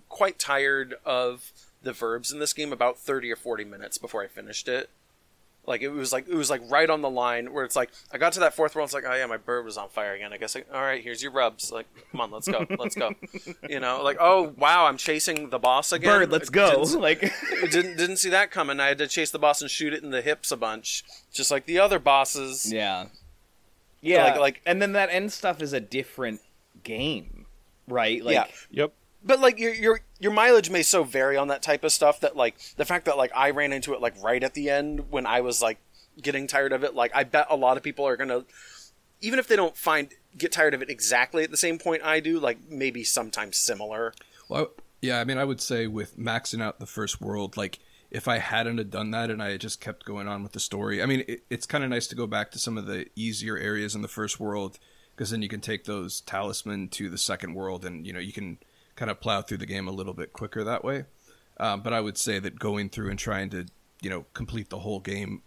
quite 0.09 0.39
tired 0.39 0.95
of 1.05 1.51
the 1.81 1.93
verbs 1.93 2.31
in 2.31 2.39
this 2.39 2.53
game 2.53 2.71
about 2.71 2.97
30 2.99 3.31
or 3.31 3.35
40 3.35 3.65
minutes 3.65 3.97
before 3.97 4.23
I 4.23 4.27
finished 4.27 4.67
it. 4.67 4.89
Like 5.67 5.81
it 5.83 5.89
was 5.89 6.11
like 6.11 6.27
it 6.27 6.33
was 6.35 6.49
like 6.49 6.61
right 6.69 6.89
on 6.89 7.01
the 7.01 7.09
line 7.09 7.53
where 7.53 7.63
it's 7.63 7.75
like 7.75 7.91
I 8.11 8.17
got 8.17 8.33
to 8.33 8.39
that 8.39 8.55
fourth 8.55 8.73
world. 8.73 8.87
It's 8.87 8.93
like 8.95 9.03
oh 9.07 9.13
yeah, 9.13 9.27
my 9.27 9.37
bird 9.37 9.63
was 9.63 9.77
on 9.77 9.89
fire 9.89 10.13
again. 10.15 10.33
I 10.33 10.37
guess 10.37 10.55
like, 10.55 10.67
all 10.73 10.81
right, 10.81 11.03
here's 11.03 11.21
your 11.21 11.31
rubs. 11.31 11.71
Like 11.71 11.85
come 12.11 12.19
on, 12.21 12.31
let's 12.31 12.47
go, 12.47 12.65
let's 12.79 12.95
go. 12.95 13.11
You 13.69 13.79
know, 13.79 14.01
like 14.03 14.17
oh 14.19 14.53
wow, 14.57 14.87
I'm 14.87 14.97
chasing 14.97 15.49
the 15.51 15.59
boss 15.59 15.91
again. 15.91 16.09
Bird, 16.09 16.31
let's 16.31 16.49
go. 16.49 16.83
Didn't, 16.85 16.99
like 17.09 17.19
didn't 17.69 17.95
didn't 17.97 18.17
see 18.17 18.29
that 18.31 18.49
coming. 18.49 18.79
I 18.79 18.87
had 18.87 18.97
to 18.97 19.07
chase 19.07 19.29
the 19.29 19.37
boss 19.39 19.61
and 19.61 19.69
shoot 19.69 19.93
it 19.93 20.03
in 20.03 20.09
the 20.09 20.21
hips 20.23 20.51
a 20.51 20.57
bunch, 20.57 21.03
just 21.31 21.51
like 21.51 21.65
the 21.67 21.77
other 21.79 21.99
bosses. 21.99 22.71
Yeah. 22.73 23.05
Yeah, 24.01 24.23
Like- 24.31 24.39
like- 24.39 24.61
and 24.65 24.81
then 24.81 24.93
that 24.93 25.09
end 25.11 25.31
stuff 25.31 25.61
is 25.61 25.73
a 25.73 25.79
different 25.79 26.41
game, 26.83 27.45
right? 27.87 28.23
Like, 28.23 28.33
Yeah. 28.33 28.45
Yep. 28.71 28.93
But 29.23 29.39
like 29.39 29.59
your 29.59 29.73
your 29.73 30.01
your 30.19 30.31
mileage 30.31 30.69
may 30.69 30.81
so 30.81 31.03
vary 31.03 31.37
on 31.37 31.47
that 31.49 31.61
type 31.61 31.83
of 31.83 31.91
stuff 31.91 32.19
that 32.21 32.35
like 32.35 32.55
the 32.77 32.85
fact 32.85 33.05
that 33.05 33.17
like 33.17 33.31
I 33.35 33.51
ran 33.51 33.71
into 33.71 33.93
it 33.93 34.01
like 34.01 34.21
right 34.21 34.43
at 34.43 34.53
the 34.53 34.69
end 34.69 35.11
when 35.11 35.25
I 35.25 35.41
was 35.41 35.61
like 35.61 35.79
getting 36.21 36.47
tired 36.47 36.73
of 36.73 36.83
it. 36.83 36.95
Like 36.95 37.11
I 37.13 37.23
bet 37.23 37.47
a 37.49 37.55
lot 37.55 37.77
of 37.77 37.83
people 37.83 38.07
are 38.07 38.17
gonna, 38.17 38.45
even 39.21 39.39
if 39.39 39.47
they 39.47 39.55
don't 39.55 39.77
find 39.77 40.09
get 40.37 40.51
tired 40.51 40.73
of 40.73 40.81
it 40.81 40.89
exactly 40.89 41.43
at 41.43 41.51
the 41.51 41.57
same 41.57 41.77
point 41.77 42.03
I 42.03 42.19
do, 42.19 42.39
like 42.39 42.57
maybe 42.69 43.03
sometimes 43.03 43.57
similar. 43.57 44.13
Well, 44.49 44.71
yeah, 45.01 45.19
I 45.19 45.23
mean, 45.23 45.37
I 45.37 45.45
would 45.45 45.61
say 45.61 45.87
with 45.87 46.17
maxing 46.17 46.61
out 46.61 46.79
the 46.79 46.85
first 46.85 47.21
world, 47.21 47.57
like 47.57 47.79
if 48.09 48.27
I 48.27 48.39
hadn't 48.39 48.77
have 48.77 48.91
done 48.91 49.11
that 49.11 49.29
and 49.29 49.41
I 49.41 49.57
just 49.57 49.81
kept 49.81 50.05
going 50.05 50.27
on 50.27 50.43
with 50.43 50.51
the 50.51 50.59
story, 50.59 51.01
I 51.01 51.05
mean, 51.05 51.23
it, 51.27 51.43
it's 51.49 51.65
kind 51.65 51.83
of 51.83 51.89
nice 51.89 52.07
to 52.07 52.15
go 52.15 52.27
back 52.27 52.51
to 52.51 52.59
some 52.59 52.77
of 52.77 52.85
the 52.85 53.07
easier 53.15 53.57
areas 53.57 53.95
in 53.95 54.01
the 54.01 54.07
first 54.07 54.39
world 54.39 54.77
because 55.15 55.31
then 55.31 55.41
you 55.41 55.49
can 55.49 55.61
take 55.61 55.85
those 55.85 56.21
talisman 56.21 56.89
to 56.89 57.09
the 57.09 57.17
second 57.17 57.53
world 57.53 57.85
and 57.85 58.07
you 58.07 58.13
know 58.13 58.19
you 58.19 58.33
can 58.33 58.57
kind 59.01 59.09
of 59.09 59.19
plow 59.19 59.41
through 59.41 59.57
the 59.57 59.65
game 59.65 59.87
a 59.87 59.91
little 59.91 60.13
bit 60.13 60.31
quicker 60.31 60.63
that 60.63 60.83
way. 60.83 61.05
Um, 61.59 61.81
but 61.81 61.91
I 61.91 61.99
would 61.99 62.19
say 62.19 62.37
that 62.37 62.59
going 62.59 62.87
through 62.87 63.09
and 63.09 63.17
trying 63.17 63.49
to 63.49 63.65
you 63.99 64.11
know 64.11 64.27
complete 64.33 64.69
the 64.69 64.77
whole 64.77 64.99
game 64.99 65.41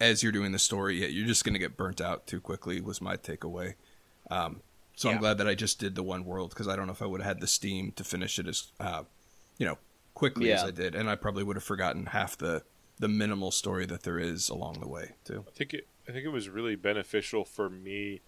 as 0.00 0.24
you're 0.24 0.32
doing 0.32 0.50
the 0.50 0.58
story, 0.58 1.02
yeah, 1.02 1.06
you're 1.06 1.26
just 1.26 1.44
going 1.44 1.52
to 1.52 1.60
get 1.60 1.76
burnt 1.76 2.00
out 2.00 2.26
too 2.26 2.40
quickly. 2.40 2.80
Was 2.80 3.00
my 3.00 3.16
takeaway. 3.16 3.74
Um, 4.28 4.60
so 4.96 5.08
I'm 5.08 5.18
glad 5.18 5.38
that 5.38 5.46
I 5.46 5.54
just 5.54 5.78
did 5.78 5.94
the 5.94 6.02
one 6.02 6.24
world 6.24 6.50
because 6.50 6.66
I 6.66 6.74
don't 6.74 6.86
know 6.86 6.92
if 6.92 7.00
I 7.02 7.06
would 7.06 7.20
have 7.20 7.28
had 7.28 7.40
the 7.40 7.46
steam 7.46 7.92
to 7.92 8.02
finish 8.02 8.40
it 8.40 8.48
as 8.48 8.72
uh, 8.80 9.04
you 9.56 9.66
know 9.66 9.78
quickly 10.14 10.50
as 10.50 10.64
I 10.64 10.72
did, 10.72 10.96
and 10.96 11.08
I 11.08 11.14
probably 11.14 11.44
would 11.44 11.54
have 11.54 11.62
forgotten 11.62 12.06
half 12.06 12.36
the 12.36 12.64
the 12.98 13.06
minimal 13.06 13.52
story 13.52 13.86
that 13.86 14.02
there 14.02 14.18
is 14.18 14.48
along 14.48 14.80
the 14.80 14.88
way 14.88 15.12
too. 15.24 15.44
I 15.46 15.50
think 15.52 15.74
it. 15.74 15.86
I 16.08 16.12
think 16.12 16.24
it 16.24 16.30
was 16.30 16.48
really 16.48 16.74
beneficial 16.74 17.44
for 17.44 17.70
me 17.70 18.20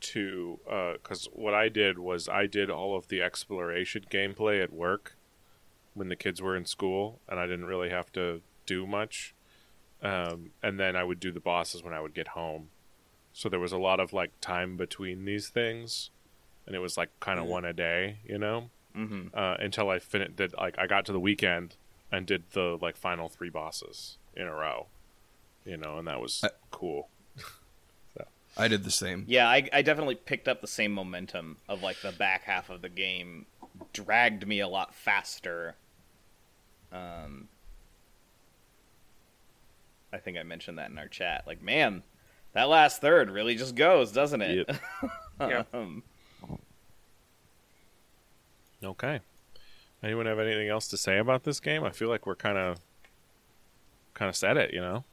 to, 0.00 0.58
because 0.94 1.28
what 1.32 1.54
I 1.54 1.68
did 1.68 1.98
was 1.98 2.28
I 2.28 2.46
did 2.46 2.70
all 2.70 2.96
of 2.96 3.08
the 3.08 3.22
exploration 3.22 4.04
gameplay 4.10 4.62
at 4.62 4.72
work 4.72 5.16
when 5.94 6.08
the 6.08 6.16
kids 6.16 6.40
were 6.40 6.56
in 6.56 6.64
school, 6.64 7.20
and 7.28 7.38
I 7.38 7.46
didn't 7.46 7.66
really 7.66 7.90
have 7.90 8.12
to 8.12 8.42
do 8.66 8.86
much. 8.86 9.34
Um, 10.02 10.52
and 10.62 10.80
then 10.80 10.96
I 10.96 11.04
would 11.04 11.20
do 11.20 11.30
the 11.30 11.40
bosses 11.40 11.82
when 11.82 11.92
I 11.92 12.00
would 12.00 12.14
get 12.14 12.28
home. 12.28 12.70
So 13.32 13.48
there 13.48 13.60
was 13.60 13.72
a 13.72 13.78
lot 13.78 14.00
of 14.00 14.12
like 14.12 14.32
time 14.40 14.76
between 14.76 15.24
these 15.24 15.48
things, 15.48 16.10
and 16.66 16.74
it 16.74 16.78
was 16.78 16.96
like 16.96 17.10
kind 17.20 17.38
of 17.38 17.46
one 17.46 17.64
a 17.64 17.72
day, 17.72 18.18
you 18.24 18.38
know. 18.38 18.70
Mm-hmm. 18.96 19.28
uh, 19.32 19.54
until 19.60 19.88
I 19.88 20.00
finished. 20.00 20.34
Did 20.34 20.52
like 20.54 20.76
I 20.76 20.88
got 20.88 21.04
to 21.06 21.12
the 21.12 21.20
weekend 21.20 21.76
and 22.10 22.26
did 22.26 22.42
the 22.54 22.76
like 22.82 22.96
final 22.96 23.28
three 23.28 23.48
bosses 23.48 24.18
in 24.34 24.48
a 24.48 24.52
row, 24.52 24.88
you 25.64 25.76
know, 25.76 25.98
and 25.98 26.08
that 26.08 26.20
was 26.20 26.40
I- 26.42 26.50
cool. 26.72 27.08
I 28.56 28.68
did 28.68 28.84
the 28.84 28.90
same. 28.90 29.24
Yeah, 29.28 29.48
I, 29.48 29.68
I 29.72 29.82
definitely 29.82 30.16
picked 30.16 30.48
up 30.48 30.60
the 30.60 30.66
same 30.66 30.92
momentum 30.92 31.58
of 31.68 31.82
like 31.82 32.00
the 32.02 32.12
back 32.12 32.42
half 32.44 32.68
of 32.70 32.82
the 32.82 32.88
game 32.88 33.46
dragged 33.92 34.46
me 34.46 34.60
a 34.60 34.68
lot 34.68 34.94
faster. 34.94 35.76
Um, 36.92 37.48
I 40.12 40.18
think 40.18 40.36
I 40.36 40.42
mentioned 40.42 40.78
that 40.78 40.90
in 40.90 40.98
our 40.98 41.08
chat. 41.08 41.44
Like, 41.46 41.62
man, 41.62 42.02
that 42.52 42.68
last 42.68 43.00
third 43.00 43.30
really 43.30 43.54
just 43.54 43.74
goes, 43.76 44.12
doesn't 44.12 44.42
it? 44.42 44.68
Yeah. 45.40 45.62
um, 45.72 46.02
Okay. 48.84 49.20
Anyone 50.02 50.26
have 50.26 50.38
anything 50.38 50.68
else 50.68 50.86
to 50.88 50.98
say 50.98 51.16
about 51.18 51.44
this 51.44 51.60
game? 51.60 51.82
I 51.82 51.90
feel 51.90 52.08
like 52.10 52.26
we're 52.26 52.34
kind 52.34 52.58
of 52.58 52.78
kind 54.12 54.28
of 54.28 54.36
said 54.36 54.56
it, 54.58 54.74
you 54.74 54.80
know. 54.82 55.04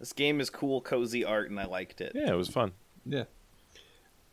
This 0.00 0.12
game 0.12 0.40
is 0.40 0.50
cool, 0.50 0.80
cozy 0.80 1.24
art, 1.24 1.50
and 1.50 1.60
I 1.60 1.66
liked 1.66 2.00
it. 2.00 2.12
Yeah, 2.14 2.32
it 2.32 2.36
was 2.36 2.48
fun. 2.48 2.72
Yeah. 3.06 3.24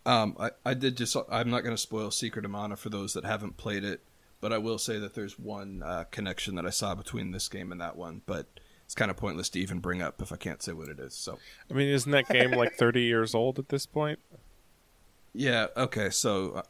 Um, 0.06 0.36
I, 0.40 0.52
I 0.66 0.74
did 0.74 0.96
just. 0.98 1.16
I'm 1.30 1.50
not 1.50 1.64
going 1.64 1.76
to 1.76 1.82
spoil 1.82 2.10
Secret 2.10 2.46
of 2.46 2.52
Mana 2.52 2.78
for 2.78 2.90
those 2.90 3.14
that 3.14 3.26
haven't 3.26 3.58
played 3.58 3.84
it, 3.84 4.02
but 4.40 4.54
I 4.54 4.58
will 4.58 4.78
say 4.78 4.98
that 4.98 5.14
there's 5.14 5.38
one 5.38 5.84
uh, 5.86 6.06
connection 6.10 6.56
that 6.56 6.66
I 6.66 6.70
saw 6.70 6.96
between 6.96 7.32
this 7.32 7.50
game 7.50 7.72
and 7.72 7.82
that 7.82 7.98
one. 7.98 8.22
But 8.26 8.48
it's 8.86 8.96
kind 8.96 9.12
of 9.12 9.18
pointless 9.18 9.50
to 9.50 9.60
even 9.60 9.80
bring 9.80 10.02
up 10.02 10.22
if 10.22 10.32
I 10.32 10.38
can't 10.38 10.64
say 10.64 10.72
what 10.72 10.88
it 10.88 10.98
is. 10.98 11.14
So 11.14 11.38
I 11.70 11.74
mean, 11.74 11.90
isn't 11.90 12.12
that 12.14 12.30
game 12.30 12.52
like 12.52 12.76
30 12.76 13.02
years 13.02 13.36
old 13.36 13.60
at 13.60 13.68
this 13.68 13.86
point? 13.86 14.20
yeah, 15.34 15.68
okay. 15.76 16.10
So 16.10 16.52
uh, 16.54 16.62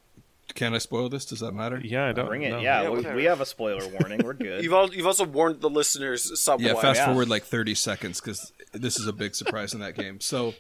can 0.56 0.74
I 0.74 0.78
spoil 0.78 1.10
this? 1.10 1.26
Does 1.26 1.40
that 1.42 1.52
matter? 1.54 1.80
Yeah, 1.84 2.06
I 2.08 2.12
don't 2.14 2.28
Bring 2.28 2.44
it. 2.44 2.52
know. 2.52 2.60
Yeah, 2.60 2.84
Yeah, 2.84 2.90
we, 2.90 3.16
we 3.16 3.24
have 3.26 3.42
a 3.42 3.46
spoiler 3.46 3.88
warning. 3.88 4.22
We're 4.24 4.34
good. 4.34 4.64
You've 4.64 4.74
all, 4.74 4.94
you've 4.94 5.06
also 5.08 5.26
warned 5.26 5.62
the 5.62 5.70
listeners 5.70 6.40
somewhat. 6.40 6.62
Yeah, 6.66 6.74
fast 6.82 7.00
yeah. 7.00 7.06
forward 7.08 7.30
like 7.30 7.44
30 7.44 7.76
seconds 7.76 8.20
because 8.22 8.52
this 8.74 9.00
is 9.00 9.08
a 9.08 9.14
big 9.14 9.36
surprise 9.36 9.74
in 9.74 9.80
that 9.82 9.96
game. 9.96 10.20
So, 10.22 10.54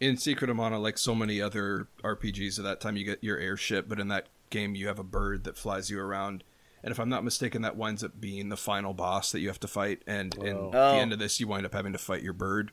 in 0.00 0.16
Secret 0.16 0.50
of 0.50 0.56
Mana, 0.56 0.78
like 0.78 0.98
so 0.98 1.14
many 1.14 1.40
other 1.40 1.88
RPGs 2.02 2.58
of 2.58 2.64
that 2.64 2.80
time, 2.80 2.96
you 2.96 3.04
get 3.04 3.22
your 3.22 3.38
airship, 3.38 3.88
but 3.88 4.00
in 4.00 4.08
that 4.08 4.26
game, 4.50 4.74
you 4.74 4.86
have 4.88 4.98
a 4.98 5.04
bird 5.04 5.44
that 5.44 5.56
flies 5.56 5.90
you 5.90 6.00
around. 6.00 6.42
And 6.82 6.90
if 6.92 6.98
I'm 7.00 7.08
not 7.08 7.24
mistaken, 7.24 7.62
that 7.62 7.76
winds 7.76 8.04
up 8.04 8.20
being 8.20 8.50
the 8.50 8.56
final 8.56 8.92
boss 8.92 9.32
that 9.32 9.40
you 9.40 9.48
have 9.48 9.60
to 9.60 9.68
fight. 9.68 10.02
And 10.06 10.34
in 10.36 10.56
Whoa. 10.56 10.70
the 10.70 10.78
Oh. 10.78 10.98
end 10.98 11.12
of 11.12 11.18
this, 11.18 11.40
you 11.40 11.48
wind 11.48 11.64
up 11.64 11.72
having 11.72 11.92
to 11.92 11.98
fight 11.98 12.22
your 12.22 12.34
bird. 12.34 12.72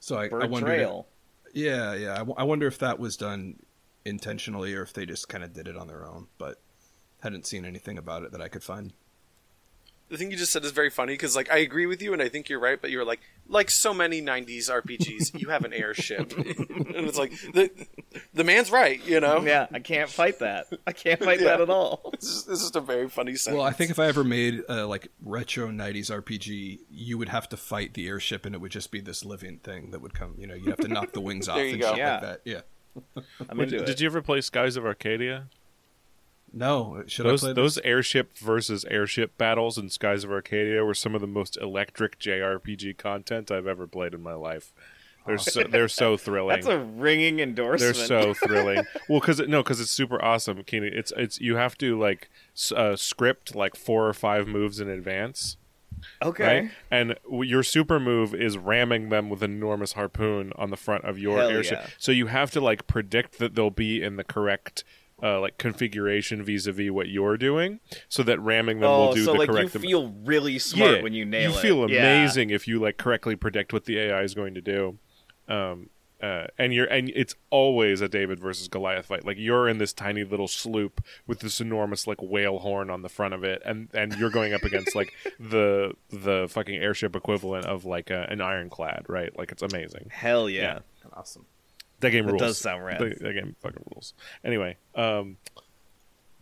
So 0.00 0.16
I, 0.16 0.24
I 0.24 0.28
Bird 0.28 0.50
wondered. 0.50 0.66
Trail. 0.76 1.06
Yeah, 1.52 1.94
yeah. 1.94 2.12
I, 2.14 2.18
w- 2.18 2.34
I 2.38 2.44
wonder 2.44 2.66
if 2.66 2.78
that 2.78 2.98
was 2.98 3.16
done 3.16 3.56
intentionally 4.08 4.74
or 4.74 4.82
if 4.82 4.92
they 4.92 5.06
just 5.06 5.28
kind 5.28 5.44
of 5.44 5.52
did 5.52 5.68
it 5.68 5.76
on 5.76 5.86
their 5.86 6.04
own. 6.06 6.26
But 6.38 6.60
hadn't 7.20 7.46
seen 7.46 7.64
anything 7.64 7.98
about 7.98 8.22
it 8.22 8.32
that 8.32 8.40
I 8.40 8.48
could 8.48 8.62
find. 8.62 8.92
the 10.08 10.16
thing 10.16 10.30
you 10.30 10.36
just 10.38 10.52
said 10.52 10.64
is 10.64 10.70
very 10.70 10.88
funny 10.88 11.12
because 11.14 11.34
like 11.36 11.50
I 11.50 11.58
agree 11.58 11.84
with 11.84 12.00
you 12.00 12.12
and 12.14 12.22
I 12.22 12.28
think 12.28 12.48
you're 12.48 12.60
right, 12.60 12.80
but 12.80 12.90
you're 12.90 13.04
like 13.04 13.20
like 13.48 13.70
so 13.70 13.92
many 13.92 14.22
'90s 14.22 14.70
RPGs, 14.70 15.38
you 15.40 15.48
have 15.48 15.64
an 15.64 15.72
airship, 15.72 16.32
and 16.38 17.06
it's 17.08 17.18
like 17.18 17.32
the 17.52 17.70
the 18.32 18.44
man's 18.44 18.70
right, 18.70 19.04
you 19.06 19.20
know. 19.20 19.42
Yeah, 19.42 19.66
I 19.72 19.80
can't 19.80 20.08
fight 20.08 20.38
that. 20.38 20.66
I 20.86 20.92
can't 20.92 21.18
fight 21.22 21.40
Yeah. 21.40 21.46
that 21.48 21.60
at 21.62 21.70
all. 21.70 22.12
This 22.18 22.28
is, 22.30 22.44
this 22.44 22.62
is 22.62 22.74
a 22.76 22.80
very 22.80 23.08
funny 23.08 23.36
sentence. 23.36 23.58
Well, 23.58 23.66
I 23.66 23.72
think 23.72 23.90
if 23.90 23.98
I 23.98 24.06
ever 24.06 24.22
made 24.24 24.62
a 24.68 24.86
like 24.86 25.08
retro 25.22 25.68
'90s 25.68 26.10
RPG, 26.10 26.80
you 26.90 27.18
would 27.18 27.28
have 27.30 27.48
to 27.50 27.56
fight 27.56 27.94
the 27.94 28.06
airship, 28.08 28.46
and 28.46 28.54
it 28.54 28.60
would 28.60 28.72
just 28.72 28.90
be 28.90 29.00
this 29.00 29.24
living 29.24 29.58
thing 29.58 29.90
that 29.90 30.00
would 30.00 30.14
come. 30.14 30.34
You 30.38 30.46
know, 30.46 30.54
you'd 30.54 30.68
have 30.68 30.78
to 30.78 30.88
knock 30.88 31.12
the 31.12 31.20
wings 31.20 31.48
off 31.50 31.56
There 31.56 31.66
you 31.66 31.72
and 31.74 31.82
go. 31.82 31.88
shit 31.90 31.98
Yeah. 31.98 32.12
like 32.12 32.22
that. 32.22 32.40
Yeah. 32.44 32.60
I'm 33.48 33.60
into 33.60 33.78
did 33.78 33.88
it. 33.88 34.00
you 34.00 34.06
ever 34.06 34.22
play 34.22 34.40
Skies 34.40 34.76
of 34.76 34.84
Arcadia? 34.84 35.46
No, 36.52 37.02
should 37.06 37.26
those 37.26 37.44
I 37.44 37.48
play 37.48 37.52
those 37.54 37.74
this? 37.74 37.84
airship 37.84 38.38
versus 38.38 38.84
airship 38.86 39.36
battles 39.36 39.76
in 39.76 39.90
Skies 39.90 40.24
of 40.24 40.30
Arcadia 40.30 40.82
were 40.84 40.94
some 40.94 41.14
of 41.14 41.20
the 41.20 41.26
most 41.26 41.58
electric 41.58 42.18
JRPG 42.18 42.96
content 42.96 43.50
I've 43.50 43.66
ever 43.66 43.86
played 43.86 44.14
in 44.14 44.22
my 44.22 44.34
life. 44.34 44.72
They're 45.26 45.36
so, 45.36 45.64
they're 45.64 45.88
so 45.88 46.16
thrilling. 46.16 46.56
That's 46.56 46.66
a 46.66 46.78
ringing 46.78 47.40
endorsement. 47.40 47.96
They're 47.96 48.06
so 48.06 48.32
thrilling. 48.46 48.86
well, 49.10 49.20
because 49.20 49.40
no, 49.40 49.62
because 49.62 49.78
it's 49.78 49.90
super 49.90 50.22
awesome, 50.24 50.64
Keenan. 50.64 50.94
It's 50.94 51.12
it's 51.18 51.38
you 51.38 51.56
have 51.56 51.76
to 51.78 51.98
like 51.98 52.30
uh, 52.74 52.96
script 52.96 53.54
like 53.54 53.76
four 53.76 54.08
or 54.08 54.14
five 54.14 54.48
moves 54.48 54.80
in 54.80 54.88
advance, 54.88 55.57
okay. 56.22 56.44
right? 56.62 56.70
And 56.90 57.14
w- 57.24 57.48
your 57.48 57.62
super 57.62 57.98
move 58.00 58.34
is 58.34 58.56
ramming 58.58 59.08
them 59.08 59.28
with 59.30 59.42
an 59.42 59.52
enormous 59.52 59.92
harpoon 59.94 60.52
on 60.56 60.70
the 60.70 60.76
front 60.76 61.04
of 61.04 61.18
your 61.18 61.38
Hell 61.38 61.48
airship. 61.50 61.78
yeah. 61.82 61.90
So 61.98 62.12
you 62.12 62.26
have 62.26 62.50
to 62.52 62.60
like 62.60 62.86
predict 62.86 63.38
that 63.38 63.54
they'll 63.54 63.70
be 63.70 64.02
in 64.02 64.16
the 64.16 64.24
correct. 64.24 64.84
Uh, 65.20 65.40
like 65.40 65.58
configuration 65.58 66.44
vis-a-vis 66.44 66.92
what 66.92 67.08
you're 67.08 67.36
doing, 67.36 67.80
so 68.08 68.22
that 68.22 68.38
ramming 68.38 68.78
them 68.78 68.88
Oh, 68.88 69.06
will 69.06 69.14
do 69.14 69.24
so 69.24 69.32
the 69.32 69.38
like 69.40 69.48
you 69.48 69.54
correct. 69.54 69.74
am- 69.74 69.82
feel 69.82 70.14
really 70.24 70.60
smart 70.60 70.98
Yeah, 70.98 71.02
when 71.02 71.12
you 71.12 71.24
nail 71.24 71.50
you 71.50 71.56
it. 71.58 71.60
feel 71.60 71.90
Yeah. 71.90 71.98
amazing 71.98 72.50
if 72.50 72.68
you 72.68 72.78
like 72.78 72.98
correctly 72.98 73.34
predict 73.34 73.72
what 73.72 73.86
the 73.86 73.98
AI 73.98 74.22
is 74.22 74.34
going 74.34 74.54
to 74.54 74.60
do. 74.60 74.98
Um, 75.48 75.90
uh, 76.22 76.46
and 76.58 76.74
you're 76.74 76.86
and 76.86 77.10
it's 77.14 77.34
always 77.50 78.00
a 78.00 78.08
David 78.08 78.40
versus 78.40 78.68
Goliath 78.68 79.06
fight. 79.06 79.24
Like 79.24 79.36
you're 79.38 79.68
in 79.68 79.78
this 79.78 79.92
tiny 79.92 80.24
little 80.24 80.48
sloop 80.48 81.00
with 81.26 81.40
this 81.40 81.60
enormous 81.60 82.06
like 82.06 82.18
whale 82.20 82.58
horn 82.58 82.90
on 82.90 83.02
the 83.02 83.08
front 83.08 83.34
of 83.34 83.44
it, 83.44 83.62
and 83.64 83.88
and 83.94 84.14
you're 84.16 84.30
going 84.30 84.52
up 84.54 84.62
against 84.62 84.94
like 84.96 85.12
the 85.40 85.92
the 86.10 86.46
fucking 86.50 86.76
airship 86.76 87.14
equivalent 87.14 87.66
of 87.66 87.84
like 87.84 88.10
a, 88.10 88.26
an 88.30 88.40
ironclad, 88.40 89.06
right? 89.08 89.36
Like 89.38 89.52
it's 89.52 89.62
amazing. 89.62 90.08
Hell 90.10 90.48
yeah. 90.50 90.60
Yeah. 91.04 91.10
awesome. 91.14 91.46
That 92.00 92.10
game 92.10 92.26
That 92.26 92.32
rules. 92.32 92.42
does 92.42 92.58
sound 92.58 92.84
rad. 92.84 93.00
The- 93.00 93.16
That 93.20 93.32
game 93.34 93.56
fucking 93.60 93.82
rules. 93.92 94.14
Anyway, 94.44 94.76
um, 94.94 95.36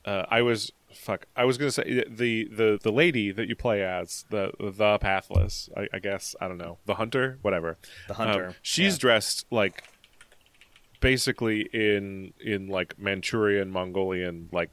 uh, 0.04 0.24
I 0.28 0.42
was 0.42 0.70
fuck. 0.96 1.26
I 1.36 1.44
was 1.44 1.58
gonna 1.58 1.70
say 1.70 2.04
the 2.08 2.48
the 2.50 2.78
the 2.82 2.92
lady 2.92 3.30
that 3.32 3.48
you 3.48 3.54
play 3.56 3.82
as 3.82 4.24
the 4.30 4.52
the 4.58 4.98
pathless. 4.98 5.68
I, 5.76 5.88
I 5.92 5.98
guess 5.98 6.34
I 6.40 6.48
don't 6.48 6.58
know 6.58 6.78
the 6.86 6.94
hunter, 6.94 7.38
whatever. 7.42 7.78
The 8.08 8.14
hunter, 8.14 8.46
Um, 8.48 8.54
she's 8.62 8.94
yeah. 8.94 9.00
dressed 9.00 9.46
like 9.50 9.82
basically 11.00 11.62
in 11.72 12.32
in 12.40 12.68
like 12.68 12.98
Manchurian 12.98 13.70
Mongolian 13.70 14.48
like 14.52 14.70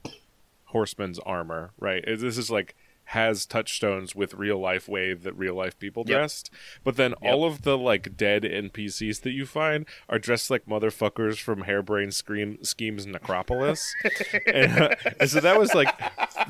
horseman's 0.65 1.19
armor, 1.19 1.71
right? 1.79 2.03
This 2.05 2.37
is 2.37 2.49
like 2.49 2.75
has 3.07 3.45
touchstones 3.45 4.15
with 4.15 4.33
real 4.33 4.57
life 4.57 4.87
way 4.87 5.13
that 5.13 5.33
real 5.33 5.53
life 5.55 5.77
people 5.77 6.03
Yep. 6.07 6.17
dressed. 6.17 6.49
But 6.83 6.95
then 6.95 7.13
all 7.15 7.43
of 7.45 7.63
the 7.63 7.77
like 7.77 8.15
dead 8.17 8.43
NPCs 8.43 9.21
that 9.21 9.31
you 9.31 9.45
find 9.45 9.85
are 10.09 10.17
dressed 10.17 10.49
like 10.49 10.65
motherfuckers 10.65 11.37
from 11.39 11.63
Hairbrain 11.63 12.13
Scream 12.13 12.57
Schemes 12.63 13.05
Necropolis. 13.05 13.93
and, 14.47 14.71
uh, 14.81 14.95
and 15.19 15.29
so 15.29 15.39
that 15.41 15.59
was 15.59 15.73
like 15.75 15.93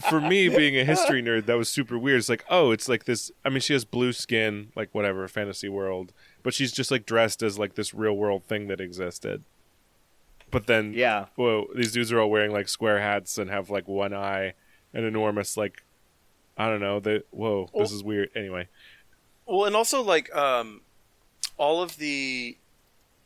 for 0.09 0.21
me 0.21 0.47
being 0.47 0.77
a 0.77 0.85
history 0.85 1.21
nerd, 1.23 1.47
that 1.47 1.57
was 1.57 1.69
super 1.69 1.97
weird. 1.97 2.19
It's 2.19 2.29
like, 2.29 2.45
oh, 2.49 2.71
it's 2.71 2.87
like 2.87 3.05
this 3.05 3.31
I 3.43 3.49
mean 3.49 3.59
she 3.61 3.73
has 3.73 3.83
blue 3.83 4.13
skin, 4.13 4.71
like 4.75 4.89
whatever, 4.93 5.27
fantasy 5.27 5.69
world, 5.69 6.13
but 6.43 6.53
she's 6.53 6.71
just 6.71 6.91
like 6.91 7.05
dressed 7.05 7.41
as 7.43 7.57
like 7.59 7.75
this 7.75 7.93
real 7.93 8.13
world 8.13 8.43
thing 8.45 8.67
that 8.67 8.79
existed. 8.79 9.43
But 10.51 10.67
then 10.67 10.93
Yeah. 10.93 11.25
whoa, 11.35 11.67
these 11.75 11.91
dudes 11.93 12.11
are 12.11 12.19
all 12.19 12.29
wearing 12.29 12.51
like 12.51 12.69
square 12.69 12.99
hats 12.99 13.37
and 13.39 13.49
have 13.49 13.69
like 13.71 13.87
one 13.87 14.13
eye 14.13 14.53
and 14.93 15.03
enormous 15.03 15.57
like 15.57 15.83
I 16.57 16.67
don't 16.69 16.79
know, 16.81 16.99
they 16.99 17.21
whoa, 17.31 17.69
this 17.75 17.91
is 17.91 18.03
weird. 18.03 18.29
Anyway. 18.35 18.67
Well, 19.45 19.65
and 19.65 19.75
also 19.75 20.01
like 20.01 20.33
um, 20.35 20.81
all 21.57 21.81
of 21.81 21.97
the 21.97 22.57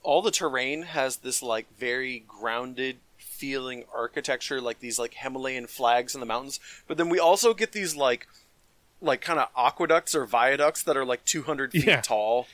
all 0.03 0.21
the 0.21 0.31
terrain 0.31 0.83
has 0.83 1.17
this 1.17 1.43
like 1.43 1.67
very 1.77 2.23
grounded 2.27 2.97
feeling 3.17 3.83
architecture, 3.93 4.59
like 4.61 4.79
these 4.79 4.97
like 4.97 5.15
Himalayan 5.15 5.67
flags 5.67 6.13
in 6.15 6.19
the 6.21 6.25
mountains. 6.25 6.59
But 6.87 6.97
then 6.97 7.09
we 7.09 7.19
also 7.19 7.53
get 7.53 7.71
these 7.73 7.95
like 7.95 8.27
like 9.01 9.21
kind 9.21 9.39
of 9.39 9.49
aqueducts 9.55 10.15
or 10.15 10.25
viaducts 10.25 10.81
that 10.83 10.97
are 10.97 11.05
like 11.05 11.23
200 11.25 11.71
feet 11.71 11.85
Yeah. 11.85 12.01
tall. 12.01 12.47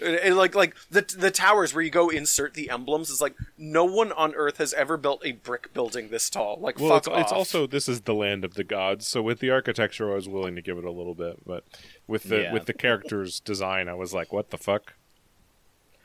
And, 0.00 0.14
and, 0.16 0.36
like 0.36 0.54
like 0.54 0.76
the 0.90 1.02
the 1.16 1.30
towers 1.30 1.74
where 1.74 1.82
you 1.82 1.90
go 1.90 2.08
insert 2.08 2.54
the 2.54 2.70
emblems 2.70 3.10
is 3.10 3.20
like 3.20 3.34
no 3.56 3.84
one 3.84 4.12
on 4.12 4.34
Earth 4.34 4.58
has 4.58 4.72
ever 4.74 4.96
built 4.96 5.22
a 5.24 5.32
brick 5.32 5.72
building 5.74 6.08
this 6.10 6.30
tall. 6.30 6.58
Like 6.60 6.78
Well, 6.78 6.90
fuck 6.90 6.98
it's, 6.98 7.08
off. 7.08 7.20
it's 7.20 7.32
also 7.32 7.66
this 7.66 7.88
is 7.88 8.02
the 8.02 8.14
land 8.14 8.44
of 8.44 8.54
the 8.54 8.62
gods, 8.64 9.06
so 9.08 9.20
with 9.22 9.40
the 9.40 9.50
architecture, 9.50 10.10
I 10.12 10.14
was 10.14 10.28
willing 10.28 10.54
to 10.54 10.62
give 10.62 10.78
it 10.78 10.84
a 10.84 10.90
little 10.92 11.14
bit, 11.14 11.38
but 11.44 11.64
with 12.06 12.24
the 12.24 12.42
Yeah. 12.42 12.52
with 12.52 12.66
the 12.66 12.74
characters' 12.74 13.40
design, 13.40 13.88
I 13.88 13.94
was 13.94 14.14
like, 14.14 14.32
"What 14.32 14.50
the 14.50 14.58
fuck?" 14.58 14.94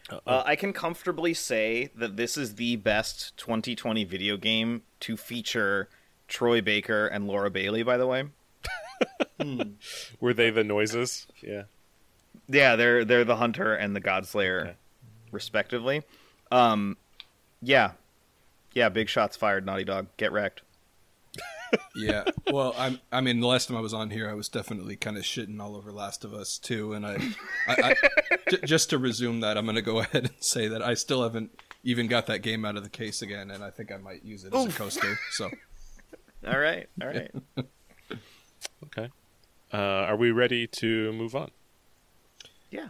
Uh, 0.10 0.44
I 0.46 0.56
can 0.56 0.74
comfortably 0.74 1.34
say 1.34 1.90
that 1.96 2.18
this 2.18 2.36
is 2.38 2.56
the 2.56 2.76
best 2.76 3.36
2020 3.38 4.04
video 4.04 4.38
game 4.38 4.82
to 5.02 5.16
feature 5.16 5.88
Troy 6.28 6.62
Baker 6.62 7.08
and 7.08 7.26
Laura 7.28 7.50
Bailey. 7.50 7.84
By 7.84 7.98
the 7.98 8.08
way, 8.08 8.26
Were 10.20 10.34
they 10.34 10.50
the 10.50 10.64
noises? 10.64 11.28
Yeah. 11.42 11.64
Yeah, 12.48 12.76
they're 12.76 13.04
they're 13.06 13.24
the 13.26 13.36
hunter 13.38 13.74
and 13.76 13.96
the 13.96 14.02
Godslayer, 14.02 14.62
Okay. 14.62 14.76
respectively. 15.32 16.04
Um, 16.52 16.98
yeah, 17.62 17.92
yeah, 18.74 18.90
big 18.90 19.10
shots 19.10 19.36
fired. 19.38 19.66
Naughty 19.66 19.84
Dog, 19.84 20.08
get 20.18 20.32
wrecked. 20.32 20.62
Yeah. 21.96 22.26
Well, 22.52 22.76
I'm. 22.78 23.00
I 23.12 23.22
mean, 23.22 23.40
the 23.40 23.48
last 23.48 23.68
time 23.68 23.76
I 23.78 23.80
was 23.80 23.96
on 23.96 24.12
here, 24.12 24.30
I 24.30 24.36
was 24.36 24.48
definitely 24.48 24.96
kind 24.96 25.18
of 25.18 25.24
shitting 25.24 25.60
all 25.60 25.76
over 25.76 25.92
Last 25.92 26.24
of 26.24 26.32
Us 26.32 26.60
too, 26.60 26.94
and 26.94 27.04
I, 27.04 27.18
I, 27.68 27.76
I 27.76 27.96
j- 28.52 28.60
just 28.64 28.92
to 28.92 29.00
resume 29.00 29.40
that, 29.40 29.58
I'm 29.58 29.66
going 29.66 29.74
to 29.78 29.82
go 29.82 29.98
ahead 30.02 30.26
and 30.26 30.34
say 30.40 30.68
that 30.68 30.84
I 30.84 30.94
still 30.94 31.24
haven't 31.24 31.60
even 31.84 32.08
got 32.08 32.28
that 32.28 32.44
game 32.44 32.64
out 32.64 32.78
of 32.78 32.84
the 32.84 32.92
case 32.92 33.24
again, 33.24 33.50
and 33.50 33.64
I 33.64 33.72
think 33.72 33.92
I 33.92 33.98
might 33.98 34.24
use 34.24 34.44
it 34.44 34.54
as 34.54 34.66
a 34.68 34.70
coaster. 34.70 35.18
So 35.32 35.50
All 36.46 36.60
right, 36.60 36.88
all 37.02 37.08
right. 37.08 37.32
Okay. 38.86 39.10
Uh, 39.74 39.78
are 39.78 40.16
we 40.16 40.30
ready 40.30 40.68
to 40.68 41.12
move 41.14 41.36
on? 41.36 41.50
Yeah. 42.74 42.90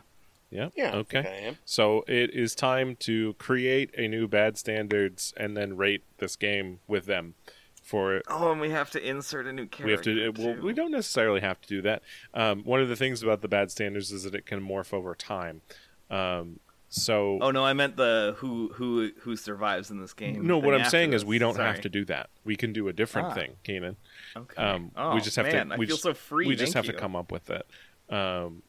Yeah. 0.50 0.70
yeah, 0.76 0.96
Okay. 0.98 1.48
I. 1.50 1.58
So 1.66 2.06
it 2.08 2.30
is 2.32 2.54
time 2.54 2.96
to 2.98 3.34
create 3.40 3.90
a 3.98 4.08
new 4.08 4.28
bad 4.28 4.56
standards 4.58 5.34
and 5.36 5.58
then 5.58 5.76
rate 5.78 6.04
this 6.20 6.36
game 6.36 6.80
with 6.88 7.08
them. 7.08 7.34
For 7.82 8.22
Oh, 8.30 8.52
and 8.52 8.62
we 8.62 8.70
have 8.70 8.92
to 8.92 9.04
insert 9.06 9.46
a 9.48 9.52
new 9.52 9.66
character. 9.66 10.14
we 10.14 10.22
have 10.22 10.36
to. 10.36 10.42
Well, 10.46 10.62
we 10.62 10.74
don't 10.74 10.92
necessarily 10.92 11.42
have 11.42 11.60
to 11.62 11.68
do 11.68 11.82
that. 11.82 12.02
Um, 12.34 12.64
one 12.64 12.80
of 12.82 12.88
the 12.88 12.96
things 12.96 13.22
about 13.24 13.42
the 13.42 13.48
bad 13.48 13.72
standards 13.72 14.12
is 14.12 14.24
that 14.24 14.36
it 14.36 14.46
can 14.46 14.62
morph 14.62 14.94
over 14.94 15.16
time. 15.16 15.62
Um, 16.12 16.60
so 16.88 17.40
Oh 17.42 17.50
no, 17.52 17.66
I 17.66 17.74
meant 17.74 17.98
the 17.98 18.36
who 18.38 18.70
who 18.76 19.10
who 19.22 19.36
survives 19.36 19.90
in 19.90 20.00
this 20.00 20.14
game. 20.14 20.46
no, 20.46 20.60
what 20.60 20.76
I'm 20.76 20.86
saying 20.86 21.14
is 21.14 21.26
we 21.26 21.40
don't 21.40 21.56
Sorry. 21.56 21.68
have 21.72 21.82
to 21.82 21.90
do 21.90 22.06
that. 22.06 22.30
We 22.46 22.56
can 22.56 22.72
do 22.74 22.88
a 22.88 22.94
different 22.94 23.30
Ah. 23.30 23.34
thing, 23.34 23.56
Keenan. 23.64 23.98
Okay. 24.38 24.62
Um, 24.62 24.92
oh, 24.96 25.16
we 25.16 25.22
just 25.22 25.36
have 25.36 25.48
man, 25.48 25.70
to. 25.70 25.74
I 25.74 25.78
We 25.78 25.88
feel 25.88 25.96
just, 25.96 26.04
so 26.04 26.14
free. 26.14 26.48
We 26.48 26.56
just 26.56 26.76
have 26.76 26.86
you. 26.86 26.92
to 26.94 26.98
come 27.00 27.16
up 27.16 27.32
with 27.32 27.50
it. 27.50 27.66
Um, 28.14 28.62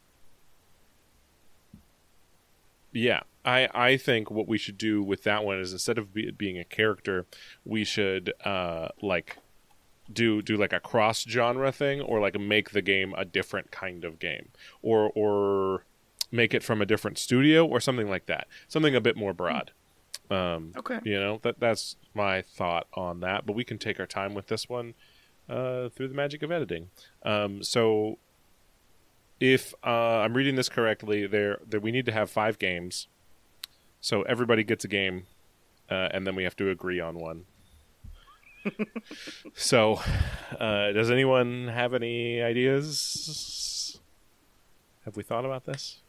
yeah, 2.94 3.20
I 3.44 3.68
I 3.74 3.96
think 3.98 4.30
what 4.30 4.48
we 4.48 4.56
should 4.56 4.78
do 4.78 5.02
with 5.02 5.24
that 5.24 5.44
one 5.44 5.58
is 5.60 5.72
instead 5.72 5.98
of 5.98 6.14
be, 6.14 6.30
being 6.30 6.58
a 6.58 6.64
character, 6.64 7.26
we 7.64 7.84
should 7.84 8.32
uh 8.44 8.88
like 9.02 9.36
do 10.12 10.40
do 10.42 10.56
like 10.56 10.72
a 10.72 10.80
cross 10.80 11.24
genre 11.26 11.72
thing 11.72 12.00
or 12.00 12.20
like 12.20 12.38
make 12.38 12.70
the 12.70 12.82
game 12.82 13.14
a 13.16 13.24
different 13.24 13.70
kind 13.70 14.04
of 14.04 14.18
game 14.18 14.48
or 14.82 15.10
or 15.14 15.84
make 16.30 16.52
it 16.52 16.62
from 16.62 16.82
a 16.82 16.86
different 16.86 17.16
studio 17.18 17.64
or 17.64 17.80
something 17.80 18.08
like 18.08 18.26
that 18.26 18.46
something 18.68 18.94
a 18.94 19.00
bit 19.00 19.16
more 19.16 19.32
broad. 19.32 19.70
Um 20.30 20.72
Okay. 20.76 21.00
you 21.04 21.18
know 21.18 21.38
that 21.42 21.58
that's 21.58 21.96
my 22.12 22.42
thought 22.42 22.86
on 22.94 23.20
that 23.20 23.46
but 23.46 23.54
we 23.56 23.64
can 23.64 23.78
take 23.78 23.98
our 23.98 24.06
time 24.06 24.34
with 24.34 24.48
this 24.48 24.68
one 24.68 24.92
uh 25.48 25.88
through 25.90 26.08
the 26.08 26.14
magic 26.14 26.42
of 26.42 26.50
editing. 26.50 26.90
Um 27.22 27.62
so 27.62 28.18
if 29.40 29.74
uh 29.84 30.20
i'm 30.20 30.34
reading 30.34 30.54
this 30.54 30.68
correctly 30.68 31.26
there 31.26 31.58
there 31.66 31.80
we 31.80 31.90
need 31.92 32.06
to 32.06 32.12
have 32.12 32.30
five 32.30 32.58
games 32.58 33.08
so 34.00 34.22
everybody 34.22 34.62
gets 34.64 34.84
a 34.84 34.88
game 34.88 35.26
uh, 35.90 36.08
and 36.12 36.26
then 36.26 36.34
we 36.34 36.44
have 36.44 36.56
to 36.56 36.70
agree 36.70 37.00
on 37.00 37.18
one 37.18 37.44
so, 39.54 40.00
uh, 40.58 40.90
does 40.92 41.10
anyone 41.10 41.68
have 41.68 41.92
any 41.92 42.40
ideas? 42.40 44.00
Have 45.04 45.18
we 45.18 45.22
thought 45.22 45.44
about 45.44 45.66
this? 45.66 46.00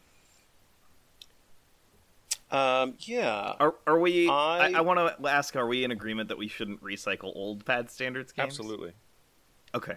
Um, 2.52 2.94
yeah. 3.00 3.54
Are 3.60 3.76
are 3.86 4.00
we? 4.00 4.30
I, 4.30 4.70
I- 4.70 4.72
I 4.78 4.82
want 4.82 5.00
to 5.22 5.30
ask: 5.30 5.56
Are 5.56 5.68
we 5.68 5.84
in 5.84 5.92
agreement 5.92 6.30
that 6.30 6.38
we 6.38 6.48
shouldn't 6.48 6.82
recycle 6.82 7.36
old 7.36 7.66
bad 7.66 7.92
standards 7.92 8.32
games? 8.32 8.48
Absolutely. 8.48 8.94
Okay. 9.74 9.96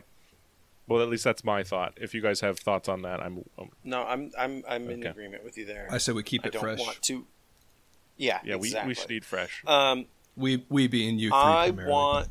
Well, 0.88 1.02
at 1.02 1.08
least 1.08 1.22
that's 1.24 1.44
my 1.44 1.62
thought. 1.62 1.92
If 2.00 2.14
you 2.14 2.20
guys 2.22 2.40
have 2.40 2.58
thoughts 2.58 2.88
on 2.88 3.02
that, 3.02 3.20
I'm. 3.20 3.44
um 3.58 3.70
No, 3.84 4.02
I'm 4.04 4.30
I'm 4.38 4.64
I'm 4.68 4.88
in 4.90 5.06
agreement 5.06 5.44
with 5.44 5.56
you 5.58 5.66
there. 5.66 5.86
I 5.90 5.98
say 5.98 6.12
we 6.12 6.22
keep 6.22 6.44
I 6.44 6.48
it 6.48 6.52
don't 6.54 6.62
fresh. 6.62 6.78
want 6.80 7.00
to. 7.02 7.26
Yeah, 8.16 8.40
yeah, 8.44 8.56
we, 8.56 8.68
exactly. 8.68 8.88
we 8.88 8.94
should 8.94 9.10
eat 9.12 9.24
fresh. 9.24 9.62
Um, 9.66 10.06
We 10.36 10.64
we 10.68 10.88
being 10.88 11.18
you 11.18 11.28
three 11.30 11.36
I 11.38 11.66
primarily. 11.68 11.92
want. 11.92 12.28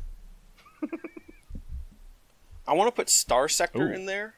I 2.66 2.74
want 2.74 2.88
to 2.88 2.92
put 2.92 3.08
Star 3.08 3.48
Sector 3.48 3.90
Ooh. 3.90 3.94
in 3.94 4.04
there, 4.06 4.34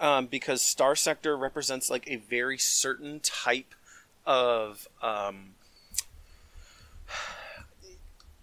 um, 0.00 0.26
because 0.26 0.60
Star 0.62 0.96
Sector 0.96 1.36
represents 1.36 1.88
like 1.90 2.08
a 2.08 2.16
very 2.16 2.58
certain 2.58 3.20
type 3.20 3.74
of. 4.26 4.88
Um, 5.02 5.53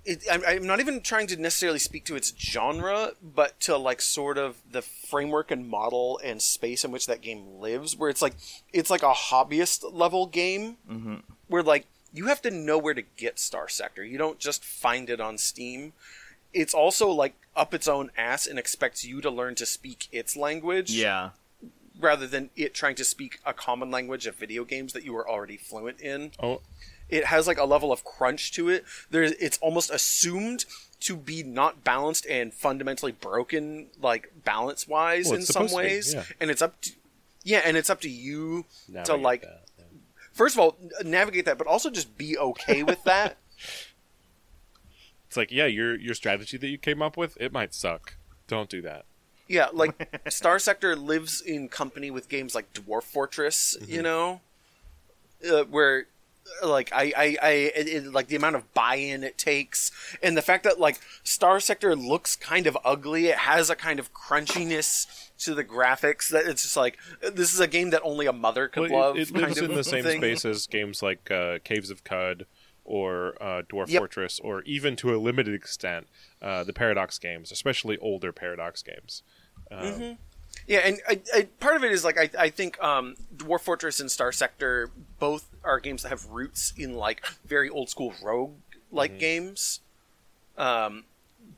it, 0.05 0.23
I'm, 0.31 0.41
I'm 0.47 0.65
not 0.67 0.79
even 0.79 1.01
trying 1.01 1.27
to 1.27 1.37
necessarily 1.37 1.79
speak 1.79 2.05
to 2.05 2.15
its 2.15 2.33
genre, 2.37 3.11
but 3.21 3.59
to 3.61 3.77
like 3.77 4.01
sort 4.01 4.37
of 4.37 4.57
the 4.69 4.81
framework 4.81 5.51
and 5.51 5.67
model 5.67 6.19
and 6.23 6.41
space 6.41 6.83
in 6.83 6.91
which 6.91 7.05
that 7.07 7.21
game 7.21 7.59
lives. 7.59 7.95
Where 7.95 8.09
it's 8.09 8.21
like 8.21 8.35
it's 8.73 8.89
like 8.89 9.03
a 9.03 9.13
hobbyist 9.13 9.83
level 9.93 10.25
game 10.25 10.77
Mm-hmm. 10.89 11.15
where 11.47 11.63
like 11.63 11.85
you 12.13 12.25
have 12.27 12.41
to 12.41 12.51
know 12.51 12.77
where 12.77 12.93
to 12.93 13.03
get 13.17 13.39
Star 13.39 13.69
Sector. 13.69 14.03
You 14.03 14.17
don't 14.17 14.37
just 14.39 14.65
find 14.65 15.09
it 15.09 15.21
on 15.21 15.37
Steam. 15.37 15.93
It's 16.53 16.73
also 16.73 17.09
like 17.09 17.35
up 17.55 17.73
its 17.73 17.87
own 17.87 18.11
ass 18.17 18.45
and 18.47 18.59
expects 18.59 19.05
you 19.05 19.21
to 19.21 19.29
learn 19.29 19.55
to 19.55 19.65
speak 19.65 20.07
its 20.11 20.35
language 20.35 20.91
Yeah. 20.91 21.29
rather 21.99 22.27
than 22.27 22.49
it 22.57 22.73
trying 22.73 22.95
to 22.95 23.05
speak 23.05 23.39
a 23.45 23.53
common 23.53 23.91
language 23.91 24.25
of 24.27 24.35
video 24.35 24.65
games 24.65 24.91
that 24.93 25.05
you 25.05 25.15
are 25.15 25.29
already 25.29 25.55
fluent 25.57 26.01
in. 26.01 26.31
oh, 26.41 26.61
It 27.11 27.25
has 27.25 27.45
like 27.45 27.59
a 27.59 27.65
level 27.65 27.91
of 27.91 28.03
crunch 28.03 28.51
to 28.53 28.69
it. 28.69 28.83
There 29.11 29.23
it's 29.23 29.57
almost 29.59 29.91
assumed 29.91 30.65
to 31.01 31.15
be 31.15 31.43
not 31.43 31.83
balanced 31.83 32.25
and 32.27 32.53
fundamentally 32.53 33.11
broken 33.11 33.87
like 34.01 34.31
balance 34.43 34.87
wise 34.87 35.25
Well, 35.27 35.35
in 35.35 35.41
some 35.43 35.67
to 35.67 35.69
be, 35.69 35.75
ways. 35.75 36.13
yeah. 36.13 36.23
And 36.39 36.49
it's 36.49 36.61
up 36.61 36.79
to 36.81 36.91
yeah, 37.43 37.61
and 37.65 37.75
it's 37.77 37.89
up 37.89 38.01
to 38.01 38.09
you 38.09 38.65
to 39.05 39.15
like 39.15 39.41
that, 39.41 39.65
yeah. 39.77 39.85
first 40.31 40.55
of 40.55 40.59
all 40.59 40.77
navigate 41.03 41.45
that 41.45 41.57
but 41.57 41.67
also 41.67 41.89
just 41.89 42.17
be 42.17 42.37
okay 42.37 42.83
with 42.83 43.03
that. 43.05 43.37
It's 45.27 45.37
like, 45.37 45.51
yeah, 45.51 45.65
your 45.65 45.95
your 45.97 46.13
strategy 46.13 46.57
that 46.57 46.67
you 46.67 46.77
came 46.77 47.01
up 47.01 47.15
with, 47.17 47.37
it 47.39 47.51
might 47.53 47.73
suck. 47.73 48.15
Don't 48.47 48.69
do 48.69 48.81
that. 48.81 49.05
Yeah, 49.47 49.67
like 49.71 50.21
Star 50.29 50.59
Sector 50.59 50.95
lives 50.97 51.41
in 51.41 51.69
company 51.69 52.11
with 52.11 52.27
games 52.29 52.53
like 52.53 52.73
Dwarf 52.73 53.03
Fortress, 53.03 53.77
you 53.87 54.01
know, 54.01 54.41
uh, 55.49 55.63
where 55.63 56.07
like 56.63 56.91
I 56.93 57.13
I, 57.15 57.37
I 57.41 57.49
it, 57.51 57.87
it- 57.87 58.13
like 58.13 58.27
the 58.27 58.35
amount 58.35 58.55
of 58.55 58.73
buy-in 58.73 59.23
it 59.23 59.37
takes, 59.37 59.91
and 60.21 60.35
the 60.37 60.41
fact 60.41 60.63
that 60.63 60.79
like 60.79 60.99
Star 61.23 61.59
Sector 61.59 61.95
looks 61.95 62.35
kind 62.35 62.67
of 62.67 62.77
ugly. 62.83 63.27
It 63.27 63.37
has 63.37 63.69
a 63.69 63.75
kind 63.75 63.99
of 63.99 64.13
crunchiness 64.13 65.29
to 65.39 65.55
the 65.55 65.63
graphics 65.63 66.29
that 66.29 66.45
it's 66.45 66.61
just 66.63 66.77
like 66.77 66.97
this 67.33 67.53
is 67.53 67.59
a 67.59 67.67
game 67.67 67.89
that 67.91 68.01
only 68.03 68.27
a 68.27 68.33
mother 68.33 68.67
could 68.67 68.91
Well, 68.91 68.99
love. 68.99 69.17
it, 69.17 69.29
it 69.29 69.35
lives 69.35 69.57
in 69.57 69.73
the 69.73 69.83
same 69.83 70.03
thing. 70.03 70.19
space 70.21 70.45
as 70.45 70.67
games 70.67 71.01
like 71.01 71.31
uh, 71.31 71.57
Caves 71.63 71.89
of 71.89 72.03
Qud 72.03 72.43
or 72.83 73.35
uh, 73.41 73.61
Dwarf 73.71 73.89
Yep. 73.89 73.99
Fortress, 73.99 74.39
or 74.39 74.61
even 74.63 74.95
to 74.97 75.15
a 75.15 75.17
limited 75.17 75.53
extent, 75.53 76.07
uh, 76.41 76.63
the 76.63 76.73
Paradox 76.73 77.17
games, 77.19 77.51
especially 77.51 77.97
older 77.99 78.31
Paradox 78.31 78.81
games. 78.83 79.23
Um, 79.71 80.17
Yeah, 80.67 80.79
and 80.79 80.99
I, 81.07 81.19
I, 81.35 81.47
part 81.59 81.75
of 81.75 81.83
it 81.83 81.91
is 81.91 82.03
like 82.03 82.17
I, 82.17 82.29
I 82.37 82.49
think 82.49 82.81
um, 82.81 83.15
Dwarf 83.35 83.61
Fortress 83.61 83.99
and 83.99 84.09
Star 84.09 84.31
Sector 84.31 84.89
both 85.19 85.47
are 85.63 85.79
games 85.79 86.03
that 86.03 86.09
have 86.09 86.25
roots 86.27 86.73
in 86.77 86.95
like 86.95 87.25
very 87.45 87.69
old 87.69 87.89
school 87.89 88.13
rogue 88.23 88.53
like 88.91 89.19
games. 89.19 89.79
Um, 90.57 91.05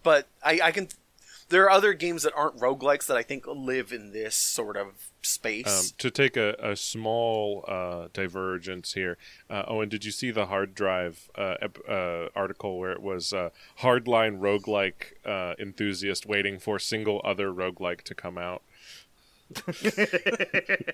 but 0.03 0.27
I, 0.43 0.59
I 0.63 0.71
can. 0.71 0.87
There 1.49 1.63
are 1.65 1.69
other 1.71 1.93
games 1.93 2.23
that 2.23 2.33
aren't 2.35 2.57
roguelikes 2.57 3.05
that 3.07 3.17
I 3.17 3.21
think 3.21 3.45
live 3.45 3.91
in 3.91 4.11
this 4.11 4.35
sort 4.35 4.75
of 4.77 4.87
Um, 4.87 4.93
space. 5.21 5.91
to 5.91 6.09
take 6.09 6.35
a, 6.35 6.55
a 6.59 6.75
small 6.75 7.63
uh, 7.67 8.07
divergence 8.13 8.93
here, 8.93 9.17
uh, 9.49 9.63
Owen, 9.67 9.87
did 9.89 10.03
you 10.03 10.11
see 10.11 10.31
the 10.31 10.47
hard 10.47 10.73
drive 10.73 11.29
uh, 11.35 11.55
ep- 11.61 11.77
uh, 11.87 12.27
article 12.35 12.77
where 12.79 12.91
it 12.91 13.01
was 13.01 13.33
uh, 13.33 13.49
hardline 13.81 14.39
roguelike 14.39 15.13
uh, 15.25 15.53
enthusiast 15.59 16.25
waiting 16.25 16.59
for 16.59 16.79
single 16.79 17.21
other 17.23 17.51
roguelike 17.51 18.01
to 18.03 18.15
come 18.15 18.37
out? 18.37 18.63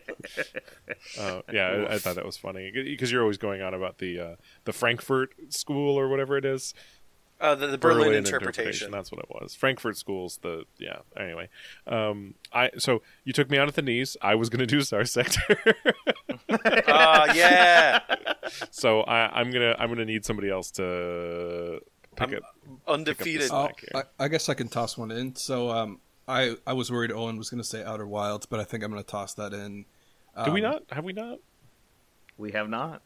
Uh, 1.20 1.42
yeah, 1.52 1.86
I, 1.90 1.94
I 1.94 1.98
thought 1.98 2.16
that 2.16 2.26
was 2.26 2.38
funny 2.38 2.72
because 2.72 3.12
you're 3.12 3.22
always 3.22 3.38
going 3.38 3.62
on 3.62 3.74
about 3.74 3.98
the 3.98 4.20
uh, 4.20 4.36
the 4.66 4.74
Frankfurt 4.74 5.34
School 5.50 5.98
or 5.98 6.08
whatever 6.08 6.38
it 6.38 6.46
is. 6.46 6.74
Uh, 7.42 7.56
the, 7.56 7.68
the 7.68 7.78
Berlin, 7.78 8.14
interpretation. 8.14 8.92
That's 8.92 9.12
what 9.12 9.20
it 9.22 9.30
was. 9.30 9.56
Frankfurt 9.56 9.96
School's 9.98 10.38
the 10.38 10.66
yeah. 10.78 11.00
Anyway, 11.18 11.48
um, 11.88 12.36
I 12.52 12.72
so 12.78 13.02
you 13.24 13.32
took 13.34 13.50
me 13.50 13.58
out 13.58 13.68
at 13.70 13.76
the 13.76 13.82
knees. 13.82 14.18
I 14.22 14.36
was 14.36 14.50
going 14.50 14.60
to 14.60 14.66
do 14.66 14.82
Star 14.90 15.06
Sector. 15.06 15.58
Ah, 16.88 17.34
yeah. 17.34 18.02
so 18.72 19.02
I, 19.02 19.40
I'm 19.40 19.52
gonna 19.52 19.76
I'm 19.80 19.90
gonna 19.90 20.06
need 20.06 20.26
somebody 20.26 20.50
else 20.50 20.70
to 20.72 21.80
pick 22.18 22.28
I'm 22.28 22.34
it. 22.36 22.44
Undefeated. 22.88 23.50
Oh, 23.52 23.70
Oh, 23.70 23.70
here. 23.80 24.04
I, 24.20 24.26
I 24.26 24.28
guess 24.28 24.50
I 24.50 24.54
can 24.54 24.68
toss 24.68 24.98
one 24.98 25.12
in. 25.12 25.36
So 25.36 25.70
um, 25.70 26.00
I 26.30 26.56
I 26.68 26.74
was 26.74 26.92
worried 26.92 27.12
Owen 27.12 27.38
was 27.38 27.50
going 27.50 27.62
to 27.62 27.68
say 27.68 27.84
Outer 27.84 28.08
Wilds, 28.08 28.46
but 28.46 28.60
I 28.60 28.64
think 28.64 28.84
I'm 28.84 28.92
going 28.92 29.04
to 29.04 29.10
toss 29.10 29.34
that 29.34 29.54
in. 29.54 29.86
Do 30.46 30.52
we 30.52 30.64
Um, 30.64 30.72
not? 30.72 30.84
Have 30.92 31.04
we 31.04 31.14
not? 31.14 31.40
We 32.38 32.52
have 32.52 32.70
not. 32.70 33.02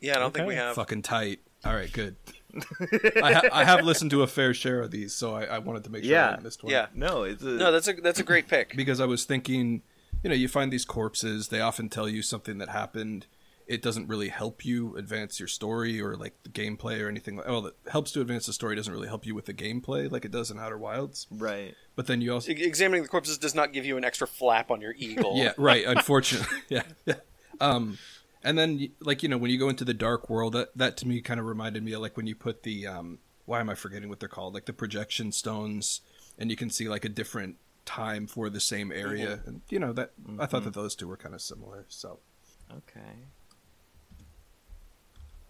Yeah, 0.00 0.16
I 0.16 0.20
don't 0.20 0.32
think 0.34 0.48
we 0.48 0.54
have. 0.56 0.74
Fucking 0.74 1.02
tight. 1.02 1.40
All 1.64 1.74
right, 1.74 1.92
good. 1.92 2.16
I, 3.22 3.32
ha- 3.34 3.42
I 3.52 3.64
have 3.64 3.84
listened 3.84 4.10
to 4.12 4.22
a 4.22 4.26
fair 4.26 4.54
share 4.54 4.80
of 4.80 4.90
these, 4.90 5.12
so 5.14 5.34
I, 5.34 5.44
I 5.44 5.58
wanted 5.58 5.84
to 5.84 5.90
make 5.90 6.04
sure 6.04 6.12
I 6.12 6.18
Yeah. 6.18 6.26
hadn't 6.30 6.44
missed 6.44 6.64
one. 6.64 6.72
Yeah. 6.72 6.86
No, 6.94 7.22
it's 7.24 7.42
a, 7.42 7.46
No, 7.50 7.70
that's 7.70 7.86
a 7.86 7.92
that's 7.92 8.18
a 8.18 8.22
great 8.24 8.48
pick. 8.48 8.74
because 8.74 8.98
I 8.98 9.04
was 9.04 9.24
thinking, 9.24 9.82
you 10.24 10.30
know, 10.30 10.34
you 10.34 10.48
find 10.48 10.72
these 10.72 10.86
corpses, 10.86 11.48
they 11.48 11.60
often 11.60 11.88
tell 11.90 12.08
you 12.08 12.22
something 12.22 12.56
that 12.58 12.70
happened. 12.70 13.26
It 13.70 13.82
doesn't 13.82 14.08
really 14.08 14.28
help 14.30 14.64
you 14.64 14.96
advance 14.96 15.38
your 15.38 15.46
story 15.46 16.00
or 16.00 16.16
like 16.16 16.34
the 16.42 16.48
gameplay 16.48 17.00
or 17.00 17.08
anything. 17.08 17.36
Well, 17.36 17.66
it 17.66 17.76
helps 17.90 18.10
to 18.12 18.20
advance 18.20 18.46
the 18.46 18.52
story. 18.52 18.74
Doesn't 18.74 18.92
really 18.92 19.06
help 19.06 19.24
you 19.24 19.34
with 19.34 19.46
the 19.46 19.54
gameplay 19.54 20.10
like 20.10 20.24
it 20.24 20.32
does 20.32 20.50
in 20.50 20.58
Outer 20.58 20.76
Wilds. 20.76 21.28
right. 21.30 21.74
But 21.94 22.06
then 22.08 22.20
you 22.20 22.32
also, 22.32 22.50
E- 22.50 22.62
Examining 22.64 23.02
the 23.04 23.08
corpses 23.08 23.38
does 23.38 23.54
not 23.54 23.72
give 23.72 23.84
you 23.86 23.96
an 23.96 24.04
extra 24.04 24.26
flap 24.26 24.70
on 24.72 24.80
your 24.80 24.94
eagle. 24.98 25.36
yeah, 25.36 25.52
right. 25.58 25.84
Unfortunately, 25.86 26.56
yeah, 26.68 26.82
yeah. 27.06 27.14
Um, 27.60 27.98
and 28.42 28.58
then 28.58 28.88
like 29.00 29.22
you 29.22 29.28
know 29.28 29.38
when 29.38 29.50
you 29.52 29.58
go 29.58 29.68
into 29.68 29.84
the 29.84 29.94
dark 29.94 30.28
world, 30.28 30.54
that 30.54 30.76
that 30.76 30.96
to 30.98 31.06
me 31.08 31.20
kind 31.20 31.38
of 31.38 31.46
reminded 31.46 31.84
me 31.84 31.92
of 31.92 32.00
like 32.00 32.16
when 32.16 32.26
you 32.26 32.34
put 32.34 32.64
the 32.64 32.86
um, 32.88 33.18
why 33.46 33.60
am 33.60 33.70
I 33.70 33.74
forgetting 33.76 34.08
what 34.08 34.18
they're 34.18 34.28
called? 34.28 34.54
Like 34.54 34.64
the 34.66 34.72
projection 34.72 35.30
stones, 35.30 36.00
and 36.38 36.50
you 36.50 36.56
can 36.56 36.70
see 36.70 36.88
like 36.88 37.04
a 37.04 37.08
different 37.08 37.56
time 37.84 38.26
for 38.26 38.50
the 38.50 38.60
same 38.60 38.90
area, 38.90 39.40
and 39.46 39.60
you 39.68 39.78
know 39.78 39.92
that 39.92 40.10
I 40.40 40.46
thought 40.46 40.64
that 40.64 40.74
those 40.74 40.94
two 40.96 41.06
were 41.06 41.16
kind 41.16 41.34
of 41.36 41.40
similar. 41.40 41.84
So 41.88 42.18
Okay. 42.72 43.26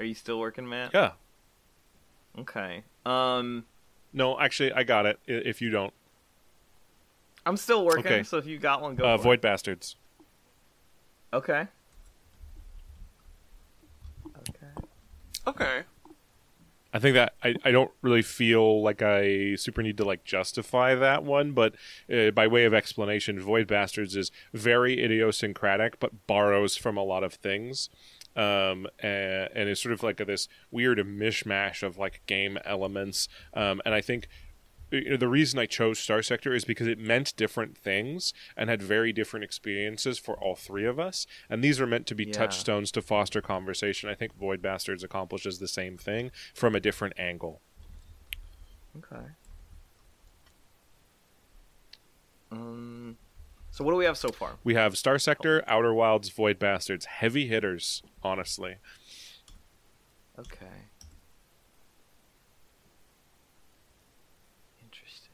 Are 0.00 0.04
you 0.04 0.14
still 0.14 0.40
working, 0.40 0.66
Matt? 0.66 0.92
Yeah. 0.94 1.12
Okay. 2.38 2.84
Um, 3.04 3.66
No, 4.14 4.40
actually, 4.40 4.72
I 4.72 4.82
got 4.82 5.04
it. 5.04 5.20
i- 5.28 5.32
If 5.32 5.60
you 5.60 5.68
don't, 5.70 5.92
I'm 7.44 7.56
still 7.58 7.84
working. 7.84 8.06
Okay. 8.06 8.22
So 8.22 8.38
if 8.38 8.46
you 8.46 8.58
got 8.58 8.80
one, 8.80 8.94
go 8.96 9.04
uh, 9.04 9.16
for 9.18 9.24
Void 9.24 9.40
Bastards. 9.42 9.96
it. 11.32 11.36
Okay. 11.36 11.66
Okay. 14.48 14.86
Okay. 15.46 15.82
I 16.92 16.98
think 16.98 17.14
that 17.14 17.34
I, 17.44 17.54
I 17.64 17.70
don't 17.70 17.90
really 18.02 18.22
feel 18.22 18.82
like 18.82 19.00
I 19.00 19.54
super 19.54 19.82
need 19.82 19.96
to 19.98 20.04
like 20.04 20.24
justify 20.24 20.94
that 20.96 21.22
one, 21.22 21.52
but 21.52 21.74
uh, 22.12 22.30
by 22.32 22.46
way 22.48 22.64
of 22.64 22.74
explanation, 22.74 23.38
Void 23.38 23.66
Bastards 23.68 24.16
is 24.16 24.32
very 24.52 25.02
idiosyncratic, 25.02 26.00
but 26.00 26.26
borrows 26.26 26.76
from 26.76 26.96
a 26.96 27.04
lot 27.04 27.22
of 27.22 27.34
things, 27.34 27.90
um, 28.36 28.86
and, 29.00 29.48
and 29.54 29.68
is 29.68 29.80
sort 29.80 29.92
of 29.92 30.02
like 30.02 30.20
a, 30.20 30.24
this 30.24 30.48
weird 30.70 30.98
mishmash 30.98 31.82
of 31.82 31.98
like 31.98 32.22
game 32.26 32.58
elements. 32.64 33.28
Um, 33.54 33.80
and 33.84 33.94
I 33.94 34.00
think 34.00 34.28
you 34.92 35.10
know, 35.10 35.16
the 35.16 35.28
reason 35.28 35.58
I 35.58 35.66
chose 35.66 35.98
Star 35.98 36.20
Sector 36.20 36.52
is 36.52 36.64
because 36.64 36.88
it 36.88 36.98
meant 36.98 37.36
different 37.36 37.78
things 37.78 38.32
and 38.56 38.68
had 38.68 38.82
very 38.82 39.12
different 39.12 39.44
experiences 39.44 40.18
for 40.18 40.34
all 40.34 40.56
three 40.56 40.84
of 40.84 40.98
us. 40.98 41.26
And 41.48 41.62
these 41.62 41.80
are 41.80 41.86
meant 41.86 42.06
to 42.08 42.14
be 42.14 42.24
Yeah. 42.24 42.32
touchstones 42.32 42.90
to 42.92 43.02
foster 43.02 43.40
conversation. 43.40 44.08
I 44.08 44.14
think 44.14 44.34
Void 44.36 44.60
Bastards 44.60 45.04
accomplishes 45.04 45.58
the 45.60 45.68
same 45.68 45.96
thing 45.96 46.32
from 46.54 46.74
a 46.74 46.80
different 46.80 47.14
angle. 47.18 47.60
Okay. 48.98 49.26
Um. 52.50 53.16
So 53.80 53.84
what 53.84 53.92
do 53.92 53.96
we 53.96 54.04
have 54.04 54.18
so 54.18 54.28
far? 54.28 54.58
We 54.62 54.74
have 54.74 54.98
Star 54.98 55.18
Sector, 55.18 55.64
Outer 55.66 55.94
Wilds, 55.94 56.28
Void 56.28 56.58
Bastards, 56.58 57.06
heavy 57.06 57.46
hitters, 57.46 58.02
honestly. 58.22 58.76
Okay. 60.38 60.66
Interesting. 64.84 65.32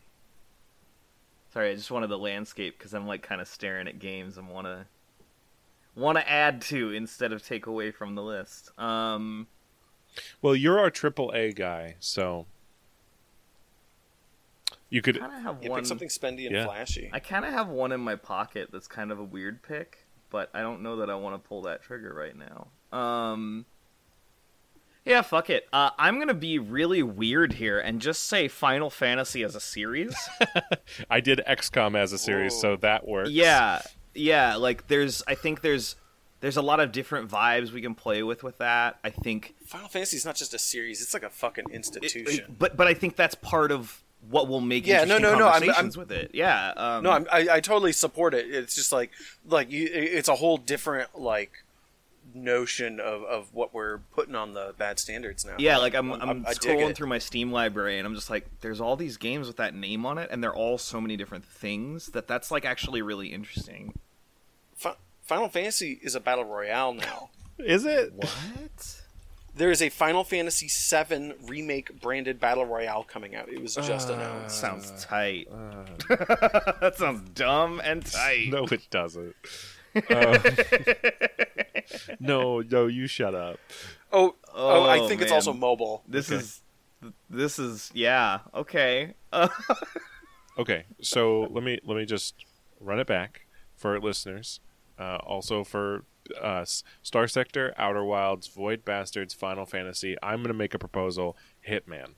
Sorry, 1.53 1.71
I 1.73 1.75
just 1.75 1.91
wanted 1.91 2.07
the 2.07 2.19
landscape 2.19 2.79
because 2.79 2.95
I'm 2.95 3.09
like 3.09 3.25
kind 3.25 3.41
of 3.41 3.49
staring 3.49 3.89
at 3.89 3.99
games 3.99 4.39
and 4.39 4.49
want 4.49 4.69
to 4.69 4.87
want 5.97 6.17
to 6.19 6.31
add 6.31 6.61
to 6.63 6.93
instead 6.93 7.33
of 7.33 7.45
take 7.45 7.67
away 7.67 7.91
from 7.91 8.15
the 8.15 8.23
list. 8.23 8.71
Um. 8.79 9.49
Well, 10.41 10.55
you're 10.55 10.79
our 10.79 10.91
triple 10.91 11.33
A 11.35 11.53
guy, 11.53 11.97
so 11.99 12.47
you 14.97 15.03
could. 15.03 15.19
kind 15.21 15.33
of 15.33 15.43
have 15.43 15.63
Yeah, 15.63 15.69
one. 15.71 15.81
pick 15.81 15.87
something 15.87 16.09
spendy 16.09 16.47
and 16.47 16.55
Yeah. 16.57 16.65
flashy. 16.65 17.11
I 17.13 17.21
kind 17.21 17.45
of 17.45 17.53
have 17.53 17.69
one 17.69 17.93
in 17.93 18.01
my 18.01 18.17
pocket 18.17 18.71
that's 18.73 18.89
kind 18.89 19.13
of 19.13 19.19
a 19.21 19.25
weird 19.25 19.63
pick, 19.63 20.07
but 20.31 20.51
I 20.55 20.61
don't 20.63 20.83
know 20.83 20.97
that 20.97 21.11
I 21.11 21.15
want 21.15 21.41
to 21.43 21.49
pull 21.49 21.63
that 21.63 21.83
trigger 21.83 22.13
right 22.15 22.35
now. 22.37 22.69
Um, 22.99 23.67
yeah, 25.05 25.23
fuck 25.23 25.51
it. 25.51 25.69
Uh, 25.73 25.91
I'm 25.99 26.19
gonna 26.19 26.35
be 26.35 26.59
really 26.59 27.03
weird 27.03 27.53
here 27.55 27.79
and 27.79 28.01
just 28.01 28.25
say 28.25 28.49
Final 28.49 28.91
Fantasy 28.91 29.45
as 29.45 29.55
a 29.55 29.61
series. 29.61 30.17
I 31.11 31.21
did 31.21 31.41
XCOM 31.47 31.97
as 31.97 32.13
a 32.13 32.19
series, 32.19 32.55
Whoa. 32.55 32.61
so 32.61 32.77
that 32.77 33.07
works. 33.07 33.31
yeah, 33.31 33.83
yeah. 34.15 34.57
Like 34.57 34.89
there's, 34.89 35.23
I 35.29 35.37
think 35.37 35.61
there's, 35.61 35.95
there's 36.41 36.57
a 36.57 36.63
lot 36.63 36.81
of 36.81 36.91
different 36.91 37.31
vibes 37.31 37.71
we 37.71 37.81
can 37.83 37.95
play 37.95 38.25
with 38.25 38.43
with 38.43 38.59
that. 38.59 38.99
I 39.05 39.11
think 39.11 39.55
Final 39.65 39.89
Fantasy 39.89 40.17
is 40.17 40.25
not 40.25 40.35
just 40.35 40.55
a 40.55 40.59
series; 40.59 41.01
it's 41.01 41.15
like 41.15 41.23
a 41.23 41.31
fucking 41.31 41.67
it- 41.71 41.75
institution. 41.75 42.45
it- 42.47 42.59
but 42.59 42.77
but 42.77 42.89
I 42.89 42.95
think 42.95 43.15
that's 43.15 43.37
part 43.37 43.71
of 43.71 44.03
what 44.31 44.49
will 44.49 44.61
make 44.61 44.87
Yeah, 44.87 45.05
no, 45.05 45.17
interesting 45.17 45.23
no, 45.23 45.39
no, 45.39 45.47
I'm- 45.49 45.71
I'm- 45.71 45.91
with 45.97 46.11
it. 46.13 46.31
Yeah. 46.35 46.73
Um, 46.77 47.03
no, 47.05 47.11
I'm, 47.11 47.27
I 47.31 47.49
I 47.53 47.61
totally 47.61 47.93
support 47.93 48.35
it. 48.35 48.47
It's 48.53 48.75
just 48.75 48.93
like 48.93 49.11
like 49.47 49.71
you, 49.71 49.89
it's 49.93 50.29
a 50.29 50.35
whole 50.37 50.57
different 50.59 51.19
like 51.19 51.63
notion 52.35 52.99
of, 53.01 53.23
of 53.23 53.55
what 53.55 53.73
we're 53.73 53.99
putting 54.15 54.35
on 54.35 54.53
the 54.53 54.75
bad 54.77 54.99
standards 54.99 55.45
now. 55.45 55.55
Yeah, 55.59 55.79
like 55.79 55.95
I'm, 55.95 56.13
I'm, 56.13 56.45
I 56.47 56.53
dig 56.55 56.61
scrolling 56.79 56.95
through 56.95 57.07
my 57.07 57.19
Steam 57.19 57.53
library 57.53 57.99
and 57.99 58.07
I'm 58.07 58.15
just 58.15 58.29
like, 58.29 58.47
there's 58.61 58.81
all 58.81 58.97
these 58.97 59.17
games 59.17 59.47
with 59.47 59.57
that 59.59 59.75
name 59.75 60.05
on 60.05 60.19
it, 60.19 60.29
and 60.31 60.43
they're 60.43 60.55
all 60.55 60.77
so 60.77 61.01
many 61.01 61.17
different 61.17 61.45
things 61.45 62.09
that 62.09 62.27
that's 62.27 62.51
like 62.51 62.65
actually 62.65 63.01
really 63.03 63.29
interesting. 63.29 63.95
Final 65.23 65.49
Fantasy 65.49 65.99
is 66.03 66.15
a 66.15 66.21
battle 66.21 66.45
royale 66.45 66.95
now. 66.95 67.31
Is 67.59 67.85
it? 67.85 68.13
What? 68.13 69.01
There 69.57 69.71
is 69.71 69.81
a 69.81 69.89
Final 69.89 70.23
Fantasy 70.23 70.69
VII 70.69 71.33
remake 71.47 71.99
branded 72.01 72.39
battle 72.39 72.67
royale 72.67 73.05
coming 73.05 73.35
out. 73.35 73.49
It 73.49 73.61
was 73.63 73.75
just 73.75 74.11
announced. 74.11 74.59
Sounds 74.59 74.93
tight. 75.03 75.49
that 76.09 76.93
sounds 76.97 77.29
dumb 77.31 77.81
and 77.83 78.05
tight. 78.05 78.49
No, 78.51 78.65
it 78.67 78.87
doesn't. 78.91 79.35
Um, 80.11 80.37
no, 82.21 82.61
no, 82.61 82.87
you 82.87 83.07
shut 83.07 83.35
up. 83.35 83.59
Oh, 84.13 84.35
oh, 84.55 84.83
I 84.85 84.99
Oh, 84.99 85.09
think 85.09 85.23
it's 85.23 85.33
also 85.33 85.55
mobile. 85.55 86.03
This 86.07 86.31
Okay. 86.31 86.41
is, 86.41 86.61
this 87.31 87.59
is, 87.59 87.91
yeah, 87.95 88.41
okay. 88.55 89.15
Uh, 89.33 89.49
Okay, 90.59 90.85
so 91.01 91.49
let 91.51 91.63
me 91.65 91.79
let 91.85 91.97
me 91.97 92.05
just 92.07 92.35
run 92.81 92.99
it 92.99 93.07
back 93.07 93.47
for 93.75 93.93
our 93.95 94.01
listeners. 94.01 94.61
Uh, 94.99 95.17
also 95.25 95.63
for 95.65 96.05
us, 96.41 96.83
Star 97.03 97.29
Sector, 97.29 97.75
Outer 97.77 98.05
Wilds, 98.05 98.49
Void 98.49 98.85
Bastards, 98.85 99.35
Final 99.35 99.67
Fantasy. 99.67 100.17
I'm 100.23 100.39
going 100.39 100.49
to 100.49 100.55
make 100.55 100.75
a 100.75 100.79
proposal. 100.79 101.37
Hitman. 101.69 102.15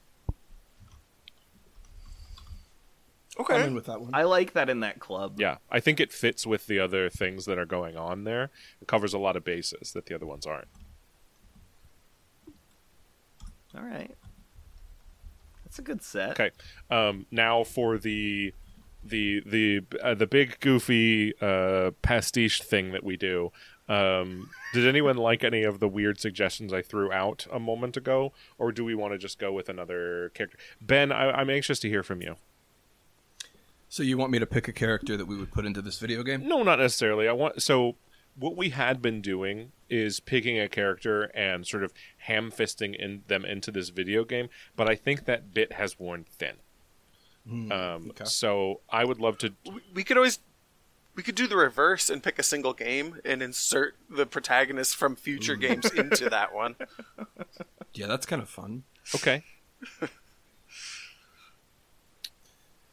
Okay. 3.39 3.55
I'm 3.55 3.61
Okay. 3.61 3.67
in 3.69 3.75
with 3.75 3.87
that 3.87 4.01
one. 4.01 4.11
I 4.15 4.23
like 4.25 4.53
that 4.55 4.69
in 4.69 4.81
that 4.81 4.99
club. 4.99 5.35
Yeah, 5.39 5.59
I 5.71 5.79
think 5.81 6.01
it 6.01 6.13
fits 6.13 6.47
with 6.47 6.67
the 6.67 6.79
other 6.81 7.09
things 7.09 7.45
that 7.45 7.59
are 7.59 7.67
going 7.67 7.97
on 7.97 8.25
there. 8.25 8.51
It 8.81 8.89
covers 8.89 9.15
a 9.15 9.19
lot 9.19 9.37
of 9.37 9.45
bases 9.45 9.93
that 9.93 10.07
the 10.07 10.15
other 10.15 10.27
ones 10.27 10.45
aren't. 10.47 10.69
All 13.77 13.83
right. 13.85 14.15
That's 15.65 15.79
a 15.79 15.83
good 15.83 16.03
set. 16.03 16.31
Okay. 16.31 16.51
Um, 16.91 17.27
now 17.31 17.63
for 17.63 17.99
the 17.99 18.55
the 19.09 19.43
the 19.45 19.83
uh, 20.03 20.15
the 20.15 20.27
big 20.27 20.61
goofy 20.61 21.35
uh, 21.41 21.93
pastiche 22.03 22.63
thing 22.63 22.93
that 22.93 23.05
we 23.05 23.17
do. 23.17 23.53
Um, 23.89 24.51
did 24.75 24.87
anyone 24.87 25.17
like 25.17 25.43
any 25.43 25.63
of 25.63 25.81
the 25.81 25.89
weird 25.89 26.21
suggestions 26.21 26.73
I 26.75 26.83
threw 26.83 27.11
out 27.11 27.47
a 27.51 27.59
moment 27.59 27.97
ago, 27.97 28.33
or 28.59 28.71
do 28.71 28.85
we 28.85 28.95
want 28.95 29.15
to 29.15 29.19
just 29.19 29.39
go 29.39 29.51
with 29.51 29.71
another 29.71 30.31
character? 30.35 30.59
Ben, 30.81 31.11
I, 31.11 31.31
I'm 31.31 31.49
anxious 31.49 31.79
to 31.81 31.89
hear 31.89 32.03
from 32.03 32.21
you. 32.21 32.37
So 33.89 34.03
you 34.03 34.19
want 34.19 34.31
me 34.31 34.39
to 34.39 34.47
pick 34.47 34.69
a 34.69 34.73
character 34.73 35.17
that 35.17 35.25
we 35.25 35.37
would 35.37 35.51
put 35.51 35.65
into 35.65 35.81
this 35.81 35.99
video 35.99 36.23
game? 36.23 36.47
No, 36.47 36.63
not 36.63 36.79
necessarily. 36.79 37.27
I 37.27 37.33
want 37.33 37.63
so 37.63 37.97
what 38.39 38.57
we 38.57 38.71
had 38.71 39.03
been 39.03 39.21
doing 39.21 39.73
is 39.89 40.21
picking 40.21 40.61
a 40.61 40.69
character 40.69 41.25
and 41.35 41.67
sort 41.67 41.83
of 41.83 41.93
ham 42.19 42.51
fisting 42.51 42.95
in 42.95 43.23
them 43.27 43.45
into 43.45 43.71
this 43.71 43.89
video 43.89 44.25
game, 44.25 44.49
but 44.77 44.89
I 44.89 44.95
think 44.95 45.25
that 45.25 45.53
bit 45.53 45.73
has 45.73 45.99
worn 45.99 46.25
thin. 46.25 46.57
Um, 47.51 48.11
okay. 48.11 48.25
So 48.25 48.81
I 48.91 49.05
would 49.05 49.21
love 49.21 49.39
to. 49.39 49.53
We- 49.65 49.83
We 49.95 50.05
could 50.05 50.17
always 50.17 50.39
We 51.15 51.23
could 51.23 51.35
do 51.35 51.47
the 51.49 51.57
reverse 51.57 52.11
and 52.11 52.23
pick 52.23 52.39
a 52.39 52.43
single 52.45 52.73
game 52.73 53.21
and 53.25 53.43
insert 53.43 53.97
the 54.09 54.25
protagonist 54.27 54.95
from 54.97 55.17
future 55.17 55.57
games 55.57 55.91
into 55.91 56.29
that 56.37 56.55
one. 56.55 56.77
Yeah, 57.93 58.07
that's 58.07 58.25
kind 58.27 58.41
of 58.41 58.49
fun. 58.49 58.85
Okay. 59.15 59.43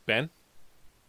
ben? 0.05 0.29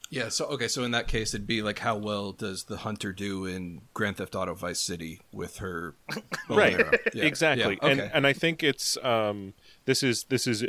Yeah, 0.08 0.28
so 0.28 0.44
okay, 0.46 0.68
so 0.68 0.84
in 0.84 0.92
that 0.92 1.08
case, 1.08 1.34
it'd 1.34 1.46
be 1.48 1.62
like 1.62 1.80
how 1.80 1.96
well 1.96 2.30
does 2.32 2.64
the 2.64 2.78
hunter 2.78 3.12
do 3.12 3.44
in 3.44 3.80
Grand 3.92 4.18
Theft 4.18 4.36
Auto 4.36 4.54
Vice 4.54 4.78
City 4.80 5.20
with 5.32 5.56
her 5.58 5.94
right? 6.48 6.78
Yeah, 7.12 7.24
exactly 7.24 7.78
yeah, 7.82 7.88
and 7.88 8.00
okay. 8.00 8.10
and 8.14 8.26
i 8.26 8.32
think 8.32 8.62
it's 8.62 8.96
um 9.02 9.52
this 9.86 10.02
is 10.02 10.24
this 10.24 10.46
is 10.46 10.64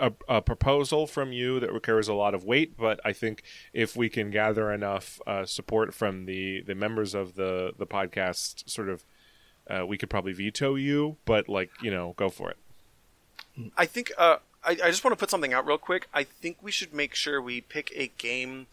a, 0.00 0.12
a 0.28 0.40
proposal 0.40 1.06
from 1.06 1.32
you 1.32 1.60
that 1.60 1.82
carries 1.82 2.08
a 2.08 2.14
lot 2.14 2.34
of 2.34 2.44
weight 2.44 2.76
but 2.76 3.00
i 3.04 3.12
think 3.12 3.42
if 3.72 3.96
we 3.96 4.08
can 4.08 4.30
gather 4.30 4.72
enough 4.72 5.20
uh, 5.26 5.44
support 5.44 5.92
from 5.92 6.26
the 6.26 6.62
the 6.62 6.74
members 6.74 7.14
of 7.14 7.34
the 7.34 7.72
the 7.76 7.86
podcast 7.86 8.68
sort 8.68 8.88
of 8.88 9.04
uh, 9.68 9.84
we 9.84 9.98
could 9.98 10.08
probably 10.08 10.32
veto 10.32 10.76
you 10.76 11.16
but 11.24 11.48
like 11.48 11.70
you 11.82 11.90
know 11.90 12.14
go 12.16 12.30
for 12.30 12.50
it 12.50 12.56
I 13.76 13.86
think 13.86 14.12
uh, 14.16 14.36
I, 14.64 14.70
I 14.70 14.90
just 14.90 15.04
want 15.04 15.12
to 15.12 15.20
put 15.20 15.30
something 15.30 15.52
out 15.52 15.66
real 15.66 15.78
quick. 15.78 16.08
I 16.12 16.24
think 16.24 16.58
we 16.62 16.70
should 16.70 16.94
make 16.94 17.14
sure 17.14 17.40
we 17.40 17.60
pick 17.60 17.92
a 17.94 18.08
game 18.18 18.66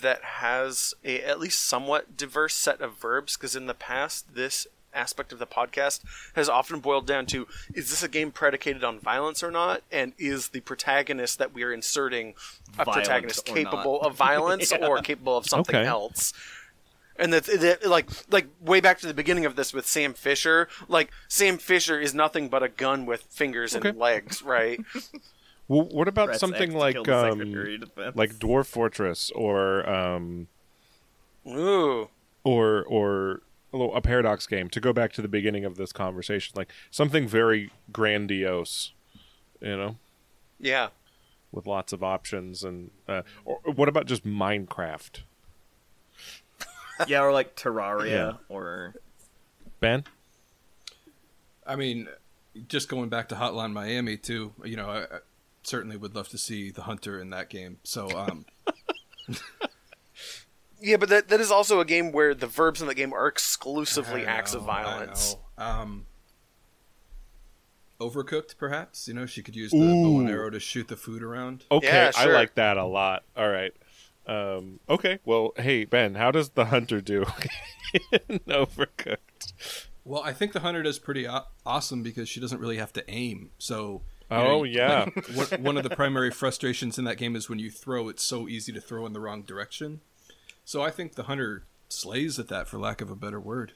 that 0.00 0.22
has 0.22 0.94
a 1.04 1.22
at 1.22 1.38
least 1.38 1.62
somewhat 1.62 2.16
diverse 2.16 2.54
set 2.54 2.80
of 2.80 2.94
verbs 2.94 3.36
because 3.36 3.54
in 3.54 3.66
the 3.66 3.74
past 3.74 4.34
this 4.34 4.66
aspect 4.96 5.32
of 5.32 5.38
the 5.38 5.46
podcast 5.46 6.00
has 6.34 6.48
often 6.48 6.80
boiled 6.80 7.06
down 7.06 7.26
to 7.26 7.46
is 7.74 7.90
this 7.90 8.02
a 8.02 8.08
game 8.08 8.30
predicated 8.32 8.82
on 8.82 8.98
violence 8.98 9.42
or 9.42 9.50
not 9.50 9.82
and 9.92 10.12
is 10.18 10.48
the 10.48 10.60
protagonist 10.60 11.38
that 11.38 11.52
we 11.52 11.62
are 11.62 11.72
inserting 11.72 12.34
a 12.78 12.84
Violent 12.84 13.04
protagonist 13.04 13.44
capable 13.44 14.00
not. 14.02 14.06
of 14.10 14.16
violence 14.16 14.72
Yeah. 14.78 14.86
or 14.86 14.98
capable 15.02 15.36
of 15.36 15.46
something 15.46 15.76
Okay. 15.76 15.86
else 15.86 16.32
and 17.18 17.32
that's 17.32 17.46
that, 17.58 17.86
like 17.86 18.08
like 18.30 18.46
way 18.60 18.80
back 18.80 18.98
to 19.00 19.06
the 19.06 19.14
beginning 19.14 19.46
of 19.46 19.56
this 19.56 19.72
with 19.72 19.86
Sam 19.86 20.12
Fisher. 20.12 20.68
Like 20.86 21.10
Sam 21.28 21.56
Fisher 21.56 21.98
is 21.98 22.12
nothing 22.12 22.50
but 22.50 22.62
a 22.62 22.68
gun 22.68 23.06
with 23.06 23.22
fingers 23.30 23.74
Okay. 23.74 23.88
and 23.88 23.98
legs, 23.98 24.42
right? 24.42 24.78
well 25.68 25.88
what 25.90 26.08
about 26.08 26.26
Press 26.26 26.40
something 26.40 26.72
X 26.72 26.74
like 26.74 27.08
um 27.08 27.38
Secretary 27.38 27.74
of 27.76 27.80
Defense. 27.80 28.16
like 28.16 28.34
dwarf 28.34 28.66
fortress 28.66 29.30
or 29.34 29.88
um 29.88 30.48
Ooh, 31.48 32.08
or 32.44 32.84
or 32.84 33.40
a, 33.76 33.78
little, 33.78 33.94
a 33.96 34.00
paradox 34.00 34.46
game 34.46 34.68
to 34.70 34.80
go 34.80 34.92
back 34.92 35.12
to 35.12 35.22
the 35.22 35.28
beginning 35.28 35.64
of 35.64 35.76
this 35.76 35.92
conversation 35.92 36.54
like 36.56 36.70
something 36.90 37.28
very 37.28 37.70
grandiose 37.92 38.92
you 39.60 39.76
know 39.76 39.96
yeah. 40.58 40.88
with 41.52 41.66
lots 41.66 41.92
of 41.92 42.02
options 42.02 42.64
and 42.64 42.90
uh, 43.08 43.22
or, 43.44 43.60
or 43.64 43.72
what 43.72 43.88
about 43.88 44.06
just 44.06 44.26
minecraft 44.26 45.20
yeah, 47.06 47.20
or 47.20 47.32
like 47.32 47.54
Terraria, 47.56 48.10
Yeah. 48.10 48.32
or 48.48 48.94
ben 49.80 50.04
I 51.66 51.76
mean, 51.76 52.08
just 52.68 52.88
going 52.88 53.08
back 53.08 53.28
to 53.30 53.34
Hotline 53.34 53.72
Miami 53.72 54.16
too. 54.16 54.52
You 54.64 54.76
know, 54.76 54.88
I, 54.88 55.00
I 55.02 55.18
certainly 55.62 55.96
would 55.96 56.14
love 56.14 56.28
to 56.28 56.38
see 56.38 56.70
the 56.70 56.82
hunter 56.82 57.20
in 57.20 57.30
that 57.30 57.50
game. 57.50 57.78
So, 57.82 58.08
um, 58.10 58.46
Yeah, 60.80 60.96
but 60.98 61.08
that 61.08 61.28
that 61.28 61.40
is 61.40 61.50
also 61.50 61.80
a 61.80 61.84
game 61.84 62.12
where 62.12 62.34
the 62.34 62.46
verbs 62.46 62.80
in 62.82 62.86
the 62.88 62.94
game 62.94 63.12
are 63.12 63.26
exclusively 63.26 64.26
I 64.26 64.30
acts 64.30 64.54
of 64.54 64.64
know, 64.64 64.70
I 64.70 64.82
violence. 64.82 65.36
know. 65.58 65.64
Um, 65.64 66.06
overcooked, 68.00 68.56
perhaps. 68.58 69.08
You 69.08 69.14
know, 69.14 69.26
she 69.26 69.42
could 69.42 69.56
use 69.56 69.70
the 69.70 69.78
bow 69.78 70.20
and 70.20 70.28
arrow 70.28 70.50
to 70.50 70.60
shoot 70.60 70.88
the 70.88 70.96
food 70.96 71.22
around. 71.22 71.64
okay 71.70 71.86
Yeah, 71.86 72.10
i 72.16 72.26
like 72.26 72.54
that 72.56 72.76
a 72.76 72.84
lot 72.84 73.24
all 73.36 73.48
right 73.48 73.72
um, 74.26 74.80
okay 74.88 75.18
well 75.24 75.52
hey 75.56 75.84
ben 75.84 76.16
how 76.16 76.30
does 76.32 76.50
the 76.50 76.66
hunter 76.66 77.00
do 77.00 77.24
in 78.28 78.40
overcooked 78.40 79.86
Well, 80.04 80.22
I 80.22 80.32
think 80.32 80.52
the 80.52 80.60
hunter 80.60 80.82
does 80.82 80.98
pretty 80.98 81.26
aw- 81.26 81.46
awesome 81.64 82.02
because 82.02 82.28
she 82.28 82.38
doesn't 82.40 82.60
really 82.60 82.76
have 82.76 82.92
to 82.94 83.08
aim. 83.10 83.50
So, 83.58 84.02
you 84.30 84.36
Oh, 84.36 84.62
yeah. 84.64 85.06
like, 85.16 85.26
one, 85.52 85.62
one 85.62 85.76
of 85.76 85.82
the 85.82 85.90
primary 85.96 86.30
frustrations 86.30 86.96
in 86.98 87.04
that 87.06 87.16
game 87.16 87.34
is 87.34 87.48
when 87.48 87.58
you 87.58 87.70
throw, 87.72 88.08
it's 88.08 88.22
so 88.22 88.46
easy 88.48 88.72
to 88.72 88.80
throw 88.80 89.04
in 89.06 89.12
the 89.14 89.20
wrong 89.20 89.42
direction. 89.42 90.00
So, 90.66 90.82
I 90.82 90.90
think 90.90 91.14
the 91.14 91.22
hunter 91.22 91.64
slays 91.88 92.38
at 92.38 92.48
that, 92.48 92.68
for 92.68 92.78
lack 92.78 93.00
of 93.00 93.10
a 93.10 93.16
better 93.16 93.40
word. 93.40 93.72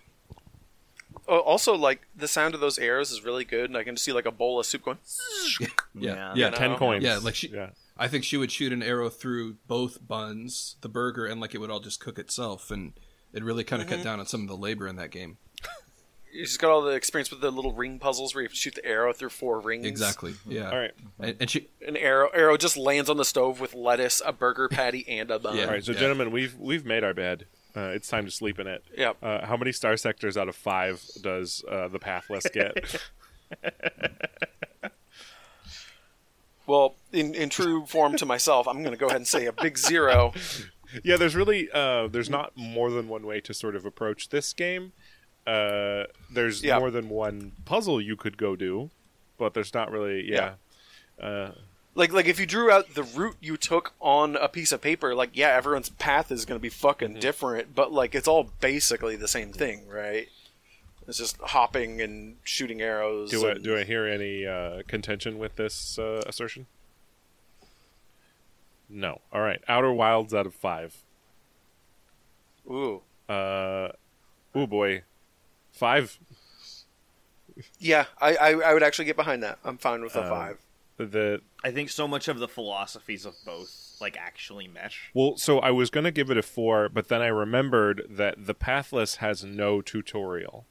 Oh, 1.26 1.38
also, 1.38 1.74
like 1.74 2.02
the 2.14 2.28
sound 2.28 2.54
of 2.54 2.60
those 2.60 2.78
arrows 2.78 3.10
is 3.10 3.24
really 3.24 3.44
good, 3.44 3.70
and 3.70 3.76
I 3.76 3.84
can 3.84 3.94
just 3.94 4.04
see 4.04 4.12
like 4.12 4.26
a 4.26 4.32
bowl 4.32 4.60
of 4.60 4.66
soup 4.66 4.84
going. 4.84 4.98
Yeah, 5.60 5.68
Yeah. 5.94 6.32
yeah, 6.34 6.50
You 6.50 6.56
10 6.56 6.76
coins 6.76 7.04
Yeah, 7.04 7.18
like 7.22 7.34
she- 7.34 7.48
yeah 7.48 7.70
I 7.96 8.08
think 8.08 8.24
she 8.24 8.38
would 8.38 8.50
shoot 8.50 8.72
an 8.72 8.82
arrow 8.82 9.10
through 9.10 9.58
both 9.66 10.06
buns, 10.06 10.76
the 10.80 10.88
burger, 10.88 11.26
and 11.26 11.38
like 11.38 11.54
it 11.54 11.58
would 11.58 11.70
all 11.70 11.80
just 11.80 12.00
cook 12.00 12.18
itself, 12.18 12.70
and 12.70 12.94
it 13.32 13.44
really 13.44 13.62
kind 13.62 13.82
of 13.82 13.88
cut 13.88 13.96
mm-hmm. 13.98 14.04
down 14.04 14.20
on 14.20 14.26
some 14.26 14.40
of 14.42 14.48
the 14.48 14.56
labor 14.56 14.88
in 14.88 14.96
that 14.96 15.10
game. 15.10 15.36
You 16.32 16.44
just 16.44 16.60
got 16.60 16.70
all 16.70 16.82
the 16.82 16.92
experience 16.92 17.30
with 17.30 17.40
the 17.40 17.50
little 17.50 17.72
ring 17.72 17.98
puzzles 17.98 18.34
where 18.34 18.42
you 18.42 18.46
have 18.46 18.52
to 18.52 18.58
shoot 18.58 18.74
the 18.76 18.84
arrow 18.86 19.12
through 19.12 19.30
four 19.30 19.58
rings. 19.60 19.86
Exactly. 19.86 20.34
Yeah. 20.46 20.70
all 20.70 20.78
right 20.78 20.92
And, 21.18 21.36
and 21.40 21.50
she, 21.50 21.68
An 21.86 21.96
arrow 21.96 22.28
arrow 22.34 22.56
just 22.56 22.76
lands 22.76 23.10
on 23.10 23.16
the 23.16 23.24
stove 23.24 23.60
with 23.60 23.74
lettuce, 23.74 24.22
a 24.24 24.32
burger 24.32 24.68
patty, 24.68 25.04
and 25.08 25.30
a 25.30 25.38
bun. 25.38 25.56
Yeah. 25.56 25.64
all 25.64 25.70
right 25.72 25.84
so 25.84 25.92
Yeah. 25.92 25.98
gentlemen 26.00 26.30
we've 26.30 26.56
we've 26.56 26.84
made 26.86 27.02
our 27.04 27.14
bed 27.14 27.46
uh, 27.76 27.80
it's 27.94 28.08
time 28.08 28.24
to 28.24 28.30
sleep 28.30 28.58
in 28.58 28.66
it 28.66 28.84
Yep. 28.96 29.16
uh, 29.22 29.46
how 29.46 29.56
many 29.56 29.72
star 29.72 29.96
sectors 29.96 30.36
out 30.36 30.48
of 30.48 30.56
five 30.56 31.02
does 31.22 31.64
uh, 31.70 31.88
the 31.88 31.98
pathless 31.98 32.46
get 32.52 33.00
Well, 36.66 36.94
in, 37.12 37.34
in 37.34 37.48
true 37.48 37.84
form 37.86 38.16
to 38.18 38.26
myself, 38.26 38.68
I'm 38.68 38.82
going 38.84 38.92
to 38.92 38.96
go 38.98 39.06
ahead 39.06 39.16
and 39.16 39.26
say 39.26 39.46
a 39.46 39.52
big 39.52 39.76
zero. 39.76 40.32
yeah 41.04 41.16
there's 41.16 41.34
really 41.36 41.68
uh, 41.72 42.06
there's 42.08 42.30
not 42.30 42.52
more 42.56 42.90
than 42.90 43.08
one 43.08 43.24
way 43.26 43.40
to 43.40 43.54
sort 43.54 43.74
of 43.76 43.84
approach 43.84 44.28
this 44.30 44.52
game 44.52 44.92
uh, 45.46 46.04
there's 46.30 46.62
Yeah. 46.62 46.78
more 46.78 46.90
than 46.90 47.08
one 47.08 47.52
puzzle 47.64 48.00
you 48.00 48.16
could 48.16 48.36
go 48.36 48.56
do 48.56 48.90
but 49.38 49.54
there's 49.54 49.72
not 49.72 49.90
really 49.90 50.30
yeah, 50.30 50.54
Uh, 51.20 51.52
Like 51.94 52.12
like 52.12 52.26
if 52.26 52.38
you 52.38 52.46
drew 52.46 52.70
out 52.70 52.94
the 52.94 53.02
route 53.02 53.36
you 53.40 53.56
took 53.56 53.94
on 54.00 54.36
a 54.36 54.48
piece 54.48 54.70
of 54.70 54.80
paper, 54.82 55.14
like 55.14 55.30
yeah, 55.34 55.48
everyone's 55.56 55.88
path 55.88 56.30
is 56.30 56.44
going 56.44 56.58
to 56.58 56.62
be 56.62 56.68
fucking 56.68 57.10
Mm-hmm. 57.12 57.20
different, 57.20 57.74
but 57.74 57.90
like 57.92 58.14
it's 58.14 58.28
all 58.28 58.50
basically 58.60 59.16
the 59.16 59.26
same 59.28 59.50
thing, 59.52 59.88
right? 59.88 60.28
It's 61.08 61.18
just 61.18 61.38
hopping 61.38 62.00
and 62.00 62.36
shooting 62.44 62.80
arrows. 62.82 63.30
do 63.30 63.46
I, 63.48 63.52
and- 63.52 63.64
do 63.64 63.76
I 63.76 63.82
hear 63.84 64.06
any 64.06 64.46
uh, 64.46 64.82
contention 64.86 65.38
with 65.38 65.56
this 65.56 65.98
uh, 65.98 66.22
assertion 66.26 66.66
no 68.88 69.20
all 69.32 69.40
right 69.40 69.62
outer 69.68 69.92
wilds 69.92 70.34
out 70.34 70.46
of 70.46 70.54
five 70.54 70.96
Ooh, 72.68 73.00
uh, 73.28 73.88
oh 74.54 74.66
boy 74.66 75.02
five 75.72 76.18
yeah, 77.78 78.06
I, 78.20 78.36
I 78.36 78.50
I 78.52 78.74
would 78.74 78.82
actually 78.82 79.04
get 79.04 79.16
behind 79.16 79.42
that. 79.42 79.58
I'm 79.64 79.78
fine 79.78 80.02
with 80.02 80.16
a 80.16 80.22
Um, 80.22 80.28
five. 80.28 80.58
the 80.96 81.40
I 81.64 81.70
think 81.70 81.90
so 81.90 82.06
much 82.08 82.28
of 82.28 82.38
the 82.38 82.48
philosophies 82.48 83.24
of 83.24 83.34
both 83.44 83.96
like 84.00 84.16
actually 84.16 84.66
mesh. 84.66 85.10
Well, 85.14 85.36
so 85.36 85.58
I 85.58 85.70
was 85.70 85.90
going 85.90 86.04
to 86.04 86.10
give 86.10 86.30
it 86.30 86.38
a 86.38 86.42
four, 86.42 86.88
but 86.88 87.08
then 87.08 87.20
I 87.20 87.26
remembered 87.26 88.06
that 88.08 88.46
the 88.46 88.54
Pathless 88.54 89.16
has 89.16 89.44
no 89.44 89.82
tutorial. 89.82 90.66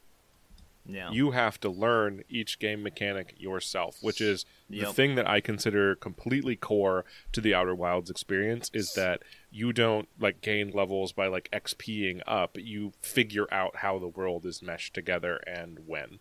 Yeah. 0.86 1.12
You 1.12 1.32
have 1.32 1.60
to 1.60 1.70
learn 1.70 2.24
each 2.30 2.58
game 2.58 2.82
mechanic 2.82 3.36
yourself, 3.38 3.98
which 4.02 4.20
is 4.20 4.46
the 4.68 4.92
thing 4.92 5.14
that 5.16 5.30
I 5.30 5.40
consider 5.40 5.94
completely 5.94 6.56
core 6.56 7.06
to 7.32 7.42
the 7.42 7.54
Outer 7.54 7.76
Wilds 7.76 8.10
experience 8.10 8.72
is 8.74 8.94
that 8.96 9.22
you 9.52 9.74
don't 9.74 10.08
like 10.20 10.42
gain 10.42 10.70
levels 10.72 11.12
by 11.12 11.28
like 11.28 11.50
XPing 11.52 12.22
up. 12.28 12.58
You 12.58 12.94
figure 13.02 13.48
out 13.52 13.78
how 13.78 13.98
the 14.00 14.08
world 14.08 14.46
is 14.46 14.62
meshed 14.62 14.94
together 14.94 15.38
and 15.48 15.80
when. 15.88 16.20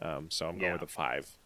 Um, 0.00 0.30
so 0.30 0.46
I'm 0.48 0.56
going 0.58 0.68
Yeah. 0.68 0.72
with 0.74 0.82
a 0.82 0.86
five. 0.86 1.36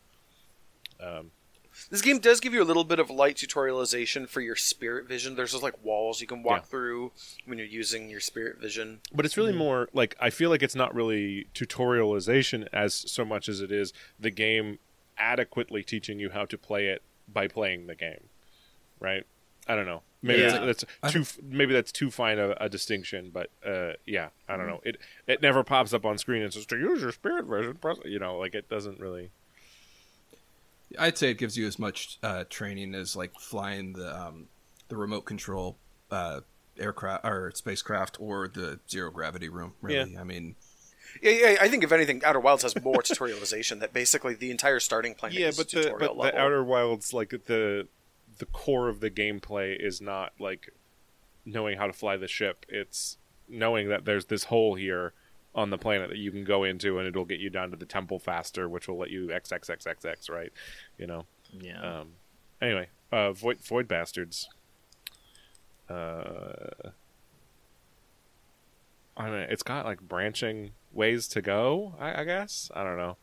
This 1.90 2.02
game 2.02 2.20
does 2.20 2.39
give 2.39 2.55
you 2.55 2.62
a 2.62 2.65
little 2.65 2.85
bit 2.85 3.01
of 3.01 3.11
light 3.11 3.35
tutorialization 3.36 4.28
for 4.28 4.40
your 4.40 4.55
spirit 4.55 5.09
vision. 5.09 5.35
There's 5.35 5.51
just 5.51 5.62
like 5.65 5.82
walls 5.85 6.20
you 6.20 6.27
can 6.28 6.43
walk 6.44 6.62
Yeah. 6.62 6.66
through 6.66 7.12
when 7.47 7.59
you're 7.59 7.66
using 7.66 8.09
your 8.09 8.20
spirit 8.20 8.59
vision. 8.61 9.01
But 9.12 9.24
it's 9.27 9.36
really 9.36 9.52
more 9.52 9.89
like 9.93 10.15
I 10.20 10.31
feel 10.31 10.51
like 10.51 10.62
it's 10.62 10.77
not 10.77 10.94
really 10.94 11.48
tutorialization 11.52 12.69
as 12.73 12.94
so 12.94 13.24
much 13.24 13.48
as 13.48 13.61
it 13.61 13.73
is 13.73 13.93
the 14.20 14.31
game 14.31 14.78
adequately 15.19 15.82
teaching 15.82 16.20
you 16.20 16.31
how 16.31 16.44
to 16.44 16.56
play 16.56 16.86
it 16.86 17.02
by 17.27 17.48
playing 17.48 17.89
the 17.89 17.97
game, 17.97 18.28
right? 19.01 19.24
I 19.66 19.74
don't 19.77 19.86
know. 19.86 20.03
Maybe 20.23 20.41
Yeah. 20.43 20.59
that's, 20.65 20.85
that's 21.03 21.12
too. 21.15 21.24
Maybe 21.43 21.73
that's 21.73 21.93
too 21.93 22.11
fine 22.11 22.39
a, 22.39 22.51
a 22.61 22.69
distinction, 22.69 23.31
but 23.32 23.51
uh, 23.66 23.93
yeah, 24.07 24.28
I 24.49 24.57
don't 24.57 24.66
know. 24.66 24.81
It 24.85 24.97
it 25.27 25.43
never 25.43 25.62
pops 25.65 25.93
up 25.95 26.05
on 26.05 26.19
screen 26.19 26.43
and 26.43 26.53
says 26.53 26.66
to 26.66 26.77
use 26.77 27.01
your 27.03 27.12
spirit 27.12 27.47
version, 27.47 27.74
Press, 27.77 27.99
you 28.05 28.19
know, 28.19 28.39
like 28.39 28.55
it 28.55 28.69
doesn't 28.69 28.99
really. 29.01 29.31
I'd 30.99 31.19
say 31.19 31.31
it 31.31 31.39
gives 31.39 31.57
you 31.57 31.66
as 31.66 31.78
much 31.78 32.19
uh, 32.23 32.45
training 32.49 32.95
as 32.95 33.16
like 33.16 33.32
flying 33.41 33.95
the 33.95 34.15
um, 34.19 34.47
the 34.89 34.97
remote 34.97 35.23
control 35.23 35.77
uh, 36.11 36.41
aircraft 36.78 37.24
or 37.24 37.53
spacecraft 37.55 38.16
or 38.20 38.49
the 38.49 38.78
zero 38.89 39.11
gravity 39.11 39.49
room. 39.49 39.73
Really, 39.81 40.16
I 40.16 40.24
mean, 40.24 40.55
Yeah, 41.23 41.31
yeah, 41.32 41.57
I 41.61 41.69
think 41.69 41.82
if 41.85 41.91
anything, 41.93 42.23
Outer 42.24 42.41
Wilds 42.41 42.62
has 42.62 42.81
more 42.82 42.97
tutorialization. 43.03 43.81
That 43.81 43.93
basically 43.93 44.35
the 44.35 44.51
entire 44.51 44.78
starting 44.78 45.15
planet 45.15 45.39
Yeah, 45.39 45.49
is 45.49 45.57
but 45.57 45.69
the 45.70 45.82
tutorial 45.85 45.99
but 45.99 46.16
level. 46.16 46.39
the 46.39 46.39
Outer 46.45 46.62
Wilds 46.65 47.12
like 47.12 47.31
the 47.31 47.89
the 48.39 48.47
core 48.47 48.89
of 48.89 49.01
the 49.01 49.11
gameplay 49.11 49.77
is 49.78 50.01
not 50.01 50.32
like 50.39 50.70
knowing 51.44 51.78
how 51.78 51.86
to 51.86 51.93
fly 51.93 52.16
the 52.16 52.28
ship. 52.28 52.66
It's 52.69 53.19
knowing 53.48 53.89
that 53.89 54.05
there's 54.05 54.27
this 54.27 54.44
hole 54.44 54.74
here 54.74 55.12
on 55.55 55.70
the 55.70 55.78
planet 55.78 56.11
that 56.11 56.19
you 56.19 56.31
can 56.31 56.44
go 56.44 56.65
into 56.65 56.98
and 56.98 57.06
it'll 57.06 57.24
get 57.24 57.39
you 57.39 57.51
down 57.51 57.70
to 57.70 57.77
the 57.77 57.86
temple 57.86 58.19
faster, 58.19 58.69
which 58.69 58.89
will 58.89 58.98
let 58.98 59.11
you 59.11 59.28
XXXXX, 59.28 60.31
right? 60.31 60.52
You 60.98 61.06
know. 61.06 61.27
Yeah. 61.52 62.01
Um, 62.01 62.09
anyway, 62.61 62.89
uh, 63.12 63.32
Void 63.32 63.61
Void 63.61 63.86
Bastards. 63.86 64.48
Uh, 65.89 66.90
I 69.16 69.31
mean, 69.31 69.47
it's 69.51 69.62
got 69.62 69.85
like 69.85 70.01
branching 70.01 70.73
ways 70.93 71.28
to 71.28 71.43
go. 71.43 71.94
I, 72.01 72.23
I 72.23 72.24
guess 72.24 72.70
I 72.74 72.82
don't 72.82 72.97
know. 72.97 73.16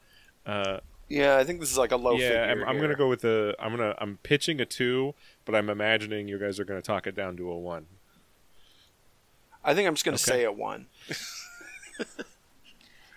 Uh, 0.46 0.80
Yeah, 1.12 1.38
I 1.38 1.44
think 1.44 1.60
this 1.60 1.72
is 1.72 1.78
like 1.78 1.92
a 1.92 1.98
low 1.98 2.14
yeah, 2.14 2.48
figure. 2.48 2.64
I'm, 2.66 2.70
I'm 2.76 2.82
gonna 2.82 2.96
go 2.96 3.10
with 3.10 3.22
the. 3.22 3.56
I'm 3.60 3.76
gonna. 3.76 3.96
I'm 4.00 4.18
pitching 4.24 4.62
a 4.62 4.66
two, 4.66 5.14
but 5.46 5.56
I'm 5.56 5.70
imagining 5.70 6.28
you 6.28 6.40
guys 6.40 6.60
are 6.60 6.66
gonna 6.66 6.82
talk 6.82 7.08
it 7.08 7.16
down 7.16 7.38
to 7.38 7.50
a 7.52 7.58
one. 7.58 7.86
I 9.64 9.74
think 9.74 9.88
I'm 9.88 9.94
just 9.94 10.06
gonna 10.06 10.16
Okay. 10.16 10.24
say 10.24 10.44
a 10.46 10.52
one. 10.52 10.88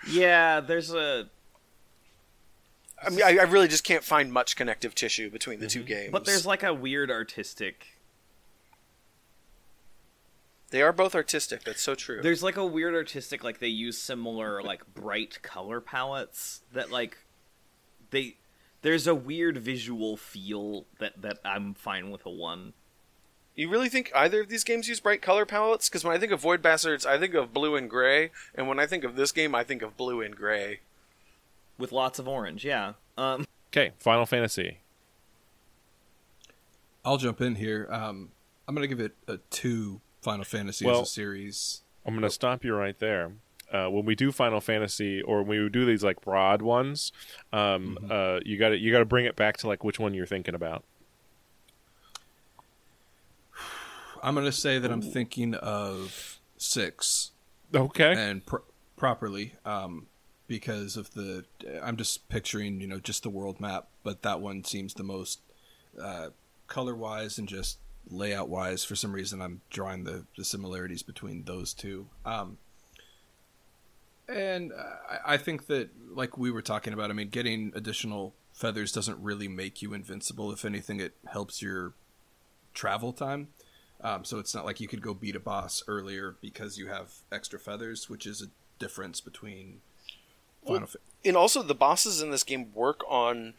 yeah, 0.09 0.61
there's 0.61 0.93
a 0.93 1.29
I 3.07 3.11
mean, 3.11 3.23
I, 3.23 3.39
I 3.39 3.43
really 3.45 3.69
just 3.69 3.85
can't 3.85 4.05
find 4.05 4.33
much 4.33 4.57
connective 4.57 4.95
tissue 4.95 5.31
between 5.31 5.61
the 5.61 5.66
two 5.66 5.81
Mm-hmm. 5.81 5.89
games. 5.89 6.09
but 6.12 6.25
there's 6.25 6.47
like 6.47 6.62
a 6.62 6.73
weird 6.75 7.11
artistic 7.11 7.87
they 10.71 10.83
are 10.83 10.93
both 10.93 11.15
artistic. 11.15 11.62
That's 11.62 11.83
so 11.83 11.95
true. 11.95 12.21
There's 12.21 12.43
like 12.43 12.57
a 12.57 12.66
weird 12.66 12.95
artistic 12.95 13.45
like 13.45 13.61
they 13.61 13.69
use 13.69 13.97
similar 13.97 14.61
like 14.62 14.83
bright 14.93 15.41
color 15.43 15.81
palettes 15.81 16.62
that 16.73 16.91
like 16.91 17.19
they 18.15 18.36
there's 18.82 19.07
a 19.07 19.15
weird 19.15 19.59
visual 19.59 20.16
feel 20.16 20.85
that 20.99 21.20
that 21.23 21.39
I'm 21.45 21.74
fine 21.74 22.11
with 22.11 22.24
a 22.27 22.31
1. 22.31 22.73
You 23.57 23.69
really 23.69 23.89
think 23.89 24.11
either 24.15 24.41
of 24.41 24.49
these 24.49 24.65
games 24.65 24.89
use 24.89 24.99
bright 25.01 25.23
color 25.23 25.47
palettes? 25.47 25.89
Because 25.89 26.05
when 26.05 26.15
I 26.16 26.19
think 26.19 26.32
of 26.32 26.41
Void 26.41 26.61
Bastards, 26.61 27.07
I 27.07 27.19
think 27.19 27.35
of 27.35 27.53
blue 27.55 27.77
and 27.77 27.89
gray, 27.89 28.31
and 28.55 28.66
when 28.66 28.81
I 28.81 28.86
think 28.86 29.05
of 29.05 29.15
this 29.16 29.31
game, 29.32 29.55
I 29.55 29.62
think 29.62 29.81
of 29.82 29.97
blue 29.97 30.20
and 30.20 30.35
gray. 30.36 30.81
with 31.78 31.91
lots 31.93 32.19
of 32.19 32.28
orange. 32.28 32.65
Yeah. 32.65 32.93
Um 33.19 33.47
Okay, 33.73 33.93
Final 33.99 34.27
Fantasy. 34.27 34.78
I'll 37.05 37.16
jump 37.16 37.41
in 37.41 37.57
here. 37.57 37.86
Um, 37.91 38.31
I'm 38.66 38.74
gonna 38.74 38.86
give 38.86 39.01
it 39.01 39.15
a 39.28 39.39
two. 39.51 40.01
Final 40.23 40.45
Fantasy 40.45 40.86
Well- 40.86 41.03
as 41.03 41.09
a 41.09 41.12
series. 41.12 41.82
I'm 42.07 42.15
gonna 42.15 42.31
stop 42.31 42.65
you 42.65 42.74
right 42.74 42.99
there. 42.99 43.32
Uh, 43.73 43.89
when 43.89 44.05
we 44.05 44.15
do 44.15 44.31
Final 44.31 44.61
Fantasy, 44.61 45.20
or 45.23 45.43
when 45.43 45.62
we 45.62 45.69
do 45.69 45.85
these 45.85 46.05
like 46.05 46.20
broad 46.20 46.62
ones, 46.62 47.12
um, 47.53 47.99
uh, 48.11 48.39
you 48.45 48.59
got 48.59 48.69
to 48.70 48.78
you 48.78 48.93
got 48.93 49.01
to 49.01 49.05
bring 49.05 49.24
it 49.24 49.36
back 49.36 49.57
to 49.59 49.66
like 49.69 49.82
which 49.85 49.99
one 49.99 50.15
you're 50.15 50.27
thinking 50.27 50.55
about. 50.55 50.85
I'm 54.23 54.35
gonna 54.35 54.53
say 54.53 54.78
that 54.78 54.91
I'm 54.91 55.03
thinking 55.03 55.55
of 55.55 56.39
six 56.57 57.32
Okay. 57.74 58.15
and 58.16 58.45
pr- 58.45 58.57
properly 58.97 59.55
um, 59.65 60.07
because 60.47 60.97
of 60.97 61.12
the. 61.15 61.45
I'm 61.82 61.97
just 61.97 62.28
picturing 62.28 62.81
you 62.81 62.86
know 62.86 63.01
just 63.01 63.23
the 63.23 63.31
world 63.31 63.61
map, 63.61 63.89
but 64.03 64.23
that 64.23 64.41
one 64.41 64.65
seems 64.65 64.95
the 64.95 65.03
most 65.03 65.41
uh, 66.01 66.28
color 66.66 66.95
wise 66.95 67.39
and 67.39 67.49
just 67.49 67.78
layout 68.09 68.49
wise. 68.49 68.85
For 68.85 68.95
some 68.97 69.12
reason, 69.12 69.43
I'm 69.43 69.61
drawing 69.70 70.05
the 70.05 70.24
the 70.36 70.45
similarities 70.45 71.03
between 71.03 71.45
those 71.45 71.74
two. 71.74 72.07
Um, 72.24 72.59
and 74.29 74.73
I, 75.25 75.37
think 75.37 75.67
that, 75.67 75.91
like 76.11 76.39
we 76.39 76.51
were 76.51 76.63
talking 76.63 76.93
about, 76.93 77.11
I 77.11 77.15
mean, 77.15 77.29
getting 77.29 77.73
additional 77.75 78.35
feathers 78.53 78.93
doesn't 78.93 79.23
really 79.23 79.49
make 79.49 79.83
you 79.83 79.95
invincible. 79.95 80.53
If 80.53 80.65
anything, 80.65 81.01
it 81.01 81.15
helps 81.27 81.61
your 81.61 81.95
travel 82.73 83.13
time. 83.13 83.49
Um, 84.01 84.25
so 84.25 84.39
it's 84.39 84.55
not 84.55 84.65
like 84.65 84.81
you 84.81 84.89
could 84.89 85.03
go 85.03 85.15
beat 85.15 85.37
a 85.37 85.41
boss 85.41 85.83
earlier 85.89 86.37
because 86.41 86.79
you 86.79 86.89
have 86.89 87.13
extra 87.33 87.59
feathers, 87.59 88.09
which 88.09 88.27
is 88.27 88.43
a 88.43 88.47
difference 88.79 89.21
between 89.21 89.81
Final 90.67 90.87
Fa- 90.87 90.99
And 91.25 91.37
also, 91.37 91.63
the 91.63 91.75
bosses 91.75 92.21
in 92.21 92.31
this 92.31 92.45
game 92.45 92.73
work 92.75 93.03
on 93.09 93.55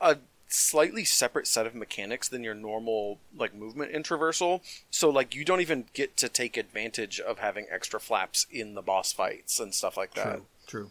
a 0.00 0.18
slightly 0.52 1.04
separate 1.04 1.46
set 1.46 1.66
of 1.66 1.74
mechanics 1.74 2.28
than 2.28 2.44
your 2.44 2.54
normal 2.54 3.18
like 3.36 3.54
movement 3.54 3.90
in 3.92 4.02
traversal. 4.02 4.60
So, 4.90 5.08
like, 5.10 5.34
you 5.34 5.44
don't 5.44 5.60
even 5.60 5.86
get 5.94 6.16
to 6.18 6.28
take 6.28 6.56
advantage 6.56 7.20
of 7.20 7.38
having 7.38 7.66
extra 7.70 7.98
flaps 8.00 8.46
in 8.50 8.74
the 8.74 8.82
boss 8.82 9.12
fights 9.12 9.58
and 9.58 9.74
stuff 9.74 9.96
like 9.96 10.14
that. 10.14 10.36
True, 10.36 10.46
true. 10.66 10.90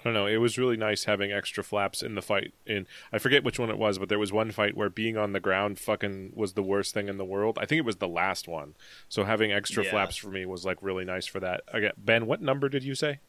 I 0.00 0.02
don't 0.04 0.14
know. 0.14 0.26
It 0.26 0.36
was 0.36 0.58
really 0.58 0.76
nice 0.76 1.04
having 1.04 1.32
extra 1.32 1.64
flaps 1.64 2.02
in 2.02 2.14
the 2.14 2.20
fight. 2.20 2.52
In 2.66 2.86
I 3.10 3.18
forget 3.18 3.42
which 3.42 3.58
one 3.58 3.70
it 3.70 3.78
was, 3.78 3.98
but 3.98 4.10
there 4.10 4.18
was 4.18 4.32
one 4.34 4.50
fight 4.50 4.76
where 4.76 4.90
being 4.90 5.16
on 5.16 5.32
the 5.32 5.40
ground 5.40 5.78
fucking 5.78 6.32
was 6.34 6.52
the 6.52 6.62
worst 6.62 6.92
thing 6.92 7.08
in 7.08 7.16
the 7.16 7.24
world. 7.24 7.58
I 7.58 7.64
think 7.64 7.78
it 7.78 7.86
was 7.86 7.96
the 7.96 8.08
last 8.08 8.46
one. 8.46 8.74
So 9.08 9.24
having 9.24 9.50
extra 9.50 9.82
Yeah. 9.82 9.90
flaps 9.92 10.16
for 10.16 10.28
me 10.28 10.44
was 10.44 10.66
like 10.66 10.76
really 10.82 11.06
nice 11.06 11.24
for 11.26 11.40
that. 11.40 11.62
Again, 11.68 11.92
Ben, 11.96 12.26
what 12.26 12.42
number 12.42 12.68
did 12.68 12.84
you 12.84 12.94
say? 12.94 13.20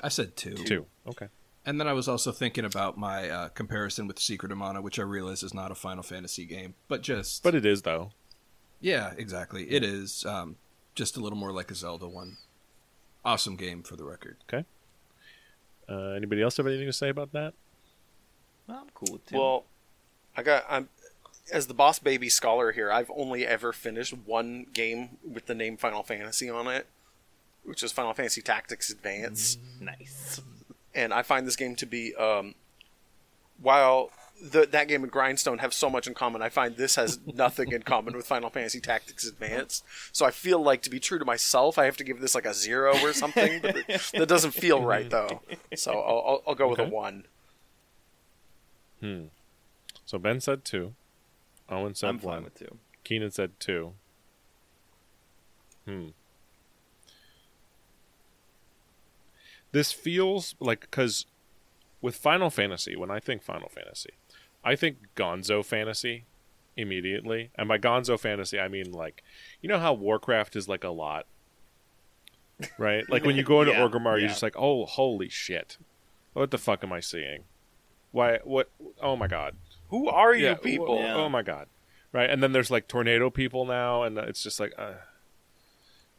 I 0.00 0.08
said 0.08 0.36
two. 0.36 0.54
Two. 0.54 0.86
Okay. 1.04 1.26
And 1.66 1.80
then 1.80 1.88
I 1.88 1.92
was 1.94 2.08
also 2.08 2.30
thinking 2.30 2.64
about 2.64 2.98
my 2.98 3.28
uh, 3.30 3.48
comparison 3.48 4.06
with 4.06 4.18
Secret 4.18 4.52
of 4.52 4.58
Mana, 4.58 4.82
which 4.82 4.98
I 4.98 5.02
realize 5.02 5.42
is 5.42 5.54
not 5.54 5.70
a 5.70 5.74
Final 5.74 6.02
Fantasy 6.02 6.44
game, 6.44 6.74
but 6.88 7.00
just 7.00 7.42
But 7.42 7.54
it 7.54 7.64
is 7.64 7.82
though. 7.82 8.10
yeah, 8.80 9.12
exactly. 9.16 9.70
It 9.70 9.82
is 9.82 10.26
um, 10.26 10.56
just 10.94 11.16
a 11.16 11.20
little 11.20 11.38
more 11.38 11.52
like 11.52 11.70
a 11.70 11.74
Zelda 11.74 12.06
one. 12.06 12.36
Awesome 13.24 13.56
game 13.56 13.82
for 13.82 13.96
the 13.96 14.04
record. 14.04 14.36
Okay. 14.48 14.66
Uh, 15.88 16.10
anybody 16.10 16.42
else 16.42 16.56
have 16.58 16.66
anything 16.66 16.86
to 16.86 16.92
say 16.92 17.08
about 17.08 17.32
that? 17.32 17.54
I'm 18.68 18.88
cool 18.94 19.14
with 19.14 19.26
2. 19.26 19.36
Well, 19.38 19.64
I 20.36 20.42
got 20.42 20.64
I'm 20.68 20.88
as 21.52 21.66
the 21.66 21.74
boss 21.74 21.98
baby 21.98 22.28
scholar 22.28 22.72
here. 22.72 22.90
I've 22.92 23.10
only 23.14 23.46
ever 23.46 23.72
finished 23.72 24.14
one 24.26 24.66
game 24.72 25.16
with 25.26 25.46
the 25.46 25.54
name 25.54 25.76
Final 25.78 26.02
Fantasy 26.02 26.48
on 26.50 26.66
it, 26.68 26.86
which 27.64 27.82
is 27.82 27.92
Final 27.92 28.12
Fantasy 28.12 28.42
Tactics 28.42 28.90
Advance. 28.90 29.56
nice. 29.80 30.40
And 30.94 31.12
I 31.12 31.22
find 31.22 31.46
this 31.46 31.56
game 31.56 31.76
to 31.76 31.86
be 31.86 32.14
um, 32.16 32.54
while 33.60 34.10
the, 34.42 34.66
that 34.66 34.88
game 34.88 35.02
and 35.02 35.12
Grindstone 35.12 35.58
have 35.58 35.72
so 35.72 35.88
much 35.88 36.06
in 36.06 36.14
common, 36.14 36.42
I 36.42 36.48
find 36.48 36.76
this 36.76 36.96
has 36.96 37.18
nothing 37.26 37.72
in 37.72 37.82
common 37.82 38.14
with 38.16 38.26
Final 38.26 38.50
Fantasy 38.50 38.80
Tactics 38.80 39.26
Advanced. 39.26 39.84
So 40.12 40.26
I 40.26 40.30
feel 40.30 40.60
like 40.62 40.82
to 40.82 40.90
be 40.90 40.98
true 41.00 41.18
to 41.18 41.24
myself, 41.24 41.78
I 41.78 41.84
have 41.84 41.96
to 41.98 42.04
give 42.04 42.20
this 42.20 42.34
like 42.34 42.44
a 42.46 42.52
zero 42.54 42.94
or 43.02 43.12
something. 43.12 43.60
But 43.62 43.76
it- 43.76 43.86
that 44.14 44.28
doesn't 44.28 44.52
feel 44.52 44.82
right 44.82 45.08
though. 45.08 45.40
So 45.76 45.92
I'll, 45.92 46.24
I'll, 46.26 46.42
I'll 46.48 46.54
go 46.54 46.68
with 46.68 46.80
a 46.80 46.84
one. 46.84 47.24
Hmm. 49.00 49.24
So 50.04 50.18
Ben 50.18 50.40
said 50.40 50.64
two. 50.64 50.94
Owen 51.70 51.94
said 51.94 52.10
I'm 52.10 52.18
fine 52.18 52.44
with 52.44 52.58
2. 52.58 52.76
Keenan 53.04 53.30
said 53.30 53.52
two. 53.58 53.94
Hmm. 55.86 56.08
This 59.74 59.90
feels 59.90 60.54
like 60.60 60.82
because 60.82 61.26
with 62.00 62.14
Final 62.14 62.48
Fantasy, 62.48 62.94
when 62.94 63.10
I 63.10 63.18
think 63.18 63.42
Final 63.42 63.68
Fantasy, 63.68 64.10
I 64.62 64.76
think 64.76 64.98
Gonzo 65.16 65.64
Fantasy 65.64 66.26
immediately, 66.76 67.50
and 67.56 67.66
by 67.66 67.78
Gonzo 67.78 68.16
Fantasy 68.18 68.60
I 68.60 68.68
mean 68.68 68.92
like, 68.92 69.24
you 69.60 69.68
know 69.68 69.80
how 69.80 69.92
Warcraft 69.92 70.54
is 70.54 70.68
like 70.68 70.84
a 70.84 70.90
lot, 70.90 71.26
right? 72.78 73.02
Like 73.10 73.24
when 73.24 73.34
you 73.34 73.42
go 73.42 73.62
into 73.62 73.72
Yeah, 73.76 73.80
Orgrimmar, 73.80 74.14
yeah. 74.14 74.20
you're 74.20 74.28
just 74.28 74.44
like, 74.44 74.54
oh, 74.56 74.86
holy 74.86 75.28
shit, 75.28 75.76
what 76.34 76.52
the 76.52 76.58
fuck 76.58 76.84
am 76.84 76.92
I 76.92 77.00
seeing? 77.00 77.42
Why? 78.12 78.38
What? 78.44 78.70
Oh 79.02 79.16
my 79.16 79.26
god! 79.26 79.56
Who 79.88 80.08
are 80.08 80.32
you 80.36 80.46
yeah, 80.46 80.54
people? 80.54 81.02
wh- 81.02 81.16
Oh 81.16 81.28
my 81.28 81.42
god! 81.42 81.66
Right, 82.12 82.30
and 82.30 82.40
then 82.40 82.52
there's 82.52 82.70
like 82.70 82.86
tornado 82.86 83.28
people 83.28 83.66
now, 83.66 84.04
and 84.04 84.16
it's 84.18 84.40
just 84.40 84.60
like, 84.60 84.72
uh, 84.78 84.92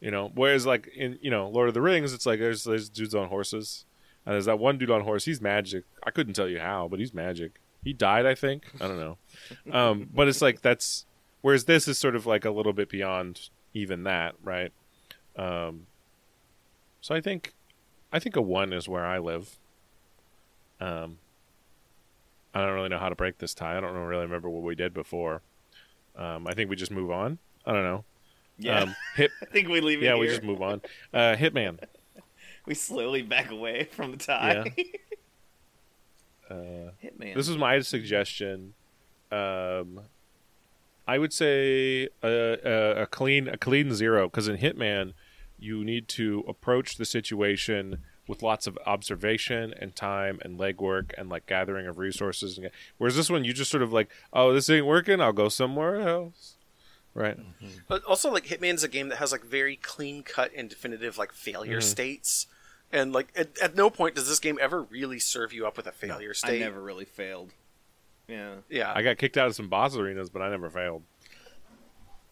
you 0.00 0.10
know. 0.10 0.30
Whereas 0.34 0.66
like 0.66 0.88
in 0.88 1.18
you 1.20 1.30
know 1.30 1.48
Lord 1.48 1.68
of 1.68 1.74
the 1.74 1.82
Rings, 1.82 2.12
it's 2.12 2.26
like 2.26 2.38
there's 2.38 2.64
there's 2.64 2.88
dudes 2.88 3.14
on 3.14 3.28
horses, 3.28 3.84
and 4.24 4.34
there's 4.34 4.46
that 4.46 4.58
one 4.58 4.78
dude 4.78 4.90
on 4.90 5.02
horse. 5.02 5.24
He's 5.24 5.40
magic. 5.40 5.84
I 6.02 6.10
couldn't 6.10 6.34
tell 6.34 6.48
you 6.48 6.60
how, 6.60 6.88
but 6.88 6.98
he's 7.00 7.14
magic. 7.14 7.60
He 7.84 7.92
died, 7.92 8.26
I 8.26 8.34
think. 8.34 8.64
I 8.80 8.88
don't 8.88 8.98
know. 8.98 9.18
Um, 9.72 10.08
but 10.14 10.28
it's 10.28 10.42
like 10.42 10.62
that's 10.62 11.06
whereas 11.42 11.64
this 11.64 11.86
is 11.86 11.98
sort 11.98 12.16
of 12.16 12.26
like 12.26 12.44
a 12.44 12.50
little 12.50 12.72
bit 12.72 12.88
beyond 12.88 13.50
even 13.74 14.04
that, 14.04 14.34
right? 14.42 14.72
Um, 15.36 15.86
so 17.00 17.14
I 17.14 17.20
think 17.20 17.54
I 18.12 18.18
think 18.18 18.36
a 18.36 18.42
one 18.42 18.72
is 18.72 18.88
where 18.88 19.04
I 19.04 19.18
live. 19.18 19.56
Um, 20.80 21.18
I 22.54 22.60
don't 22.60 22.74
really 22.74 22.88
know 22.88 22.98
how 22.98 23.10
to 23.10 23.14
break 23.14 23.38
this 23.38 23.54
tie. 23.54 23.76
I 23.76 23.80
don't 23.80 23.94
really 23.94 24.22
remember 24.22 24.48
what 24.48 24.62
we 24.62 24.74
did 24.74 24.94
before. 24.94 25.42
Um, 26.16 26.46
I 26.46 26.54
think 26.54 26.70
we 26.70 26.76
just 26.76 26.90
move 26.90 27.10
on. 27.10 27.38
I 27.66 27.72
don't 27.72 27.84
know. 27.84 28.04
Yeah. 28.58 28.80
Um, 28.80 28.96
hit. 29.16 29.30
I 29.42 29.46
think 29.46 29.68
we 29.68 29.80
leave 29.80 30.02
it 30.02 30.04
Yeah, 30.06 30.12
here. 30.14 30.20
we 30.20 30.26
just 30.28 30.42
move 30.42 30.62
on. 30.62 30.80
Uh, 31.12 31.34
Hitman. 31.36 31.78
We 32.66 32.74
slowly 32.74 33.22
back 33.22 33.52
away 33.52 33.84
from 33.84 34.10
the 34.10 34.16
tie. 34.16 34.74
Uh, 36.50 36.90
Hitman. 37.02 37.34
this 37.34 37.48
is 37.48 37.56
my 37.56 37.80
suggestion. 37.80 38.74
Um, 39.32 40.00
I 41.06 41.18
would 41.18 41.32
say 41.32 42.08
a, 42.22 42.28
a, 42.64 43.02
a 43.02 43.06
clean 43.06 43.48
a 43.48 43.56
clean 43.56 43.92
zero 43.94 44.28
because 44.28 44.46
in 44.48 44.58
Hitman, 44.58 45.12
you 45.58 45.84
need 45.84 46.06
to 46.08 46.44
approach 46.46 46.96
the 46.96 47.04
situation 47.04 47.98
with 48.28 48.42
lots 48.42 48.66
of 48.66 48.76
observation 48.86 49.72
and 49.80 49.94
time 49.96 50.38
and 50.42 50.58
legwork 50.58 51.12
and 51.18 51.28
like 51.28 51.46
gathering 51.46 51.86
of 51.86 51.98
resources. 51.98 52.58
And, 52.58 52.70
whereas 52.98 53.14
this 53.16 53.30
one, 53.30 53.44
you 53.44 53.52
just 53.52 53.70
sort 53.70 53.82
of 53.84 53.92
like, 53.92 54.08
oh, 54.32 54.52
this 54.52 54.68
ain't 54.70 54.86
working. 54.86 55.20
I'll 55.20 55.32
go 55.32 55.48
somewhere 55.48 56.00
else. 56.00 56.55
Right. 57.16 57.38
But 57.88 58.04
also, 58.04 58.30
like 58.30 58.44
Hitman's 58.46 58.84
a 58.84 58.88
game 58.88 59.08
that 59.08 59.16
has 59.16 59.32
like 59.32 59.42
very 59.42 59.76
clean 59.76 60.22
cut 60.22 60.50
and 60.54 60.68
definitive 60.68 61.16
like 61.16 61.32
failure 61.32 61.78
Mm-hmm. 61.78 61.88
states, 61.88 62.46
and 62.92 63.12
like 63.12 63.28
at, 63.34 63.56
at 63.58 63.74
no 63.74 63.88
point 63.90 64.14
does 64.16 64.28
this 64.28 64.38
game 64.38 64.58
ever 64.60 64.82
really 64.82 65.18
serve 65.18 65.52
you 65.52 65.66
up 65.66 65.76
with 65.78 65.86
a 65.86 65.92
failure 65.92 66.30
I 66.30 66.34
state. 66.34 66.60
never 66.60 66.80
really 66.82 67.06
failed. 67.06 67.52
Yeah. 68.28 68.56
Yeah, 68.68 68.92
I 68.94 69.02
got 69.02 69.16
kicked 69.18 69.36
out 69.38 69.46
of 69.46 69.54
some 69.54 69.68
boss 69.68 69.96
arenas, 69.96 70.28
but 70.28 70.42
I 70.42 70.50
never 70.50 70.68
failed. 70.68 71.02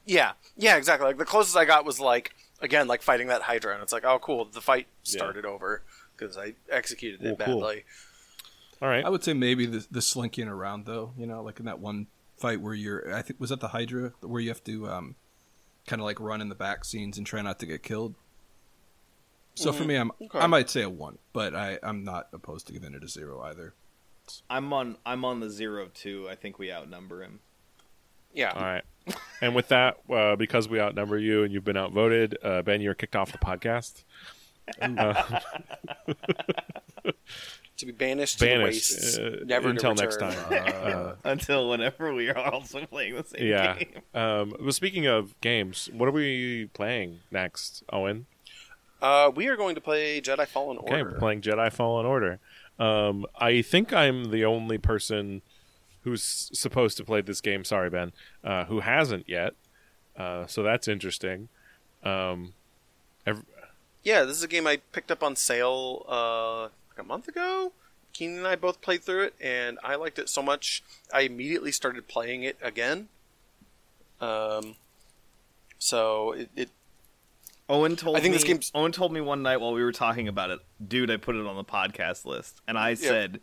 yeah, 0.06 0.32
yeah, 0.56 0.77
exactly. 0.77 1.06
Like 1.06 1.19
the 1.19 1.24
closest 1.24 1.56
I 1.56 1.65
got 1.65 1.85
was 1.86 1.98
like 1.98 2.35
again 2.61 2.86
like 2.86 3.01
fighting 3.02 3.28
that 3.28 3.43
Hydra, 3.43 3.74
and 3.74 3.82
it's 3.82 3.93
like, 3.93 4.05
oh, 4.05 4.19
cool, 4.19 4.44
the 4.44 4.61
fight 4.61 4.86
started 5.02 5.44
over 5.47 5.82
because 6.16 6.36
I 6.36 6.55
executed 6.70 7.23
it 7.24 7.39
Cool, 7.39 7.47
cool. 7.47 7.61
badly. 7.62 7.85
All 8.82 8.89
right. 8.89 9.05
I 9.05 9.09
would 9.09 9.24
say 9.24 9.32
maybe 9.32 9.65
the 9.66 9.86
the 9.90 10.02
slinking 10.02 10.48
around 10.48 10.85
though. 10.85 11.12
You 11.16 11.27
know, 11.27 11.43
like 11.43 11.59
in 11.59 11.65
that 11.66 11.78
one 11.78 12.06
fight 12.44 12.60
where 12.60 12.74
you're, 12.74 13.14
I 13.14 13.22
think 13.22 13.40
was 13.40 13.48
that 13.50 13.60
the 13.60 13.68
Hydra 13.68 14.12
where 14.20 14.40
you 14.40 14.50
have 14.50 14.62
to 14.64 14.86
um, 14.88 15.16
kind 15.86 16.00
of 16.00 16.04
like 16.04 16.20
run 16.20 16.42
in 16.42 16.50
the 16.50 16.54
back 16.54 16.84
scenes 16.84 17.16
and 17.16 17.26
try 17.26 17.40
not 17.40 17.58
to 17.60 17.66
get 17.66 17.82
killed. 17.82 18.14
So 19.54 19.72
for 19.72 19.84
me, 19.84 19.94
I'm 19.94 20.10
Okay. 20.20 20.38
I 20.38 20.46
might 20.46 20.68
say 20.68 20.82
a 20.82 20.90
one, 20.90 21.18
but 21.32 21.54
I 21.54 21.78
I'm 21.82 22.04
not 22.04 22.28
opposed 22.32 22.66
to 22.66 22.72
giving 22.72 22.92
it 22.92 23.02
a 23.04 23.08
zero 23.08 23.40
either. 23.42 23.72
I'm 24.50 24.72
on 24.72 24.98
I'm 25.06 25.24
on 25.24 25.40
the 25.40 25.48
zero 25.48 25.88
two. 25.94 26.26
I 26.28 26.34
think 26.34 26.58
we 26.58 26.72
outnumber 26.72 27.22
him. 27.22 27.40
Yeah, 28.32 28.50
All 28.50 28.62
right. 28.62 28.82
And 29.40 29.54
with 29.54 29.68
that, 29.68 29.98
uh, 30.10 30.34
because 30.34 30.68
we 30.68 30.80
outnumber 30.80 31.16
you 31.16 31.44
and 31.44 31.52
you've 31.52 31.62
been 31.64 31.76
outvoted, 31.76 32.36
uh, 32.42 32.62
Ben, 32.62 32.80
you're 32.80 32.94
kicked 32.94 33.14
off 33.16 33.32
the 33.32 33.38
podcast. 33.38 34.02
Uh, 34.80 35.40
to 37.78 37.86
be 37.86 37.92
banished, 37.92 38.38
to 38.38 38.44
the 38.44 38.51
banished 38.51 38.92
wastes, 38.92 39.18
uh, 39.18 39.36
never 39.44 39.64
to 39.64 39.70
until 39.70 39.94
next 39.94 40.16
time. 40.18 40.36
Uh, 40.84 41.14
Until 41.24 41.68
whenever 41.70 42.12
we 42.14 42.28
are 42.28 42.38
also 42.38 42.84
playing 42.86 43.14
the 43.14 43.24
same 43.24 43.46
yeah. 43.46 43.76
game. 43.78 43.88
Um, 44.14 44.55
well, 44.60 44.72
speaking 44.72 45.06
of 45.06 45.38
games, 45.40 45.88
what 45.92 46.09
are 46.09 46.12
we 46.12 46.68
playing 46.74 47.20
next, 47.30 47.82
Owen? 47.92 48.26
Uh, 49.01 49.30
we 49.34 49.48
are 49.48 49.56
going 49.56 49.74
to 49.74 49.80
play 49.80 50.20
Jedi 50.20 50.46
Fallen 50.46 50.78
Okay, 50.78 50.98
Order. 50.98 51.10
we're 51.12 51.18
playing 51.18 51.40
Jedi 51.40 51.72
Fallen 51.72 52.05
Order. 52.06 52.38
Um, 52.78 53.24
I 53.38 53.62
think 53.62 53.92
I'm 53.92 54.30
the 54.30 54.44
only 54.44 54.78
person 54.78 55.42
who's 56.02 56.51
supposed 56.52 56.96
to 56.98 57.05
play 57.05 57.22
this 57.22 57.40
game. 57.40 57.64
Sorry, 57.64 57.88
Ben, 57.90 58.12
uh, 58.44 58.64
who 58.66 58.80
hasn't 58.80 59.28
yet. 59.28 59.55
Uh, 60.16 60.46
so 60.46 60.62
that's 60.62 60.86
interesting. 60.86 61.48
Um, 62.02 62.52
ev- 63.26 63.44
Yeah, 64.02 64.24
this 64.24 64.36
is 64.36 64.42
a 64.42 64.48
game 64.48 64.66
I 64.66 64.76
picked 64.92 65.10
up 65.10 65.22
on 65.22 65.34
sale 65.36 66.05
uh, 66.09 66.68
like 66.96 67.04
a 67.04 67.06
month 67.08 67.28
ago. 67.28 67.72
Keenan 68.12 68.38
and 68.38 68.46
I 68.46 68.54
both 68.54 68.80
played 68.80 69.02
through 69.02 69.24
it, 69.24 69.34
and 69.40 69.78
I 69.82 69.96
liked 69.96 70.18
it 70.18 70.28
so 70.28 70.40
much 70.42 70.82
I 71.12 71.22
immediately 71.22 71.72
started 71.72 72.06
playing 72.06 72.44
it 72.44 72.56
again. 72.62 73.08
Um, 74.20 74.76
so 75.78 76.32
it, 76.32 76.50
it 76.54 76.68
Owen 77.68 77.96
told 77.96 78.16
I 78.16 78.20
think 78.20 78.32
me, 78.32 78.36
this 78.36 78.44
game's- 78.44 78.70
Owen 78.74 78.92
told 78.92 79.12
me 79.12 79.20
one 79.20 79.42
night 79.42 79.56
while 79.60 79.72
we 79.72 79.82
were 79.82 79.92
talking 79.92 80.28
about 80.28 80.50
it, 80.50 80.60
dude, 80.86 81.10
I 81.10 81.16
put 81.16 81.34
it 81.34 81.44
on 81.46 81.56
the 81.56 81.64
podcast 81.64 82.24
list, 82.24 82.60
and 82.68 82.78
I 82.78 82.94
said, 82.94 83.40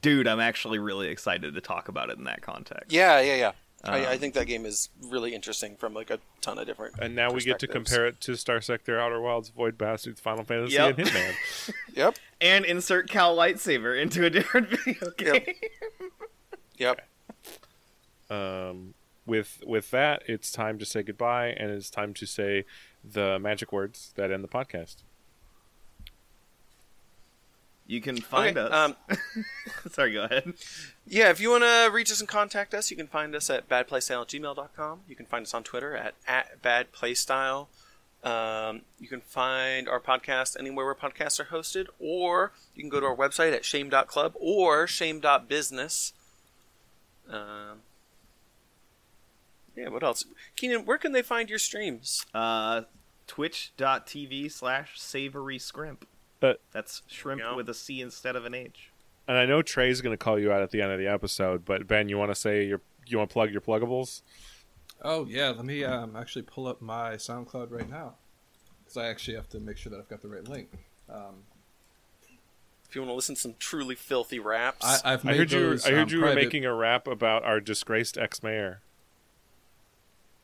dude, 0.00 0.28
I'm 0.28 0.40
actually 0.40 0.78
really 0.78 1.08
excited 1.08 1.54
to 1.54 1.60
talk 1.60 1.88
about 1.88 2.08
it 2.10 2.18
in 2.18 2.24
that 2.24 2.42
context. 2.42 2.92
yeah, 2.92 3.20
yeah, 3.20 3.34
yeah. 3.36 3.52
I, 3.84 4.04
I 4.06 4.12
Um, 4.12 4.18
think 4.18 4.34
that 4.34 4.46
game 4.46 4.64
is 4.64 4.90
really 5.08 5.34
interesting 5.34 5.76
from 5.76 5.92
like 5.94 6.10
a 6.10 6.20
ton 6.40 6.58
of 6.58 6.66
different. 6.66 6.94
and 7.00 7.14
now 7.16 7.32
we 7.32 7.40
get 7.42 7.58
to 7.60 7.66
compare 7.66 8.06
it 8.06 8.20
to 8.22 8.36
Star 8.36 8.60
Sector, 8.60 8.98
Outer 9.00 9.20
Wilds, 9.20 9.48
Void 9.50 9.76
Bastards, 9.76 10.20
Final 10.20 10.44
Fantasy, 10.44 10.74
Yep. 10.74 10.98
and 10.98 11.08
Hitman. 11.08 11.34
Yep, 11.94 12.16
And 12.40 12.64
insert 12.64 13.08
Cal 13.10 13.36
lightsaber 13.36 14.00
into 14.00 14.24
a 14.24 14.30
different 14.30 14.68
video 14.84 15.10
game. 15.16 15.42
yep. 16.78 17.06
um, 18.30 18.94
with 19.26 19.62
with 19.66 19.90
that, 19.90 20.22
it's 20.26 20.50
time 20.50 20.78
to 20.78 20.84
say 20.84 21.02
goodbye, 21.02 21.48
and 21.48 21.70
it's 21.70 21.90
time 21.90 22.14
to 22.14 22.26
say 22.26 22.64
the 23.04 23.38
magic 23.38 23.72
words 23.72 24.12
that 24.16 24.30
end 24.30 24.42
the 24.42 24.48
podcast. 24.48 25.02
You 27.86 28.00
can 28.00 28.16
find 28.16 28.56
Okay, 28.56 28.72
us. 28.74 28.90
um, 29.10 29.16
Sorry, 29.90 30.12
go 30.12 30.24
ahead. 30.24 30.54
Yeah, 31.06 31.30
if 31.30 31.40
you 31.40 31.50
want 31.50 31.64
to 31.64 31.90
reach 31.92 32.10
us 32.10 32.20
and 32.20 32.28
contact 32.28 32.74
us, 32.74 32.90
you 32.90 32.96
can 32.96 33.08
find 33.08 33.34
us 33.34 33.50
at 33.50 33.68
badplaystyle 33.68 34.22
at 34.22 34.28
gmail.com. 34.28 35.00
You 35.08 35.16
can 35.16 35.26
find 35.26 35.44
us 35.44 35.52
on 35.52 35.62
Twitter 35.64 35.96
at, 35.96 36.14
at 36.26 36.62
badplaystyle. 36.62 37.66
Um, 38.22 38.82
you 39.00 39.08
can 39.08 39.20
find 39.20 39.88
our 39.88 39.98
podcast 39.98 40.56
anywhere 40.58 40.86
where 40.86 40.94
podcasts 40.94 41.40
are 41.40 41.46
hosted, 41.46 41.86
or 41.98 42.52
you 42.74 42.82
can 42.84 42.88
go 42.88 43.00
to 43.00 43.06
our 43.06 43.16
website 43.16 43.52
at 43.52 43.64
shame.club 43.64 44.34
or 44.36 44.86
shame.business. 44.86 46.12
Um, 47.28 47.80
yeah, 49.76 49.88
what 49.88 50.04
else? 50.04 50.24
Keenan, 50.54 50.84
where 50.86 50.98
can 50.98 51.10
they 51.12 51.22
find 51.22 51.50
your 51.50 51.58
streams? 51.58 52.24
Uh, 52.32 52.82
Twitch.tv 53.26 54.52
slash 54.52 55.00
savory 55.00 55.58
scrimp. 55.58 56.06
Uh, 56.42 56.54
That's 56.72 57.02
shrimp 57.06 57.42
with 57.56 57.68
a 57.68 57.74
C 57.74 58.00
instead 58.00 58.36
of 58.36 58.44
an 58.44 58.54
H. 58.54 58.90
And 59.28 59.36
I 59.38 59.46
know 59.46 59.62
Trey's 59.62 60.00
going 60.00 60.12
to 60.12 60.22
call 60.22 60.38
you 60.38 60.50
out 60.52 60.62
at 60.62 60.70
the 60.70 60.82
end 60.82 60.90
of 60.92 60.98
the 60.98 61.06
episode, 61.06 61.64
but 61.64 61.86
Ben, 61.86 62.08
you 62.08 62.18
want 62.18 62.30
to 62.32 62.34
say 62.34 62.64
your 62.64 62.80
you 63.06 63.18
want 63.18 63.30
to 63.30 63.32
plug 63.32 63.50
your 63.52 63.60
pluggables? 63.60 64.22
Oh 65.02 65.26
yeah, 65.26 65.50
let 65.50 65.64
me 65.64 65.84
um, 65.84 66.16
actually 66.16 66.42
pull 66.42 66.66
up 66.66 66.80
my 66.80 67.12
SoundCloud 67.12 67.70
right 67.70 67.88
now 67.88 68.14
because 68.82 68.96
I 68.96 69.06
actually 69.06 69.36
have 69.36 69.48
to 69.50 69.60
make 69.60 69.76
sure 69.76 69.90
that 69.90 69.98
I've 69.98 70.08
got 70.08 70.22
the 70.22 70.28
right 70.28 70.46
link. 70.46 70.70
Um, 71.08 71.44
If 72.88 72.94
you 72.94 73.00
want 73.02 73.10
to 73.10 73.14
listen 73.14 73.34
to 73.36 73.40
some 73.40 73.54
truly 73.58 73.94
filthy 73.94 74.38
raps. 74.38 74.84
I, 74.84 75.12
I've 75.14 75.24
made 75.24 75.34
I 75.34 75.36
heard 75.38 75.52
you. 75.52 75.60
those, 75.60 75.86
I 75.86 75.90
heard 75.90 76.02
um, 76.02 76.08
you 76.10 76.18
were 76.18 76.26
private- 76.26 76.44
making 76.44 76.64
a 76.64 76.74
rap 76.74 77.06
about 77.08 77.44
our 77.44 77.60
disgraced 77.60 78.18
ex-mayor. 78.18 78.80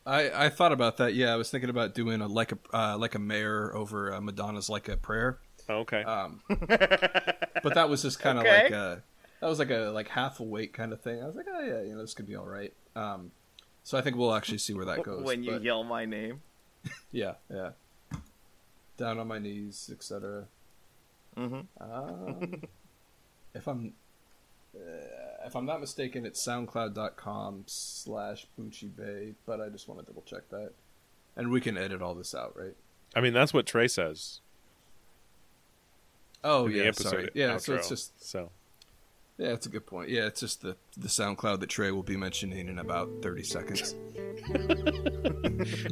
I, 0.07 0.47
I 0.47 0.49
thought 0.49 0.73
about 0.73 0.97
that. 0.97 1.15
Yeah, 1.15 1.33
I 1.35 1.37
was 1.37 1.51
thinking 1.51 1.69
about 1.69 1.95
doing 1.95 2.21
a 2.23 2.27
like 2.27 2.53
a 2.53 2.59
uh, 2.73 2.97
like 2.97 3.15
a 3.15 3.19
mayor 3.19 3.75
over 3.75 4.13
uh, 4.15 4.21
Madonna's 4.21 4.71
like 4.71 4.89
a 4.89 4.97
prayer. 4.97 5.39
Oh, 5.69 5.79
okay. 5.81 6.03
Um, 6.03 6.41
but 6.49 7.75
that 7.75 7.89
was 7.89 8.03
just 8.03 8.19
kind 8.21 8.39
of 8.39 8.45
Okay. 8.45 8.65
like 8.65 8.73
a 8.73 9.03
that 9.41 9.47
was 9.49 9.59
like 9.59 9.71
a 9.71 9.91
like 9.95 10.09
half 10.09 10.41
awake 10.41 10.73
kind 10.73 10.93
of 10.93 11.01
thing. 11.01 11.23
I 11.23 11.27
was 11.27 11.37
like, 11.37 11.47
oh 11.53 11.61
yeah, 11.61 11.83
you 11.83 11.95
know, 11.95 12.01
this 12.01 12.15
could 12.15 12.27
be 12.27 12.37
all 12.37 12.47
right. 12.47 12.73
Um, 12.97 13.31
so 13.85 13.97
I 13.99 14.01
think 14.03 14.17
we'll 14.17 14.35
actually 14.35 14.59
see 14.59 14.75
where 14.75 14.87
that 14.87 15.03
goes. 15.05 15.23
when 15.25 15.43
you 15.43 15.53
but- 15.53 15.63
yell 15.63 15.85
my 15.85 16.05
name. 16.05 16.41
yeah, 17.13 17.35
yeah, 17.53 17.71
down 18.97 19.19
on 19.19 19.27
my 19.29 19.39
knees, 19.39 19.91
etc. 19.93 20.45
Mhm. 21.37 21.67
Um, 21.81 22.63
if 23.55 23.67
I'm 23.69 23.95
uh, 24.75 24.79
if 25.47 25.55
I'm 25.57 25.67
not 25.67 25.81
mistaken, 25.81 26.25
it's 26.25 26.45
SoundCloud.com 26.47 27.65
slash 27.67 28.47
Bay, 28.97 29.35
but 29.47 29.61
I 29.61 29.69
just 29.69 29.89
want 29.89 30.01
to 30.01 30.07
double 30.07 30.23
check 30.23 30.49
that, 30.51 30.71
and 31.37 31.51
we 31.51 31.61
can 31.61 31.77
edit 31.77 32.01
all 32.01 32.15
this 32.15 32.35
out, 32.35 32.57
right? 32.57 32.75
I 33.17 33.21
mean, 33.21 33.33
that's 33.33 33.53
what 33.55 33.67
Trey 33.67 33.89
says. 33.89 34.41
Oh 36.45 36.67
in 36.67 36.73
the 36.73 36.79
yeah, 36.79 36.85
episode 36.85 37.09
sorry. 37.09 37.31
Yeah, 37.35 37.57
so 37.59 37.75
it's 37.75 37.89
just 37.89 38.25
so. 38.25 38.51
yeah, 39.39 39.49
it's 39.49 39.67
a 39.67 39.69
good 39.69 39.87
point. 39.87 40.09
Yeah, 40.11 40.27
it's 40.27 40.41
just 40.41 40.63
the 40.63 40.77
the 40.97 41.09
SoundCloud 41.09 41.61
that 41.61 41.69
Trey 41.69 41.91
will 41.91 42.03
be 42.03 42.17
mentioning 42.17 42.69
in 42.69 42.79
about 42.79 43.11
thirty 43.23 43.43
seconds. 43.43 43.95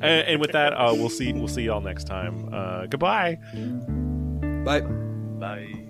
And, 0.00 0.04
and 0.04 0.40
with 0.40 0.52
that, 0.52 0.72
uh, 0.72 0.94
we'll 0.94 1.08
see. 1.08 1.32
We'll 1.32 1.48
see 1.48 1.62
y'all 1.62 1.80
next 1.80 2.04
time. 2.04 2.48
Uh, 2.52 2.86
goodbye. 2.86 3.36
Bye. 4.64 4.80
Bye. 4.80 5.85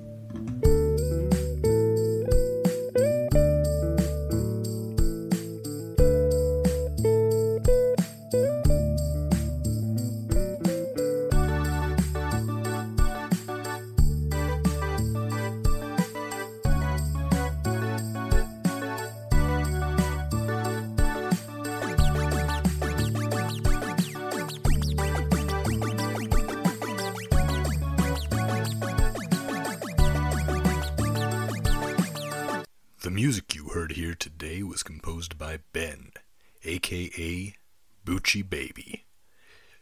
Baby. 38.42 39.04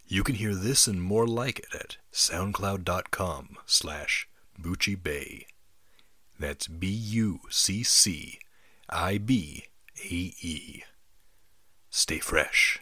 You 0.06 0.22
can 0.22 0.34
hear 0.34 0.54
this 0.54 0.86
and 0.86 1.02
more 1.02 1.26
like 1.26 1.58
it 1.60 1.74
at 1.74 1.96
soundcloud.com 2.12 3.56
slash 3.64 4.28
Bucci 4.60 5.02
Bae. 5.02 5.46
That's 6.38 6.66
B-U-C-C-I-B-A-E. 6.68 7.24
Stay 11.90 12.18
fresh. 12.18 12.80